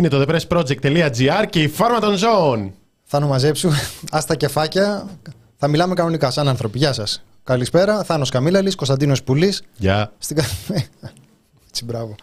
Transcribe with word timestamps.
Είναι 0.00 0.08
το 0.08 0.24
thepressproject.gr 0.28 1.44
και 1.50 1.62
η 1.62 1.68
φάρμα 1.68 2.00
των 2.00 2.16
ζώων. 2.16 2.72
Θάνο 3.04 3.26
μαζέψου, 3.26 3.70
άστα 4.10 4.34
κεφάκια. 4.36 5.08
Θα 5.56 5.68
μιλάμε 5.68 5.94
κανονικά, 5.94 6.30
σαν 6.30 6.48
άνθρωποι. 6.48 6.78
Γεια 6.78 6.92
σας. 6.92 7.22
Καλησπέρα. 7.44 8.04
Θάνος 8.04 8.30
Καμίλαλης, 8.30 8.74
Κωνσταντίνος 8.74 9.22
Πουλής. 9.22 9.62
Γεια. 9.76 10.12
Στην... 10.18 10.36
κα- 10.36 10.44
Έτσι, 11.68 11.84
μπράβο. 11.84 12.14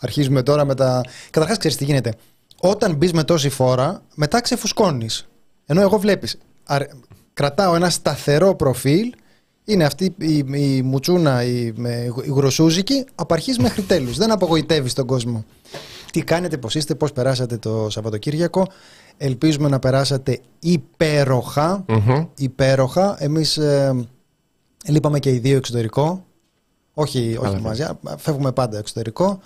Αρχίζουμε 0.00 0.42
τώρα 0.42 0.64
με 0.64 0.74
τα. 0.74 1.00
Καταρχάς, 1.30 1.58
ξέρεις 1.58 1.76
τι 1.76 1.84
γίνεται. 1.84 2.12
Όταν 2.60 2.94
μπεις 2.94 3.12
με 3.12 3.24
τόση 3.24 3.48
φόρα, 3.48 4.02
μετά 4.14 4.40
ξεφουσκώνεις. 4.40 5.26
Ενώ 5.66 5.80
εγώ 5.80 5.98
βλέπεις. 5.98 6.38
Κρατάω 7.32 7.74
ένα 7.74 7.90
σταθερό 7.90 8.54
προφίλ. 8.54 9.12
Είναι 9.64 9.84
αυτή 9.84 10.14
η, 10.18 10.44
η 10.52 10.82
μουτσούνα, 10.82 11.42
η, 11.42 11.72
με- 11.76 12.12
η 12.24 12.30
γροσούζικη, 12.30 13.04
από 13.14 13.34
αρχής 13.34 13.58
μέχρι 13.58 13.82
τέλους. 13.82 14.16
Δεν 14.16 14.30
απογοητεύεις 14.30 14.92
τον 14.94 15.06
κόσμο. 15.06 15.44
Τι 16.16 16.22
κάνετε, 16.22 16.58
πώς 16.58 16.74
είστε, 16.74 16.94
πώς 16.94 17.12
περάσατε 17.12 17.58
το 17.58 17.90
Σαββατοκύριακο. 17.90 18.66
Ελπίζουμε 19.16 19.68
να 19.68 19.78
περάσατε 19.78 20.40
υπέροχα. 20.58 21.84
Μμμ. 21.88 22.26
Υπέροχα. 22.36 23.16
Εμείς 23.18 23.56
ε, 23.56 24.06
λείπαμε 24.86 25.18
και 25.18 25.30
οι 25.30 25.38
δύο 25.38 25.56
εξωτερικό. 25.56 26.24
Όχι, 26.94 27.36
όχι 27.38 27.50
Καλά, 27.50 27.60
μαζί, 27.60 27.82
α, 27.82 27.98
φεύγουμε 28.16 28.52
πάντα 28.52 28.78
εξωτερικό. 28.78 29.40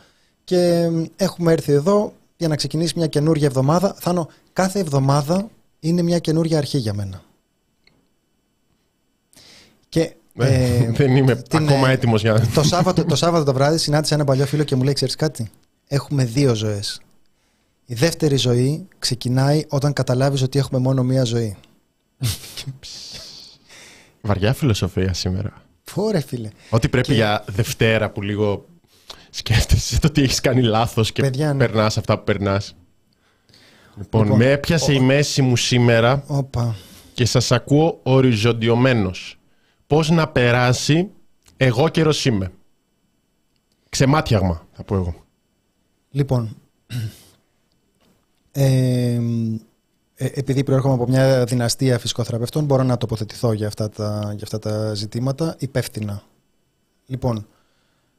Και 0.45 0.57
ε, 0.57 0.91
έχουμε 1.17 1.53
έρθει 1.53 1.73
εδώ 1.73 2.13
για 2.37 2.49
να 2.49 2.57
ξεκινήσει 2.57 2.93
μια 2.97 3.07
καινούργια 3.07 3.47
εβδομάδα. 3.47 3.95
Θάνο, 3.99 4.29
κάθε 4.53 4.79
εβδομάδα 4.79 5.49
είναι 5.81 6.03
μια 6.03 6.19
καινούργια 6.19 6.59
αρχή 6.59 6.79
για 6.79 6.95
μένα. 6.95 7.23
Και 9.89 10.15
ε, 10.39 10.91
Δεν 10.91 11.17
είμαι 11.17 11.35
την, 11.35 11.59
ακόμα 11.59 11.89
ε, 11.89 11.93
έτοιμος 11.93 12.21
για 12.21 12.33
να. 12.33 12.47
το 12.55 12.63
Σάββατο, 12.63 13.05
το 13.05 13.17
Σάββατο 13.17 13.45
το 13.45 13.53
βράδυ 13.53 13.79
συνάντησα 13.79 14.15
ένα 14.15 14.25
παλιό 14.25 14.47
φίλο 14.47 14.65
και 14.65 14.77
μου 14.77 14.83
λέει: 14.83 14.93
Ξέρεις 14.93 15.17
κάτι, 15.17 15.51
έχουμε 15.93 16.25
δύο 16.25 16.55
ζωές. 16.55 17.01
Η 17.87 17.95
δεύτερη 17.95 18.37
ζωή 18.37 18.89
ξεκινάει 18.99 19.65
όταν 19.69 19.93
καταλάβεις 19.93 20.43
ότι 20.43 20.59
έχουμε 20.59 20.81
μόνο 20.81 21.03
μία 21.03 21.25
ζωή. 21.25 21.57
Βαριά 24.21 24.53
φιλοσοφία 24.55 25.13
σήμερα. 25.13 25.63
Φόρε, 25.85 26.21
φίλε. 26.21 26.49
Ότι 26.71 26.89
πρέπει 26.89 27.07
Και- 27.07 27.15
για 27.15 27.45
Δευτέρα 27.49 28.11
που 28.11 28.23
λίγο 28.23 28.67
σκέφτεσαι 29.31 30.01
το 30.01 30.07
ότι 30.07 30.23
έχεις 30.23 30.41
κάνει 30.41 30.63
λάθος 30.63 31.13
και 31.13 31.23
Παιδιά, 31.23 31.53
ναι. 31.53 31.59
περνάς 31.67 31.99
αυτά 31.99 32.19
που 32.19 32.25
περνάς. 32.25 32.77
Λοιπόν, 33.97 34.23
Λοιπόν, 34.23 34.39
με 34.39 34.51
έπιασε 34.51 34.93
η 34.93 35.01
μέση 35.01 35.43
μου 35.43 35.57
σήμερα 35.57 36.25
Όπα. 36.27 36.77
και 37.15 37.25
σας 37.25 37.53
ακούω 37.53 38.01
οριζοντιωμένος. 38.03 39.39
Πώς 39.87 40.11
να 40.11 40.29
περάσει, 40.29 41.11
εγώ 41.57 41.89
καιρός 41.89 42.25
είμαι. 42.25 42.53
Ξεμάτιαγμα, 43.89 44.67
θα 44.73 44.85
πω 44.85 44.95
εγώ. 44.95 45.20
Λοιπόν, 46.11 46.57
ε, 48.53 49.21
ε, 50.15 50.27
επειδή 50.35 50.65
προέρχομαι 50.65 50.95
από 50.95 51.09
μια 51.09 51.45
δυναστεία 51.45 51.99
φυσικοθεραπευτών, 51.99 52.65
μπορώ 52.65 52.83
να 52.83 52.97
τοποθετηθώ 52.97 53.53
για 53.53 53.67
αυτά 53.67 53.89
τα, 53.89 54.21
για 54.37 54.43
αυτά 54.43 54.59
τα 54.59 54.95
ζητήματα 54.95 55.57
υπεύθυνα. 55.59 56.23
Λοιπόν, 57.07 57.47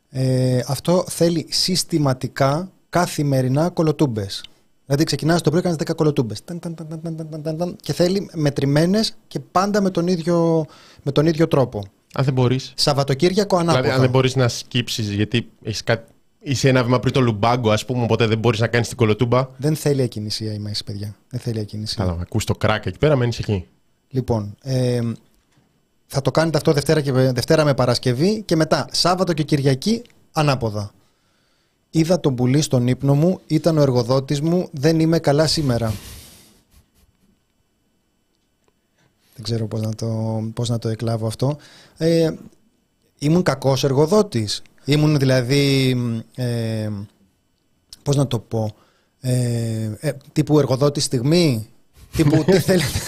ε, 0.10 0.62
αυτό 0.68 1.06
θέλει 1.08 1.46
συστηματικά, 1.50 2.72
καθημερινά 2.90 3.70
κολοτούμπες. 3.70 4.44
Δηλαδή 4.86 5.04
ξεκινάς 5.04 5.42
το 5.42 5.50
πρωί, 5.50 5.62
κάνεις 5.62 5.78
10 5.78 5.96
κολοτούμπες. 5.96 6.44
Ταν, 6.44 6.60
ταν, 6.60 6.76
ταν, 6.76 6.88
ταν, 6.88 7.02
ταν, 7.02 7.30
ταν, 7.30 7.42
ταν, 7.44 7.58
ταν, 7.58 7.76
Και 7.82 7.94
θέλει 7.94 8.30
μετρημένες 8.34 9.16
και 9.28 9.40
πάντα 9.40 9.82
με 9.82 9.90
τον 9.90 10.08
ίδιο, 10.08 10.66
με 11.04 11.12
τον 11.12 11.26
ίδιο 11.26 11.48
τρόπο. 11.48 11.84
Αν 12.14 12.24
δεν 12.24 12.34
μπορείς. 12.34 12.74
Σαββατοκύριακο 12.76 13.56
ανάποδα. 13.56 13.82
Δηλαδή, 13.82 13.96
αν 13.96 14.02
δεν 14.02 14.10
μπορείς 14.10 14.36
να 14.36 14.48
σκύψεις, 14.48 15.10
γιατί 15.10 15.50
έχεις 15.64 15.84
κάτι... 15.84 16.12
είσαι 16.42 16.70
ένα 16.70 16.84
βήμα 16.84 17.00
πριν 17.00 17.14
το 17.14 17.22
λουμπάγκο, 17.22 17.72
ας 17.72 17.86
πούμε, 17.86 18.04
οπότε 18.04 18.28
δεν 18.28 18.38
μπορείς 18.38 18.60
να 18.60 18.68
κάνεις 18.68 18.88
την 18.88 18.98
κολοτούμπα. 18.98 19.48
Δεν 19.58 19.76
θέλει 19.76 20.02
ακινησία 20.02 20.54
η 20.54 20.60
μέση, 20.60 20.84
παιδιά. 20.84 21.16
Δεν 21.30 21.40
θέλει 21.40 21.60
ακινησία. 21.60 22.06
Καλά, 22.06 22.18
ακούς 22.22 22.46
το 22.46 22.56
κράκ 22.56 22.86
εκεί 22.86 22.98
πέρα, 22.98 23.16
μένεις 23.16 23.40
εκεί. 23.40 23.68
Λοιπόν, 24.10 24.56
ε, 24.62 25.02
θα 26.08 26.22
το 26.22 26.32
κάνετε 26.32 26.58
αυτό 26.58 26.74
Δευτέρα, 26.74 27.02
και, 27.02 27.12
Δευτέρα 27.12 27.64
με 27.64 27.74
Παρασκευή 27.74 28.42
και 28.42 28.56
μετά 28.56 28.88
Σάββατο 28.92 29.34
και 29.34 29.44
Κυριακή 29.44 30.02
ανάποδα. 30.32 30.92
Είδα 31.90 32.20
τον 32.20 32.36
πουλί 32.36 32.62
στον 32.62 32.88
ύπνο 32.88 33.16
μου, 33.16 33.40
ήταν 33.48 33.78
ο 33.78 33.82
εργοδότης 33.82 34.42
μου, 34.42 34.70
δεν 34.72 35.00
είμαι 35.00 35.20
καλά 35.20 35.48
σήμερα. 35.48 35.94
Δεν 39.36 39.44
ξέρω 39.44 39.68
πώς 39.68 39.82
να 39.82 39.96
το, 39.96 40.42
πώς 40.54 40.70
να 40.70 40.80
το 40.80 40.90
εκλάβω 40.90 41.28
αυτό. 41.28 41.58
Ε, 41.98 42.32
ήμουν 43.18 43.44
κακός 43.44 43.84
εργοδότης. 43.84 44.62
Ήμουν 44.86 45.18
δηλαδή, 45.20 45.96
ε, 46.36 46.90
πώς 48.04 48.16
να 48.16 48.28
το 48.28 48.40
πω, 48.40 48.76
ε, 49.20 49.92
ε, 50.00 50.12
τύπου 50.34 50.60
εργοδότης 50.60 51.04
στιγμή, 51.04 51.68
τύπου 52.16 52.44
τι 52.44 52.60
θέλετε. 52.60 53.00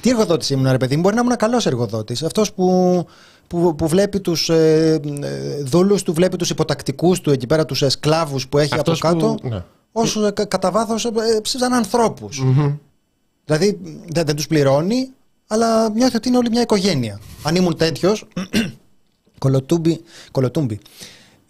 Τι 0.00 0.10
εργοδότης 0.10 0.50
ήμουν, 0.50 0.70
ρε 0.70 0.76
παιδί 0.76 0.94
μου, 0.96 1.00
μπορεί 1.02 1.14
να 1.14 1.20
ήμουν 1.20 1.36
καλός 1.36 1.66
εργοδότης. 1.66 2.22
Αυτός 2.22 2.52
που, 2.52 3.06
που, 3.46 3.74
που 3.74 3.88
βλέπει 3.88 4.20
τους 4.20 4.48
ε, 4.48 5.00
ε, 5.22 5.62
δούλους 5.62 6.02
του, 6.02 6.12
βλέπει 6.12 6.36
τους 6.36 6.50
υποτακτικούς 6.50 7.20
του 7.20 7.30
εκεί 7.30 7.46
πέρα, 7.46 7.64
τους 7.64 7.82
ε, 7.82 7.88
σκλάβου 7.88 8.38
που 8.48 8.58
έχει 8.58 8.74
Αυτός 8.74 9.02
από 9.04 9.12
κάτω, 9.12 9.34
που- 9.42 9.48
ναι. 9.48 9.62
όσο 9.92 10.26
ε, 10.26 10.30
κα- 10.30 10.44
κατά 10.44 10.70
βάθος 10.70 11.04
ε, 11.04 11.10
σαν 11.42 11.72
ανθρώπους. 11.72 12.42
Δηλαδή 13.44 13.78
δεν, 14.08 14.26
δεν 14.26 14.36
τους 14.36 14.46
πληρώνει, 14.46 15.08
αλλά 15.46 15.90
νιώθει 15.90 16.16
ότι 16.16 16.28
είναι 16.28 16.36
όλη 16.36 16.50
μια 16.50 16.60
οικογένεια. 16.60 17.20
Αν 17.42 17.54
ήμουν 17.56 17.76
τέτοιος, 17.76 18.26
κολοτούμπι, 19.38 20.00
κολοτούμπι. 20.30 20.78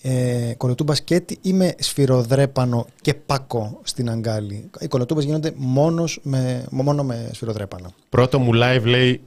Ε, 0.03 0.55
κολοτούμπα 0.57 0.95
σκέτη 0.95 1.39
είμαι 1.43 1.75
σφυροδρέπανο 1.79 2.87
και 3.01 3.15
πακό 3.15 3.81
στην 3.83 4.11
αγκάλη. 4.11 4.71
Οι 4.81 4.87
κολοτούμπες 4.87 5.25
γίνονται 5.25 5.53
μόνος 5.57 6.19
με, 6.23 6.65
μόνο 6.71 7.05
με 7.05 7.31
σφυροδρέπανο. 7.33 7.95
Πρώτο 8.09 8.39
μου 8.39 8.51
live 8.55 8.83
λέει 8.85 9.21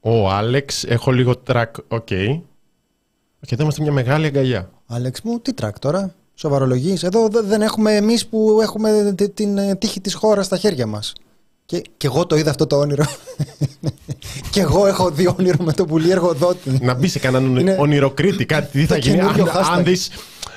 ο 0.00 0.30
Άλεξ, 0.30 0.84
έχω 0.84 1.10
λίγο 1.10 1.34
τρακ, 1.46 1.70
οκ. 1.88 2.06
Και 2.06 3.54
εδώ 3.54 3.62
είμαστε 3.62 3.82
μια 3.82 3.92
μεγάλη 3.92 4.26
αγκαλιά. 4.26 4.70
Άλεξ 4.86 5.20
μου, 5.22 5.40
τι 5.40 5.52
τρακ 5.52 5.78
τώρα, 5.78 6.14
σοβαρολογείς. 6.34 7.02
Εδώ 7.02 7.28
δε- 7.28 7.40
δεν 7.42 7.62
έχουμε 7.62 7.92
εμείς 7.96 8.26
που 8.26 8.58
έχουμε 8.62 9.12
τη- 9.16 9.30
την 9.30 9.58
ε, 9.58 9.74
τύχη 9.74 10.00
της 10.00 10.14
χώρας 10.14 10.46
στα 10.46 10.56
χέρια 10.56 10.86
μας. 10.86 11.12
Και, 11.66 11.82
και 11.96 12.06
εγώ 12.06 12.26
το 12.26 12.36
είδα 12.36 12.50
αυτό 12.50 12.66
το 12.66 12.76
όνειρο. 12.78 13.04
και 14.50 14.60
εγώ 14.60 14.86
έχω 14.86 15.10
δει 15.10 15.28
όνειρο 15.38 15.64
με 15.64 15.72
το 15.72 15.84
πουλί 15.84 16.10
εργοδότη. 16.10 16.78
Να 16.80 16.94
μπει 16.94 17.08
σε 17.08 17.18
κανέναν 17.18 17.56
Είναι 17.56 17.76
ονειροκρίτη, 17.78 18.44
κάτι. 18.44 18.78
Τι 18.78 18.86
το 18.86 18.94
θα 18.94 18.96
γίνει 18.96 19.20
αν, 19.20 19.34
καινούριο 19.34 19.52
hashtag. 19.54 19.72
αν 19.72 19.84
δεις, 19.84 20.10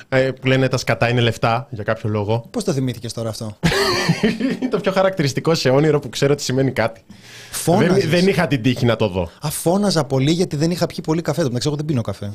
ε, 0.09 0.31
που 0.31 0.47
λένε 0.47 0.67
τα 0.67 0.77
σκατά 0.77 1.09
είναι 1.09 1.21
λεφτά 1.21 1.67
για 1.69 1.83
κάποιο 1.83 2.09
λόγο. 2.09 2.45
Πώς 2.51 2.63
το 2.63 2.73
θυμήθηκες 2.73 3.13
τώρα 3.13 3.29
αυτό; 3.29 3.57
είναι 4.61 4.69
το 4.71 4.79
πιο 4.79 4.91
χαρακτηριστικό 4.91 5.55
σε 5.55 5.69
όνειρο 5.69 5.99
που 5.99 6.09
ξέρω 6.09 6.33
ότι 6.33 6.41
σημαίνει 6.41 6.71
κάτι. 6.71 7.01
Φώναζες. 7.51 7.93
Δεν, 7.93 8.09
δεν 8.09 8.27
είχα 8.27 8.47
την 8.47 8.61
τύχη 8.61 8.85
να 8.85 8.95
το 8.95 9.07
δω. 9.07 9.29
Αφώναζα 9.41 10.03
πολύ 10.03 10.31
γιατί 10.31 10.55
δεν 10.55 10.71
είχα 10.71 10.85
πιει 10.85 11.03
πολύ 11.03 11.21
καφέ. 11.21 11.41
Το 11.41 11.47
μεταξύ, 11.47 11.67
εγώ 11.67 11.77
δεν 11.77 11.85
πίνω 11.85 12.01
καφέ. 12.01 12.31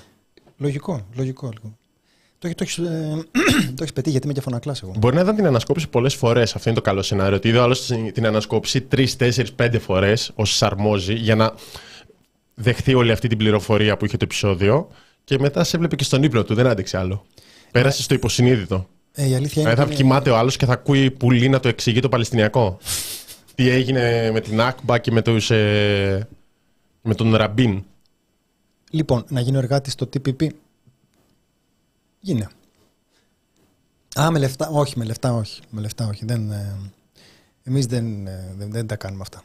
Λογικό, 0.57 1.01
λογικό. 1.17 1.47
λογικό. 1.47 1.77
Το, 2.45 2.51
έχ- 2.51 2.57
το, 2.57 2.65
έχεις, 2.65 2.79
ε, 2.79 3.25
το 3.77 3.83
έχεις 3.83 3.93
πετύχει 3.93 4.11
γιατί 4.11 4.25
είμαι 4.25 4.33
και 4.33 4.41
φωνακλάς 4.41 4.83
εγώ. 4.83 4.93
Μπορεί 4.99 5.15
να 5.15 5.21
ήταν 5.21 5.37
την 5.37 5.47
ανασκόπηση 5.47 5.89
πολλές 5.89 6.15
φορές. 6.15 6.55
Αυτό 6.55 6.69
είναι 6.69 6.79
το 6.79 6.85
καλό 6.85 7.03
σενάριο. 7.03 7.37
Ότι 7.37 7.49
είδε 7.49 7.59
ο 7.59 7.63
άλλο 7.63 7.77
την 8.13 8.27
ανασκόπηση 8.27 8.81
τρεις, 8.81 9.17
τέσσερις, 9.17 9.53
πέντε 9.53 9.79
φορές 9.79 10.31
ως 10.35 10.63
αρμόζει 10.63 11.15
για 11.15 11.35
να 11.35 11.53
δεχθεί 12.55 12.95
όλη 12.95 13.13
αυτή 13.13 13.29
την 13.29 13.39
πληροφορία 13.39 13.97
που 13.97 14.05
είχε 14.05 14.17
το 14.17 14.25
επεισόδιο. 14.25 14.89
Και 15.25 15.39
μετά 15.39 15.65
σε 15.65 15.77
έβλεπε 15.77 15.97
και 15.97 16.05
στον 16.05 16.23
ύπνο 16.23 16.45
του. 16.45 16.55
Δεν 16.55 16.67
άντεξε 16.67 16.99
άλλο. 16.99 17.25
Πέρασε 17.71 18.03
στο 18.03 18.15
υποσυνείδητο. 18.15 18.89
Ε, 19.13 19.29
η 19.29 19.35
αλήθεια 19.35 19.63
είναι 19.63 19.71
Δηλαδή 19.71 19.77
θα 19.77 19.83
ότι 19.83 19.95
κοιμάται 19.95 20.31
ο 20.31 20.37
άλλος 20.37 20.57
και 20.57 20.67
θα 20.67 20.73
ακούει 20.73 21.11
πουλί 21.11 21.49
να 21.49 21.61
το 21.61 21.69
εξηγεί 21.69 22.01
το 22.01 22.09
Παλαιστινιακό. 22.09 22.79
Τι 23.55 23.69
έγινε 23.69 24.31
με 24.33 24.41
την 24.41 24.61
Ακμπα 24.61 24.99
και 24.99 25.11
με, 25.11 25.23
τους, 25.23 25.51
ε, 25.51 26.29
με 27.03 27.15
τον 27.15 27.35
Ραμπίν. 27.35 27.85
Λοιπόν, 28.91 29.25
να 29.29 29.41
γίνω 29.41 29.59
εργάτης 29.59 29.93
στο 29.93 30.09
TPP. 30.13 30.47
Γίνε. 32.25 32.49
Α, 34.21 34.31
με 34.31 34.39
λεφτά. 34.39 34.69
Όχι, 34.69 34.99
με 34.99 35.05
λεφτά 35.05 35.33
όχι. 35.33 35.61
Με 35.71 35.81
λεφτά 35.81 36.07
όχι. 36.07 36.25
Δεν, 36.25 36.51
ε, 36.51 36.77
εμείς 37.63 37.87
δεν, 37.87 38.27
ε, 38.27 38.55
δεν, 38.57 38.71
δεν 38.71 38.87
τα 38.87 38.97
κάνουμε 38.97 39.23
αυτά. 39.23 39.43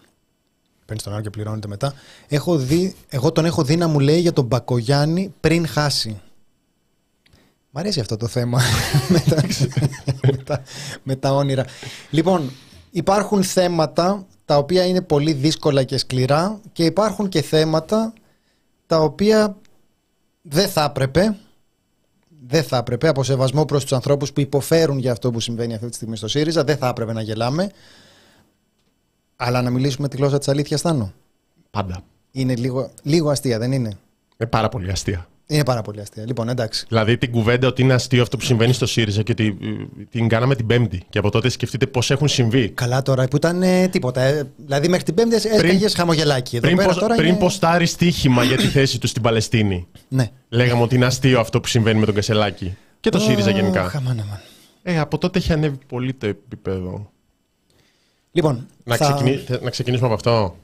Παίρνεις 0.86 1.04
τον 1.04 1.14
άλλο 1.14 1.22
και 1.22 1.30
πληρώνεται 1.30 1.68
μετά. 1.68 1.94
Έχω 2.28 2.58
δει, 2.58 2.96
εγώ 3.10 3.32
τον 3.32 3.46
έχω 3.46 3.64
δει 3.64 3.76
να 3.76 3.88
μου 3.88 4.00
λέει 4.00 4.20
για 4.20 4.34
τον 4.34 4.46
Μπακογιάννη 4.46 5.34
πριν 5.40 5.68
χάσει. 5.68 6.22
Μ' 7.70 7.78
αρέσει 7.78 8.00
αυτό 8.00 8.18
το 8.18 8.28
θέμα 8.28 8.62
με, 9.10 9.20
τα, 9.20 9.44
με, 10.22 10.38
τα, 10.38 10.64
με 11.04 11.16
τα 11.16 11.34
όνειρα. 11.34 11.66
Λοιπόν, 12.10 12.52
υπάρχουν 12.92 13.44
θέματα 13.44 14.26
τα 14.46 14.58
οποία 14.58 14.86
είναι 14.86 15.02
πολύ 15.02 15.34
δύσκολα 15.34 15.84
και 15.84 15.98
σκληρά 15.98 16.60
και 16.72 16.86
υπάρχουν 16.86 17.30
και 17.30 17.42
θέματα 17.42 18.14
τα 18.86 19.00
οποία 19.00 19.58
δεν 20.42 20.70
θα 20.70 20.84
έπρεπε 20.84 21.38
δεν 22.48 22.64
θα 22.64 22.78
έπρεπε 22.78 23.08
από 23.08 23.24
σεβασμό 23.24 23.66
προς 23.66 23.82
τους 23.82 23.94
ανθρώπους 23.94 24.34
που 24.34 24.40
υποφέρουν 24.40 24.98
για 24.98 25.12
αυτό 25.12 25.32
που 25.32 25.40
συμβαίνει 25.40 25.74
αυτή 25.74 25.90
τη 25.90 25.96
στιγμή 25.96 26.16
στο 26.18 26.28
ΣΥΡΙΖΑ 26.28 26.64
δεν 26.64 26.78
θα 26.78 26.88
έπρεπε 26.88 27.14
να 27.14 27.22
γελάμε 27.22 27.72
αλλά 29.36 29.62
να 29.62 29.70
μιλήσουμε 29.70 30.08
τη 30.08 30.18
γλώσσα 30.18 30.38
της 30.38 30.48
αλήθειας 30.48 30.82
Θάνο 30.82 31.14
Πάντα. 31.72 32.02
είναι 32.32 32.56
λίγο, 32.56 32.92
λίγο 33.04 33.30
αστεία 33.30 33.60
δεν 33.60 33.72
είναι; 33.72 33.98
Είναι 34.38 34.50
πάρα 34.50 34.70
πολύ 34.70 34.92
αστεία. 34.92 35.28
Είναι 35.52 35.64
πάρα 35.64 35.82
πολύ 35.82 36.00
αστεία 36.02 36.24
λοιπόν 36.26 36.50
εντάξει 36.50 36.86
Δηλαδή 36.88 37.18
την 37.18 37.32
κουβέντα 37.32 37.68
ότι 37.68 37.82
είναι 37.82 37.94
αστείο 37.94 38.22
αυτό 38.22 38.38
που 38.38 38.44
συμβαίνει 38.44 38.74
στο 38.74 38.86
ΣΥΡΙΖΑ 38.86 39.24
και 39.24 39.32
ότι 39.32 39.58
ε, 39.62 40.04
την 40.10 40.28
κάναμε 40.28 40.56
την 40.56 40.66
Πέμπτη. 40.66 41.02
Και 41.10 41.18
από 41.20 41.30
τότε 41.32 41.50
σκεφτείτε 41.50 41.88
πώς 41.88 42.12
έχουν 42.12 42.28
συμβεί. 42.28 42.70
καλά 42.70 43.02
τώρα 43.02 43.28
που 43.28 43.36
ήταν 43.36 43.64
ε, 43.64 43.88
τίποτα 43.88 44.22
ε, 44.22 44.44
δηλαδή 44.58 44.88
μέχρι 44.88 45.06
την 45.06 45.14
πέμπτη 45.14 45.36
έσκαγες 45.36 45.94
χαμογελάκι 45.96 46.56
Εδώ 46.56 46.66
Πριν, 46.66 46.78
πέρα 46.78 46.90
πως, 46.90 46.98
τώρα 46.98 47.16
πριν 47.16 47.28
είναι... 47.28 47.38
ποστάρει 47.38 47.86
στοίχημα 47.86 48.44
για 48.44 48.58
τη 48.58 48.68
θέση 48.78 49.00
τους 49.00 49.10
στην 49.10 49.22
Παλαιστίνη. 49.22 49.88
ναι. 50.08 50.30
Λέγαμε 50.50 50.82
ότι 50.82 50.96
είναι 50.96 51.06
αστείο 51.06 51.40
αυτό 51.40 51.60
που 51.60 51.68
συμβαίνει 51.68 52.00
με 52.00 52.06
τον 52.06 52.16
Κασελάκη. 52.16 52.78
Και 53.00 53.10
το 53.10 53.20
ΣΥΡΙΖα 53.20 53.50
Αχ, 53.50 53.56
γενικά. 53.56 53.82
αμάν, 53.96 54.20
αμάν. 54.20 54.40
Ε, 54.84 55.00
από 55.00 55.18
τότε 55.18 55.40
έχει 55.40 55.54
ανέβει 55.54 55.78
πολύ 55.88 56.14
το 56.14 56.28
επίπεδο. 56.28 57.12
λοιπόν 58.32 58.68
Να, 58.84 58.96
θα- 58.96 59.12
ξεκινη... 59.14 59.38
θε- 59.38 59.62
να 59.64 59.70
ξεκινήσουμε 59.70 60.06
από 60.08 60.16
αυτό. 60.16 60.56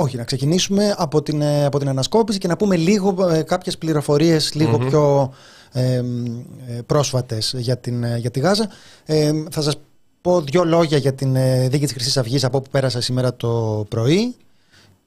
Όχι, 0.00 0.16
να 0.16 0.24
ξεκινήσουμε 0.24 0.94
από 0.96 1.22
την, 1.22 1.40
ε, 1.40 1.64
από 1.64 1.78
την 1.78 1.88
ανασκόπηση 1.88 2.38
και 2.38 2.48
να 2.48 2.56
πούμε 2.56 2.76
λίγο 2.76 3.28
ε, 3.28 3.42
κάποιες 3.42 3.78
πληροφορίες 3.78 4.54
λίγο 4.54 4.78
πιο 4.78 5.32
ε, 5.72 6.02
μ, 6.02 6.24
ε, 6.66 6.82
πρόσφατες 6.86 7.54
για, 7.56 7.76
την, 7.78 8.04
ε, 8.04 8.16
για 8.16 8.30
τη 8.30 8.40
Γάζα. 8.40 8.68
Ε, 9.04 9.32
θα 9.50 9.62
σας 9.62 9.76
πω 10.20 10.40
δύο 10.40 10.64
λόγια 10.64 10.98
για 10.98 11.12
την 11.12 11.36
ε, 11.36 11.68
δίκη 11.68 11.84
της 11.84 11.92
Χρυσής 11.92 12.16
Αυγής 12.16 12.44
από 12.44 12.58
όπου 12.58 12.70
πέρασα 12.70 13.00
σήμερα 13.00 13.34
το 13.34 13.84
πρωί 13.88 14.34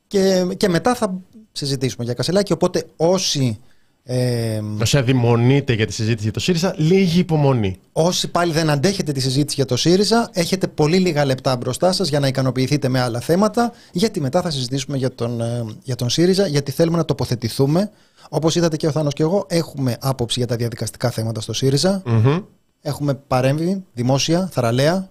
και, 0.07 0.47
και 0.57 0.69
μετά 0.69 0.95
θα 0.95 1.19
συζητήσουμε 1.51 2.03
για 2.03 2.13
Κασελάκη. 2.13 2.53
Οπότε 2.53 2.85
όσοι, 2.95 3.59
ε, 4.03 4.61
Όσοι 4.81 4.97
αδειμονείτε 4.97 5.73
για 5.73 5.85
τη 5.85 5.93
συζήτηση 5.93 6.23
για 6.23 6.31
το 6.31 6.39
ΣΥΡΙΖΑ, 6.39 6.75
λίγη 6.77 7.19
υπομονή. 7.19 7.79
όσοι 7.91 8.27
πάλι 8.27 8.51
δεν 8.51 8.69
αντέχετε 8.69 9.11
τη 9.11 9.19
συζήτηση 9.19 9.55
για 9.55 9.65
το 9.65 9.75
ΣΥΡΙΖΑ, 9.75 10.29
έχετε 10.33 10.67
πολύ 10.67 10.97
λίγα 10.97 11.25
λεπτά 11.25 11.55
μπροστά 11.57 11.91
σας 11.91 12.09
για 12.09 12.19
να 12.19 12.27
ικανοποιηθείτε 12.27 12.89
με 12.89 12.99
άλλα 12.99 13.19
θέματα, 13.19 13.71
γιατί 13.91 14.21
μετά 14.21 14.41
θα 14.41 14.49
συζητήσουμε 14.49 14.97
για 14.97 15.15
τον, 15.15 15.41
ε, 15.41 15.65
για 15.83 15.95
τον 15.95 16.09
ΣΥΡΙΖΑ, 16.09 16.47
γιατί 16.47 16.71
θέλουμε 16.71 16.97
να 16.97 17.05
τοποθετηθούμε. 17.05 17.91
Όπως 18.29 18.55
είδατε 18.55 18.75
και 18.75 18.87
ο 18.87 18.91
Θάνος 18.91 19.13
και 19.13 19.23
εγώ, 19.23 19.45
έχουμε 19.49 19.97
άποψη 20.01 20.39
για 20.39 20.47
τα 20.47 20.55
διαδικαστικά 20.55 21.09
θέματα 21.09 21.41
στο 21.41 21.53
ΣΥΡΙΖΑ. 21.53 22.01
Μμμ. 22.05 22.39
Έχουμε 22.81 23.13
παρέμβει 23.13 23.83
δημόσια, 23.93 24.49
θαραλέα. 24.51 25.09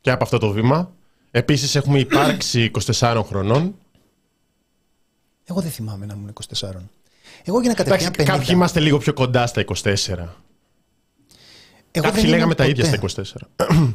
Και 0.00 0.10
από 0.10 0.24
αυτό 0.24 0.38
το 0.38 0.50
βήμα. 0.50 0.90
Επίσης, 1.30 1.74
έχουμε 1.74 1.98
υπάρξει 1.98 2.70
24 3.00 3.22
χρονών. 3.26 3.74
Εγώ 5.44 5.60
δεν 5.60 5.70
θυμάμαι 5.70 6.06
να 6.06 6.14
ήμουν 6.14 6.32
24. 6.58 6.68
Εγώ 7.44 7.58
έγινα 7.58 7.74
Εντάξει, 7.78 8.04
κατευθείαν 8.04 8.12
50. 8.12 8.38
κάποιοι 8.38 8.48
είμαστε 8.50 8.80
λίγο 8.80 8.98
πιο 8.98 9.12
κοντά 9.12 9.46
στα 9.46 9.64
24. 9.64 9.72
Εγώ 11.90 12.04
κάποιοι 12.04 12.20
δεν 12.20 12.30
λέγαμε 12.30 12.42
ήμουν 12.42 12.54
τα 12.54 12.66
ίδια 12.66 12.90
ποτέ. 12.90 13.24
στα 13.24 13.46
24. 13.56 13.66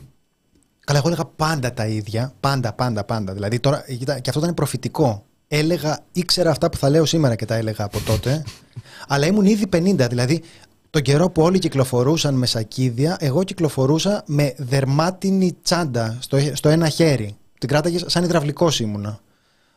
Καλά, 0.85 0.99
εγώ 0.99 1.07
έλεγα 1.07 1.25
πάντα 1.35 1.73
τα 1.73 1.87
ίδια. 1.87 2.33
Πάντα, 2.39 2.73
πάντα, 2.73 3.03
πάντα. 3.03 3.33
Δηλαδή 3.33 3.59
τώρα, 3.59 3.85
κοίτα, 3.97 4.19
και 4.19 4.29
αυτό 4.29 4.41
ήταν 4.41 4.53
προφητικό. 4.53 5.25
Έλεγα, 5.47 5.99
ήξερα 6.11 6.49
αυτά 6.51 6.69
που 6.69 6.77
θα 6.77 6.89
λέω 6.89 7.05
σήμερα 7.05 7.35
και 7.35 7.45
τα 7.45 7.55
έλεγα 7.55 7.83
από 7.85 7.99
τότε. 7.99 8.43
αλλά 9.07 9.25
ήμουν 9.25 9.45
ήδη 9.45 9.69
50. 9.73 10.07
Δηλαδή, 10.09 10.41
τον 10.89 11.01
καιρό 11.01 11.29
που 11.29 11.41
όλοι 11.41 11.59
κυκλοφορούσαν 11.59 12.33
με 12.33 12.45
σακίδια, 12.45 13.17
εγώ 13.19 13.43
κυκλοφορούσα 13.43 14.23
με 14.25 14.53
δερμάτινη 14.57 15.57
τσάντα 15.61 16.17
στο, 16.19 16.37
στο 16.53 16.69
ένα 16.69 16.89
χέρι. 16.89 17.37
Την 17.59 17.69
κράταγε 17.69 17.99
σαν 18.05 18.23
υδραυλικός 18.23 18.79
ήμουνα. 18.79 19.19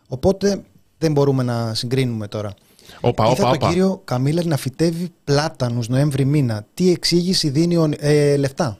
Οπότε 0.08 0.62
δεν 0.98 1.12
μπορούμε 1.12 1.42
να 1.42 1.74
συγκρίνουμε 1.74 2.28
τώρα. 2.28 2.54
Όπα, 3.00 3.24
Είδα 3.24 3.32
όπα, 3.32 3.42
τον 3.42 3.54
όπα. 3.54 3.68
κύριο 3.68 4.00
Καμίλερ 4.04 4.44
να 4.44 4.56
φυτεύει 4.56 5.08
πλάτανους 5.24 5.88
Νοέμβρη 5.88 6.24
μήνα. 6.24 6.66
Τι 6.74 6.90
εξήγηση 6.90 7.48
δίνει 7.48 7.76
ο, 7.76 7.88
ε, 7.98 8.36
λεφτά; 8.36 8.78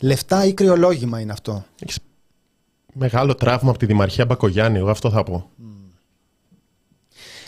Λεφτά 0.00 0.44
ή 0.44 0.54
κρυολόγημα 0.54 1.20
είναι 1.20 1.32
αυτό; 1.32 1.64
Έχεις 1.78 1.98
μεγάλο 2.94 3.34
τραύμα 3.34 3.70
από 3.70 3.78
τη 3.78 3.86
Δημαρχία 3.86 4.24
Μπακογιάννη, 4.24 4.78
εγώ 4.78 4.90
αυτό 4.90 5.10
θα 5.10 5.22
πω. 5.22 5.50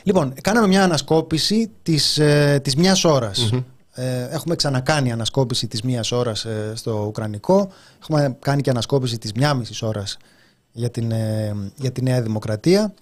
Λοιπόν, 0.03 0.33
κάναμε 0.43 0.67
μια 0.67 0.85
ανασκόπηση 0.85 1.71
της, 1.83 2.19
ε, 2.19 2.61
της 2.63 2.77
μιας 2.77 3.05
ώρας. 3.05 3.53
Ε, 3.95 4.29
έχουμε 4.31 4.57
ξανακάνει 4.57 5.13
ανασκόπηση 5.13 5.67
της 5.67 5.83
μίας 5.83 6.13
ώρας 6.13 6.45
ε, 6.45 6.73
στο 6.75 7.05
Ουκρανικό. 7.07 7.71
Έχουμε 8.03 8.37
κάνει 8.41 8.63
και 8.63 8.71
ανασκόπηση 8.71 9.19
της 9.19 9.33
μια 9.33 9.55
μισής 9.55 9.83
ώρας 9.83 10.17
για 10.73 10.91
την, 10.91 11.11
ε, 11.11 11.55
για 11.77 11.91
τη 11.93 12.03
Νέα 12.03 12.23
Δημοκρατία. 12.23 12.95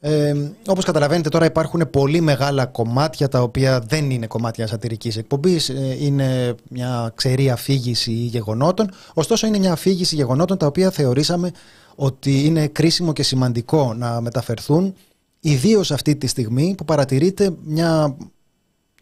Ε, 0.00 0.34
όπως 0.66 0.84
καταλαβαίνετε 0.84 1.28
τώρα 1.28 1.44
υπάρχουν 1.44 1.90
πολύ 1.90 2.20
μεγάλα 2.20 2.66
κομμάτια 2.66 3.28
τα 3.28 3.42
οποία 3.42 3.80
δεν 3.80 4.10
είναι 4.10 4.26
κομμάτια 4.26 4.66
σατυρικής 4.66 5.16
εκπομπής 5.16 5.68
ε, 5.68 5.96
είναι 6.00 6.54
μια 6.68 7.12
ξερή 7.14 7.50
αφήγηση 7.50 8.12
γεγονότων 8.12 8.90
ωστόσο 9.14 9.46
είναι 9.46 9.58
μια 9.58 9.72
αφήγηση 9.72 10.14
γεγονότων 10.14 10.58
τα 10.58 10.66
οποία 10.66 10.90
θεωρήσαμε 10.90 11.50
ότι 11.94 12.44
είναι 12.44 12.66
κρίσιμο 12.66 13.12
και 13.12 13.22
σημαντικό 13.22 13.94
να 13.94 14.20
μεταφερθούν 14.20 14.94
ιδίως 15.40 15.90
αυτή 15.90 16.16
τη 16.16 16.26
στιγμή 16.26 16.74
που 16.76 16.84
παρατηρείται 16.84 17.50
μια 17.64 18.16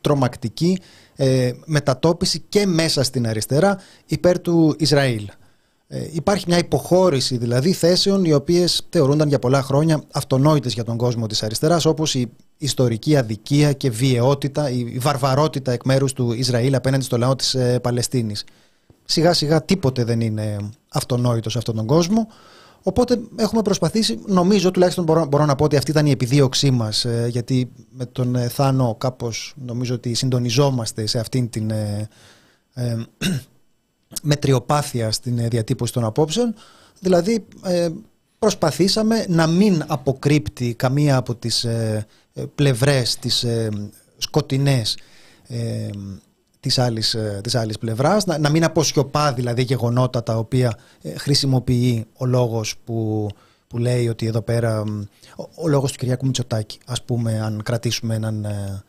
τρομακτική 0.00 0.78
ε, 1.16 1.52
μετατόπιση 1.64 2.42
και 2.48 2.66
μέσα 2.66 3.02
στην 3.02 3.26
αριστερά 3.26 3.78
υπέρ 4.06 4.40
του 4.40 4.74
Ισραήλ. 4.78 5.28
Ε, 5.88 6.08
υπάρχει 6.12 6.44
μια 6.48 6.58
υποχώρηση 6.58 7.36
δηλαδή 7.36 7.72
θέσεων 7.72 8.24
οι 8.24 8.32
οποίες 8.32 8.86
θεωρούνταν 8.88 9.28
για 9.28 9.38
πολλά 9.38 9.62
χρόνια 9.62 10.02
αυτονόητες 10.12 10.72
για 10.72 10.84
τον 10.84 10.96
κόσμο 10.96 11.26
της 11.26 11.42
αριστεράς 11.42 11.84
όπως 11.84 12.14
η 12.14 12.30
ιστορική 12.58 13.16
αδικία 13.16 13.72
και 13.72 13.90
βιαιότητα, 13.90 14.70
η 14.70 14.78
η 14.92 14.98
βαρβαρότητα 14.98 15.72
εκ 15.72 15.84
μέρους 15.84 16.12
του 16.12 16.32
Ισραήλ 16.32 16.74
απέναντι 16.74 17.04
στο 17.04 17.18
λαό 17.18 17.36
της 17.36 17.54
ε, 17.54 17.80
Παλαιστίνης. 17.80 18.44
Σιγά 19.04 19.32
σιγά 19.32 19.64
τίποτε 19.64 20.04
δεν 20.04 20.20
είναι 20.20 20.56
αυτονόητο 20.88 21.50
σε 21.50 21.58
αυτόν 21.58 21.74
τον 21.74 21.86
κόσμο. 21.86 22.28
Οπότε 22.82 23.20
έχουμε 23.36 23.62
προσπαθήσει, 23.62 24.18
νομίζω 24.26 24.70
τουλάχιστον 24.70 25.04
μπορώ, 25.04 25.26
μπορώ 25.26 25.44
να 25.44 25.54
πω 25.54 25.64
ότι 25.64 25.76
αυτή 25.76 25.90
ήταν 25.90 26.06
η 26.06 26.10
επιδίωξή 26.10 26.70
μας 26.70 27.04
ε, 27.04 27.26
γιατί 27.30 27.72
με 27.90 28.06
τον 28.06 28.36
ε, 28.36 28.48
Θάνο 28.48 28.94
κάπως 28.98 29.54
νομίζω 29.66 29.94
ότι 29.94 30.14
συντονιζόμαστε 30.14 31.06
σε 31.06 31.18
αυτήν 31.18 31.50
την 31.50 31.70
ε, 31.70 32.08
ε, 32.74 32.96
μετριοπάθεια 34.22 35.10
στην 35.10 35.38
ε, 35.38 35.48
διατύπωση 35.48 35.92
των 35.92 36.04
απόψεων. 36.04 36.54
Δηλαδή 37.00 37.46
ε, 37.64 37.88
προσπαθήσαμε 38.38 39.24
να 39.28 39.46
μην 39.46 39.84
αποκρύπτει 39.86 40.74
καμία 40.74 41.16
από 41.16 41.34
τις 41.34 41.64
ε, 41.64 42.06
ε, 42.34 42.44
πλευρές, 42.54 43.16
τις 43.16 43.44
ε, 43.44 43.68
σκοτεινές 44.16 44.98
ε, 45.46 45.88
της 46.66 46.78
άλλης, 46.78 47.14
ε, 47.14 47.40
της 47.42 47.54
άλλης 47.54 47.78
πλευράς, 47.78 48.26
να, 48.26 48.38
να 48.38 48.50
μην 48.50 48.64
αποσιωπά 48.64 49.32
δηλαδή 49.32 49.62
γεγονότα 49.62 50.22
τα 50.22 50.38
οποία 50.38 50.78
ε, 51.02 51.18
χρησιμοποιεί 51.18 52.06
ο 52.16 52.26
λόγος 52.26 52.76
που, 52.84 53.28
που 53.66 53.78
λέει 53.78 54.08
ότι 54.08 54.26
εδώ 54.26 54.42
πέρα 54.42 54.80
ο, 55.36 55.48
ο 55.54 55.68
λόγος 55.68 55.92
του 55.92 55.98
Κυριάκου 55.98 56.26
Μητσοτάκη 56.26 56.78
ας 56.86 57.02
πούμε 57.02 57.40
αν 57.40 57.62
κρατήσουμε 57.64 58.14
έναν, 58.14 58.44
ε, 58.44 58.48
ε, 58.48 58.82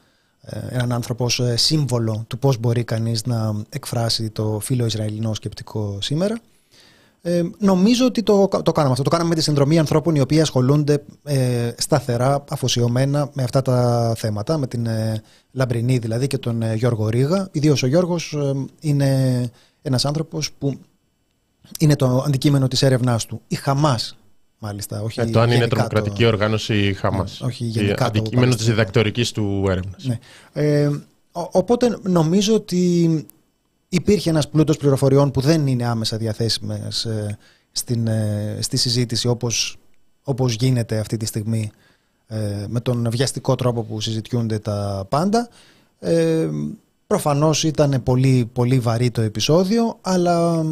έναν 0.69 0.91
άνθρωπος 0.91 1.39
ως 1.39 1.61
σύμβολο 1.61 2.25
του 2.27 2.39
πώς 2.39 2.57
μπορεί 2.57 2.83
κανείς 2.83 3.25
να 3.25 3.61
εκφράσει 3.69 4.29
το 4.29 4.59
φίλο 4.61 4.85
Ισραηλινό 4.85 5.33
σκεπτικό 5.33 5.97
σήμερα 6.01 6.41
ε, 7.27 7.43
νομίζω 7.57 8.05
ότι 8.05 8.23
το, 8.23 8.47
το 8.63 8.71
κάναμε 8.71 8.91
αυτό. 8.91 9.03
Το 9.03 9.09
κάναμε 9.09 9.29
με 9.29 9.35
τη 9.35 9.41
συνδρομή 9.41 9.79
ανθρώπων 9.79 10.15
οι 10.15 10.19
οποίοι 10.19 10.41
ασχολούνται 10.41 11.03
ε, 11.23 11.71
σταθερά, 11.77 12.43
αφοσιωμένα 12.49 13.29
με 13.33 13.43
αυτά 13.43 13.61
τα 13.61 14.13
θέματα, 14.17 14.57
με 14.57 14.67
την 14.67 14.85
ε, 14.85 15.21
Λαμπρινή 15.51 15.97
δηλαδή 15.97 16.27
και 16.27 16.37
τον 16.37 16.61
ε, 16.61 16.75
Γιώργο 16.75 17.09
Ρίγα. 17.09 17.49
Ιδίως 17.51 17.83
ο 17.83 17.87
Γιώργος 17.87 18.33
ε, 18.33 18.65
είναι 18.79 19.51
ένας 19.81 20.05
άνθρωπος 20.05 20.51
που 20.51 20.79
είναι 21.79 21.95
το 21.95 22.23
αντικείμενο 22.27 22.67
της 22.67 22.81
έρευνάς 22.81 23.25
του. 23.25 23.41
Η 23.47 23.55
Χαμάς 23.55 24.17
μάλιστα. 24.59 25.01
Όχι 25.01 25.19
ε, 25.19 25.25
το 25.25 25.39
αν 25.39 25.51
είναι 25.51 25.67
τρομοκρατική 25.67 26.21
το... 26.21 26.27
οργάνωση 26.27 26.87
η 26.87 26.93
Χαμάς. 26.93 27.39
Ναι, 27.41 27.47
όχι 27.47 27.65
γενικά. 27.65 28.05
Αντικείμενος 28.05 28.55
της 28.55 28.65
διδακτορικής 28.65 29.31
του 29.31 29.65
έρευνας. 29.69 30.05
Ναι. 30.05 30.19
Ε, 30.53 30.91
οπότε 31.31 31.97
νομίζω 32.01 32.53
ότι 32.53 33.25
υπήρχε 33.89 34.29
ένας 34.29 34.49
πλούτος 34.49 34.77
πληροφοριών 34.77 35.31
που 35.31 35.41
δεν 35.41 35.67
είναι 35.67 35.85
άμεσα 35.85 36.17
διαθέσιμες 36.17 37.05
ε, 37.05 37.37
στην, 37.71 38.07
ε, 38.07 38.57
στη 38.61 38.77
συζήτηση 38.77 39.27
όπως, 39.27 39.77
όπως 40.23 40.53
γίνεται 40.53 40.97
αυτή 40.97 41.17
τη 41.17 41.25
στιγμή 41.25 41.71
ε, 42.27 42.65
με 42.67 42.79
τον 42.79 43.07
βιαστικό 43.09 43.55
τρόπο 43.55 43.83
που 43.83 44.01
συζητιούνται 44.01 44.59
τα 44.59 45.05
πάντα. 45.09 45.49
Ε, 45.99 46.49
προφανώς 47.07 47.63
ήταν 47.63 48.03
πολύ, 48.03 48.49
πολύ 48.53 48.79
βαρύ 48.79 49.11
το 49.11 49.21
επεισόδιο, 49.21 49.97
αλλά 50.01 50.65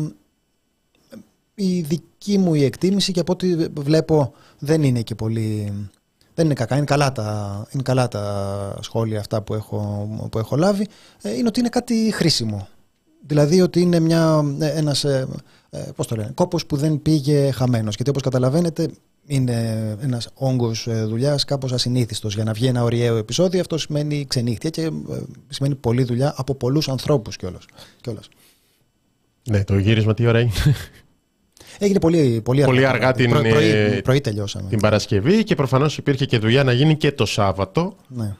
η 1.55 1.81
δική 1.81 2.03
μου 2.37 2.53
η 2.53 2.63
εκτίμηση 2.63 3.11
και 3.11 3.19
από 3.19 3.31
ό,τι 3.31 3.55
βλέπω 3.73 4.33
δεν 4.59 4.83
είναι 4.83 5.01
και 5.01 5.15
πολύ... 5.15 5.73
Δεν 6.33 6.45
είναι 6.45 6.53
κακά, 6.53 6.75
είναι 6.75 6.85
καλά 6.85 7.11
τα, 7.11 7.67
είναι 7.71 7.83
καλά 7.83 8.07
τα 8.07 8.77
σχόλια 8.81 9.19
αυτά 9.19 9.41
που 9.41 9.53
έχω, 9.53 10.09
που 10.31 10.37
έχω 10.37 10.55
λάβει. 10.55 10.87
Είναι 11.37 11.47
ότι 11.47 11.59
είναι 11.59 11.69
κάτι 11.69 12.11
χρήσιμο 12.13 12.67
Δηλαδή 13.27 13.61
ότι 13.61 13.81
είναι 13.81 13.99
μια, 13.99 14.55
ε, 14.59 14.67
ένας, 14.67 15.03
ε, 15.03 15.27
ε, 15.69 15.79
πώς 15.95 16.07
το 16.07 16.15
λένε, 16.15 16.31
κόπος 16.33 16.65
που 16.65 16.75
δεν 16.75 17.01
πήγε 17.01 17.51
χαμένος. 17.51 17.95
Γιατί 17.95 18.09
όπως 18.09 18.21
καταλαβαίνετε 18.21 18.89
είναι 19.27 19.97
ένας 20.01 20.29
όγκος 20.33 20.87
δουλειάς 21.05 21.45
κάπως 21.45 21.71
ασυνήθιστος. 21.71 22.35
Για 22.35 22.43
να 22.43 22.53
βγει 22.53 22.67
ένα 22.67 22.83
ωριαίο 22.83 23.15
επεισόδιο 23.15 23.59
αυτό 23.59 23.77
σημαίνει 23.77 24.25
ξενύχτια 24.27 24.69
και 24.69 24.91
σημαίνει 25.47 25.75
πολλή 25.75 26.03
δουλειά 26.03 26.33
από 26.37 26.55
πολλούς 26.55 26.89
ανθρώπους 26.89 27.35
κιόλας. 27.35 27.65
κιόλας. 28.01 28.29
Ναι, 29.49 29.63
το 29.63 29.77
γύρισμα 29.77 30.13
τι 30.13 30.25
ώρα 30.25 30.39
είναι; 30.39 30.51
Έγινε 31.79 31.99
πολύ, 31.99 32.41
πολύ, 32.43 32.63
πολύ 32.63 32.85
αργά, 32.85 33.11
την, 33.11 33.29
προ, 33.29 33.41
πρωί, 33.41 34.01
πρωί 34.01 34.21
τελειώσαμε. 34.21 34.69
την 34.69 34.79
Παρασκευή 34.79 35.43
και 35.43 35.55
προφανώς 35.55 35.97
υπήρχε 35.97 36.25
και 36.25 36.39
δουλειά 36.39 36.63
να 36.63 36.71
γίνει 36.71 36.95
και 36.95 37.11
το 37.11 37.25
Σάββατο. 37.25 37.95
Ναι 38.07 38.35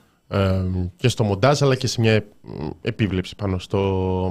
και 0.96 1.08
στο 1.08 1.24
μοντάζ 1.24 1.62
αλλά 1.62 1.74
και 1.74 1.86
σε 1.86 2.00
μια 2.00 2.24
επίβλεψη 2.82 3.34
πάνω 3.36 3.58
στο 3.58 3.78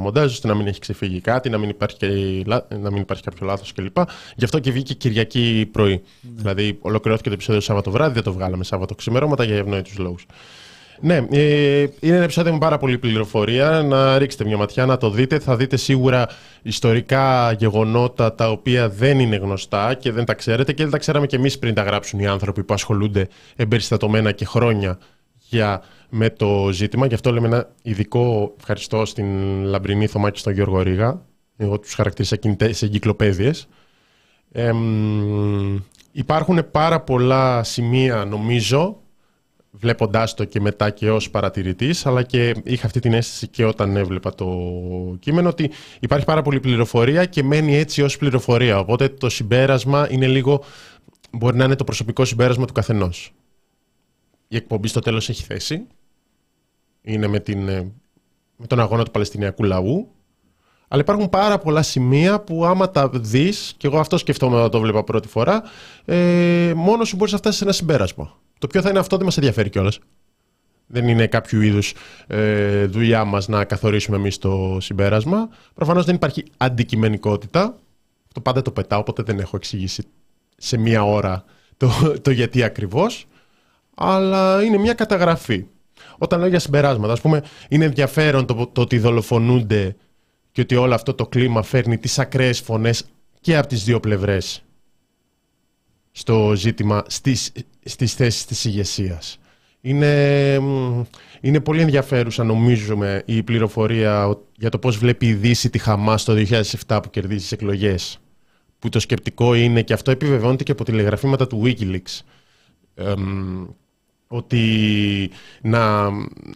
μοντάζ 0.02 0.32
ώστε 0.32 0.48
να 0.48 0.56
μην 0.56 0.68
έχει 0.68 0.80
ξεφύγει 0.80 1.22
κάτι, 1.22 1.50
να 1.50 1.58
μην 1.58 1.70
υπάρχει, 1.70 2.44
να 2.80 2.92
μην 2.92 3.02
υπάρχει 3.02 3.24
κάποιο 3.24 3.46
λάθος 3.46 3.74
κλπ. 3.74 3.98
Γι' 4.36 4.44
αυτό 4.44 4.60
και 4.60 4.72
βγήκε 4.72 4.94
Κυριακή 4.94 5.70
πρωί. 5.72 6.02
Ναι. 6.22 6.32
Δηλαδή 6.36 6.78
ολοκληρώθηκε 6.82 7.30
το 7.30 7.36
επεισόδιο 7.36 7.62
Σάββατο 7.62 7.92
βράδυ, 7.92 8.14
δεν 8.14 8.24
το 8.24 8.34
βγάλαμε 8.34 8.64
Σάββατο 8.64 8.96
ξημερώματα 8.96 9.44
για 9.44 9.56
ευνόητους 9.56 9.98
λόγους. 9.98 10.26
Ναι, 11.02 11.16
ε, 11.32 11.80
είναι 12.00 12.16
ένα 12.16 12.24
επεισόδιο 12.24 12.52
με 12.52 12.58
πάρα 12.58 12.78
πολύ 12.78 12.98
πληροφορία. 12.98 13.84
Να 13.84 14.18
ρίξετε 14.18 14.46
μια 14.46 14.58
ματιά, 14.58 14.86
να 14.86 14.98
το 14.98 15.10
δείτε. 15.10 15.40
Θα 15.40 15.56
δείτε 15.56 15.78
σίγουρα 15.78 16.28
ιστορικά 16.62 17.52
γεγονότα 17.52 18.36
τα 18.36 18.50
οποία 18.50 18.90
δεν 18.90 19.20
είναι 19.20 19.36
γνωστά 19.36 19.94
και 19.94 20.12
δεν 20.12 20.26
τα 20.26 20.34
ξέρετε 20.34 20.74
και 20.74 20.84
δεν 20.84 20.92
τα 20.92 20.98
ξέραμε 20.98 21.26
και 21.26 21.36
εμείς 21.36 21.60
πριν 21.60 21.74
τα 21.74 21.84
γράψουν 21.84 22.20
οι 22.20 22.28
άνθρωποι 22.28 22.64
που 22.64 22.74
ασχολούνται 22.74 23.28
εμπεριστατωμένα 23.56 24.32
και 24.32 24.46
χρόνια 24.46 24.98
για, 25.50 25.82
με 26.10 26.30
το 26.30 26.70
ζήτημα. 26.72 27.06
Γι' 27.06 27.14
αυτό 27.14 27.32
λέμε 27.32 27.48
ένα 27.48 27.70
ειδικό 27.82 28.54
ευχαριστώ 28.58 29.06
στην 29.06 29.26
Λαμπρινή 29.64 30.08
Θωμά 30.08 30.30
και 30.30 30.40
στον 30.40 30.54
Γιώργο 30.54 30.82
Ρίγα. 30.82 31.22
Εγώ 31.58 31.80
τους 31.80 31.94
χαρακτήρισα 31.94 32.38
σε 32.70 32.86
εγκυκλοπαίδειες. 32.86 33.68
Ε, 34.52 34.72
υπάρχουν 36.12 36.72
πάρα 36.72 37.00
πολλά 37.00 37.64
σημεία, 37.64 38.26
νομίζω, 38.26 39.00
βλέποντάς 39.78 40.34
το 40.34 40.46
και 40.46 40.60
μετά 40.60 40.90
και 40.90 41.12
ως 41.12 41.30
παρατηρητής, 41.30 42.06
αλλά 42.06 42.24
και 42.24 42.56
είχα 42.64 42.86
αυτή 42.86 43.00
την 43.00 43.14
αίσθηση 43.14 43.48
και 43.48 43.66
όταν 43.66 43.96
έβλεπα 43.96 44.36
το 44.36 44.48
κείμενο, 45.20 45.50
ότι 45.50 45.72
υπάρχει 46.00 46.26
πάρα 46.26 46.42
πολλή 46.42 46.60
πληροφορία 46.60 47.26
και 47.26 47.44
μένει 47.44 47.76
έτσι 47.76 48.02
ως 48.02 48.18
πληροφορία. 48.18 48.80
Οπότε 48.80 49.10
το 49.10 49.30
συμπέρασμα 49.30 50.08
είναι 50.12 50.28
λίγο, 50.28 50.64
μπορεί 51.32 51.58
να 51.58 51.64
είναι 51.64 51.76
το 51.76 51.84
προσωπικό 51.84 52.26
συμπέρασμα 52.26 52.66
του 52.66 52.74
καθενός 52.74 53.34
η 54.48 54.56
εκπομπή 54.56 54.88
στο 54.88 55.00
τέλος 55.00 55.30
έχει 55.30 55.44
θέση. 55.44 55.88
Είναι 57.02 57.28
με, 57.28 57.40
την, 57.40 57.68
ε, 57.68 57.92
με 58.56 58.68
τον 58.68 58.80
αγώνα 58.80 59.04
του 59.04 59.12
Παλαιστινιακού 59.12 59.64
λαού. 59.64 60.10
Αλλά 60.88 61.02
υπάρχουν 61.02 61.30
πάρα 61.30 61.58
πολλά 61.58 61.82
σημεία 61.82 62.40
που 62.40 62.66
άμα 62.66 62.92
τα 62.92 63.10
δεις, 63.10 63.74
και 63.78 63.88
εγώ 63.88 64.00
αυτό 64.00 64.18
σκεφτόμουν 64.18 64.58
όταν 64.58 64.70
το 64.70 64.80
βλέπα 64.80 65.04
πρώτη 65.04 65.28
φορά, 65.28 65.64
ε, 66.06 66.74
μόνος 66.76 67.08
σου 67.08 67.16
μπορείς 67.16 67.32
να 67.32 67.38
φτάσεις 67.38 67.58
σε 67.58 67.64
ένα 67.64 67.74
συμπέρασμα. 67.74 68.38
Το 68.66 68.72
ποιο 68.72 68.82
θα 68.82 68.90
είναι 68.90 69.00
αυτό 69.00 69.16
δεν 69.16 69.26
μας 69.26 69.38
ενδιαφέρει 69.38 69.70
κιόλας. 69.70 70.00
Δεν 70.88 71.08
είναι 71.08 71.28
κάποιο 71.28 71.62
είδους 71.62 71.94
ε, 72.28 72.86
δουλειά 72.86 73.24
μας 73.24 73.48
να 73.48 73.66
καθορίσουμε 73.66 74.18
εμείς 74.18 74.38
το 74.38 74.78
συμπέρασμα. 74.82 75.50
Προφανώς 75.74 76.06
δεν 76.06 76.16
υπάρχει 76.16 76.44
αντικειμενικότητα. 76.58 77.78
Το 78.34 78.42
πάντα 78.42 78.62
το 78.62 78.72
πετάω, 78.72 79.00
οπότε 79.00 79.24
δεν 79.24 79.40
έχω 79.40 79.56
εξηγήσει 79.56 80.04
σε 80.58 80.78
μία 80.78 81.04
ώρα 81.04 81.44
το, 81.78 81.90
το 82.22 82.32
γιατί 82.32 82.64
ακριβώς 82.64 83.26
αλλά 83.96 84.64
είναι 84.64 84.78
μια 84.78 84.94
καταγραφή. 84.94 85.66
Όταν 86.18 86.40
λέω 86.40 86.50
για 86.50 86.60
συμπεράσματα, 86.60 87.14
ας 87.14 87.22
πούμε, 87.22 87.44
είναι 87.70 87.86
ενδιαφέρον 87.86 88.46
το, 88.46 88.70
το 88.74 88.82
ότι 88.82 89.00
δολοφονούνται 89.00 89.96
και 90.52 90.62
ότι 90.62 90.76
όλο 90.76 90.94
αυτό 90.94 91.14
το 91.14 91.28
κλίμα 91.28 91.64
φέρνει 91.64 91.98
τις 91.98 92.20
ακραίες 92.20 92.60
φωνές 92.60 93.06
και 93.42 93.58
από 93.58 93.68
τις 93.68 93.84
δύο 93.84 94.00
πλευρές 94.00 94.65
στο 96.18 96.54
ζήτημα 96.56 97.04
στις, 97.08 97.52
στις 97.84 98.14
θέσεις 98.14 98.46
της 98.46 98.66
ηγεσίας. 98.66 99.40
Είναι, 99.82 100.54
είναι 101.42 101.60
πολύ 101.60 101.82
ενδιαφέρουσα 101.82 102.44
νομίζουμε 102.44 103.24
η 103.26 103.44
πληροφορία 103.44 104.38
για 104.58 104.70
το 104.70 104.80
πώς 104.80 104.98
βλέπει 104.98 105.28
η 105.28 105.34
Δύση 105.34 105.70
τη 105.70 105.78
Χαμάς 105.78 106.24
το 106.24 106.34
2007 106.88 107.00
που 107.04 107.10
κερδίζει 107.10 107.40
τις 107.40 107.52
εκλογές. 107.52 108.20
Που 108.80 108.90
το 108.90 109.00
σκεπτικό 109.00 109.54
είναι 109.54 109.82
και 109.82 109.94
αυτό 109.94 110.12
επιβεβαιώνεται 110.12 110.64
και 110.64 110.72
από 110.72 110.84
τηλεγραφήματα 110.84 111.48
του 111.48 111.62
Wikileaks 111.66 112.20
ότι 114.28 115.30
να, 115.62 116.10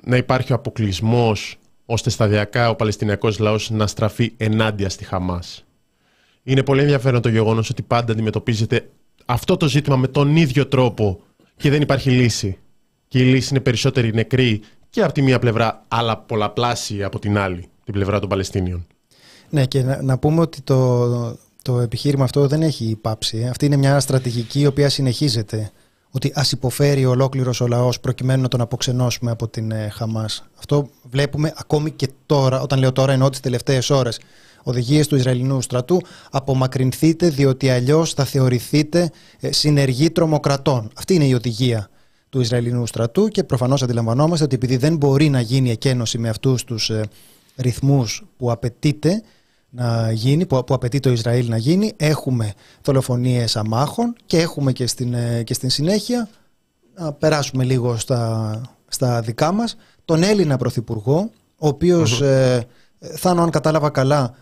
να 0.04 0.18
υπάρχει 0.18 0.52
ο 0.52 0.56
αποκλεισμός 0.56 1.58
ώστε 1.86 2.10
σταδιακά 2.10 2.70
ο 2.70 2.76
Παλαιστινιακός 2.76 3.40
λαός 3.40 3.70
να 3.70 3.88
στραφεί 3.88 4.34
ενάντια 4.38 4.90
στη 4.90 5.04
Χαμάς. 5.04 5.64
Είναι 6.44 6.64
πολύ 6.64 6.82
ενδιαφέρον 6.82 7.22
το 7.22 7.30
γεγονός 7.30 7.70
ότι 7.70 7.82
πάντα 7.82 8.12
αντιμετωπίζεται 8.12 8.90
αυτό 9.32 9.58
το 9.58 9.68
ζήτημα 9.68 9.96
με 9.96 10.08
τον 10.08 10.36
ίδιο 10.36 10.68
τρόπο 10.68 11.20
και 11.58 11.70
δεν 11.70 11.82
υπάρχει 11.82 12.10
λύση. 12.10 12.58
Και 13.08 13.20
η 13.20 13.24
λύση 13.24 13.48
είναι 13.52 13.60
περισσότερη 13.60 14.14
νεκροί 14.14 14.62
και 14.90 15.04
από 15.04 15.14
τη 15.14 15.22
μία 15.22 15.40
πλευρά, 15.40 15.86
αλλά 15.88 16.18
πολλαπλάσια 16.18 17.06
από 17.06 17.20
την 17.20 17.38
άλλη, 17.38 17.68
την 17.84 17.94
πλευρά 17.94 18.20
των 18.20 18.30
Παλαιστίνιων. 18.30 18.88
Ναι, 19.50 19.66
και 19.66 19.84
να, 19.84 20.02
να 20.02 20.18
πούμε 20.18 20.42
ότι 20.42 20.62
το, 20.62 21.38
το 21.62 21.80
επιχείρημα 21.80 22.24
αυτό 22.24 22.48
δεν 22.48 22.62
έχει 22.62 22.98
πάψει. 23.02 23.48
Αυτή 23.48 23.66
είναι 23.66 23.78
μια 23.78 24.00
στρατηγική 24.00 24.60
η 24.60 24.66
οποία 24.66 24.90
συνεχίζεται 24.90 25.72
ότι 26.12 26.32
ας 26.36 26.52
υποφέρει 26.52 27.06
ολόκληρος 27.06 27.62
ο 27.62 27.68
λαός 27.68 28.00
προκειμένου 28.00 28.42
να 28.42 28.48
τον 28.48 28.62
αποξενώσουμε 28.62 29.32
από 29.32 29.48
την 29.48 29.72
ε, 29.72 29.90
Χαμάς. 29.90 30.50
Αυτό 30.60 30.90
βλέπουμε 31.10 31.54
ακόμη 31.58 31.92
και 31.92 32.10
τώρα, 32.26 32.62
όταν 32.62 32.80
λέω 32.80 32.92
τώρα 32.92 33.14
εννοώ 33.14 33.30
τις 33.30 33.40
τελευταίες 33.40 33.90
ώρες. 33.90 34.20
Οδηγίες 34.64 35.08
του 35.08 35.16
Ισραηλινού 35.16 35.62
στρατού, 35.62 36.02
απομακρυνθείτε 36.32 37.30
διότι 37.30 37.70
αλλιώς 37.70 38.14
θα 38.14 38.26
θεωρηθείτε 38.26 39.12
ε, 39.40 39.52
συνεργοί 39.52 40.10
τρομοκρατών. 40.10 40.90
Αυτή 40.96 41.14
είναι 41.14 41.26
η 41.26 41.34
οδηγία 41.34 41.90
του 42.30 42.42
Ισραηλινού 42.42 42.86
στρατού 42.86 43.28
και 43.28 43.44
προφανώς 43.44 43.84
αντιλαμβανόμαστε 43.84 44.44
ότι 44.46 44.56
επειδή 44.56 44.78
δεν 44.78 44.96
μπορεί 44.96 45.30
να 45.30 45.42
γίνει 45.42 45.72
εκένωση 45.72 46.18
με 46.18 46.30
αυτούς 46.30 46.64
τους 46.64 46.90
ε, 46.90 47.04
ρυθμούς 47.56 48.26
που 48.38 48.52
απαιτείται, 48.52 49.24
να 49.70 50.12
γίνει, 50.12 50.46
που, 50.46 50.64
που 50.64 50.74
απαιτεί 50.74 51.00
το 51.00 51.12
Ισραήλ 51.12 51.50
να 51.50 51.58
γίνει. 51.58 51.94
Έχουμε 51.98 52.54
δολοφονίες 52.82 53.56
αμάχων 53.56 54.16
και 54.26 54.40
έχουμε 54.40 54.72
και 54.72 54.88
στην, 54.88 55.14
ε, 55.14 55.44
και 55.44 55.54
στην 55.54 55.70
συνέχεια, 55.70 56.30
να 56.96 57.14
περάσουμε 57.14 57.64
λίγο 57.64 57.98
στα, 57.98 58.62
στα 58.88 59.22
δικά 59.22 59.52
μας, 59.52 59.76
τον 60.06 60.24
Έλληνα 60.24 60.58
Πρωθυπουργό, 60.58 61.32
ο 61.58 61.68
οποίος, 61.68 62.22
mm-hmm. 62.22 62.62
ε, 63.24 63.30
αν 63.30 63.50
κατάλαβα 63.50 63.90
καλά, 63.90 64.34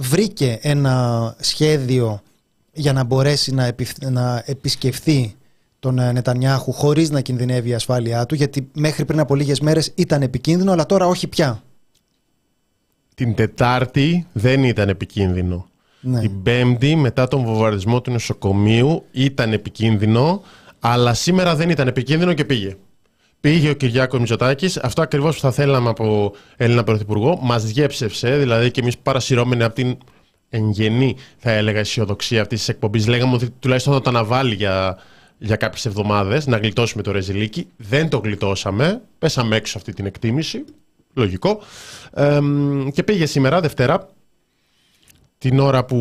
βρήκε 0.00 0.58
ένα 0.62 1.34
σχέδιο 1.40 2.22
για 2.72 2.92
να 2.92 3.04
μπορέσει 3.04 3.54
να, 3.54 3.74
να 4.10 4.42
επισκεφθεί 4.46 5.34
τον 5.78 5.98
ε, 5.98 6.12
Νετανιάχου 6.12 6.72
χωρίς 6.72 7.10
να 7.10 7.20
κινδυνεύει 7.20 7.68
η 7.68 7.74
ασφάλειά 7.74 8.26
του, 8.26 8.34
γιατί 8.34 8.68
μέχρι 8.72 9.04
πριν 9.04 9.20
από 9.20 9.34
λίγες 9.34 9.60
μέρες 9.60 9.92
ήταν 9.94 10.22
επικίνδυνο, 10.22 10.72
αλλά 10.72 10.86
τώρα 10.86 11.06
όχι 11.06 11.26
πια 11.26 11.62
την 13.20 13.34
Τετάρτη 13.34 14.26
δεν 14.32 14.64
ήταν 14.64 14.88
επικίνδυνο. 14.88 15.68
Ναι. 16.00 16.20
Την 16.20 16.42
Πέμπτη, 16.42 16.96
μετά 16.96 17.28
τον 17.28 17.44
βομβαρδισμό 17.44 18.00
του 18.00 18.10
νοσοκομείου, 18.10 19.04
ήταν 19.10 19.52
επικίνδυνο, 19.52 20.42
αλλά 20.80 21.14
σήμερα 21.14 21.56
δεν 21.56 21.70
ήταν 21.70 21.88
επικίνδυνο 21.88 22.32
και 22.32 22.44
πήγε. 22.44 22.76
Πήγε 23.40 23.70
ο 23.70 23.74
Κυριάκος 23.74 24.18
Μητσοτάκης, 24.18 24.76
αυτό 24.76 25.02
ακριβώς 25.02 25.34
που 25.34 25.40
θα 25.40 25.52
θέλαμε 25.52 25.88
από 25.88 26.32
Έλληνα 26.56 26.84
Πρωθυπουργό. 26.84 27.38
Μας 27.42 27.64
διέψευσε, 27.64 28.36
δηλαδή 28.36 28.70
και 28.70 28.80
εμείς 28.80 28.98
παρασυρώμενοι 28.98 29.62
από 29.62 29.74
την 29.74 29.98
εγγενή, 30.48 31.16
θα 31.38 31.50
έλεγα, 31.50 31.78
αισιοδοξία 31.78 32.40
αυτής 32.40 32.58
της 32.58 32.68
εκπομπής. 32.68 33.06
Λέγαμε 33.06 33.34
ότι 33.34 33.50
τουλάχιστον 33.50 33.92
θα 33.92 34.00
το 34.00 34.10
αναβάλει 34.10 34.54
για, 34.54 34.98
για 35.38 35.56
κάποιες 35.56 35.86
εβδομάδες, 35.86 36.46
να 36.46 36.56
γλιτώσουμε 36.56 37.02
το 37.02 37.10
ρεζιλίκι. 37.10 37.68
Δεν 37.76 38.08
το 38.08 38.18
γλιτώσαμε. 38.18 39.00
Πέσαμε 39.18 39.56
έξω 39.56 39.78
αυτή 39.78 39.92
την 39.92 40.06
εκτίμηση. 40.06 40.64
Λογικό. 41.14 41.60
Ε, 42.14 42.38
και 42.92 43.02
πήγε 43.02 43.26
σήμερα, 43.26 43.60
Δευτέρα, 43.60 44.08
την 45.38 45.58
ώρα 45.58 45.84
που, 45.84 45.96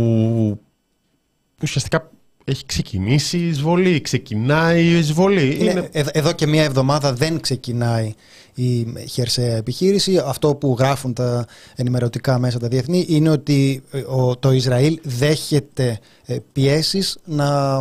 που 1.55 1.61
ουσιαστικά 1.63 2.09
έχει 2.49 2.65
ξεκινήσει 2.65 3.37
η 3.37 3.47
εισβολή, 3.47 4.01
ξεκινάει 4.01 4.83
η 4.85 4.97
εισβολή. 4.97 5.55
Είναι, 5.59 5.69
Είναι... 5.71 5.89
ε- 5.91 6.03
Εδώ 6.11 6.31
και 6.33 6.47
μία 6.47 6.63
εβδομάδα 6.63 7.13
δεν 7.13 7.39
ξεκινάει 7.39 8.13
η 8.53 8.87
χερσαία 9.09 9.55
επιχείρηση. 9.55 10.21
Αυτό 10.25 10.55
που 10.55 10.75
γράφουν 10.79 11.13
τα 11.13 11.45
ενημερωτικά 11.75 12.39
μέσα 12.39 12.59
τα 12.59 12.67
διεθνή 12.67 13.05
είναι 13.09 13.29
ότι 13.29 13.83
ε, 13.91 13.97
ο- 13.99 14.37
το 14.37 14.51
Ισραήλ 14.51 14.99
δέχεται 15.03 15.99
ε, 16.25 16.37
πιέσεις 16.51 17.17
να 17.25 17.79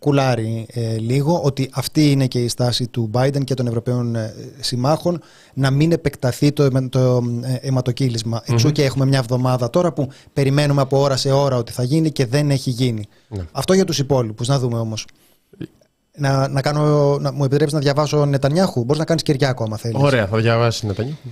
κουλάρει 0.00 0.66
ε, 0.72 0.96
λίγο, 0.96 1.40
ότι 1.42 1.70
αυτή 1.72 2.10
είναι 2.10 2.26
και 2.26 2.38
η 2.38 2.48
στάση 2.48 2.86
του 2.86 3.10
Biden 3.14 3.44
και 3.44 3.54
των 3.54 3.66
Ευρωπαίων 3.66 4.14
ε, 4.16 4.34
συμμάχων 4.60 5.20
να 5.54 5.70
μην 5.70 5.92
επεκταθεί 5.92 6.52
το, 6.52 6.62
αιμα- 6.62 6.88
το 6.88 7.22
ε, 7.42 7.54
αιματοκύλισμα. 7.54 8.42
Εξού 8.46 8.72
και 8.72 8.84
έχουμε 8.84 9.06
μια 9.06 9.18
εβδομάδα 9.18 9.70
τώρα 9.70 9.92
που 9.92 10.08
περιμένουμε 10.32 10.80
από 10.80 11.00
ώρα 11.00 11.16
σε 11.16 11.30
ώρα 11.32 11.56
ότι 11.56 11.72
θα 11.72 11.82
γίνει 11.82 12.10
και 12.10 12.26
δεν 12.26 12.50
έχει 12.50 12.70
γίνει. 12.70 13.08
Ναι. 13.28 13.44
Αυτό 13.52 13.72
για 13.72 13.84
τους 13.84 13.98
υπόλοιπους. 13.98 14.48
Να 14.48 14.58
δούμε 14.58 14.78
όμως. 14.78 15.06
Να, 16.16 16.48
να, 16.48 16.60
κάνω, 16.60 17.18
να 17.18 17.32
μου 17.32 17.44
επιτρέψεις 17.44 17.74
να 17.76 17.80
διαβάσω 17.82 18.24
Νετανιάχου; 18.24 18.84
Μπορείς 18.84 18.98
να 18.98 19.04
κάνεις 19.04 19.22
Κυριάκο, 19.22 19.64
άμα 19.64 19.76
θέλεις. 19.76 20.02
Ωραία, 20.02 20.26
θα 20.26 20.36
διαβάσεις 20.38 20.82
Νετανιάχου. 20.82 21.28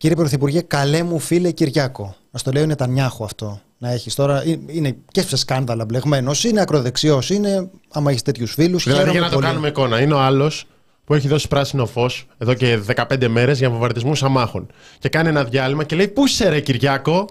Κύριε 0.00 0.16
Πρωθυπουργέ, 0.16 0.60
καλέ 0.60 1.02
μου 1.02 1.18
φίλε 1.18 1.50
Κυριάκο. 1.50 2.16
Να 2.30 2.38
στο 2.38 2.50
λέει 2.52 2.62
ο 2.62 2.66
Νετανιάχου 2.66 3.24
αυτό. 3.24 3.60
Να 3.78 3.90
έχεις 3.92 4.14
τώρα. 4.14 4.42
ε- 4.42 4.58
Είναι 4.66 4.96
και 5.10 5.22
σε 5.22 5.36
σκάνδαλα 5.36 5.84
μπλεγμένος. 5.84 6.44
Είναι 6.44 6.60
ακροδεξιός. 6.60 7.30
Είναι. 7.30 7.70
Άμα 7.88 8.10
έχεις 8.10 8.22
τέτοιους 8.22 8.52
φίλους. 8.52 8.84
Δηλαδή 8.84 9.10
για 9.10 9.20
να 9.20 9.28
το 9.30 9.38
κάνουμε 9.38 9.68
εικόνα, 9.68 10.00
είναι 10.00 10.14
ο 10.14 10.18
άλλος 10.18 10.66
που 11.04 11.14
έχει 11.14 11.28
δώσει 11.28 11.48
πράσινο 11.48 11.86
φως 11.86 12.26
εδώ 12.38 12.54
και 12.54 12.76
15 12.76 13.28
μέρες 13.28 13.58
για 13.58 13.70
βομβαρδισμούς 13.70 14.22
αμάχων. 14.22 14.66
Και 14.98 15.08
κάνει 15.08 15.28
ένα 15.28 15.44
διάλειμμα 15.44 15.84
και 15.84 15.96
λέει: 15.96 16.08
Πού 16.08 16.26
είσαι, 16.26 16.48
ρε 16.48 16.60
Κυριάκο; 16.60 17.28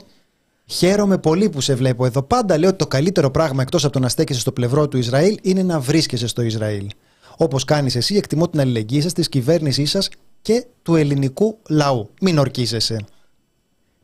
Χαίρομαι 0.65 1.17
πολύ 1.17 1.49
που 1.49 1.61
σε 1.61 1.75
βλέπω 1.75 2.05
εδώ. 2.05 2.23
Πάντα 2.23 2.57
λέω 2.57 2.69
ότι 2.69 2.77
το 2.77 2.87
καλύτερο 2.87 3.31
πράγμα 3.31 3.61
εκτός 3.61 3.83
από 3.83 3.93
το 3.93 3.99
να 3.99 4.09
στέκεσαι 4.09 4.39
στο 4.39 4.51
πλευρό 4.51 4.87
του 4.87 4.97
Ισραήλ 4.97 5.37
είναι 5.41 5.63
να 5.63 5.79
βρίσκεσαι 5.79 6.27
στο 6.27 6.41
Ισραήλ. 6.41 6.87
Όπως 7.37 7.65
κάνεις 7.65 7.95
εσύ, 7.95 8.15
εκτιμώ 8.15 8.49
την 8.49 8.59
αλληλεγγύη 8.59 9.01
σας, 9.01 9.13
τη 9.13 9.29
κυβέρνησή 9.29 9.85
σας 9.85 10.09
και 10.41 10.65
του 10.81 10.95
ελληνικού 10.95 11.57
λαού. 11.69 12.09
Μην 12.21 12.37
ορκίζεσαι. 12.37 13.05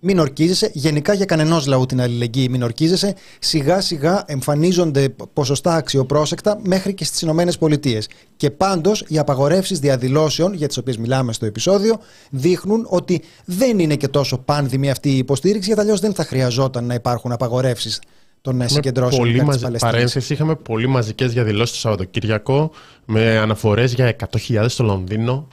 Μην 0.07 0.19
ορκίζεσαι. 0.19 0.71
Γενικά 0.73 1.13
για 1.13 1.25
κανενός 1.25 1.65
λαού 1.65 1.85
την 1.85 2.01
αλληλεγγύη 2.01 2.47
μην 2.51 2.63
ορκίζεσαι. 2.63 3.15
Σιγά 3.39 3.81
σιγά 3.81 4.23
εμφανίζονται 4.27 5.09
ποσοστά 5.33 5.75
αξιοπρόσεκτα 5.75 6.59
μέχρι 6.63 6.93
και 6.93 7.05
στις 7.05 7.21
Ηνωμένες 7.21 7.57
Πολιτείες. 7.57 8.09
Και 8.35 8.51
πάντως 8.51 9.03
οι 9.07 9.17
απαγορεύσεις 9.17 9.79
διαδηλώσεων, 9.79 10.53
για 10.53 10.67
τις 10.67 10.77
οποίες 10.77 10.97
μιλάμε 10.97 11.33
στο 11.33 11.45
επεισόδιο, 11.45 11.99
δείχνουν 12.29 12.85
ότι 12.89 13.21
δεν 13.45 13.79
είναι 13.79 13.95
και 13.95 14.07
τόσο 14.07 14.37
πάνδημη 14.37 14.89
αυτή 14.89 15.09
η 15.09 15.17
υποστήριξη, 15.17 15.67
γιατί 15.67 15.81
αλλιώς 15.81 15.99
δεν 15.99 16.13
θα 16.13 16.23
χρειαζόταν 16.23 16.85
να 16.85 16.93
υπάρχουν 16.93 17.31
απαγορεύσεις 17.31 18.01
των 18.41 18.69
συγκεντρώσεων 18.69 19.21
πολύ 19.21 19.31
υπέρ 19.31 19.45
της 19.45 19.47
μαζι... 19.47 19.63
Παλαιστίνης. 19.63 19.95
Παρένθεση, 19.95 20.33
είχαμε 20.33 20.55
πολύ 20.55 20.87
μαζικές 20.87 21.33
διαδηλώσεις 21.33 21.73
το 21.73 21.79
Σαββατοκύριακο 21.79 22.71
με 23.05 23.37
αναφορές 23.37 23.93
για 23.93 24.15
100.000 24.47 24.65
στο 24.67 24.83
Λονδίνο. 24.83 25.47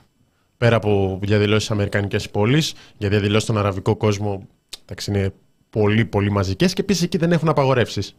Πέρα 0.63 0.77
από 0.77 1.19
διαδηλώσεις 1.23 1.65
στι 1.65 1.73
Αμερικανικές 1.73 2.31
πόλεις, 2.31 2.75
για 2.99 3.09
διαδηλώσεις 3.09 3.43
στον 3.43 3.59
αραβικό 3.59 3.97
κόσμο, 3.97 4.47
εντάξει, 4.83 5.11
είναι 5.11 5.33
πολύ 5.71 6.05
πολύ 6.05 6.31
μαζικές 6.31 6.73
και 6.73 6.81
επίσης 6.81 7.03
εκεί 7.03 7.17
δεν 7.17 7.33
έχουν 7.33 7.49
απαγορεύσεις. 7.49 8.17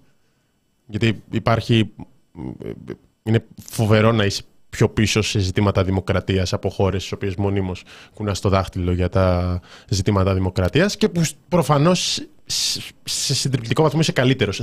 Γιατί 0.85 1.23
υπάρχει. 1.31 1.93
Είναι 3.23 3.45
φοβερό 3.69 4.11
να 4.11 4.25
είσαι 4.25 4.43
πιο 4.69 4.89
πίσω 4.89 5.21
σε 5.21 5.39
ζητήματα 5.39 5.83
δημοκρατίας 5.83 6.53
από 6.53 6.69
χώρες 6.69 7.01
στις 7.01 7.13
οποίες 7.13 7.35
μονίμως 7.35 7.83
κουνάς 8.13 8.39
το 8.39 8.49
δάχτυλο 8.49 8.91
για 8.91 9.09
τα 9.09 9.59
ζητήματα 9.89 10.33
δημοκρατίας 10.33 10.97
και 10.97 11.09
που 11.09 11.21
προφανώς 11.47 12.27
σε 13.03 13.33
συντριπτικό 13.33 13.83
βαθμό 13.83 13.99
είσαι 13.99 14.11
καλύτερος 14.11 14.61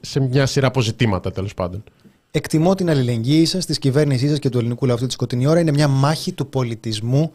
σε 0.00 0.20
μια 0.20 0.46
σειρά 0.46 0.66
από 0.66 0.80
ζητήματα 0.80 1.32
τέλος 1.32 1.54
πάντων. 1.54 1.84
Εκτιμώ 2.36 2.74
την 2.74 2.90
αλληλεγγύη 2.90 3.44
σας, 3.44 3.66
της 3.66 3.78
κυβέρνησής 3.78 4.30
σας 4.30 4.38
και 4.38 4.48
του 4.48 4.58
ελληνικού 4.58 4.86
λαού 4.86 4.94
αυτή 4.94 5.06
τη 5.06 5.12
σκοτεινή 5.12 5.46
ώρα. 5.46 5.60
Είναι 5.60 5.70
μια 5.70 5.88
μάχη 5.88 6.32
του 6.32 6.46
πολιτισμού 6.46 7.32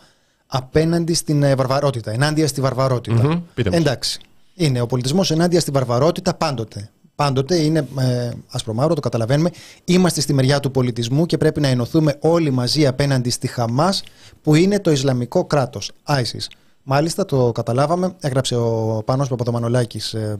απέναντι 0.47 1.13
στην 1.13 1.43
ε, 1.43 1.55
βαρβαρότητα, 1.55 2.11
ενάντια 2.11 2.47
στη 2.47 2.61
βαρβαρότητα. 2.61 3.23
Μμμ, 3.23 3.41
πείτε 3.53 3.69
μας. 3.69 3.79
Εντάξει. 3.79 4.19
Είναι 4.55 4.81
ο 4.81 4.85
πολιτισμός 4.85 5.31
ενάντια 5.31 5.59
στη 5.59 5.71
βαρβαρότητα 5.71 6.33
πάντοτε. 6.33 6.89
Πάντοτε 7.15 7.55
είναι 7.55 7.87
ε, 7.99 8.29
ασπρομαύρο, 8.49 8.93
το 8.93 9.01
καταλαβαίνουμε. 9.01 9.51
Είμαστε 9.85 10.21
στη 10.21 10.33
μεριά 10.33 10.59
του 10.59 10.71
πολιτισμού 10.71 11.25
και 11.25 11.37
πρέπει 11.37 11.59
να 11.59 11.67
ενωθούμε 11.67 12.17
όλοι 12.19 12.51
μαζί 12.51 12.87
απέναντι 12.87 13.29
στη 13.29 13.47
Χαμάς, 13.47 14.03
που 14.41 14.55
είναι 14.55 14.79
το 14.79 14.91
Ισλαμικό 14.91 15.45
κράτος. 15.45 15.91
ISIS. 16.07 16.47
Μάλιστα 16.83 17.25
το 17.25 17.51
καταλάβαμε, 17.51 18.15
έγραψε 18.19 18.55
ο 18.55 19.01
Πάνος 19.05 19.27
Παπαδομανολάκης 19.27 20.13
ε, 20.13 20.37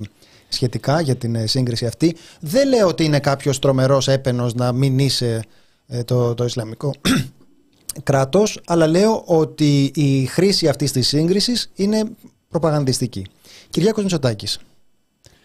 σχετικά 0.54 1.02
για 1.02 1.16
την 1.16 1.36
ε, 1.36 1.46
σύγκριση 1.48 1.86
αυτή. 1.86 2.16
Δεν 2.40 2.68
λέω 2.68 2.88
ότι 2.88 3.04
είναι 3.04 3.20
κάποιος 3.20 3.60
τρομερός 3.60 4.08
έπαινος 4.08 4.54
να 4.54 4.72
μην 4.72 5.00
είσαι 5.00 5.44
ε, 5.88 6.04
το, 6.04 6.34
το 6.34 6.44
Ισλαμικό 6.46 6.94
κράτος, 8.04 8.60
αλλά 8.66 8.88
λέω 8.88 9.24
ότι 9.26 9.92
η 9.96 10.26
χρήση 10.26 10.68
αυτής 10.68 10.92
της 10.92 11.08
σύγκρισης 11.08 11.72
είναι 11.76 12.04
προπαγανδιστική. 12.50 13.26
Κυριάκος 13.70 14.04
Μητσοτάκης. 14.04 14.60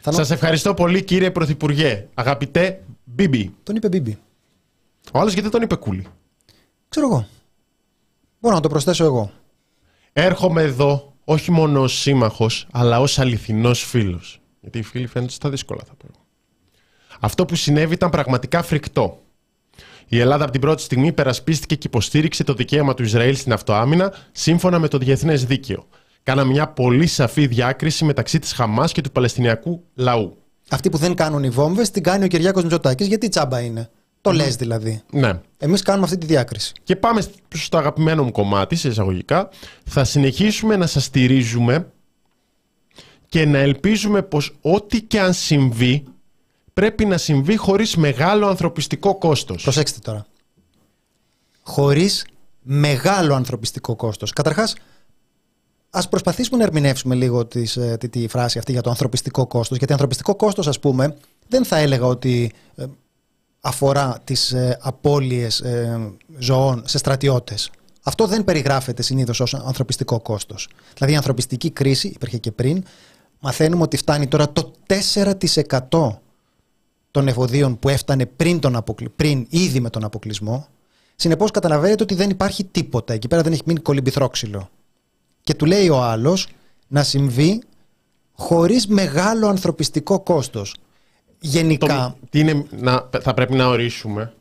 Θα 0.00 0.12
νο- 0.12 0.24
Σα 0.24 0.34
ευχαριστώ 0.34 0.74
πολύ, 0.74 1.02
κύριε 1.04 1.30
Πρωθυπουργέ. 1.30 2.06
Αγαπητέ 2.14 2.82
Μπίμπι. 3.04 3.54
Τον 3.62 3.76
είπε 3.76 3.88
Μπίμπι. 3.88 4.18
Ο 5.12 5.18
άλλος 5.18 5.32
γιατί 5.32 5.48
τον 5.48 5.62
είπε 5.62 5.74
Κούλι. 5.74 6.06
Ξέρω 6.88 7.06
εγώ. 7.06 7.26
Μπορώ 8.40 8.54
να 8.54 8.60
το 8.60 8.68
προσθέσω 8.68 9.04
εγώ. 9.04 9.30
Έρχομαι 10.12 10.62
εδώ 10.62 11.12
όχι 11.24 11.50
μόνο 11.50 11.80
ως 11.80 12.00
σύμμαχος, 12.00 12.66
αλλά 12.72 13.00
ως 13.00 13.18
αληθινός 13.18 13.82
φίλος. 13.84 14.40
Γιατί 14.66 14.78
οι 14.78 14.82
φίλοι 14.90 15.06
φαίνονται 15.06 15.32
στα 15.32 15.50
δύσκολα, 15.50 15.80
θα 15.86 15.94
πω. 15.94 16.06
Αυτό 17.20 17.44
που 17.44 17.54
συνέβη 17.54 17.94
ήταν 17.94 18.10
πραγματικά 18.10 18.62
φρικτό. 18.62 19.22
Η 20.08 20.18
Ελλάδα 20.18 20.42
από 20.42 20.52
την 20.52 20.60
πρώτη 20.60 20.82
στιγμή 20.82 21.06
υπερασπίστηκε 21.06 21.74
και 21.74 21.86
υποστήριξε 21.86 22.44
το 22.44 22.54
δικαίωμα 22.54 22.94
του 22.94 23.02
Ισραήλ 23.02 23.36
στην 23.36 23.52
αυτοάμυνα 23.52 24.12
σύμφωνα 24.32 24.78
με 24.78 24.88
το 24.88 24.98
διεθνές 24.98 25.44
δίκαιο. 25.44 25.86
Κάναμε 26.22 26.50
μια 26.50 26.68
πολύ 26.68 27.06
σαφή 27.06 27.46
διάκριση 27.46 28.04
μεταξύ 28.04 28.38
της 28.38 28.52
Χαμάς 28.52 28.92
και 28.92 29.00
του 29.00 29.12
Παλαιστινιακού 29.12 29.84
λαού. 29.94 30.36
Αυτοί 30.70 30.90
που 30.90 30.96
δεν 30.96 31.14
κάνουν 31.14 31.44
οι 31.44 31.50
βόμβες 31.50 31.90
την 31.90 32.02
κάνει 32.02 32.24
ο 32.24 32.28
Κυριάκος 32.28 32.62
Μητσοτάκης 32.62 33.06
γιατί 33.06 33.28
τσάμπα 33.28 33.60
είναι. 33.60 33.90
Το 34.20 34.32
λες 34.32 34.56
δηλαδή. 34.56 35.02
Ναι. 35.12 35.40
Εμείς 35.58 35.82
κάνουμε 35.82 36.04
αυτή 36.04 36.18
τη 36.18 36.26
διάκριση. 36.26 36.72
Και 36.82 36.96
πάμε 36.96 37.22
στο 37.54 37.76
αγαπημένο 37.78 38.24
μου 38.24 38.32
κομμάτι, 38.32 38.76
σε 38.76 38.88
εισαγωγικά. 38.88 39.48
Θα 39.84 40.04
συνεχίσουμε 40.04 40.76
να 40.76 40.86
σας 40.86 41.04
στηρίζουμε 41.04 41.90
και 43.28 43.46
να 43.46 43.58
ελπίζουμε 43.58 44.22
πως 44.22 44.56
ό,τι 44.60 45.02
και 45.02 45.20
αν 45.20 45.34
συμβεί 45.34 46.04
πρέπει 46.72 47.04
να 47.04 47.18
συμβεί 47.18 47.56
χωρίς 47.56 47.96
μεγάλο 47.96 48.46
ανθρωπιστικό 48.46 49.18
κόστος. 49.18 49.62
Προσέξτε 49.62 49.98
τώρα. 50.02 50.26
Χωρίς 51.62 52.26
μεγάλο 52.62 53.34
ανθρωπιστικό 53.34 53.96
κόστος. 53.96 54.32
Καταρχάς, 54.32 54.74
ας 55.90 56.08
προσπαθήσουμε 56.08 56.58
να 56.58 56.64
ερμηνεύσουμε 56.64 57.14
λίγο 57.14 57.46
τις, 57.46 57.76
ε, 57.76 57.96
τη, 58.00 58.08
τη 58.08 58.28
φράση 58.28 58.58
αυτή 58.58 58.72
για 58.72 58.80
το 58.80 58.90
ανθρωπιστικό 58.90 59.46
κόστος. 59.46 59.76
Γιατί 59.78 59.92
ανθρωπιστικό 59.92 60.36
κόστος, 60.36 60.66
ας 60.68 60.78
πούμε, 60.78 61.16
δεν 61.48 61.64
θα 61.64 61.76
έλεγα 61.76 62.06
ότι 62.06 62.52
ε, 62.74 62.84
αφορά 63.60 64.20
τις 64.24 64.52
ε, 64.52 64.78
απώλειες 64.80 65.60
ε, 65.60 66.12
ζωών 66.38 66.82
σε 66.86 66.98
στρατιώτες. 66.98 67.70
Αυτό 68.02 68.26
δεν 68.26 68.44
περιγράφεται 68.44 69.02
συνήθως 69.02 69.40
ως 69.40 69.54
ανθρωπιστικό 69.54 70.20
κόστος. 70.20 70.68
Δηλαδή 70.94 71.12
η 71.12 71.16
ανθρωπιστική 71.16 71.70
κρίση, 71.70 72.08
υπήρχε 72.08 72.38
και 72.38 72.52
πριν, 72.52 72.84
μαθαίνουμε 73.40 73.82
ότι 73.82 73.96
φτάνει 73.96 74.26
τώρα 74.26 74.52
το 74.52 74.72
4% 75.90 76.18
των 77.10 77.28
εφοδίων 77.28 77.78
που 77.78 77.88
έφτανε 77.88 78.26
πριν, 78.26 78.60
τον 78.60 78.76
αποκλει... 78.76 79.08
πριν 79.08 79.46
ήδη 79.50 79.80
με 79.80 79.90
τον 79.90 80.04
αποκλεισμό. 80.04 80.66
Συνεπώς 81.16 81.50
καταλαβαίνετε 81.50 82.02
ότι 82.02 82.14
δεν 82.14 82.30
υπάρχει 82.30 82.64
τίποτα. 82.64 83.12
Εκεί 83.12 83.28
πέρα 83.28 83.42
δεν 83.42 83.52
έχει 83.52 83.62
μείνει 83.64 83.80
κολυμπηθρόξυλο. 83.80 84.68
Και 85.42 85.54
του 85.54 85.64
λέει 85.64 85.88
ο 85.88 86.02
άλλος 86.02 86.48
να 86.88 87.02
συμβεί 87.02 87.62
χωρίς 88.32 88.86
μεγάλο 88.86 89.48
ανθρωπιστικό 89.48 90.20
κόστος. 90.20 90.76
Γενικά... 91.40 91.86
Το- 92.20 92.26
τι 92.30 92.38
είναι, 92.38 92.64
να, 92.70 93.08
θα 93.20 93.34
πρέπει 93.34 93.54
να 93.54 93.66
ορίσουμε 93.68 94.32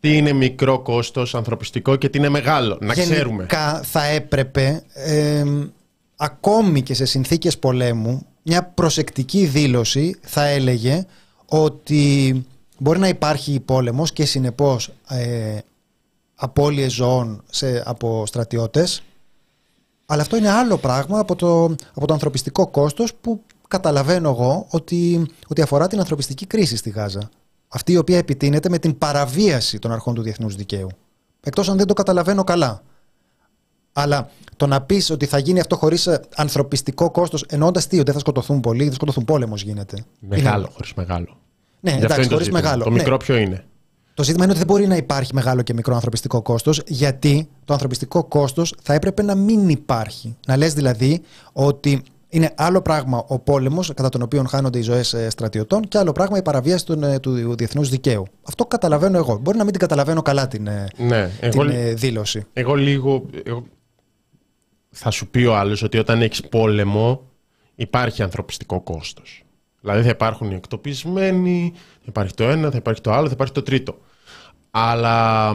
τι 0.00 0.16
είναι 0.16 0.32
μικρό 0.32 0.78
κόστος 0.78 1.34
ανθρωπιστικό 1.34 1.96
και 1.96 2.08
τι 2.08 2.18
είναι 2.18 2.28
μεγάλο. 2.28 2.78
Να 2.80 2.94
ξέρουμε. 2.94 3.34
Γενικά 3.34 3.82
θα 3.82 4.04
έπρεπε 4.04 4.82
εμ, 4.92 5.68
ακόμη 6.16 6.82
και 6.82 6.94
σε 6.94 7.04
συνθήκες 7.04 7.58
πολέμου 7.58 8.26
μια 8.42 8.64
προσεκτική 8.64 9.46
δήλωση 9.46 10.18
θα 10.22 10.44
έλεγε 10.44 11.06
ότι 11.46 12.44
μπορεί 12.78 12.98
να 12.98 13.08
υπάρχει 13.08 13.60
πόλεμος 13.60 14.12
και 14.12 14.24
συνεπώς 14.24 14.92
ε, 15.08 15.58
απώλειες 16.34 16.92
ζωών 16.92 17.42
σε, 17.50 17.82
από 17.86 18.26
στρατιώτες 18.26 19.02
αλλά 20.06 20.22
αυτό 20.22 20.36
είναι 20.36 20.50
άλλο 20.50 20.76
πράγμα 20.76 21.18
από 21.18 21.36
το, 21.36 21.64
από 21.94 22.06
το 22.06 22.12
ανθρωπιστικό 22.12 22.66
κόστος 22.66 23.14
που 23.14 23.42
καταλαβαίνω 23.68 24.28
εγώ 24.28 24.66
ότι, 24.70 25.26
ότι 25.48 25.62
αφορά 25.62 25.86
την 25.86 25.98
ανθρωπιστική 25.98 26.46
κρίση 26.46 26.76
στη 26.76 26.90
Γάζα. 26.90 27.28
Αυτή 27.68 27.92
η 27.92 27.96
οποία 27.96 28.18
επιτείνεται 28.18 28.68
με 28.68 28.78
την 28.78 28.98
παραβίαση 28.98 29.78
των 29.78 29.92
αρχών 29.92 30.14
του 30.14 30.22
διεθνούς 30.22 30.56
δικαίου. 30.56 30.88
Εκτός 31.40 31.68
αν 31.68 31.76
δεν 31.76 31.86
το 31.86 31.94
καταλαβαίνω 31.94 32.44
καλά. 32.44 32.82
Αλλά 33.92 34.30
το 34.56 34.66
να 34.66 34.80
πεις 34.80 35.10
ότι 35.10 35.26
θα 35.26 35.38
γίνει 35.38 35.60
αυτό 35.60 35.76
χωρίς 35.76 36.06
ε, 36.06 36.20
ανθρωπιστικό 36.36 37.10
κόστος, 37.10 37.44
εννοώντας 37.48 37.86
τι, 37.86 37.96
ότι 37.96 38.04
δεν 38.04 38.14
θα 38.14 38.20
σκοτωθούν 38.20 38.60
πολλοί, 38.60 38.78
δεν 38.78 38.88
θα 38.88 38.94
σκοτωθούν 38.94 39.24
πόλεμος 39.24 39.62
γίνεται. 39.62 40.04
Μεγάλο, 40.18 40.58
είναι... 40.58 40.68
χωρίς 40.72 40.94
μεγάλο. 40.94 41.36
Ναι, 41.80 41.92
εντάξει, 41.92 42.28
χωρίς 42.28 42.50
μεγάλο. 42.50 42.84
Το 42.84 42.90
ναι. 42.90 42.96
μικρό 42.96 43.16
ποιο 43.16 43.36
είναι; 43.36 43.64
Το 44.14 44.22
ζήτημα 44.22 44.44
είναι 44.44 44.52
ότι 44.52 44.64
δεν 44.64 44.74
μπορεί 44.74 44.86
να 44.86 44.96
υπάρχει 44.96 45.34
μεγάλο 45.34 45.62
και 45.62 45.74
μικρό 45.74 45.94
ανθρωπιστικό 45.94 46.42
κόστος, 46.42 46.82
γιατί 46.86 47.48
το 47.64 47.72
ανθρωπιστικό 47.72 48.24
κόστος 48.24 48.74
θα 48.82 48.94
έπρεπε 48.94 49.22
να 49.22 49.34
μην 49.34 49.68
υπάρχει. 49.68 50.36
Να 50.46 50.56
λες 50.56 50.74
δηλαδή 50.74 51.22
ότι 51.52 52.02
είναι 52.28 52.52
άλλο 52.56 52.82
πράγμα 52.82 53.24
ο 53.26 53.38
πόλεμος 53.38 53.92
κατά 53.94 54.08
τον 54.08 54.22
οποίο 54.22 54.44
χάνονται 54.48 54.78
οι 54.78 54.82
ζωές 54.82 55.14
ε, 55.14 55.30
στρατιωτών 55.30 55.88
και 55.88 55.98
άλλο 55.98 56.12
πράγμα 56.12 56.38
η 56.38 56.42
παραβίαση 56.42 56.86
του, 56.86 57.04
ε, 57.04 57.18
του 57.18 57.54
διεθνούς 57.56 57.88
δικαίου. 57.88 58.26
Αυτό 58.42 58.66
καταλαβαίνω 58.66 59.18
εγώ. 59.18 59.38
Μπορεί 59.42 59.56
να 59.56 59.62
μην 59.62 59.72
την 59.72 59.80
καταλαβαίνω 59.80 60.22
καλά 60.22 60.48
την, 60.48 60.62
ναι, 60.62 61.30
την 61.40 61.50
εγώ, 61.60 61.64
δήλωση. 61.94 62.46
Εγώ 62.52 62.74
λίγο. 62.74 63.26
Εγώ 63.44 63.64
θα 64.92 65.10
σου 65.10 65.26
πει 65.26 65.44
ο 65.44 65.56
άλλος 65.56 65.82
ότι 65.82 65.98
όταν 65.98 66.22
έχεις 66.22 66.48
πόλεμο 66.48 67.30
υπάρχει 67.74 68.22
ανθρωπιστικό 68.22 68.80
κόστος. 68.80 69.42
Δηλαδή 69.80 70.02
θα 70.02 70.08
υπάρχουν 70.08 70.50
οι 70.50 70.54
εκτοπισμένοι, 70.54 71.72
θα 71.74 72.06
υπάρχει 72.08 72.34
το 72.34 72.44
ένα, 72.44 72.70
θα 72.70 72.76
υπάρχει 72.76 73.00
το 73.00 73.12
άλλο, 73.12 73.26
θα 73.26 73.32
υπάρχει 73.32 73.52
το 73.52 73.62
τρίτο. 73.62 73.98
Αλλά 74.70 75.54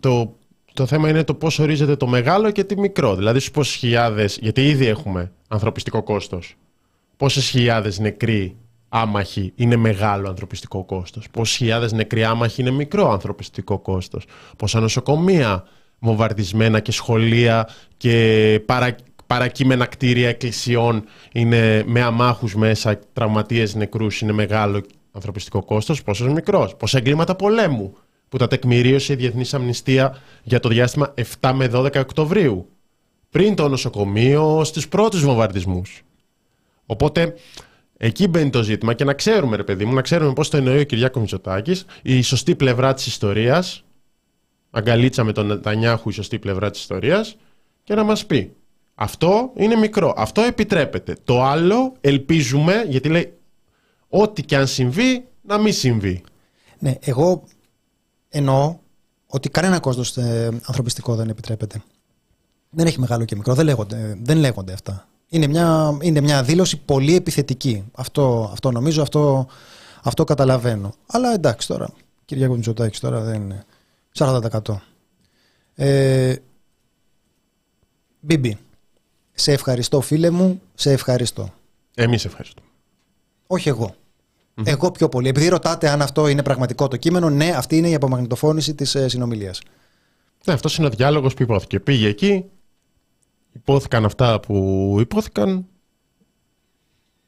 το, 0.00 0.36
το 0.72 0.86
θέμα 0.86 1.08
είναι 1.08 1.24
το 1.24 1.34
πώς 1.34 1.58
ορίζεται 1.58 1.96
το 1.96 2.06
μεγάλο 2.06 2.50
και 2.50 2.64
τι 2.64 2.78
μικρό. 2.78 3.14
Δηλαδή 3.14 3.38
στου 3.38 3.50
πόσες 3.50 3.74
χιλιάδες, 3.74 4.38
γιατί 4.42 4.68
ήδη 4.68 4.86
έχουμε 4.86 5.32
ανθρωπιστικό 5.48 6.02
κόστος. 6.02 6.54
Πόσες 7.16 7.48
χιλιάδες 7.48 7.98
νεκροί 7.98 8.56
άμαχοι 8.88 9.52
είναι 9.56 9.76
μεγάλο 9.76 10.28
ανθρωπιστικό 10.28 10.84
κόστος. 10.84 11.28
Πόσες 11.30 11.56
χιλιάδες 11.56 11.92
νεκροί 11.92 12.24
άμαχοι 12.24 12.60
είναι 12.60 12.70
μικρό 12.70 13.10
ανθρωπιστικό 13.10 13.78
κόστος. 13.78 14.24
Πόσα 14.56 14.80
νοσοκομεία 14.80 15.64
βομβαρδισμένα 15.98 16.80
και 16.80 16.92
σχολεία 16.92 17.68
και 17.96 18.60
παρα, 18.66 18.96
παρακείμενα 19.26 19.86
κτίρια 19.86 20.28
εκκλησιών 20.28 21.04
είναι 21.32 21.82
με 21.86 22.02
αμάχους 22.02 22.54
μέσα, 22.54 22.98
τραυματίες 23.12 23.74
νεκρούς, 23.74 24.20
είναι 24.20 24.32
μεγάλο 24.32 24.82
ανθρωπιστικό 25.12 25.64
κόστος, 25.64 26.02
πόσος 26.02 26.32
μικρός, 26.32 26.76
πόσα 26.76 26.98
εγκλήματα 26.98 27.34
πολέμου 27.34 27.96
που 28.28 28.36
τα 28.36 28.46
τεκμηρίωσε 28.46 29.12
η 29.12 29.16
Διεθνής 29.16 29.54
Αμνηστία 29.54 30.18
για 30.42 30.60
το 30.60 30.68
διάστημα 30.68 31.14
7 31.40 31.52
με 31.54 31.70
12 31.72 32.00
Οκτωβρίου, 32.00 32.68
πριν 33.30 33.54
το 33.54 33.68
νοσοκομείο, 33.68 34.64
στους 34.64 34.88
πρώτους 34.88 35.24
βομβαρδισμούς. 35.24 36.02
Οπότε, 36.86 37.34
εκεί 37.96 38.28
μπαίνει 38.28 38.50
το 38.50 38.62
ζήτημα 38.62 38.94
και 38.94 39.04
να 39.04 39.12
ξέρουμε, 39.12 39.56
ρε 39.56 39.64
παιδί 39.64 39.84
μου, 39.84 39.94
να 39.94 40.02
ξέρουμε 40.02 40.32
πώς 40.32 40.50
το 40.50 40.56
εννοεί 40.56 40.78
ο 40.78 40.84
Κυριάκος 40.84 41.20
Μητσοτάκης, 41.20 41.84
η 42.02 42.22
σωστή 42.22 42.54
πλευρά 42.54 42.94
της 42.94 43.06
ιστορίας, 43.06 43.84
αγκαλίτσα 44.76 45.24
με 45.24 45.32
τον 45.32 45.46
Νετανιάχου 45.46 46.08
η 46.08 46.12
σωστή 46.12 46.38
πλευρά 46.38 46.70
της 46.70 46.80
ιστορίας 46.80 47.36
και 47.84 47.94
να 47.94 48.04
μας 48.04 48.26
πει 48.26 48.56
αυτό 48.98 49.50
είναι 49.54 49.76
μικρό, 49.76 50.14
αυτό 50.16 50.40
επιτρέπεται. 50.42 51.16
Το 51.24 51.42
άλλο 51.42 51.92
ελπίζουμε, 52.00 52.84
γιατί 52.88 53.08
λέει 53.08 53.32
ό,τι 54.08 54.42
και 54.42 54.56
αν 54.56 54.66
συμβεί 54.66 55.28
να 55.42 55.58
μην 55.58 55.72
συμβεί. 55.72 56.22
Ναι, 56.78 56.94
εγώ 57.00 57.42
εννοώ 58.28 58.76
ότι 59.26 59.48
κανένα 59.48 59.80
κόστος 59.80 60.16
ε, 60.16 60.46
ανθρωπιστικό 60.66 61.14
δεν 61.14 61.28
επιτρέπεται. 61.28 61.82
Δεν 62.70 62.86
έχει 62.86 63.00
μεγάλο 63.00 63.24
και 63.24 63.36
μικρό, 63.36 63.54
δεν 63.54 63.64
λέγονται, 63.64 64.18
δεν 64.22 64.36
λέγονται 64.36 64.72
αυτά. 64.72 65.08
Είναι 65.28 65.46
μια, 65.46 65.98
είναι 66.00 66.20
μια 66.20 66.42
δήλωση 66.42 66.76
πολύ 66.76 67.14
επιθετική. 67.14 67.84
Αυτό, 67.92 68.48
αυτό 68.52 68.70
νομίζω, 68.70 69.02
αυτό, 69.02 69.46
αυτό 70.02 70.24
καταλαβαίνω. 70.24 70.94
Αλλά 71.06 71.32
εντάξει 71.32 71.68
τώρα, 71.68 71.88
Κυριακό 72.24 72.54
Μητσοτάκης 72.54 73.00
τώρα 73.00 73.20
δεν 73.20 73.42
είναι. 73.42 73.64
40%. 74.18 74.40
Ε, 75.74 76.36
Μπίμπι, 78.20 78.58
σε 79.32 79.52
ευχαριστώ 79.52 80.00
φίλε 80.00 80.30
μου, 80.30 80.60
σε 80.74 80.92
ευχαριστώ. 80.92 81.52
Εμείς 81.94 82.24
ευχαριστώ. 82.24 82.62
Όχι 83.46 83.68
εγώ. 83.68 83.94
Εγώ 84.64 84.90
πιο 84.90 85.08
πολύ. 85.08 85.28
Επειδή 85.28 85.48
ρωτάτε 85.48 85.88
αν 85.88 86.02
αυτό 86.02 86.28
είναι 86.28 86.42
πραγματικό 86.42 86.88
το 86.88 86.96
κείμενο, 86.96 87.30
ναι, 87.30 87.50
αυτή 87.50 87.76
είναι 87.76 87.88
η 87.88 87.94
απομαγνητοφώνηση 87.94 88.74
της 88.74 88.94
ε, 88.94 89.08
συνομιλίας. 89.08 89.60
Ναι, 90.44 90.52
αυτός 90.52 90.76
είναι 90.76 90.86
ο 90.86 90.90
διάλογος 90.90 91.34
που 91.34 91.42
υπόθηκε. 91.42 91.80
Πήγε 91.80 92.08
εκεί, 92.08 92.44
υπόθηκαν 93.52 94.04
αυτά 94.04 94.40
που 94.40 94.96
υπόθηκαν 95.00 95.66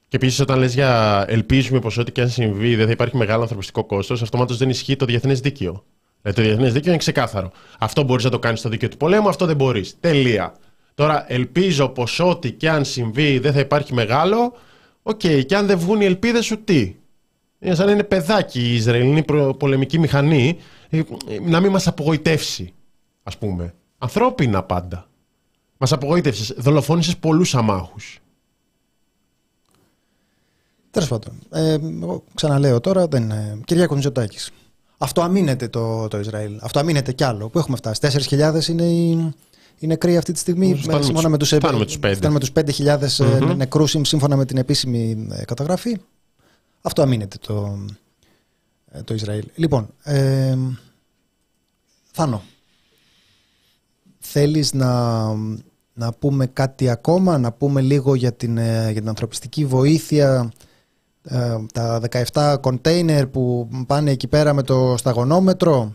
και 0.09 0.16
επίσης, 0.16 0.40
όταν 0.40 0.59
λες 0.59 0.74
για 0.74 1.24
ελπίζουμε 1.29 1.81
πως 1.81 1.98
ό,τι 1.98 2.12
και 2.12 2.20
αν 2.20 2.31
συμβεί 2.31 2.74
δεν 2.74 2.87
θα 2.87 2.92
υπάρχει 2.92 3.16
μεγάλο 3.16 3.42
ανθρωπιστικό 3.42 3.85
κόστος, 3.85 4.22
αυτομάτως 4.22 4.57
δεν 4.57 4.68
ισχύει 4.68 4.96
το 4.96 5.05
διεθνές 5.05 5.40
δίκαιο. 5.40 5.85
Δηλαδή 6.22 6.42
το 6.42 6.48
διεθνές 6.48 6.72
δίκαιο 6.72 6.88
είναι 6.88 6.98
ξεκάθαρο. 6.98 7.52
Αυτό 7.78 8.02
μπορείς 8.02 8.24
να 8.24 8.31
το 8.31 8.38
κάνεις 8.38 8.59
στο 8.59 8.68
δίκαιο 8.68 8.88
του 8.88 8.96
πολέμου, 8.96 9.28
αυτό 9.28 9.46
δεν 9.46 9.57
μπορείς. 9.57 9.96
Τελεία. 10.00 10.54
Τώρα 10.94 11.24
ελπίζω 11.28 11.88
πως 11.88 12.20
ό,τι 12.20 12.52
και 12.52 12.70
αν 12.70 12.85
συμβεί 12.85 13.38
δεν 13.38 13.52
θα 13.52 13.61
υπάρχει 13.61 13.94
μεγάλο. 13.94 14.52
OK, 15.02 15.20
okay, 15.22 15.46
και 15.46 15.57
αν 15.57 15.66
δεν 15.66 15.78
βγουν 15.78 16.00
οι 16.00 16.04
ελπίδες 16.04 16.44
σου, 16.44 16.64
τι; 16.64 16.94
Είναι 17.59 17.74
σαν 17.74 17.87
να 17.87 17.92
είναι 17.92 18.04
παιδάκι 18.04 18.61
η 18.61 18.74
Ισραηλινή 18.74 19.24
πολεμική 19.59 19.98
μηχανή 19.98 20.59
ε, 20.88 21.02
να 21.42 21.61
μην 21.61 21.70
μας 21.70 21.87
απογοητεύσει, 21.87 22.72
ας 23.22 23.38
πούμε. 23.38 23.74
Ανθρώπινα 23.98 24.62
πάντα. 24.62 25.09
Μας 25.76 25.92
απογοήτευσε. 25.92 26.54
Δολοφόνησες 26.59 27.16
πολλούς 27.16 27.54
αμάχους. 27.54 28.18
Τέλος 30.90 31.09
πάντων. 31.09 31.38
Ε, 31.50 31.72
εγώ 31.72 32.24
ξαναλέω 32.35 32.81
τώρα, 32.81 33.07
δεν 33.07 33.22
είναι. 33.22 33.61
Κυριάκος 33.64 33.96
Μητσοτάκης. 33.96 34.50
Αυτό 34.98 35.20
αμήνεται 35.22 35.68
το, 35.68 36.08
το 36.08 36.18
Ισραήλ. 36.18 36.58
Αυτό 36.61 36.78
αμήνεται 36.78 37.12
κι 37.12 37.24
άλλο. 37.24 37.48
Πού 37.48 37.58
έχουμε 37.58 37.76
φτάσει. 37.76 38.00
4.000 38.30 38.68
είναι 38.68 38.82
οι, 38.82 39.34
οι 39.78 39.87
νεκροί 39.87 40.16
αυτή 40.16 40.32
τη 40.32 40.38
στιγμή. 40.38 40.82
Σύμφωνα 41.00 41.28
με 41.28 41.37
τους 41.37 41.54
5.000 41.61 42.28
με 42.28 42.38
τους 42.38 42.52
5.000 42.54 42.98
mm-hmm. 42.98 43.56
νεκρούς 43.56 43.96
σύμφωνα 44.00 44.37
με 44.37 44.44
την 44.44 44.56
επίσημη 44.56 45.26
ε, 45.30 45.44
καταγραφή. 45.44 45.96
Αυτό 46.80 47.02
αμήνεται 47.02 47.37
το, 47.40 47.78
ε, 48.90 49.02
το 49.02 49.14
Ισραήλ. 49.14 49.44
Λοιπόν, 49.54 49.88
ε, 50.02 50.56
Θάνο, 52.12 52.42
θέλεις 54.18 54.72
να, 54.72 55.24
να 55.94 56.12
πούμε 56.18 56.46
κάτι 56.46 56.88
ακόμα, 56.88 57.38
να 57.38 57.52
πούμε 57.52 57.80
λίγο 57.80 58.14
για 58.14 58.32
την, 58.32 58.58
ε, 58.58 58.90
για 58.90 59.00
την 59.00 59.08
ανθρωπιστική 59.08 59.64
βοήθεια 59.64 60.50
ε, 60.52 60.66
τα 61.72 62.00
17 62.32 62.56
κοντέινερ 62.60 63.26
που 63.26 63.68
πάνε 63.86 64.10
εκεί 64.10 64.28
πέρα 64.28 64.52
με 64.52 64.62
το 64.62 64.94
σταγονόμετρο. 64.96 65.94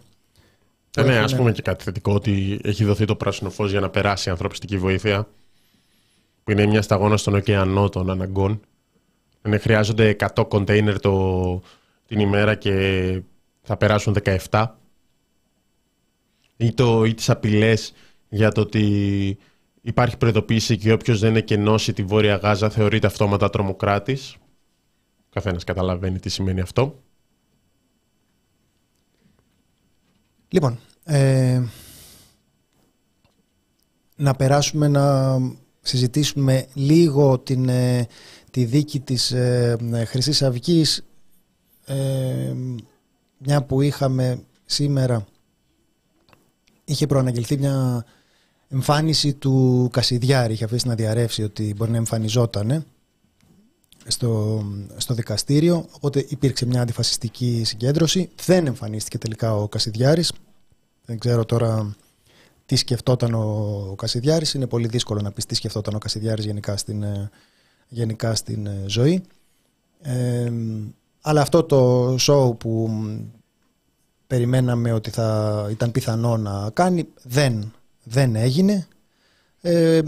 Ε, 0.96 1.04
ναι, 1.04 1.18
ας 1.18 1.36
πούμε 1.36 1.52
και 1.52 1.62
κάτι 1.62 1.84
θετικό 1.84 2.14
ότι 2.14 2.60
έχει 2.64 2.84
δοθεί 2.84 3.06
το 3.06 3.16
πράσινο 3.16 3.50
φως 3.50 3.72
για 3.72 3.80
να 3.80 3.90
περάσει 3.90 4.30
η 4.30 4.32
ανθρωπιστική 4.32 4.78
βοήθεια 4.78 5.28
που 6.44 6.52
είναι 6.52 6.66
μια 6.66 6.82
σταγόνα 6.82 7.18
στον 7.18 7.34
ωκεανό 7.34 7.90
των 7.90 8.10
αναγκών. 8.10 8.60
Είναι, 9.46 9.58
χρειάζονται 9.58 10.16
100 10.36 10.46
κοντέινερ 10.48 11.00
το, 11.00 11.62
την 12.08 12.20
ημέρα 12.20 12.56
και 12.56 13.22
θα 13.62 13.78
περάσουν 13.78 14.16
17. 14.50 14.66
Ή, 16.58 16.74
το, 16.74 17.06
ή 17.06 17.14
τις 17.14 17.30
απειλές 17.30 17.94
για 18.30 18.52
το 18.52 18.62
ότι 18.62 19.38
υπάρχει 19.82 20.18
προειδοποίηση 20.18 20.78
και 20.78 20.92
όποιος 20.92 21.20
δεν 21.20 21.36
εκενώσει 21.36 21.94
τη 21.94 22.04
Βόρεια 22.04 22.36
Γάζα 22.36 22.70
θεωρείται 22.70 23.08
αυτόματα 23.08 23.50
τρομοκράτης 23.50 24.38
καθένας 25.34 25.64
καταλαβαίνει 25.64 26.20
τι 26.20 26.30
σημαίνει 26.30 26.60
αυτό. 26.62 27.00
Λοιπόν, 30.48 30.80
ε, 31.04 31.62
να 34.16 34.34
περάσουμε 34.34 34.88
να 34.88 35.38
συζητήσουμε 35.82 36.68
λίγο 36.74 37.40
την, 37.40 37.70
ε, 37.70 38.08
τη 38.52 38.66
δίκη 38.66 39.00
της 39.00 39.32
ε, 39.32 39.78
Χρυσής 40.08 40.42
Αυγής. 40.42 41.06
Ε, 41.86 42.54
μια 43.38 43.64
που 43.64 43.82
είχαμε 43.82 44.44
σήμερα 44.66 45.26
είχε 46.86 47.08
προαναγγελθεί 47.08 47.58
μια 47.58 48.06
εμφάνιση 48.70 49.34
του 49.34 49.90
Κασιδιάρη. 49.92 50.54
Είχε 50.54 50.64
αφήσει 50.64 50.88
να 50.88 50.96
διαρρεύσει 50.96 51.44
ότι 51.44 51.74
μπορεί 51.78 51.92
να 51.92 51.98
εμφανιζόταν 51.98 52.86
στο, 54.08 54.64
στο 54.98 55.14
δικαστήριο, 55.14 55.86
οπότε 55.92 56.26
υπήρξε 56.30 56.66
μια 56.66 56.82
αντιφασιστική 56.82 57.62
συγκέντρωση. 57.66 58.30
Δεν 58.46 58.68
εμφανίστηκε 58.68 59.18
τελικά 59.18 59.56
ο 59.56 59.68
Κασιδιάρης. 59.68 60.32
Δεν 61.06 61.20
ξέρω 61.20 61.46
τώρα 61.46 61.96
τι 62.66 62.76
σκεφτόταν 62.76 63.34
ο, 63.34 63.42
ο 63.92 63.96
Κασιδιάρης. 63.96 64.54
Είναι 64.54 64.68
πολύ 64.68 64.88
δύσκολο 64.88 65.22
να 65.22 65.32
πεις 65.32 65.46
τι 65.46 65.56
σκεφτόταν 65.56 65.96
ο 65.96 65.98
Κασιδιάρης 65.98 66.46
γενικά 66.46 66.78
στην, 66.78 67.04
ε, 67.04 67.30
γενικά 67.88 68.36
στην 68.36 68.66
ε, 68.66 68.84
ζωή. 68.88 69.24
Ε, 70.02 70.52
αλλά 71.22 71.42
αυτό 71.42 71.64
το 71.64 72.14
show 72.20 72.58
που 72.58 72.90
περιμέναμε 74.28 74.92
ότι 74.92 75.10
θα 75.10 75.68
ήταν 75.72 75.92
πιθανό 75.92 76.38
να 76.38 76.70
κάνει 76.74 77.08
δεν, 77.24 77.74
δεν 78.04 78.36
έγινε. 78.36 78.88
Ε, 79.62 80.02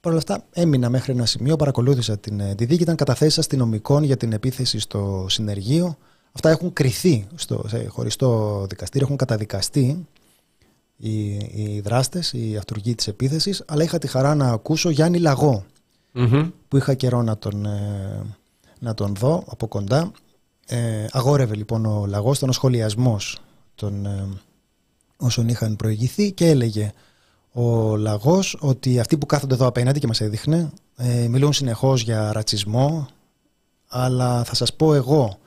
Παρ' 0.00 0.12
όλα 0.12 0.18
αυτά 0.18 0.44
έμεινα 0.52 0.88
μέχρι 0.90 1.12
ένα 1.12 1.26
σημείο, 1.26 1.56
παρακολούθησα 1.56 2.18
την, 2.18 2.56
τη 2.56 2.64
δίκη, 2.64 2.82
ήταν 2.82 2.96
καταθέσεις 2.96 3.38
αστυνομικών 3.38 4.02
για 4.02 4.16
την 4.16 4.32
επίθεση 4.32 4.78
στο 4.78 5.26
συνεργείο. 5.28 5.96
Αυτά 6.32 6.50
έχουν 6.50 6.72
κρυθεί 6.72 7.26
στο 7.34 7.64
σε 7.68 7.86
χωριστό 7.88 8.64
δικαστήριο, 8.68 9.06
έχουν 9.06 9.18
καταδικαστεί 9.18 10.06
οι, 10.96 11.28
οι 11.34 11.80
δράστες, 11.84 12.32
οι 12.32 12.56
αυτούργοι 12.56 12.94
της 12.94 13.06
επίθεσης, 13.06 13.62
αλλά 13.66 13.82
είχα 13.82 13.98
τη 13.98 14.06
χαρά 14.06 14.34
να 14.34 14.48
ακούσω 14.50 14.90
Γιάννη 14.90 15.18
που 16.68 16.76
είχα 16.76 16.94
καιρό 16.94 17.22
να 17.22 17.38
τον, 17.38 17.64
ε, 17.64 18.22
να 18.78 18.94
τον 18.94 19.14
δω 19.14 19.44
από 19.46 19.66
κοντά. 19.66 20.10
Ε, 20.66 21.06
αγόρευε 21.10 21.54
λοιπόν 21.54 21.86
ο 21.86 22.06
Λαγός, 22.06 22.36
ήταν 22.36 22.48
ο 22.48 22.52
σχολιασμός 22.52 23.38
των 23.74 24.06
ε, 24.06 24.28
όσων 25.16 25.48
είχαν 25.48 25.76
προηγηθεί 25.76 26.32
και 26.32 26.48
έλεγε 26.48 26.92
ο 27.58 27.96
Λαγός 27.96 28.56
ότι 28.60 29.00
αυτοί 29.00 29.18
που 29.18 29.26
κάθονται 29.26 29.54
εδώ 29.54 29.66
απέναντι 29.66 29.98
και 29.98 30.06
μας 30.06 30.20
έδειχνε 30.20 30.70
ε, 30.96 31.28
μιλούν 31.28 31.52
συνεχώς 31.52 32.02
για 32.02 32.32
ρατσισμό 32.32 33.08
αλλά 33.88 34.44
θα 34.44 34.54
σας 34.54 34.74
πω 34.74 34.94
εγώ 34.94 35.38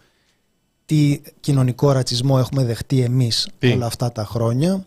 τι 0.86 1.21
κοινωνικό 1.39 1.91
ρατσισμό 1.91 2.36
έχουμε 2.39 2.63
δεχτεί 2.63 3.02
εμείς 3.02 3.50
όλα 3.74 3.86
αυτά 3.86 4.12
τα 4.12 4.26
χρόνια 4.26 4.86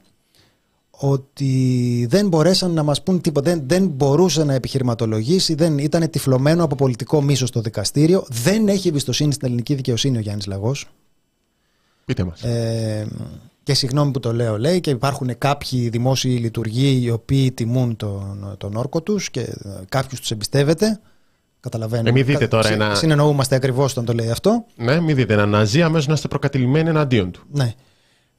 ότι 0.90 2.06
δεν 2.10 2.28
μπορέσαν 2.28 2.70
να 2.70 2.82
μας 2.82 3.02
πούν 3.02 3.20
τίποτα, 3.20 3.50
δεν, 3.50 3.62
δεν 3.66 3.86
μπορούσε 3.86 4.44
να 4.44 4.54
επιχειρηματολογήσει, 4.54 5.54
δεν 5.54 5.78
ήταν 5.78 6.10
τυφλωμένο 6.10 6.64
από 6.64 6.76
πολιτικό 6.76 7.22
μίσος 7.22 7.48
στο 7.48 7.60
δικαστήριο, 7.60 8.24
δεν 8.28 8.68
έχει 8.68 8.88
εμπιστοσύνη 8.88 9.32
στην 9.32 9.46
ελληνική 9.46 9.74
δικαιοσύνη 9.74 10.16
ο 10.16 10.20
Γιάννης 10.20 10.46
Λαγός. 10.46 10.88
Πείτε 12.04 12.24
μας. 12.24 12.42
Ε, 12.42 13.06
και 13.64 13.74
συγγνώμη 13.74 14.10
που 14.10 14.20
το 14.20 14.32
λέω, 14.32 14.58
λέει, 14.58 14.80
και 14.80 14.90
υπάρχουν 14.90 15.38
κάποιοι 15.38 15.88
δημόσιοι 15.88 16.38
λειτουργοί 16.40 17.00
οι 17.02 17.10
οποίοι 17.10 17.52
τιμούν 17.52 17.96
τον, 17.96 18.54
τον 18.58 18.76
όρκο 18.76 19.02
τους 19.02 19.30
και 19.30 19.54
κάποιους 19.88 20.20
τους 20.20 20.30
εμπιστεύεται. 20.30 21.00
Καταλαβαίνω. 21.60 22.08
Ε, 22.08 22.12
μην 22.12 22.24
δείτε 22.24 22.48
τώρα 22.48 22.68
ένα... 22.68 22.94
Συνεννοούμαστε 22.94 23.54
ακριβώς 23.54 23.92
όταν 23.92 24.04
το 24.04 24.12
λέει 24.12 24.30
αυτό. 24.30 24.64
Ναι, 24.76 25.00
μην 25.00 25.16
δείτε 25.16 25.32
ένα 25.32 25.46
Ναζί 25.46 25.82
αμέσως 25.82 26.06
να 26.06 26.14
είστε 26.14 26.28
προκατηλημένοι 26.28 26.88
εναντίον 26.88 27.30
του. 27.30 27.42
Ναι. 27.52 27.74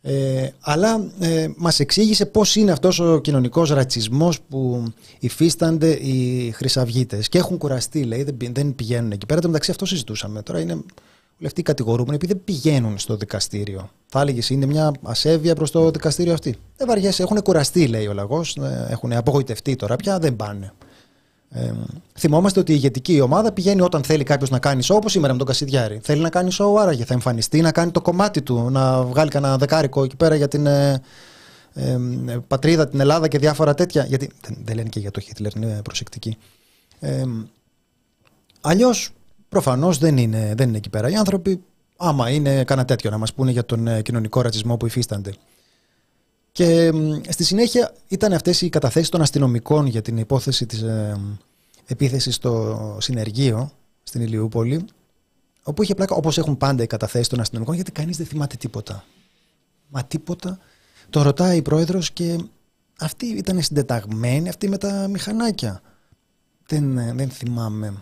Ε, 0.02 0.50
αλλά 0.60 1.12
ε, 1.20 1.48
μας 1.58 1.80
εξήγησε 1.80 2.26
πώς 2.26 2.56
είναι 2.56 2.72
αυτός 2.72 3.00
ο 3.00 3.20
κοινωνικός 3.20 3.70
ρατσισμός 3.70 4.42
που 4.42 4.84
υφίστανται 5.20 5.92
οι 5.92 6.52
χρυσαυγίτες 6.52 7.30
και 7.30 7.38
έχουν 7.38 7.58
κουραστεί 7.58 8.04
λέει, 8.04 8.24
δεν, 8.24 8.54
δεν 8.54 8.76
πηγαίνουν 8.76 9.12
εκεί 9.12 9.26
πέρα. 9.26 9.42
Το 9.42 9.48
μεταξύ 9.48 9.72
αυτό 9.72 9.86
συζητούσαμε. 9.86 10.42
Τώρα 10.42 10.60
είναι 10.60 10.78
όλοι 11.38 11.48
αυτοί 11.48 11.60
οι 11.60 11.64
κατηγορούμενοι 11.64 12.16
επειδή 12.16 12.34
δεν 12.34 12.42
πηγαίνουν 12.44 12.98
στο 12.98 13.16
δικαστήριο. 13.16 13.90
Θα 14.06 14.22
έλεγε 14.22 14.54
είναι 14.54 14.66
μια 14.66 14.92
ασέβεια 15.02 15.56
προς 15.56 15.72
το 15.72 15.92
δικαστήριο 15.92 16.34
αυτή. 16.34 16.56
Δεν 16.78 16.88
βαριέσαι, 16.88 17.24
έχουν 17.24 17.42
κουραστεί, 17.42 17.88
λέει 17.88 18.08
ο 18.08 18.14
λαό. 18.14 18.40
Ε, 18.40 18.92
έχουν 18.92 19.14
απογοητευτεί 19.14 19.76
τώρα 19.76 19.96
πια, 19.96 20.20
δεν 20.20 20.36
πάνε. 20.36 20.74
Ε, 21.50 21.72
θυμόμαστε 22.18 22.60
ότι 22.60 22.72
η 22.72 22.76
ηγετική 22.78 23.22
ομάδα 23.22 23.52
πηγαίνει 23.52 23.82
όταν 23.82 24.04
θέλει 24.04 24.24
κάποιος 24.24 24.50
να 24.50 24.60
κάνει 24.60 24.84
show, 24.86 24.96
όπως 24.96 25.12
σήμερα 25.12 25.32
με 25.32 25.38
τον 25.38 25.48
Κασιδιάρη. 25.48 26.00
Θέλει 26.04 26.22
να 26.22 26.30
κάνει 26.30 26.50
show, 26.60 26.76
άραγε 26.80 27.06
θα 27.06 27.14
εμφανιστεί, 27.14 27.62
να 27.62 27.72
κάνει 27.72 27.92
το 27.92 28.02
κομμάτι 28.02 28.42
του, 28.42 28.70
να 28.70 29.04
βγάλει 29.04 29.30
κανένα 29.30 29.58
δεκάρικο 29.58 30.04
εκεί 30.04 30.16
πέρα 30.16 30.36
για 30.36 30.48
την 30.48 30.66
ε, 30.66 31.02
ε, 31.74 31.98
πατρίδα, 32.48 32.88
την 32.88 33.00
Ελλάδα 33.00 33.28
και 33.28 33.38
διάφορα 33.38 33.74
τέτοια. 33.74 34.06
Γιατί 34.06 34.30
δεν, 34.42 34.58
δεν 34.64 34.76
λένε 34.76 34.90
και 34.90 35.00
για 35.00 35.12
το 35.12 35.20
Χίτλερ, 35.20 35.56
είναι 35.56 35.82
προσεκτικοί. 35.84 36.38
Ε, 37.00 37.24
Αλλιώς 38.68 39.10
προφανώς 39.56 39.98
δεν 39.98 40.18
είναι, 40.18 40.54
δεν 40.58 40.68
είναι 40.68 40.78
εκεί 40.78 40.90
πέρα 40.90 41.10
οι 41.10 41.16
άνθρωποι. 41.16 41.64
Άμα 41.98 42.30
είναι 42.30 42.64
κανένα 42.64 42.88
τέτοιο 42.88 43.10
να 43.10 43.18
μας 43.18 43.34
πούνε 43.34 43.52
για 43.52 43.66
τον 43.66 43.88
ε, 43.88 44.02
κοινωνικό 44.02 44.42
ρατσισμό 44.42 44.78
που 44.78 44.86
υφίστανται. 44.86 45.34
Και 46.52 46.92
στη 47.30 47.44
συνέχεια 47.44 47.94
ήταν 48.08 48.34
αυτές 48.34 48.62
οι 48.62 48.70
καταθέσεις 48.70 49.10
των 49.10 49.22
αστυνομικών 49.22 49.86
για 49.86 50.02
την 50.02 50.18
υπόθεση 50.18 50.66
της 50.66 50.82
ε, 50.82 51.20
επίθεσης 51.86 52.36
στο 52.36 52.98
συνεργείο 53.00 53.72
στην 54.04 54.22
Ηλιούπολη, 54.22 54.86
όπου 55.64 55.84
είχε 55.84 55.96
πλάκα 55.96 56.16
όπως 56.16 56.38
έχουν 56.38 56.58
πάντα 56.58 56.84
οι 56.84 56.88
καταθέσεις 56.88 57.28
των 57.28 57.40
αστυνομικών, 57.40 57.76
γιατί 57.76 57.92
κανείς 57.92 58.18
δεν 58.18 58.26
θυμάται 58.26 58.56
τίποτα. 58.56 59.04
Μα 59.90 60.04
τίποτα. 60.04 60.60
Το 61.10 61.22
ρωτάει 61.22 61.58
η 61.58 61.62
πρόεδρος 61.62 62.12
και 62.12 62.38
αυτή 63.00 63.26
ήταν 63.26 63.62
συντεταγμένη, 63.62 64.50
αυτή 64.50 64.70
με 64.70 64.78
τα 64.78 65.08
μηχανάκια. 65.08 65.82
Δεν, 66.68 66.98
ε, 66.98 67.14
δεν 67.16 67.30
θυμάμαι. 67.30 67.94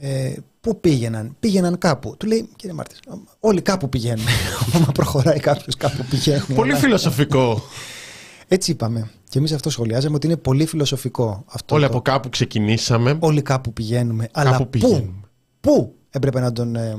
Ε, 0.00 0.34
πού 0.60 0.80
πήγαιναν, 0.80 1.36
πήγαιναν 1.40 1.78
κάπου. 1.78 2.16
Του 2.16 2.26
λέει, 2.26 2.48
κύριε 2.56 2.74
Μάρτης, 2.74 2.98
όλοι 3.40 3.62
κάπου 3.62 3.88
πηγαίνουν. 3.88 4.24
Όταν 4.68 4.92
προχωράει 4.92 5.38
κάποιος, 5.38 5.76
κάπου 5.76 6.04
πηγαίνουν. 6.10 6.46
Πολύ 6.54 6.74
φιλοσοφικό. 6.74 7.62
Έτσι 8.48 8.70
είπαμε. 8.70 9.10
Και 9.28 9.38
εμείς 9.38 9.52
αυτό 9.52 9.70
σχολιάζαμε 9.70 10.16
ότι 10.16 10.26
είναι 10.26 10.36
πολύ 10.36 10.66
φιλοσοφικό. 10.66 11.44
Αυτό 11.46 11.74
όλοι 11.74 11.84
από 11.84 12.00
κάπου 12.02 12.28
ξεκινήσαμε. 12.28 13.16
Όλοι 13.20 13.42
κάπου 13.42 13.72
πηγαίνουμε. 13.72 14.28
Κάπου 14.32 14.48
αλλά 14.48 14.66
πηγαίνουμε. 14.66 15.12
πού, 15.60 15.72
πού 15.72 15.94
έπρεπε 16.10 16.40
να 16.40 16.52
τον. 16.52 16.76
Ε, 16.76 16.94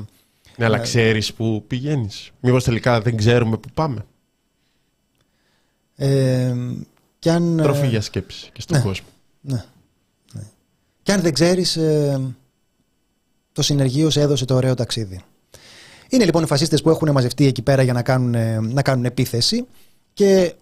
ναι, 0.58 0.66
αλλά 0.66 0.80
ξέρεις 0.80 1.34
πού 1.34 1.64
πηγαίνεις. 1.68 2.32
Μήπως 2.40 2.64
τελικά 2.64 3.02
δεν 3.02 3.18
ξέρουμε 3.18 3.58
πού 3.58 3.70
πάμε. 3.74 4.06
Ε, 5.96 6.56
και 7.20 7.32
αν, 7.32 7.58
Τροφή 7.58 7.88
για 7.88 8.02
σκέψη 8.02 8.50
και 8.54 8.62
στον 8.62 8.78
ναι, 8.78 8.84
κόσμο. 8.84 9.08
Ναι, 9.42 9.64
ναι. 10.34 10.42
Και 11.02 11.12
αν 11.12 11.22
δεν 11.22 11.34
ξέρεις, 11.34 11.76
ε, 11.76 12.36
το 13.60 13.66
συνεργείο 13.66 14.10
σε 14.10 14.22
έδωσε 14.22 14.46
το 14.46 14.56
ωραίο 14.56 14.74
ταξίδι. 14.74 15.22
Είναι 16.10 16.26
λοιπόν 16.26 16.44
οι 16.44 16.46
φασίστες 16.46 16.82
που 16.82 16.90
έχουν 16.90 17.12
μαζευτεί 17.12 17.46
εκεί 17.46 17.62
πέρα 17.62 17.82
για 17.82 17.94
να 17.94 18.02
κάνουν, 18.02 18.36
ε, 18.36 18.60
να 18.60 18.82
κάνουν 18.82 19.06
επίθεση 19.06 19.66
και 20.14 20.54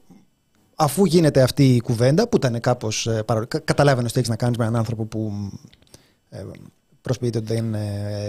αφού 0.75 1.05
γίνεται 1.05 1.41
αυτή 1.41 1.75
η 1.75 1.81
κουβέντα 1.81 2.27
που 2.27 2.37
ήταν 2.37 2.59
κάπως 2.59 3.07
ε, 3.07 3.23
καταλάβαινες 3.63 4.09
ότι 4.09 4.19
έχεις 4.19 4.29
να 4.29 4.35
κάνεις 4.35 4.57
με 4.57 4.63
έναν 4.63 4.75
άνθρωπο 4.75 5.05
που 5.05 5.51
ε, 6.29 6.43
προσποιείται 7.01 7.37
ότι 7.37 7.53
δεν 7.53 7.75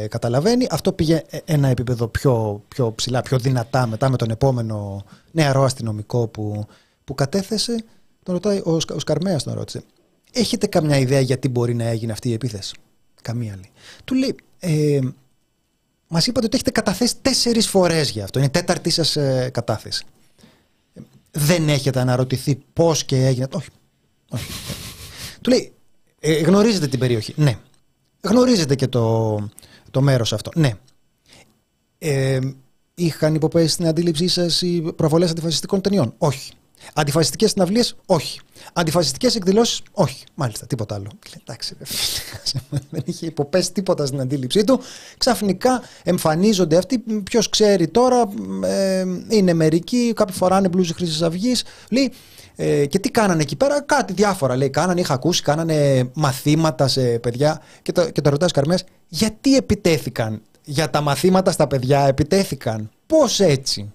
καταλαβαίνει 0.08 0.66
αυτό 0.70 0.92
πήγε 0.92 1.22
ένα 1.44 1.68
επίπεδο 1.68 2.08
πιο, 2.08 2.62
πιο 2.68 2.92
ψηλά, 2.92 3.22
πιο 3.22 3.38
δυνατά 3.38 3.86
μετά 3.86 4.08
με 4.08 4.16
τον 4.16 4.30
επόμενο 4.30 5.04
νεαρό 5.30 5.62
αστυνομικό 5.62 6.28
που, 6.28 6.66
που 7.04 7.14
κατέθεσε 7.14 7.84
τον 8.22 8.34
ρωτάει, 8.34 8.58
ο, 8.58 8.78
ο 8.94 8.98
Σκαρμέας 8.98 9.42
τον 9.42 9.54
ρώτησε 9.54 9.82
έχετε 10.32 10.66
καμιά 10.66 10.98
ιδέα 10.98 11.20
γιατί 11.20 11.48
μπορεί 11.48 11.74
να 11.74 11.84
έγινε 11.84 12.12
αυτή 12.12 12.28
η 12.28 12.32
επίθεση; 12.32 12.74
Καμία 13.22 13.54
λέει 13.54 13.70
του 14.04 14.14
λέει 14.14 14.36
ε, 14.58 15.00
μας 16.08 16.26
είπατε 16.26 16.46
ότι 16.46 16.54
έχετε 16.54 16.70
καταθέσει 16.70 17.14
τέσσερις 17.22 17.68
φορές 17.68 18.10
για 18.10 18.24
αυτό. 18.24 18.38
Είναι 18.38 18.48
τέταρτη 18.48 18.90
σας 18.90 19.16
ε, 19.16 19.50
κατάθεση. 19.52 20.04
Δεν 21.30 21.68
έχετε 21.68 22.00
αναρωτηθεί 22.00 22.58
πώς 22.72 23.04
και 23.04 23.26
έγινε. 23.26 23.46
Όχι. 23.52 23.68
Όχι. 24.30 24.52
Του 25.40 25.50
λέει, 25.50 25.72
ε, 26.20 26.40
γνωρίζετε 26.40 26.86
την 26.86 26.98
περιοχή. 26.98 27.34
Ναι. 27.36 27.58
Γνωρίζετε 28.20 28.74
και 28.74 28.86
το, 28.86 29.36
το 29.90 30.00
μέρος 30.00 30.32
αυτό. 30.32 30.50
Ναι. 30.54 30.72
Ε, 31.98 32.38
είχαν 32.94 33.34
υποπέσει 33.34 33.68
στην 33.68 33.86
αντίληψή 33.86 34.28
σας 34.28 34.62
οι 34.62 34.92
προβολές 34.96 35.30
αντιφασιστικών 35.30 35.80
ταινιών. 35.80 36.14
Όχι. 36.18 36.52
Αντιφασιστικές 36.94 37.50
συναυλίες, 37.50 37.96
όχι. 38.06 38.40
Αντιφασιστικές 38.72 39.36
εκδηλώσεις, 39.36 39.82
όχι. 39.92 40.24
Μάλιστα, 40.34 40.66
τίποτα 40.66 40.94
άλλο. 40.94 41.10
εντάξει, 41.40 41.76
δεν 42.90 43.02
είχε 43.04 43.26
υποπέσει 43.26 43.72
τίποτα 43.72 44.06
στην 44.06 44.20
αντίληψή 44.20 44.64
του. 44.64 44.80
Ξαφνικά 45.18 45.82
εμφανίζονται 46.02 46.76
αυτοί. 46.76 46.98
Ποιος 46.98 47.48
ξέρει 47.48 47.88
τώρα, 47.88 48.28
ε, 48.64 49.04
είναι 49.28 49.52
μερικοί, 49.52 50.12
κάποιοι 50.14 50.34
φοράνε 50.34 50.68
μπλούζι 50.68 50.92
Χρυσής 50.92 51.22
Αυγής. 51.22 51.64
Λέει, 51.90 52.12
ε, 52.56 52.86
και 52.86 52.98
τι 52.98 53.10
κάνανε 53.10 53.42
εκεί 53.42 53.56
πέρα, 53.56 53.82
κάτι 53.82 54.12
διάφορα 54.12 54.56
λέει. 54.56 54.70
Κάνανε, 54.70 55.00
είχα 55.00 55.14
ακούσει, 55.14 55.42
κάνανε 55.42 56.10
μαθήματα 56.14 56.88
σε 56.88 57.18
παιδιά. 57.18 57.60
Και 57.82 57.92
το, 57.92 58.10
και 58.10 58.20
το 58.20 58.30
ρωτάς 58.30 58.52
Καρμές, 58.52 58.84
γιατί 59.08 59.56
επιτέθηκαν; 59.56 60.42
Για 60.64 60.90
τα 60.90 61.00
μαθήματα 61.00 61.50
στα 61.50 61.66
παιδιά, 61.66 62.06
επιτέθηκαν. 62.06 62.90
Πώς 63.06 63.40
έτσι; 63.40 63.92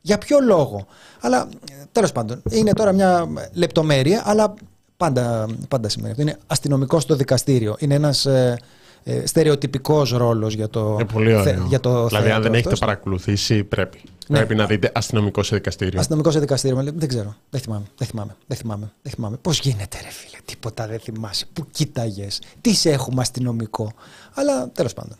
Για 0.00 0.18
ποιο 0.18 0.38
λόγο. 0.40 0.86
Αλλά 1.20 1.48
τέλος 1.92 2.12
πάντων, 2.12 2.42
είναι 2.50 2.72
τώρα 2.72 2.92
μια 2.92 3.28
λεπτομέρεια, 3.52 4.22
αλλά 4.24 4.54
πάντα, 4.96 5.46
πάντα 5.68 5.88
σημαίνει 5.88 6.10
αυτό. 6.10 6.22
Είναι 6.22 6.38
αστυνομικός 6.46 7.02
στο 7.02 7.16
δικαστήριο. 7.16 7.76
Είναι 7.78 7.94
ένας 7.94 8.26
ε, 8.26 8.58
ε, 9.02 9.26
στερεοτυπικός 9.26 10.10
ρόλος 10.10 10.54
για 10.54 10.68
το. 10.68 10.90
Είναι 10.92 11.04
πολύ 11.04 11.34
ωραίο. 11.34 11.64
Για 11.68 11.80
το 11.80 12.06
δηλαδή, 12.06 12.30
αν 12.30 12.42
δεν 12.42 12.54
έχετε 12.54 12.76
παρακολουθήσει, 12.76 13.64
πρέπει. 13.64 14.00
Ναι. 14.28 14.36
Πρέπει 14.36 14.54
να 14.54 14.66
δείτε 14.66 14.90
αστυνομικό 14.94 15.42
σε 15.42 15.54
δικαστήριο. 15.56 16.00
Αστυνομικό 16.00 16.30
σε 16.30 16.40
δικαστήριο. 16.40 16.82
Δεν 16.94 17.08
ξέρω. 17.08 17.34
Δεν 17.50 17.60
θυμάμαι. 17.60 17.84
Δεν 17.96 18.06
θυμάμαι. 18.06 18.36
Δεν 18.46 18.56
θυμάμαι. 18.56 18.92
Δεν 19.02 19.12
θυμάμαι. 19.12 19.36
Πώς 19.36 19.60
γίνεται, 19.60 19.98
ρε 20.02 20.10
φίλε. 20.10 20.38
Τίποτα 20.44 20.86
δεν 20.86 20.98
θυμάσαι. 20.98 21.46
Πού 21.52 21.66
κοίταγες. 21.70 22.42
Τι 22.60 22.74
σε 22.74 22.90
έχουμε 22.90 23.20
αστυνομικό. 23.20 23.92
Αλλά 24.34 24.68
τέλος 24.68 24.92
πάντων. 24.92 25.16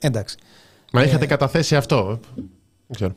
Εντάξει. 0.00 0.36
Μα 0.92 1.02
είχατε 1.02 1.24
ε, 1.24 1.26
καταθέσει 1.26 1.76
αυτό. 1.76 2.20
Δεν 2.34 2.94
ξέρω. 2.94 3.14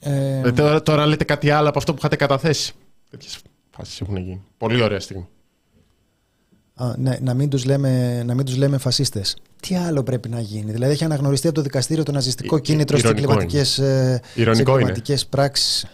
Ε, 0.00 0.40
ε, 0.44 0.52
τώρα, 0.52 0.82
τώρα 0.82 1.06
λέτε 1.06 1.24
κάτι 1.24 1.50
άλλο 1.50 1.68
από 1.68 1.78
αυτό 1.78 1.92
που 1.92 1.98
είχατε 1.98 2.16
καταθέσει. 2.16 2.72
Τέτοιες 3.10 3.38
φάσεις 3.70 4.00
έχουν 4.00 4.16
γίνει. 4.16 4.42
Πολύ 4.58 4.82
ωραία 4.82 5.00
στιγμή. 5.00 5.28
Α, 6.74 6.94
ναι, 6.96 7.16
να 7.20 7.34
μην 7.34 7.48
τους 7.48 7.64
λέμε, 7.64 8.22
να 8.26 8.34
μην 8.34 8.44
τους 8.44 8.56
λέμε 8.56 8.78
φασίστες. 8.78 9.36
Τι 9.62 9.76
άλλο 9.76 10.02
πρέπει 10.02 10.28
να 10.28 10.40
γίνει; 10.40 10.70
Δηλαδή 10.72 10.92
έχει 10.92 11.04
αναγνωριστεί 11.04 11.46
από 11.46 11.56
το 11.56 11.62
δικαστήριο 11.62 12.02
το 12.02 12.12
ναζιστικό 12.12 12.56
Ε, 12.56 12.60
κίνητρο 12.60 12.96
στις 12.98 13.10
ηρωνικό 13.10 13.30
εγκληματικές, 13.32 13.78
ε, 13.78 14.20
στις 14.24 14.42
Ηρωνικό 14.42 14.70
είναι. 14.70 14.80
εγκληματικές 14.80 15.26
πράξεις. 15.26 15.86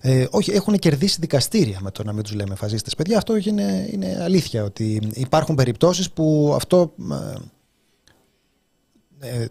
Ε, 0.00 0.26
όχι, 0.30 0.50
έχουν 0.50 0.78
κερδίσει 0.78 1.16
δικαστήρια 1.20 1.78
με 1.80 1.90
το 1.90 2.02
να 2.02 2.12
μην 2.12 2.22
τους 2.22 2.32
λέμε 2.34 2.54
φασίστες. 2.54 2.94
Παιδιά, 2.94 3.16
αυτό 3.16 3.36
είναι, 3.36 3.88
είναι 3.90 4.18
αλήθεια 4.22 4.64
ότι 4.64 5.10
υπάρχουν 5.14 5.54
περιπτώσεις 5.54 6.10
που 6.10 6.52
αυτό 6.54 6.94
ε, 7.10 7.14
ε, 7.14 7.34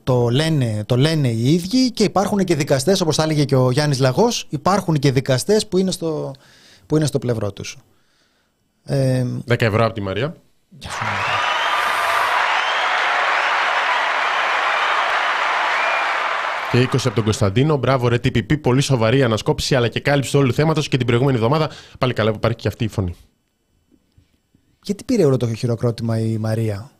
το, 0.03 0.29
λένε, 0.29 0.83
το 0.85 0.97
λένε 0.97 1.27
οι 1.27 1.53
ίδιοι 1.53 1.91
και 1.91 2.03
υπάρχουν 2.03 2.43
και 2.43 2.55
δικαστές, 2.55 3.01
όπως 3.01 3.15
θα 3.15 3.23
έλεγε 3.23 3.45
και 3.45 3.55
ο 3.55 3.71
Γιάννης 3.71 3.99
Λαγός, 3.99 4.45
υπάρχουν 4.49 4.95
και 4.95 5.11
δικαστές 5.11 5.67
που 5.67 5.77
είναι 5.77 5.91
στο, 5.91 6.33
που 6.85 6.95
είναι 6.95 7.05
στο 7.05 7.19
πλευρό 7.19 7.51
τους. 7.51 7.77
Ε, 8.83 9.25
10 9.47 9.61
ευρώ 9.61 9.85
από 9.85 9.93
τη 9.93 10.01
Μαρία. 10.01 10.35
Και 16.71 16.87
20 16.91 16.95
από 17.05 17.15
τον 17.15 17.23
Κωνσταντίνο. 17.23 17.77
Μπράβο, 17.77 18.07
ρε 18.07 18.15
TPP. 18.15 18.61
Πολύ 18.61 18.81
σοβαρή 18.81 19.23
ανασκόπηση 19.23 19.75
αλλά 19.75 19.87
και 19.87 19.99
κάλυψη 19.99 20.31
του 20.31 20.39
όλου 20.39 20.53
θέματος. 20.53 20.87
Και 20.87 20.97
την 20.97 21.05
προηγούμενη 21.05 21.37
εβδομάδα 21.37 21.69
πάλι 21.97 22.13
καλά 22.13 22.29
που 22.29 22.35
υπάρχει 22.35 22.57
και 22.57 22.67
αυτή 22.67 22.83
η 22.83 22.87
φωνή. 22.87 23.15
γιατί 24.83 25.03
πήρε 25.03 25.25
όλο 25.25 25.37
το 25.37 25.53
χειροκρότημα 25.53 26.19
η 26.19 26.37
Μαρία; 26.37 26.91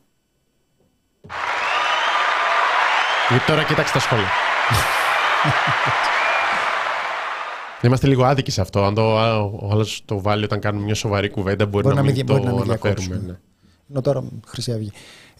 Γιατί 3.31 3.45
τώρα 3.45 3.63
κοίταξε 3.63 3.93
τα 3.93 3.99
σχόλια. 3.99 4.27
Είμαστε 7.81 8.07
λίγο 8.07 8.23
άδικοι 8.25 8.51
σε 8.51 8.61
αυτό. 8.61 8.83
Αν 8.83 8.93
το, 8.93 9.13
ο 9.61 9.69
άλλος 9.71 10.01
το 10.05 10.21
βάλει 10.21 10.43
όταν 10.43 10.59
κάνουμε 10.59 10.83
μια 10.85 10.95
σοβαρή 10.95 11.29
κουβέντα, 11.29 11.65
μπορεί, 11.65 11.87
να, 11.87 12.01
μην, 12.03 12.13
δι- 12.13 12.25
το 12.27 12.33
μπορεί 12.33 12.45
να 12.45 12.51
μην 12.51 12.61
αναφέρουμε. 12.61 12.93
διακόψουμε. 13.05 13.31
ναι. 13.31 13.37
Ενώ 13.89 14.01
τώρα 14.01 14.23
Χρυσή 14.47 14.71
Αυγή. 14.71 14.91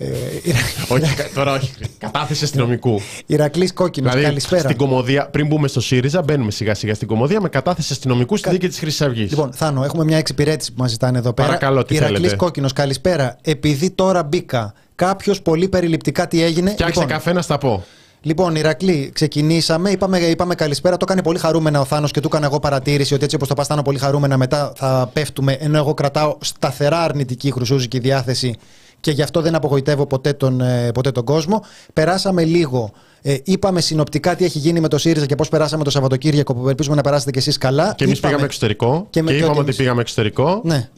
Ε, 0.04 0.52
όχι, 0.88 1.16
κα- 1.16 1.30
τώρα 1.34 1.54
όχι. 1.54 1.72
Κατάθεση 1.98 2.44
αστυνομικού. 2.44 3.00
Ηρακλής 3.26 3.74
Κόκκινος, 3.74 4.10
δηλαδή, 4.10 4.28
καλησπέρα. 4.28 4.62
στην 4.62 4.78
κομμωδία, 4.78 5.28
πριν 5.28 5.48
μπούμε 5.48 5.68
στο 5.68 5.82
ΣΥΡΙΖΑ, 5.82 6.22
μπαίνουμε 6.22 6.52
σιγά 6.52 6.74
σιγά 6.76 6.96
στην 6.96 7.08
κομμωδία 7.08 7.42
με 7.42 7.50
κατάθεση 7.50 7.94
αστυνομικού 7.94 8.38
στη 8.38 8.50
δίκη 8.50 8.68
της 8.68 8.80
Χρυσής 8.80 9.02
Αυγής. 9.02 9.30
Λοιπόν, 9.30 9.52
Θάνο, 9.54 9.84
έχουμε 9.84 10.04
μια 10.04 10.18
εξυπηρέτηση 10.18 10.74
που 10.74 10.82
μας 10.82 10.90
ζητάνε 10.92 11.18
εδώ 11.18 11.34
πέρα. 11.34 11.48
Παρακαλώ, 11.48 11.84
τι 11.84 11.96
Ηρακλής 11.96 12.18
θέλετε. 12.18 12.36
Κόκκινος, 12.36 12.74
καλησπέρα. 12.74 13.38
Επειδή 13.42 13.90
τώρα 13.90 14.24
μπήκα, 14.24 14.74
κάποιος 14.96 15.42
πολύ 15.42 15.68
περιληπτικά 15.68 16.28
τι 16.28 16.44
έγινε; 16.44 16.72
Φτιάξε 16.72 17.00
λοιπόν, 17.00 17.16
καφέ 17.16 17.34
να 17.34 17.42
στα 17.42 17.58
πω. 17.58 17.84
Λοιπόν, 18.22 18.56
Ηρακλή, 18.56 19.12
ξεκινήσαμε. 19.14 19.90
Είπαμε, 19.90 20.18
είπαμε 20.18 20.56
καλησπέρα. 20.56 20.98
Το 20.98 21.06
έκανε 21.10 21.22
πολύ 21.24 21.40
χαρούμενα 21.40 21.80
ο 21.80 21.86
Θάνος 21.86 22.12
και 22.12 22.20
του 22.20 22.28
έκανα 22.32 22.46
εγώ 22.46 22.60
παρατήρηση 22.60 23.14
ότι 23.14 23.24
έτσι 23.24 23.36
όπως 23.36 23.48
το 23.48 23.54
πας, 23.54 23.68
θα 23.68 23.74
είναι 23.74 23.84
πολύ 23.84 23.98
χαρούμενα. 23.98 24.38
Μετά 24.38 24.74
θα 24.76 25.10
πέφτουμε. 25.14 25.54
Ενώ 25.60 25.78
εγώ 25.78 25.94
κρατάω 25.94 26.38
σταθερά 26.42 27.04
αρνητική 27.04 27.52
χρυσούζικη 27.52 28.00
διάθεση 28.00 28.56
και 29.02 29.12
γι' 29.12 29.22
αυτό 29.22 29.42
δεν 29.42 29.56
απογοητεύω 29.56 30.06
ποτέ 30.06 30.34
τον, 30.34 30.62
ε, 30.62 30.92
ποτέ 30.94 31.12
τον 31.12 31.24
κόσμο. 31.26 31.64
Περάσαμε 31.94 32.44
λίγο. 32.44 32.92
Ε, 33.22 33.36
είπαμε 33.44 33.82
συνοπτικά 33.82 34.36
τι 34.36 34.46
έχει 34.46 34.58
γίνει 34.58 34.80
με 34.80 34.88
το 34.88 34.98
ΣΥΡΙΖΑ 34.98 35.26
και 35.26 35.36
πώς 35.36 35.50
περάσαμε 35.50 35.84
το 35.84 35.90
Σαββατοκύριακο 35.90 36.54
που 36.56 36.70
ελπίζουμε 36.70 36.96
να 36.96 37.02
περάσετε 37.02 37.32
κι 37.32 37.38
εσείς 37.38 37.58
καλά. 37.58 37.94
Και 37.98 38.04
εμείς 38.04 38.18
Είπαμε- 38.18 38.34
πήγαμε 38.36 38.46
εξωτερικό. 38.46 39.00
και 39.02 39.08
Και, 39.10 39.22
με- 39.22 39.32
και 39.32 39.38
είπαμε 39.38 39.50
ότι 39.52 39.60
ότι 39.60 39.66
εμείς- 39.68 39.78
πήγαμε 39.78 40.02
εξωτερικό. 40.02 40.62
Ναι. 40.64 40.90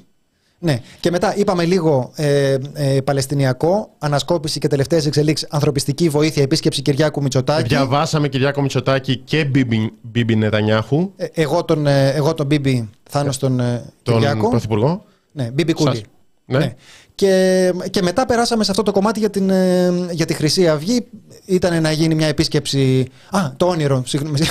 Ναι. 0.59 0.79
Και 0.99 1.11
μετά 1.11 1.33
είπαμε 1.37 1.65
λίγο 1.65 2.11
ε, 2.15 2.57
ε, 2.73 3.01
Παλαιστινιακό, 3.01 3.89
ανασκόπηση 3.99 4.59
και 4.59 4.67
τελευταίες 4.67 5.05
εξελίξεις, 5.05 5.47
ανθρωπιστική 5.51 6.09
βοήθεια, 6.09 6.43
επίσκεψη 6.43 6.81
Κυριάκου 6.81 7.21
Μητσοτάκη. 7.21 7.67
Διαβάσαμε 7.67 8.27
Κυριάκο 8.27 8.61
Μητσοτάκη 8.61 9.17
και 9.17 9.45
Μπίμπι, 9.45 9.93
Μπίμπι 10.01 10.35
Νετανιάχου, 10.35 11.11
Ε, 11.15 11.25
εγώ 11.33 11.63
τον, 11.65 11.87
ε, 11.87 12.09
εγώ 12.09 12.33
τον 12.33 12.45
Μπίμπι, 12.45 12.89
Θάνο 13.09 13.31
τον 13.39 13.59
ε, 13.59 13.83
τον 14.03 14.13
Κυριάκο. 14.13 14.49
Πρωθυπουργό. 14.49 15.03
Ναι, 15.31 15.49
Μπίμπι 15.53 15.73
Κούλι. 15.73 16.03
Σας- 16.47 16.63
Ναι. 16.63 16.73
Και, 17.15 17.73
και 17.89 18.01
μετά 18.01 18.25
περάσαμε 18.25 18.63
σε 18.63 18.71
αυτό 18.71 18.83
το 18.83 18.91
κομμάτι 18.91 19.19
για, 19.19 19.29
την, 19.29 19.49
ε, 19.49 19.91
για 20.11 20.25
τη 20.25 20.33
Χρυσή 20.33 20.67
Αυγή. 20.69 21.05
Ήταν 21.45 21.81
να 21.81 21.91
γίνει 21.91 22.15
μια 22.15 22.27
επίσκεψη. 22.27 23.07
Α, 23.29 23.39
το 23.57 23.65
όνειρο. 23.65 24.03
Συγγνώμη. 24.05 24.39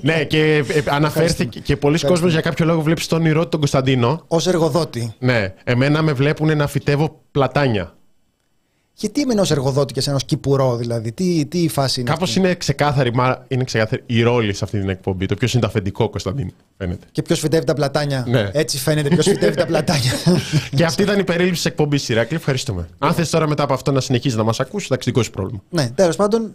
ναι, 0.00 0.24
και 0.24 0.56
ε, 0.68 0.82
αναφέρθηκε 0.88 1.60
και 1.60 1.76
πολλοί 1.76 1.98
κόσμοι 1.98 2.30
για 2.30 2.40
κάποιο 2.40 2.64
λόγο 2.66 2.80
βλέπεις 2.80 3.04
στον 3.04 3.20
όνειρό 3.20 3.42
του 3.42 3.48
τον 3.48 3.58
Κωνσταντίνο. 3.60 4.24
Ω 4.28 4.36
εργοδότη. 4.46 5.14
Ναι, 5.18 5.54
εμένα 5.64 6.02
με 6.02 6.12
βλέπουν 6.12 6.56
να 6.56 6.66
φυτεύω 6.66 7.20
πλατάνια. 7.30 7.94
Γιατί 8.94 9.20
είμαι 9.20 9.32
ενός 9.32 9.50
εργοδότη 9.50 9.92
και 9.92 10.00
σε 10.00 10.10
ενός 10.10 10.24
κυπουρό, 10.24 10.76
δηλαδή; 10.76 11.12
Τι, 11.12 11.46
τι 11.46 11.68
φάση 11.68 12.00
είναι. 12.00 12.10
Κάπως 12.10 12.28
αυτή; 12.28 12.40
είναι 12.40 12.54
ξεκάθαρη, 12.54 13.14
μα 13.14 13.44
είναι 13.48 13.64
ξεκάθαρη 13.64 14.02
η 14.06 14.22
ρόλη 14.22 14.52
σε 14.52 14.64
αυτή 14.64 14.78
την 14.80 14.88
εκπομπή. 14.88 15.26
Το 15.26 15.34
ποιος 15.34 15.52
είναι 15.52 15.62
το 15.62 15.68
αφεντικό 15.68 16.08
Κωνσταντίνο, 16.08 16.50
φαίνεται. 16.76 17.06
Και 17.12 17.22
ποιος 17.22 17.38
φυτεύει 17.40 17.64
τα 17.64 17.74
πλατάνια; 17.74 18.24
Ναι. 18.28 18.50
Έτσι 18.52 18.78
φαίνεται 18.78 19.08
ποιος 19.08 19.26
φυτεύει 19.26 19.56
τα 19.56 19.66
πλατάνια. 19.66 20.12
και 20.76 20.84
αυτή 20.84 21.02
ήταν 21.02 21.18
η 21.18 21.24
περίληψη 21.24 21.62
της 21.62 21.64
εκπομπής, 21.64 22.08
Ηράκλη. 22.08 22.36
Ευχαριστούμε. 22.36 22.88
Αν 22.98 23.12
θες 23.12 23.30
τώρα 23.30 23.48
μετά 23.48 23.62
από 23.62 23.74
αυτό 23.74 23.92
να 23.92 24.00
συνεχίζει 24.00 24.36
να 24.36 24.42
μας 24.42 24.60
ακούσει, 24.60 24.86
εντάξει, 24.86 25.10
δικό 25.10 25.22
σου 25.22 25.30
πρόβλημα. 25.30 25.62
ναι, 25.70 25.90
τέλος 25.94 26.16
πάντων, 26.16 26.54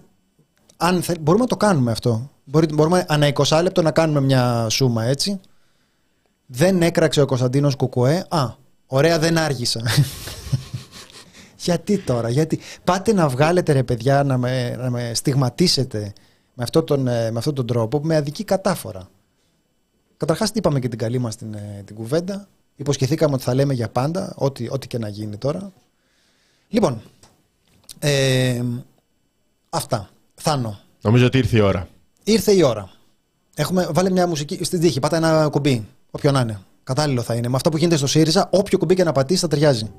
αν 0.78 1.02
θέλ, 1.02 1.16
μπορούμε 1.20 1.44
να 1.44 1.50
το 1.50 1.58
κάνουμε 1.58 1.92
αυτό. 1.92 2.32
Μπορεί, 2.44 2.68
μπορούμε 2.74 3.06
ανά 3.08 3.32
20 3.34 3.60
λεπτό 3.64 3.82
να 3.82 3.92
κάνουμε 3.92 4.22
μια 4.22 4.68
σούμα 4.70 5.04
έτσι. 5.04 5.40
Δεν 6.46 6.82
έκραξε 6.82 7.22
ο 7.22 7.26
Κωνσταντίνος 7.26 7.76
Κουκουέ. 7.76 8.26
Α, 8.30 8.46
ωραία, 8.88 9.20
δεν 9.20 9.38
άργησα. 9.38 9.82
γιατί 11.58 11.98
τώρα, 11.98 12.30
γιατί; 12.30 12.60
Πάτε 12.84 13.14
να 13.14 13.28
βγάλετε 13.28 13.72
ρε 13.72 13.84
παιδιά 13.84 14.24
να 14.24 14.38
με, 14.38 14.76
να 14.76 14.90
με 14.90 15.12
στιγματίσετε 15.14 16.14
με 16.54 16.64
αυτόν 16.64 16.86
τον, 16.86 17.08
ε, 17.08 17.32
με 17.32 17.38
αυτόν 17.38 17.56
τον 17.56 17.66
τρόπο 17.68 18.00
που 18.00 18.08
με 18.08 18.16
αδικεί 18.16 18.44
κατάφορα. 18.44 19.10
Καταρχάς, 20.18 20.52
τι 20.52 20.58
είπαμε 20.58 20.80
και 20.80 20.88
την 20.88 20.98
καλή 20.98 21.20
μας 21.20 21.36
την, 21.36 21.54
ε, 21.54 21.84
την 21.86 21.96
κουβέντα. 21.96 22.48
Υποσχεθήκαμε 22.76 23.34
ότι 23.34 23.44
θα 23.44 23.54
λέμε 23.54 23.74
για 23.74 23.90
πάντα, 23.90 24.34
ό,τι, 24.38 24.68
ό,τι 24.70 24.88
και 24.88 24.98
να 24.98 25.08
γίνει 25.08 25.38
τώρα. 25.38 25.72
Λοιπόν, 26.68 27.02
ε, 28.00 28.64
αυτά. 29.70 30.10
Θάνο. 30.36 30.80
Νομίζω 31.02 31.26
ότι 31.26 31.38
ήρθε 31.38 31.58
η 31.58 31.60
ώρα. 31.60 31.88
Ήρθε 32.24 32.52
η 32.52 32.64
ώρα. 32.64 32.90
Έχουμε, 33.56 33.88
βάλε 33.92 34.10
μια 34.10 34.28
μουσική 34.28 34.64
στην 34.64 34.80
τύχη. 34.80 35.00
Πάτα 35.00 35.18
ένα 35.18 35.50
κουμπί. 35.52 35.88
Όποιο 36.12 36.32
να 36.32 36.40
είναι. 36.40 36.60
Κατάλληλο 36.84 37.22
θα 37.22 37.36
είναι. 37.36 37.48
Με 37.48 37.56
αυτό 37.56 37.70
που 37.70 37.78
γίνεται 37.78 37.98
στο 37.98 38.08
ΣΥΡΙΖΑ, 38.08 38.50
όποιο 38.52 38.78
κουμπί 38.78 38.96
και 38.96 39.04
να 39.04 39.12
πατήσει 39.12 39.40
θα 39.40 39.48
ταιριάζει. 39.48 39.92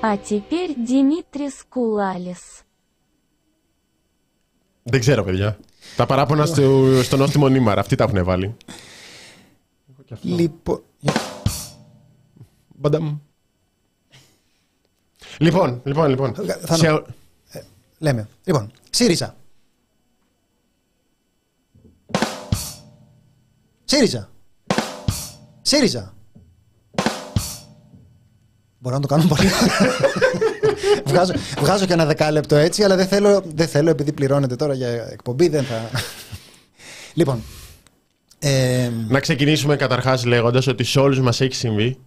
А 0.00 0.16
теперь 0.16 0.74
Димитрис 0.86 1.64
Кулалис. 1.68 2.62
Δεν 4.82 5.00
ξέρω, 5.00 5.24
παιδιά. 5.24 5.58
Τα 5.96 6.06
παράπονα 6.06 6.46
στο, 6.46 6.84
στο 7.02 7.16
νόστιμο 7.16 7.48
νήμαρα. 7.48 7.80
Αυτοί 7.80 7.96
τα 7.96 8.04
έχουν 8.04 8.24
βάλει. 8.24 8.56
Λοιπόν. 10.22 10.82
Μπανταμ. 12.76 13.18
Λοιπόν, 15.38 15.80
λοιπόν, 15.84 16.08
λοιπόν. 16.08 16.34
Θα 16.60 16.76
Σε- 16.76 17.04
Λέμε. 17.98 18.28
Λοιπόν, 18.44 18.70
ΣΥΡΙΖΑ. 18.90 19.36
ΣΥΡΙΖΑ. 23.84 24.30
ΣΥΡΙΖΑ. 25.62 26.14
Μπορώ 28.79 28.95
να 28.95 29.01
το 29.01 29.07
κάνω 29.07 29.23
πολύ. 29.27 29.49
βγάζω, 31.09 31.33
βγάζω 31.59 31.85
και 31.85 31.93
ένα 31.93 32.05
δεκάλεπτο 32.05 32.55
έτσι, 32.55 32.83
αλλά 32.83 32.95
δεν 32.95 33.07
θέλω, 33.07 33.43
δεν 33.55 33.67
θέλω 33.67 33.89
επειδή 33.89 34.11
πληρώνετε 34.11 34.55
τώρα 34.55 34.73
για 34.73 34.87
εκπομπή, 35.11 35.47
δεν 35.49 35.63
θα. 35.63 35.89
λοιπόν. 37.13 37.43
Ε, 38.39 38.91
Να 39.07 39.19
ξεκινήσουμε 39.19 39.75
καταρχάς 39.75 40.25
λέγοντας 40.25 40.67
ότι 40.67 40.83
σε 40.83 40.99
όλους 40.99 41.19
μας 41.19 41.41
έχει 41.41 41.55
συμβεί 41.55 41.97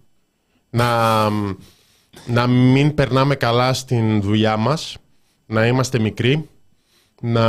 να, 0.69 1.29
να 2.25 2.47
μην 2.47 2.93
περνάμε 2.93 3.35
καλά 3.35 3.73
στην 3.73 4.21
δουλειά 4.21 4.57
μας, 4.57 4.97
να 5.45 5.67
είμαστε 5.67 5.99
μικροί, 5.99 6.49
να 7.25 7.43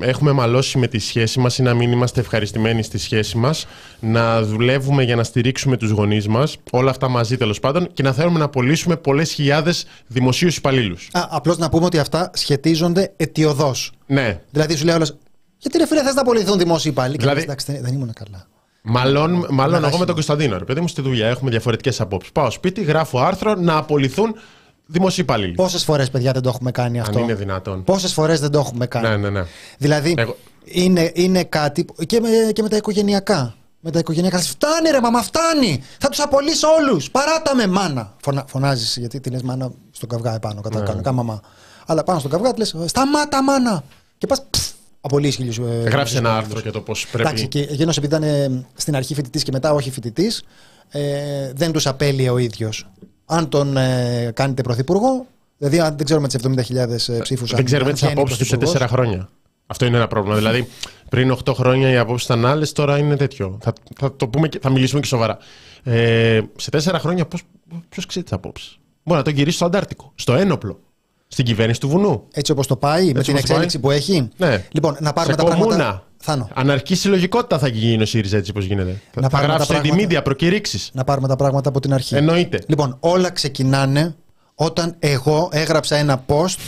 έχουμε 0.00 0.32
μαλώσει 0.32 0.78
με 0.78 0.86
τη 0.86 0.98
σχέση 0.98 1.38
μας 1.40 1.58
ή 1.58 1.62
να 1.62 1.74
μην 1.74 1.92
είμαστε 1.92 2.20
ευχαριστημένοι 2.20 2.82
στη 2.82 2.98
σχέση 2.98 3.36
μας, 3.36 3.66
να 4.00 4.42
δουλεύουμε 4.42 5.02
για 5.02 5.16
να 5.16 5.24
στηρίξουμε 5.24 5.76
τους 5.76 5.90
γονείς 5.90 6.28
μας, 6.28 6.56
όλα 6.70 6.90
αυτά 6.90 7.08
μαζί 7.08 7.36
τέλος 7.36 7.60
πάντων, 7.60 7.88
και 7.92 8.02
να 8.02 8.12
θέλουμε 8.12 8.38
να 8.38 8.44
απολύσουμε 8.44 8.96
πολλές 8.96 9.32
χιλιάδες 9.32 9.86
δημοσίους 10.06 10.56
υπαλλήλους. 10.56 11.08
α, 11.12 11.26
απλώς 11.30 11.58
να 11.58 11.68
πούμε 11.68 11.84
ότι 11.84 11.98
αυτά 11.98 12.30
σχετίζονται 12.34 13.12
αιτιοδός. 13.16 13.92
Ναι, 14.06 14.40
Δηλαδή 14.50 14.76
σου 14.76 14.84
λέει 14.84 14.94
όλος, 14.94 15.16
γιατί 15.58 15.78
ρε 15.78 15.86
φίλε 15.86 16.02
θες 16.02 16.14
να 16.14 16.20
απολυθούν 16.20 16.58
δημόσιοι 16.58 16.90
υπάλληλοι; 16.94 17.16
Και 17.16 17.22
Δηλαδή- 17.22 17.40
λες, 17.46 17.48
εντάξει, 17.48 17.72
δεν, 17.72 17.82
δεν 17.82 17.94
ήμουν 17.94 18.12
καλά. 18.12 18.46
Μάλλον, 18.82 19.30
μάλλον 19.50 19.72
εγώ 19.72 19.80
με 19.80 19.86
άσχημα. 19.86 20.04
τον 20.04 20.14
Κωνσταντίνο. 20.14 20.58
Ρε 20.58 20.64
παιδί 20.64 20.80
μου 20.80 20.88
στη 20.88 21.02
δουλειά 21.02 21.28
έχουμε 21.28 21.50
διαφορετικές 21.50 22.00
απόψεις. 22.00 22.32
Πάω 22.32 22.50
σπίτι, 22.50 22.82
γράφω 22.82 23.18
άρθρο 23.18 23.54
να 23.54 23.76
απολυθούν 23.76 24.34
δημοσίοι 24.90 25.24
υπάλληλοι. 25.28 25.52
Πόσες 25.52 25.84
φορές, 25.84 26.10
παιδιά, 26.10 26.32
δεν 26.32 26.42
το 26.42 26.48
έχουμε 26.48 26.70
κάνει 26.70 27.00
αυτό; 27.00 27.18
Αν 27.18 27.24
είναι 27.24 27.34
δυνατόν. 27.34 27.84
Πόσες 27.84 28.12
φορές 28.12 28.40
δεν 28.40 28.50
το 28.50 28.58
έχουμε 28.58 28.86
κάνει; 28.86 29.08
Ναι, 29.08 29.16
ναι, 29.16 29.30
ναι. 29.30 29.44
Δηλαδή, 29.78 30.14
Εγώ- 30.18 30.36
είναι, 30.64 31.10
είναι 31.14 31.44
κάτι. 31.44 31.84
που- 31.84 32.04
και 32.04 32.20
με, 32.20 32.28
και 32.52 32.62
με 32.62 32.68
τα 32.68 32.76
οικογενειακά. 32.76 33.54
Με 33.80 33.90
τα 33.90 33.98
οικογενειακά. 33.98 34.36
Λες, 34.36 34.48
Φτάνει, 34.48 34.90
ρε, 34.90 35.00
μαμά, 35.00 35.22
φτάνει. 35.22 35.82
Θα 35.98 36.08
τους 36.08 36.20
απολύσω 36.20 36.68
όλους. 36.68 37.10
Παράτα 37.10 37.54
με, 37.54 37.66
μάνα. 37.66 38.14
Φωνα, 38.22 38.44
Φωνάζεις, 38.48 38.96
γιατί 38.96 39.20
την 39.20 39.32
λες 39.32 39.42
μάνα 39.42 39.70
στον 39.90 40.08
καυγά 40.08 40.34
επάνω. 40.34 40.60
Κατά 40.60 40.78
Ναι. 40.78 40.84
κανονικά 40.84 41.12
μαμά. 41.12 41.40
Αλλά 41.86 42.04
πάνω 42.04 42.18
στον 42.18 42.30
καυγά 42.30 42.52
τη 42.52 42.58
λες, 42.58 42.74
Σταμάτα, 42.86 43.42
μάνα. 43.42 43.84
Και 44.18 44.26
πας. 44.26 44.42
πολύ 45.08 45.26
ισχυρού. 45.28 45.66
Ε, 45.66 45.88
Γράψει 45.88 46.16
ένα 46.16 46.28
ισχυρούς. 46.28 46.46
άρθρο 46.46 46.60
για 46.60 46.72
το 46.72 46.80
πώς 46.80 47.06
πρέπει. 47.12 47.28
Εντάξει, 47.28 47.48
και 47.48 47.60
εκείνο 47.60 47.90
επειδή 47.90 48.06
ήταν 48.06 48.22
ε, 48.22 48.64
στην 48.74 48.96
αρχή 48.96 49.14
φοιτητής 49.14 49.42
και 49.42 49.50
μετά 49.52 49.72
όχι 49.72 49.90
φοιτητής, 49.90 50.42
ε, 50.88 51.52
δεν 51.54 51.72
τους 51.72 51.86
απέλυε 51.86 52.30
ο 52.30 52.38
ίδιος. 52.38 52.88
Αν 53.32 53.48
τον 53.48 53.76
ε, 53.76 54.30
κάνετε 54.34 54.62
πρωθυπουργό, 54.62 55.26
δηλαδή 55.58 55.80
αν 55.80 55.96
δεν 55.96 56.04
ξέρουμε 56.04 56.28
τις 56.28 56.36
70.000 56.68 57.22
ψήφους. 57.22 57.52
Δεν 57.54 57.64
ξέρουμε 57.64 57.92
τις 57.92 58.04
απόψεις 58.04 58.38
τους 58.38 58.48
σε 58.48 58.56
τέσσερα 58.56 58.88
χρόνια. 58.88 59.28
Αυτό 59.66 59.84
είναι 59.84 59.96
ένα 59.96 60.06
πρόβλημα. 60.06 60.36
δηλαδή, 60.36 60.68
πριν 61.08 61.36
8 61.44 61.54
χρόνια 61.54 61.90
οι 61.90 61.96
απόψεις 61.96 62.24
ήταν 62.26 62.46
άλλες, 62.46 62.72
τώρα 62.72 62.98
είναι 62.98 63.16
τέτοιο. 63.16 63.58
Θα, 63.62 63.72
θα, 63.98 64.16
το 64.16 64.28
πούμε 64.28 64.48
και, 64.48 64.58
θα 64.62 64.70
μιλήσουμε 64.70 65.00
και 65.00 65.06
σοβαρά. 65.06 65.38
Ε, 65.82 66.40
σε 66.56 66.70
τέσσερα 66.70 66.98
χρόνια, 66.98 67.28
ποιος 67.88 68.06
ξέρει 68.06 68.24
τις 68.24 68.32
απόψεις; 68.32 68.78
Μπορεί 69.02 69.18
να 69.18 69.24
τον 69.24 69.34
γυρίσει 69.34 69.56
στο 69.56 69.64
Αντάρτικο, 69.64 70.12
στο 70.14 70.34
ένοπλο, 70.34 70.80
στην 71.26 71.44
κυβέρνηση 71.44 71.80
του 71.80 71.88
βουνού. 71.88 72.26
Έτσι 72.32 72.52
όπως 72.52 72.66
το 72.66 72.76
πάει, 72.76 73.12
με 73.12 73.22
την 73.22 73.36
εξέλιξη 73.36 73.78
πάει. 73.78 73.82
που 73.82 73.98
έχει. 73.98 74.28
Ναι. 74.36 74.64
Λοιπόν, 74.70 74.96
να 75.00 75.12
πάρουμε 75.12 75.34
σε 75.34 75.42
τα 75.42 75.50
κομμούνα. 75.50 75.76
πράγματα. 75.76 76.09
Θάνο. 76.22 76.48
Αναρχική 76.54 76.94
συλλογικότητα 76.94 77.58
θα 77.58 77.68
γίνει 77.68 78.02
ο 78.02 78.06
ΣΥΡΙΖΑ 78.06 78.36
έτσι 78.36 78.50
όπω 78.50 78.60
γίνεται. 78.60 79.00
Να 79.14 79.22
θα 79.22 79.28
πάρουμε 79.28 79.52
γράψει 79.52 79.68
τα 79.72 79.74
στο 79.78 79.88
πράγματα- 79.88 80.20
Media 80.20 80.24
προκηρύξεις. 80.24 80.90
Να 80.92 81.04
πάρουμε 81.04 81.28
τα 81.28 81.36
πράγματα 81.36 81.68
από 81.68 81.80
την 81.80 81.92
αρχή. 81.94 82.14
Εννοείται. 82.14 82.58
Λοιπόν, 82.66 82.96
όλα 83.00 83.30
ξεκινάνε 83.30 84.14
όταν 84.54 84.96
εγώ 84.98 85.48
έγραψα 85.52 85.96
ένα 85.96 86.24
post. 86.28 86.56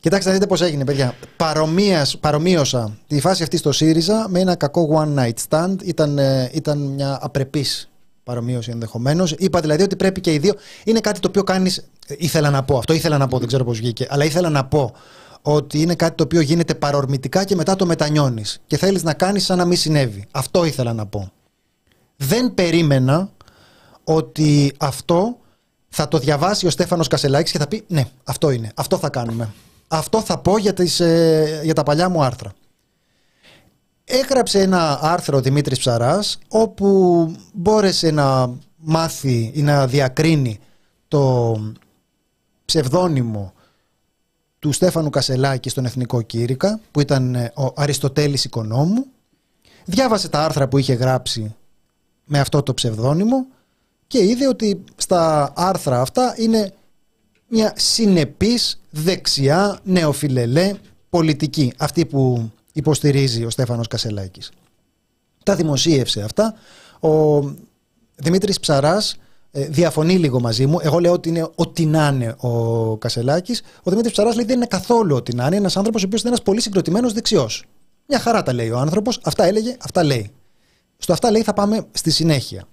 Κοιτάξτε 0.00 0.28
να 0.28 0.34
δείτε 0.34 0.46
πώς 0.46 0.60
έγινε, 0.60 0.84
παιδιά. 0.84 1.14
Παρομοίας, 1.36 2.18
παρομοίωσα 2.18 2.96
τη 3.06 3.20
φάση 3.20 3.42
αυτή 3.42 3.56
στο 3.56 3.72
ΣΥΡΙΖΑ 3.72 4.26
με 4.28 4.40
ένα 4.40 4.54
κακό 4.54 5.04
one 5.04 5.18
night 5.20 5.32
stand. 5.48 5.76
Ήταν, 5.84 6.18
ε, 6.18 6.50
ήταν 6.52 6.78
μια 6.78 7.18
απρεπής 7.22 7.88
παρομοίωση 8.24 8.70
ενδεχομένως. 8.70 9.32
Είπα 9.38 9.60
δηλαδή 9.60 9.82
ότι 9.82 9.96
πρέπει 9.96 10.20
και 10.20 10.32
οι 10.32 10.38
δύο. 10.38 10.54
Είναι 10.84 11.00
κάτι 11.00 11.20
το 11.20 11.28
οποίο 11.28 11.42
κάνει. 11.44 11.70
Ήθελα 12.18 12.50
να 12.50 12.62
πω. 12.62 12.78
Αυτό 12.78 12.92
ήθελα 12.92 13.18
να 13.18 13.26
πω, 13.28 13.38
δεν 13.38 13.46
ξέρω 13.46 13.64
πώς 13.64 13.78
βγήκε. 13.78 14.06
Αλλά 14.10 14.24
ήθελα 14.24 14.48
να 14.50 14.64
πω 14.64 14.92
ότι 15.46 15.80
είναι 15.80 15.94
κάτι 15.94 16.14
το 16.16 16.22
οποίο 16.22 16.40
γίνεται 16.40 16.74
παρορμητικά 16.74 17.44
και 17.44 17.54
μετά 17.54 17.76
το 17.76 17.86
μετανιώνεις. 17.86 18.60
Και 18.66 18.76
θέλεις 18.76 19.02
να 19.02 19.14
κάνεις 19.14 19.44
σαν 19.44 19.58
να 19.58 19.64
μην 19.64 19.76
συνέβη. 19.76 20.24
Αυτό 20.30 20.64
ήθελα 20.64 20.92
να 20.92 21.06
πω. 21.06 21.32
Δεν 22.16 22.54
περίμενα 22.54 23.30
ότι 24.04 24.72
αυτό 24.78 25.36
θα 25.88 26.08
το 26.08 26.18
διαβάσει 26.18 26.66
ο 26.66 26.70
Στέφανος 26.70 27.08
Κασελάκης 27.08 27.52
και 27.52 27.58
θα 27.58 27.66
πει 27.66 27.84
ναι, 27.88 28.04
αυτό 28.24 28.50
είναι, 28.50 28.72
αυτό 28.74 28.98
θα 28.98 29.08
κάνουμε. 29.08 29.52
Αυτό 29.88 30.20
θα 30.20 30.38
πω 30.38 30.58
για, 30.58 30.72
τις, 30.72 31.00
ε, 31.00 31.60
για 31.64 31.74
τα 31.74 31.82
παλιά 31.82 32.08
μου 32.08 32.22
άρθρα. 32.22 32.52
Έγραψε 34.04 34.60
ένα 34.60 34.98
άρθρο 35.02 35.36
ο 35.36 35.40
Δημήτρης 35.40 35.78
Ψαράς 35.78 36.38
όπου 36.48 37.30
μπόρεσε 37.52 38.10
να 38.10 38.50
μάθει 38.76 39.50
ή 39.54 39.62
να 39.62 39.86
διακρίνει 39.86 40.58
το 41.08 41.56
ψευδόνυμο 42.64 43.52
του 44.64 44.72
Στέφανου 44.72 45.10
Κασελάκη 45.10 45.68
στον 45.68 45.84
Εθνικό 45.84 46.22
Κήρυκα 46.22 46.80
που 46.90 47.00
ήταν 47.00 47.34
ε, 47.34 47.52
ο 47.54 47.72
Αριστοτέλης 47.76 48.44
Οικονόμου 48.44 49.06
διάβασε 49.84 50.28
τα 50.28 50.44
άρθρα 50.44 50.68
που 50.68 50.78
είχε 50.78 50.92
γράψει 50.92 51.54
με 52.24 52.38
αυτό 52.40 52.62
το 52.62 52.74
ψευδόνυμο 52.74 53.46
και 54.06 54.24
είδε 54.24 54.48
ότι 54.48 54.84
στα 54.96 55.52
άρθρα 55.56 56.00
αυτά 56.00 56.34
είναι 56.38 56.72
μια 57.48 57.72
συνεπής 57.76 58.80
δεξιά 58.90 59.80
νεοφιλελέ 59.82 60.74
πολιτική 61.10 61.72
αυτή 61.78 62.06
που 62.06 62.50
υποστηρίζει 62.72 63.44
ο 63.44 63.50
Στέφανος 63.50 63.86
Κασελάκης. 63.86 64.50
Τα 65.44 65.54
δημοσίευσε 65.54 66.22
αυτά. 66.22 66.54
Ο 67.00 67.40
Δημήτρης 68.16 68.60
Ψαράς 68.60 69.12
ε, 69.12 69.16
διαφωνεί 69.54 70.18
λίγο 70.18 70.40
μαζί 70.40 70.66
μου. 70.66 70.78
Εγώ 70.82 70.98
λέω 70.98 71.12
ότι 71.12 71.28
είναι 71.28 71.48
ό,τι 71.54 71.86
να 71.86 72.08
είναι 72.08 72.34
ο 72.38 72.96
Κασελάκης. 72.96 73.62
Ο 73.82 73.90
Δημήτρης 73.90 74.12
Ψαράς 74.12 74.34
λέει 74.34 74.44
δεν 74.44 74.56
είναι 74.56 74.66
καθόλου 74.66 75.16
ό,τι 75.16 75.34
να 75.34 75.46
είναι. 75.46 75.56
Ένας 75.56 75.76
άνθρωπος 75.76 76.02
ο 76.02 76.06
οποίος 76.06 76.20
είναι 76.20 76.30
ένας 76.30 76.42
πολύ 76.42 76.60
συγκροτημένος 76.60 77.12
δεξιός. 77.12 77.64
Μια 78.06 78.18
χαρά 78.18 78.42
τα 78.42 78.52
λέει 78.52 78.70
ο 78.70 78.78
άνθρωπος. 78.78 79.20
Αυτά 79.24 79.44
έλεγε, 79.44 79.76
αυτά 79.80 80.04
λέει. 80.04 80.30
Στο 80.98 81.12
αυτά 81.12 81.30
λέει 81.30 81.42
θα 81.42 81.52
πάμε 81.52 81.86
στη 81.90 82.10
συνέχεια. 82.10 82.64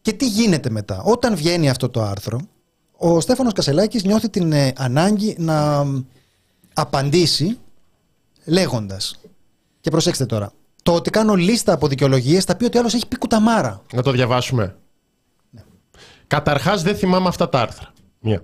Και 0.00 0.12
τι 0.12 0.26
γίνεται 0.26 0.70
μετά. 0.70 1.02
Όταν 1.02 1.36
βγαίνει 1.36 1.70
αυτό 1.70 1.88
το 1.88 2.02
άρθρο, 2.02 2.40
ο 2.96 3.20
Στέφανος 3.20 3.52
Κασελάκης 3.52 4.04
νιώθει 4.04 4.28
την 4.28 4.52
ε, 4.52 4.72
ανάγκη 4.76 5.36
να 5.38 5.86
απαντήσει 6.74 7.58
λέγοντας. 8.44 9.20
Και 9.80 9.90
προσέξτε 9.90 10.26
τώρα. 10.26 10.52
Το 10.82 10.94
ότι 10.94 11.10
κάνω 11.10 11.34
λίστα 11.34 11.72
από 11.72 11.88
δικαιολογίες 11.88 12.44
θα 12.44 12.56
πει 12.56 12.64
ότι 12.64 12.78
άλλος 12.78 12.94
έχει 12.94 13.06
πει 13.06 13.18
κουταμάρα. 13.18 13.82
Να 13.92 14.02
το 14.02 14.10
διαβάσουμε. 14.10 14.76
Ναι. 16.30 16.38
Καταρχάς 16.38 16.82
δεν 16.82 16.96
θυμάμαι 16.96 17.28
αυτά 17.28 17.48
τα 17.48 17.60
άρθρα. 17.60 17.92
Μία. 18.20 18.42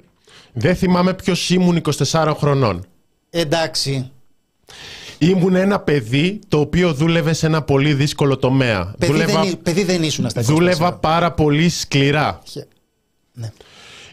Δεν 0.52 0.76
θυμάμαι 0.76 1.14
ποιος 1.14 1.50
ήμουν 1.50 1.82
24 2.10 2.32
χρονών. 2.38 2.84
Εντάξει. 3.30 4.10
Ήμουν 5.18 5.54
ένα 5.54 5.78
παιδί 5.80 6.38
το 6.48 6.60
οποίο 6.60 6.92
δούλευε 6.94 7.32
σε 7.32 7.46
ένα 7.46 7.62
πολύ 7.62 7.94
δύσκολο 7.94 8.36
τομέα. 8.36 8.94
Παιδί, 8.98 9.12
δούλευα, 9.12 9.40
δεν, 9.40 9.50
εί- 9.50 9.56
παιδί 9.56 9.84
δεν 9.84 10.02
ήσουν 10.02 10.30
στα 10.30 10.40
24. 10.40 10.44
δούλευα 10.44 10.92
πάρα 10.98 11.32
πολύ 11.32 11.68
σκληρά. 11.68 12.40
Χε- 12.50 12.66
Ναι. 13.32 13.52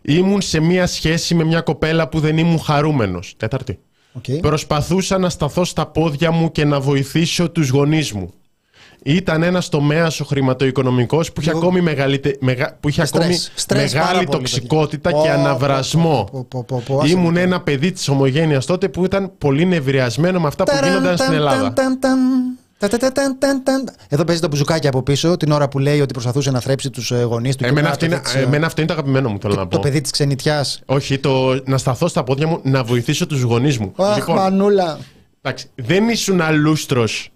Ήμουν 0.01 0.41
σε 0.41 0.59
μία 0.59 0.87
σχέση 0.87 1.35
με 1.35 1.43
μια 1.43 1.61
κοπέλα 1.61 2.07
που 2.07 2.19
δεν 2.19 2.37
ήμουν 2.37 2.59
χαρούμενος. 2.59 3.33
Τέταρτη. 3.37 3.79
Οκ. 4.13 4.23
Προσπαθούσα 4.41 5.17
να 5.17 5.29
σταθώ 5.29 5.65
στα 5.65 5.85
πόδια 5.85 6.31
μου 6.31 6.51
και 6.51 6.65
να 6.65 6.79
βοηθήσω 6.79 7.49
τους 7.49 7.69
γονείς 7.69 8.11
μου. 8.11 8.33
Ήταν 9.05 9.43
ένας 9.43 9.69
τομέας 9.69 10.19
ο 10.19 10.25
χρηματοοικονομικός 10.25 11.31
που 11.31 11.41
είχε 11.41 11.49
Λίγο- 11.51 11.61
ακόμη, 11.61 11.81
μεγαλυτε- 11.81 12.41
μεγα- 12.41 12.77
που 12.79 12.89
είχε 12.89 13.05
Στρες. 13.05 13.23
ακόμη 13.23 13.37
Στρες 13.55 13.91
πάρα 13.93 14.05
μεγάλη 14.05 14.25
πολύ, 14.25 14.37
τοξικότητα 14.37 15.09
παιδιά. 15.09 15.23
και 15.31 15.35
Πω, 15.35 15.39
αναβρασμό. 15.39 16.27
πω, 16.31 16.45
πω, 16.49 16.63
πω, 16.67 16.83
πω, 16.85 16.99
άσε 16.99 17.11
Ήμουν 17.11 17.33
με. 17.33 17.41
ένα 17.41 17.61
παιδί 17.61 17.91
της 17.91 18.07
ομογένειας 18.07 18.65
τότε 18.65 18.89
που 18.89 19.05
ήταν 19.05 19.31
πολύ 19.37 19.65
νευριασμένο 19.65 20.39
με 20.39 20.47
αυτά 20.47 20.63
που 20.63 20.71
Ταραν, 20.71 20.89
γίνονταν 20.89 21.17
στην 21.17 21.25
ταν, 21.29 21.35
Ελλάδα. 21.35 21.61
ταν, 21.61 21.73
ταν, 21.73 21.99
ταν. 21.99 22.19
Τα, 22.77 22.87
τα, 22.89 22.97
τα, 22.97 23.11
ταν, 23.11 23.37
ταν, 23.39 23.63
ταν. 23.63 23.89
Εδώ 24.09 24.23
παίζει 24.23 24.41
το 24.41 24.47
μπουζουκάκι 24.47 24.87
από 24.87 25.01
πίσω 25.03 25.37
την 25.37 25.51
ώρα 25.51 25.67
που 25.67 25.79
λέει 25.79 26.01
ότι 26.01 26.13
προσπαθούσε 26.13 26.51
να 26.51 26.59
θρέψει 26.59 26.89
τους 26.89 27.11
γονείς 27.11 27.55
του. 27.55 27.63
και 27.63 27.69
Εμένα 27.69 27.81
τώρα 27.81 27.91
αυτό, 27.93 28.05
είναι, 28.05 28.15
παιδί 28.15 28.25
της, 28.25 28.35
ε, 28.35 28.43
εμένα 28.43 28.65
αυτό 28.65 28.81
είναι 28.81 28.89
το 28.89 28.95
αγαπημένο 28.95 29.29
μου, 29.29 29.37
θέλω 29.41 29.53
να 29.53 29.59
το, 29.61 29.65
πω. 29.67 29.75
το 29.75 29.79
παιδί 29.81 30.01
της 30.01 30.11
ξενιτιάς. 30.11 30.81
Όχι, 30.85 31.17
το 31.19 31.61
να 31.65 31.77
σταθώ 31.77 32.07
στα 32.07 32.23
πόδια 32.23 32.47
μου, 32.47 32.59
να 32.63 32.83
βοηθήσω 32.83 33.27
τους 33.27 33.41
γονείς 33.41 33.77
μου. 33.77 33.93
Αχ, 33.95 34.15
λοιπόν, 34.15 34.35
μανούλα. 34.35 34.97
εντάξει, 35.41 35.67
δεν 35.75 36.09
ήσουν 36.09 36.41
αλούστρος 36.41 37.29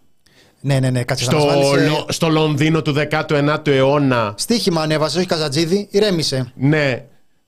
Ναι, 0.61 0.79
ναι, 0.79 0.89
ναι, 0.89 1.03
κάτσε 1.03 1.25
να 1.25 1.31
στο, 1.31 1.45
μας 1.45 1.55
βάλεις, 1.55 1.81
ε, 1.83 1.87
Λο- 1.87 2.05
στο 2.09 2.29
Λονδίνο 2.29 2.81
του 2.81 2.93
19ου 2.93 3.67
αιώνα. 3.67 4.33
Στίχημα 4.37 4.81
ανέβασε, 4.81 5.17
όχι 5.17 5.27
Καζατζίδη, 5.27 5.87
ηρέμησε. 5.91 6.51
Ναι, 6.55 7.03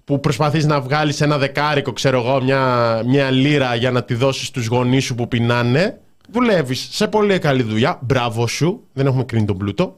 που 0.05 0.19
προσπαθείς 0.19 0.65
να 0.65 0.81
βγάλεις 0.81 1.21
ένα 1.21 1.37
δεκάρικο, 1.37 1.93
ξέρω 1.93 2.19
εγώ, 2.19 2.41
μια, 2.43 3.01
μια 3.05 3.31
λίρα 3.31 3.75
για 3.75 3.91
να 3.91 4.03
τη 4.03 4.13
δώσεις 4.13 4.47
στους 4.47 4.65
γονείς 4.67 5.03
σου 5.03 5.15
που 5.15 5.27
πεινάνε. 5.27 5.99
Δουλεύεις 6.31 6.87
σε 6.91 7.07
πολύ 7.07 7.39
καλή 7.39 7.63
δουλειά. 7.63 7.99
Μπράβο 8.01 8.47
σου. 8.47 8.83
Δεν 8.93 9.05
έχουμε 9.05 9.23
κρίνει 9.23 9.45
τον 9.45 9.57
πλούτο. 9.57 9.97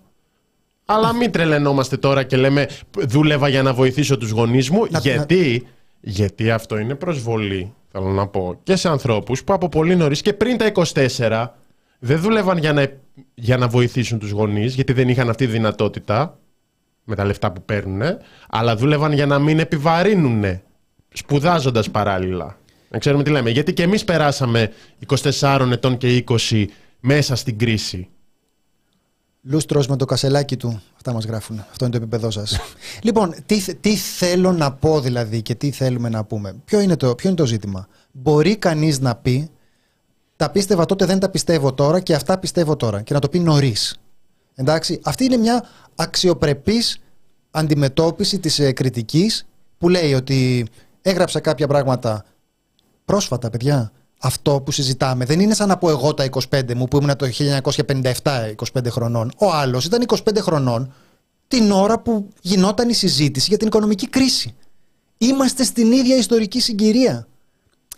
Αλλά 0.85 1.13
μην 1.13 1.31
τρελαινόμαστε 1.31 1.97
τώρα 1.97 2.23
και 2.23 2.37
λέμε 2.37 2.67
δούλευα 2.99 3.47
για 3.47 3.61
να 3.61 3.73
βοηθήσω 3.73 4.17
τους 4.17 4.29
γονείς 4.29 4.69
μου. 4.69 4.85
Να- 4.89 4.99
γιατί, 4.99 5.67
γιατί 5.99 6.51
αυτό 6.51 6.77
είναι 6.77 6.95
προσβολή, 6.95 7.73
θέλω 7.91 8.07
να 8.09 8.27
πω, 8.27 8.59
και 8.63 8.75
σε 8.75 8.89
ανθρώπους 8.89 9.43
που 9.43 9.53
από 9.53 9.69
πολύ 9.69 9.95
νωρίς 9.95 10.21
και 10.21 10.33
πριν 10.33 10.57
τα 10.57 10.65
24 10.65 11.55
δεν 12.03 12.19
δούλευαν 12.21 12.57
για 12.57 12.73
να, 12.73 12.91
για 13.33 13.57
να 13.57 13.67
βοηθήσουν 13.67 14.19
τους 14.19 14.31
γονείς, 14.31 14.75
γιατί 14.75 14.93
δεν 14.93 15.09
είχαν 15.09 15.29
αυτή 15.29 15.45
τη 15.45 15.51
δυνατότητα 15.51 16.39
με 17.03 17.15
τα 17.15 17.25
λεφτά 17.25 17.51
που 17.51 17.63
παίρνουν, 17.65 18.01
αλλά 18.49 18.75
δούλευαν 18.75 19.11
για 19.11 19.25
να 19.25 19.39
μην 19.39 19.59
επιβαρύνουν, 19.59 20.61
σπουδάζοντας 21.13 21.91
παράλληλα. 21.91 22.57
Δεν 22.89 22.99
ξέρουμε 22.99 23.23
τι 23.23 23.29
λέμε. 23.29 23.49
Γιατί 23.49 23.73
και 23.73 23.83
εμείς 23.83 24.03
περάσαμε 24.03 24.71
24 25.39 25.69
ετών 25.71 25.97
και 25.97 26.23
20 26.49 26.65
μέσα 26.99 27.35
στην 27.35 27.57
κρίση. 27.57 28.09
Λούστρος 29.41 29.87
με 29.87 29.95
το 29.95 30.05
κασελάκι 30.05 30.57
του. 30.57 30.81
Αυτά 30.95 31.13
μας 31.13 31.25
γράφουν. 31.25 31.59
Αυτό 31.59 31.85
είναι 31.85 31.97
το 31.97 32.03
επίπεδό 32.03 32.31
σας. 32.31 32.59
λοιπόν, 33.07 33.35
τι, 33.45 33.75
τι 33.75 33.95
θέλω 33.95 34.51
να 34.51 34.71
πω 34.73 34.99
δηλαδή 35.01 35.41
και 35.41 35.55
τι 35.55 35.71
θέλουμε 35.71 36.09
να 36.09 36.23
πούμε. 36.23 36.55
Ποιο 36.65 36.79
είναι 36.79 36.95
το, 36.95 37.15
ποιο 37.15 37.29
είναι 37.29 37.37
το 37.37 37.45
ζήτημα; 37.45 37.87
Μπορεί 38.11 38.55
κανείς 38.57 38.99
να 38.99 39.15
πει 39.15 39.49
τα 40.41 40.49
πίστευα 40.49 40.85
τότε, 40.85 41.05
δεν 41.05 41.19
τα 41.19 41.29
πιστεύω 41.29 41.73
τώρα 41.73 41.99
και 41.99 42.13
αυτά 42.15 42.37
πιστεύω 42.37 42.75
τώρα. 42.75 43.01
Και 43.01 43.13
να 43.13 43.19
το 43.19 43.29
πει 43.29 43.39
νωρίς. 43.39 43.95
Εντάξει, 44.55 44.99
αυτή 45.03 45.23
είναι 45.23 45.37
μια 45.37 45.63
αξιοπρεπής 45.95 46.97
αντιμετώπιση 47.51 48.39
της 48.39 48.59
ε, 48.59 48.71
κριτικής 48.71 49.45
που 49.77 49.89
λέει 49.89 50.13
ότι 50.13 50.67
έγραψα 51.01 51.39
κάποια 51.39 51.67
πράγματα 51.67 52.25
πρόσφατα, 53.05 53.49
παιδιά. 53.49 53.91
Αυτό 54.19 54.61
που 54.61 54.71
συζητάμε 54.71 55.25
δεν 55.25 55.39
είναι 55.39 55.53
σαν 55.53 55.67
να 55.67 55.77
πω 55.77 55.89
εγώ 55.89 56.13
τα 56.13 56.29
25 56.49 56.73
μου 56.75 56.85
που 56.85 56.97
ήμουν 56.97 57.15
το 57.15 57.27
1957 57.91 58.11
25 58.73 58.87
χρονών. 58.89 59.31
Ο 59.37 59.51
άλλος 59.51 59.85
ήταν 59.85 60.05
25 60.07 60.37
χρονών 60.39 60.93
την 61.47 61.71
ώρα 61.71 61.99
που 61.99 62.27
γινόταν 62.41 62.89
η 62.89 62.93
συζήτηση 62.93 63.45
για 63.49 63.57
την 63.57 63.67
οικονομική 63.67 64.09
κρίση. 64.09 64.55
Είμαστε 65.17 65.63
στην 65.63 65.91
ίδια 65.91 66.15
ιστορική 66.15 66.59
συγκυρία. 66.59 67.27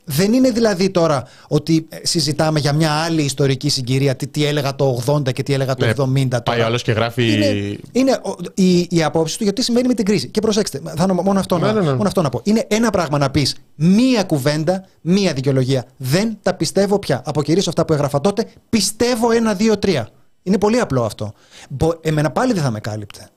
Δεν 0.05 0.33
είναι 0.33 0.49
δηλαδή 0.51 0.89
τώρα 0.89 1.23
ότι 1.47 1.85
ε, 1.89 1.97
συζητάμε 2.03 2.59
για 2.59 2.73
μια 2.73 2.91
άλλη 2.91 3.21
ιστορική 3.21 3.69
συγκυρία, 3.69 4.15
τι, 4.15 4.27
τι 4.27 4.45
έλεγα 4.45 4.75
το 4.75 5.01
80 5.05 5.33
και 5.33 5.43
τι 5.43 5.53
έλεγα 5.53 5.75
το 5.75 5.85
Ναι, 5.85 5.91
70 6.23 6.27
τώρα. 6.29 6.41
Πάει 6.41 6.59
ο 6.59 6.65
άλλος 6.65 6.81
και 6.83 6.91
γράφει. 6.91 7.33
Είναι, 7.33 7.77
είναι 7.91 8.11
ο- 8.23 8.35
η, 8.53 8.87
η 8.89 9.03
απόψη 9.03 9.37
του 9.37 9.43
γιατί 9.43 9.61
συμβαίνει 9.63 9.87
με 9.87 9.93
την 9.93 10.05
κρίση. 10.05 10.29
Και 10.29 10.41
προσέξτε, 10.41 10.81
θα 10.95 11.07
νο- 11.07 11.21
μόνο 11.21 11.39
αυτό, 11.39 11.57
Ναι, 11.57 11.65
να, 11.65 11.73
ναι, 11.73 11.79
ναι. 11.79 11.91
μόνο 11.91 12.07
αυτό 12.07 12.21
να 12.21 12.29
πω. 12.29 12.39
Είναι 12.43 12.65
ένα 12.69 12.89
πράγμα 12.89 13.17
να 13.17 13.29
πεις 13.29 13.55
μία 13.75 14.23
κουβέντα, 14.23 14.85
μία 15.01 15.33
δικαιολογία. 15.33 15.85
Δεν 15.97 16.37
τα 16.41 16.53
πιστεύω 16.53 16.99
πια. 16.99 17.21
Αποκηρύσω 17.25 17.69
αυτά 17.69 17.85
που 17.85 17.93
έγραφα 17.93 18.21
τότε. 18.21 18.45
Πιστεύω 18.69 19.31
ένα, 19.31 19.53
δύο, 19.53 19.77
τρία. 19.77 20.09
Είναι 20.43 20.57
πολύ 20.57 20.79
απλό 20.79 21.03
αυτό. 21.03 21.33
Μπο- 21.69 21.93
εμένα 22.01 22.31
πάλι 22.31 22.53
δεν 22.53 22.63
θα 22.63 22.71
με 22.71 22.79
κάλυπτε. 22.79 23.27